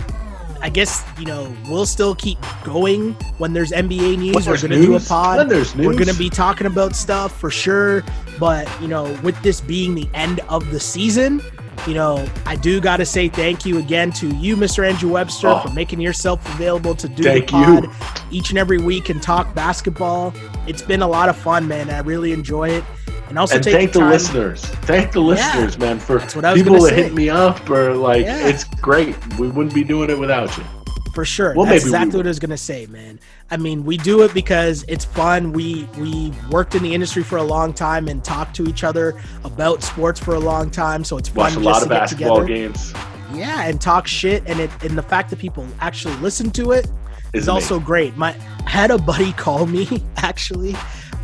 I 0.63 0.69
guess, 0.69 1.05
you 1.19 1.27
know, 1.27 1.55
we'll 1.69 1.87
still 1.87 2.15
keep 2.15 2.39
going 2.65 3.13
when 3.39 3.53
there's 3.53 3.71
NBA 3.73 4.19
news. 4.19 4.35
When 4.35 4.45
We're 4.47 4.57
going 4.61 4.71
to 4.73 4.83
do 4.87 4.97
a 4.97 5.01
pod. 5.01 5.39
when 5.39 5.49
there's 5.49 5.75
We're 5.75 5.93
going 5.93 6.07
to 6.07 6.15
be 6.19 6.29
talking 6.31 6.67
about 6.67 6.95
stuff 6.97 7.39
for 7.39 7.51
sure. 7.51 8.03
But, 8.39 8.69
you 8.81 8.89
know, 8.89 9.05
with 9.23 9.41
this 9.43 9.61
being 9.61 9.95
the 9.95 10.09
end 10.15 10.41
of 10.49 10.71
the 10.71 10.81
season, 10.81 11.43
you 11.87 11.95
know, 11.95 12.27
I 12.47 12.57
do 12.57 12.81
got 12.81 12.97
to 12.99 13.07
say 13.07 13.29
thank 13.29 13.65
you 13.65 13.79
again 13.79 14.11
to 14.13 14.29
you, 14.37 14.57
Mr. 14.57 14.87
Andrew 14.89 15.11
Webster, 15.13 15.49
Oh. 15.49 15.61
for 15.61 15.71
making 15.71 16.01
yourself 16.01 16.45
available 16.55 16.95
to 16.97 17.09
do 17.09 17.23
the 17.23 17.41
you. 17.41 17.43
pod 17.47 17.89
each 18.31 18.51
and 18.51 18.59
every 18.59 18.79
week 18.79 19.09
and 19.09 19.23
talk 19.23 19.55
basketball. 19.55 20.35
It's 20.67 20.83
been 20.83 21.03
a 21.03 21.07
lot 21.09 21.29
of 21.29 21.37
fun, 21.37 21.69
man. 21.69 21.91
I 21.91 22.01
really 22.01 22.33
enjoy 22.33 22.71
it. 22.71 22.85
And 23.29 23.39
also 23.39 23.57
and 23.57 23.65
take 23.65 23.75
thank 23.75 23.93
the 23.93 24.01
time- 24.01 24.11
listeners. 24.11 24.65
Thank 24.65 25.13
the 25.13 25.21
listeners, 25.21 25.79
man, 25.79 25.99
for 25.99 26.21
people 26.55 26.81
that 26.83 26.93
hit 26.95 27.13
me 27.15 27.29
up 27.29 27.69
or 27.69 27.95
like 27.95 28.25
Yeah. 28.25 28.47
it's 28.47 28.65
great. 28.65 29.17
We 29.39 29.49
wouldn't 29.49 29.75
be 29.75 29.83
doing 29.85 30.11
it 30.11 30.19
without 30.19 30.57
you. 30.57 30.65
For 31.13 31.25
sure. 31.25 31.55
Well, 31.57 31.65
That's 31.65 31.83
we 31.85 31.89
exactly 31.89 32.11
will. 32.13 32.19
what 32.19 32.27
I 32.27 32.29
was 32.29 32.39
gonna 32.39 32.57
say, 32.59 32.87
man. 32.87 33.19
I 33.51 33.57
mean, 33.57 33.85
we 33.87 33.97
do 33.97 34.23
it 34.23 34.35
because 34.35 34.85
it's 34.87 35.05
fun. 35.07 35.53
We 35.53 35.89
we 35.99 36.33
worked 36.51 36.75
in 36.75 36.83
the 36.83 36.93
industry 36.95 37.23
for 37.23 37.39
a 37.39 37.43
long 37.43 37.73
time 37.73 38.07
and 38.09 38.23
talked 38.23 38.55
to 38.57 38.65
each 38.69 38.85
other 38.85 39.15
about 39.43 39.83
sports 39.83 40.21
for 40.21 40.35
a 40.35 40.41
long 40.41 40.69
time. 40.71 41.05
So 41.05 41.17
it's 41.17 41.29
fun 41.31 41.55
Watch 41.55 41.57
a 41.57 41.61
lot 41.61 41.79
to 41.79 41.85
of 41.85 41.89
get 41.91 42.01
basketball 42.01 42.41
together. 42.43 42.69
games. 42.69 42.93
Yeah, 43.35 43.63
and 43.63 43.81
talk 43.81 44.07
shit. 44.07 44.43
And 44.47 44.61
it 44.61 44.71
and 44.83 44.97
the 44.97 45.03
fact 45.03 45.31
that 45.31 45.39
people 45.39 45.67
actually 45.81 46.15
listen 46.17 46.51
to 46.53 46.73
it 46.73 46.87
Is 47.33 47.45
is 47.45 47.49
also 47.49 47.81
great. 47.81 48.17
My 48.19 48.35
I 48.67 48.71
had 48.71 48.91
a 48.91 48.99
buddy 48.99 49.33
call 49.45 49.65
me 49.67 50.05
actually 50.19 50.77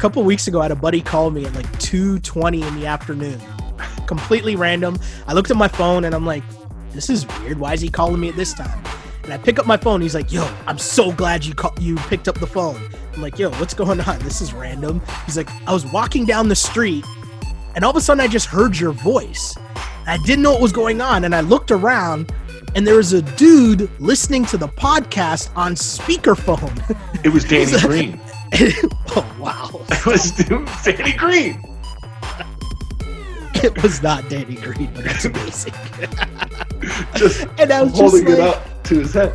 couple 0.02 0.24
weeks 0.24 0.48
ago. 0.48 0.58
I 0.58 0.64
had 0.64 0.72
a 0.72 0.76
buddy 0.76 1.00
call 1.00 1.30
me 1.30 1.46
at 1.46 1.54
like 1.54 1.78
two 1.78 2.18
twenty 2.18 2.60
in 2.60 2.74
the 2.74 2.86
afternoon, 2.86 3.40
completely 4.08 4.56
random. 4.56 4.98
I 5.28 5.32
looked 5.32 5.52
at 5.52 5.56
my 5.56 5.68
phone 5.68 6.04
and 6.04 6.12
I'm 6.12 6.26
like, 6.26 6.42
this 6.90 7.08
is 7.08 7.24
weird. 7.38 7.60
Why 7.60 7.72
is 7.74 7.80
he 7.80 7.88
calling 7.88 8.20
me 8.20 8.28
at 8.28 8.34
this 8.34 8.52
time? 8.52 8.82
And 9.22 9.32
I 9.32 9.38
pick 9.38 9.60
up 9.60 9.66
my 9.66 9.76
phone. 9.76 10.00
He's 10.00 10.16
like, 10.16 10.32
yo, 10.32 10.42
I'm 10.66 10.76
so 10.78 11.12
glad 11.12 11.44
you 11.44 11.54
call- 11.54 11.76
you 11.80 11.94
picked 12.08 12.26
up 12.26 12.40
the 12.40 12.48
phone. 12.48 12.82
I'm 13.14 13.22
like, 13.22 13.38
yo, 13.38 13.50
what's 13.52 13.74
going 13.74 14.00
on? 14.00 14.18
This 14.18 14.40
is 14.40 14.52
random. 14.52 15.00
He's 15.24 15.36
like, 15.36 15.48
I 15.68 15.72
was 15.72 15.86
walking 15.86 16.24
down 16.26 16.48
the 16.48 16.56
street 16.56 17.04
and 17.76 17.84
all 17.84 17.92
of 17.92 17.96
a 17.96 18.00
sudden 18.00 18.20
I 18.20 18.26
just 18.26 18.46
heard 18.46 18.76
your 18.76 18.90
voice. 18.90 19.56
I 20.08 20.18
didn't 20.24 20.42
know 20.42 20.50
what 20.50 20.60
was 20.60 20.72
going 20.72 21.00
on. 21.00 21.22
And 21.22 21.32
I 21.32 21.42
looked 21.42 21.70
around 21.70 22.32
and 22.74 22.84
there 22.84 22.96
was 22.96 23.12
a 23.12 23.22
dude 23.22 23.88
listening 24.00 24.46
to 24.46 24.56
the 24.56 24.66
podcast 24.66 25.56
on 25.56 25.74
speakerphone. 25.76 26.74
It 27.24 27.28
was 27.28 27.44
Danny 27.52 27.78
Green. 27.80 28.20
oh, 29.16 29.36
wow. 29.38 29.68
It 29.90 30.06
was 30.06 30.30
Danny 30.84 31.12
Green. 31.12 31.62
It 33.54 33.82
was 33.82 34.02
not 34.02 34.28
Danny 34.28 34.56
Green, 34.56 34.90
but 34.94 35.04
that's 35.04 35.24
amazing. 35.24 35.72
Just 37.14 37.46
And 37.58 37.72
I 37.72 37.82
was 37.82 37.92
just 37.92 38.00
holding 38.00 38.24
like, 38.24 38.34
it 38.34 38.40
up 38.40 38.82
to 38.84 38.98
his 38.98 39.14
head. 39.14 39.32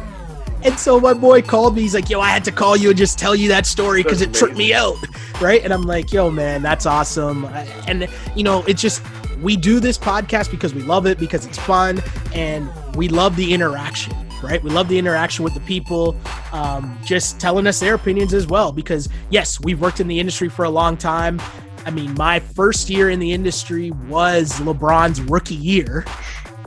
And 0.63 0.77
so 0.77 0.99
my 0.99 1.13
boy 1.13 1.41
called 1.41 1.75
me. 1.75 1.83
He's 1.83 1.93
like, 1.93 2.09
"Yo, 2.09 2.19
I 2.19 2.27
had 2.27 2.43
to 2.45 2.51
call 2.51 2.75
you 2.75 2.89
and 2.89 2.97
just 2.97 3.17
tell 3.17 3.33
you 3.33 3.47
that 3.49 3.65
story 3.65 4.03
because 4.03 4.21
it 4.21 4.33
tripped 4.33 4.57
me 4.57 4.73
out, 4.73 4.97
right?" 5.39 5.63
And 5.63 5.71
I'm 5.71 5.83
like, 5.83 6.11
"Yo, 6.11 6.29
man, 6.29 6.61
that's 6.61 6.85
awesome." 6.85 7.45
And 7.87 8.09
you 8.35 8.43
know, 8.43 8.63
it's 8.67 8.81
just 8.81 9.01
we 9.41 9.55
do 9.55 9.79
this 9.79 9.97
podcast 9.97 10.51
because 10.51 10.73
we 10.73 10.81
love 10.81 11.05
it 11.05 11.19
because 11.19 11.45
it's 11.45 11.57
fun 11.57 12.01
and 12.33 12.69
we 12.95 13.07
love 13.07 13.35
the 13.35 13.53
interaction, 13.53 14.13
right? 14.43 14.61
We 14.63 14.69
love 14.69 14.87
the 14.87 14.97
interaction 14.97 15.43
with 15.43 15.53
the 15.53 15.59
people, 15.61 16.15
um, 16.51 16.97
just 17.05 17.39
telling 17.39 17.67
us 17.67 17.79
their 17.79 17.95
opinions 17.95 18.33
as 18.33 18.47
well. 18.47 18.71
Because 18.71 19.09
yes, 19.29 19.59
we've 19.61 19.79
worked 19.79 19.99
in 19.99 20.07
the 20.07 20.19
industry 20.19 20.49
for 20.49 20.65
a 20.65 20.69
long 20.69 20.97
time. 20.97 21.41
I 21.85 21.91
mean, 21.91 22.13
my 22.15 22.39
first 22.39 22.89
year 22.89 23.09
in 23.09 23.19
the 23.19 23.31
industry 23.31 23.91
was 23.91 24.51
LeBron's 24.59 25.21
rookie 25.21 25.55
year. 25.55 26.05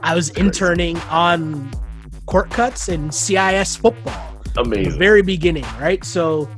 I 0.03 0.15
was 0.15 0.31
interning 0.31 0.97
on 1.11 1.71
court 2.27 2.51
cuts 2.51 2.89
and 2.89 3.13
CIS 3.13 3.77
football 3.77 4.31
the 4.55 4.61
Amazing. 4.63 4.99
very 4.99 5.23
beginning, 5.23 5.65
right? 5.79 6.05
So 6.05 6.49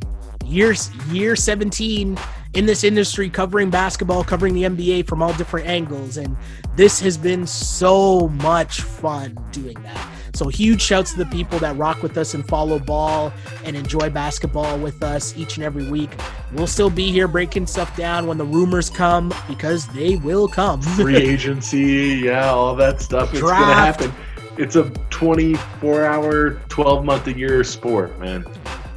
years 0.45 0.91
year 1.07 1.37
17 1.37 2.19
in 2.55 2.67
this 2.67 2.85
industry 2.85 3.31
covering 3.31 3.71
basketball, 3.71 4.25
covering 4.25 4.55
the 4.55 4.65
NBA 4.65 5.07
from 5.07 5.23
all 5.23 5.33
different 5.35 5.67
angles 5.67 6.17
and 6.17 6.37
this 6.77 7.01
has 7.01 7.17
been 7.17 7.47
so 7.47 8.29
much 8.29 8.81
fun 8.81 9.37
doing 9.53 9.81
that. 9.83 10.09
So 10.35 10.49
huge 10.49 10.81
shouts 10.81 11.13
to 11.13 11.19
the 11.19 11.27
people 11.27 11.59
that 11.59 11.77
rock 11.77 12.03
with 12.03 12.17
us 12.17 12.35
and 12.35 12.47
follow 12.47 12.79
ball 12.79 13.33
and 13.65 13.77
enjoy 13.77 14.09
basketball 14.09 14.79
with 14.79 15.03
us 15.03 15.37
each 15.37 15.57
and 15.57 15.65
every 15.65 15.89
week. 15.91 16.11
We'll 16.53 16.67
still 16.67 16.89
be 16.91 17.13
here 17.13 17.29
breaking 17.29 17.67
stuff 17.67 17.95
down 17.97 18.27
when 18.27 18.39
the 18.39 18.45
rumors 18.45 18.89
come 18.89 19.33
because 19.47 19.87
they 19.89 20.17
will 20.17 20.49
come. 20.49 20.81
Free 20.97 21.17
agency, 21.17 22.23
yeah, 22.25 22.51
all 22.51 22.75
that 22.77 23.01
stuff. 23.01 23.33
It's 23.33 23.43
going 23.43 23.57
to 23.57 23.75
happen. 23.75 24.13
It's 24.57 24.77
a 24.77 24.85
24 25.11 26.05
hour, 26.05 26.51
12 26.69 27.05
month 27.05 27.27
a 27.27 27.33
year 27.37 27.63
sport, 27.65 28.19
man. 28.19 28.47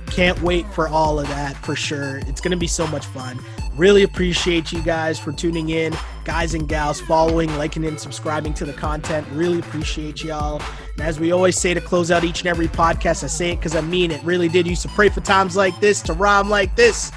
Can't 0.08 0.42
wait 0.42 0.66
for 0.74 0.88
all 0.88 1.20
of 1.20 1.28
that 1.28 1.58
for 1.58 1.76
sure. 1.76 2.18
It's 2.28 2.40
going 2.40 2.52
to 2.52 2.58
be 2.58 2.68
so 2.68 2.88
much 2.88 3.06
fun. 3.08 3.40
Really 3.76 4.04
appreciate 4.04 4.72
you 4.72 4.82
guys 4.82 5.20
for 5.20 5.34
tuning 5.34 5.70
in, 5.70 5.94
guys 6.24 6.54
and 6.54 6.66
gals, 6.66 7.02
following, 7.02 7.54
liking, 7.58 7.84
and 7.84 8.00
subscribing 8.00 8.54
to 8.54 8.64
the 8.64 8.72
content. 8.72 9.28
Really 9.34 9.60
appreciate 9.60 10.24
y'all. 10.24 10.62
And 10.94 11.02
as 11.02 11.20
we 11.20 11.34
always 11.34 11.58
say 11.58 11.74
to 11.74 11.82
close 11.82 12.10
out 12.10 12.24
each 12.24 12.40
and 12.40 12.48
every 12.48 12.70
podcast, 12.70 13.26
I 13.26 13.28
say 13.28 13.52
it 13.52 13.58
because 13.58 13.76
I 13.76 13.82
mean 13.82 14.12
it. 14.12 14.24
Really 14.24 14.48
did 14.48 14.66
used 14.66 14.84
to 14.84 14.88
pray 14.90 15.10
for 15.10 15.20
times 15.20 15.58
like 15.58 15.78
this, 15.82 16.02
to 16.04 16.14
rhyme 16.14 16.50
like 16.50 16.74
this. 16.78 17.12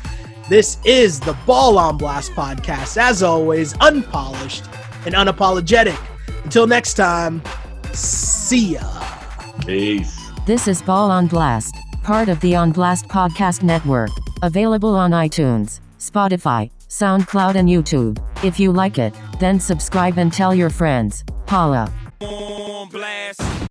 This 0.48 0.78
is 0.84 1.20
the 1.20 1.38
Ball 1.46 1.78
on 1.78 1.96
Blast 1.96 2.32
podcast. 2.32 2.96
As 2.96 3.22
always, 3.22 3.74
unpolished 3.80 4.64
and 5.06 5.14
unapologetic. 5.14 5.98
Until 6.42 6.66
next 6.66 6.94
time, 6.94 7.40
see 7.92 8.74
ya. 8.74 8.80
Peace. 9.64 10.18
This 10.44 10.66
is 10.66 10.82
Ball 10.82 11.12
on 11.12 11.28
Blast, 11.28 11.76
part 12.02 12.28
of 12.28 12.40
the 12.40 12.56
On 12.56 12.72
Blast 12.72 13.06
Podcast 13.06 13.62
Network. 13.62 14.10
Available 14.42 14.96
on 14.96 15.12
iTunes, 15.12 15.80
Spotify, 16.08 16.70
SoundCloud, 16.88 17.56
and 17.56 17.68
YouTube. 17.68 18.18
If 18.44 18.58
you 18.58 18.72
like 18.72 18.98
it, 18.98 19.14
then 19.38 19.60
subscribe 19.60 20.18
and 20.18 20.32
tell 20.32 20.54
your 20.54 20.70
friends. 20.70 21.24
Paula. 21.46 21.92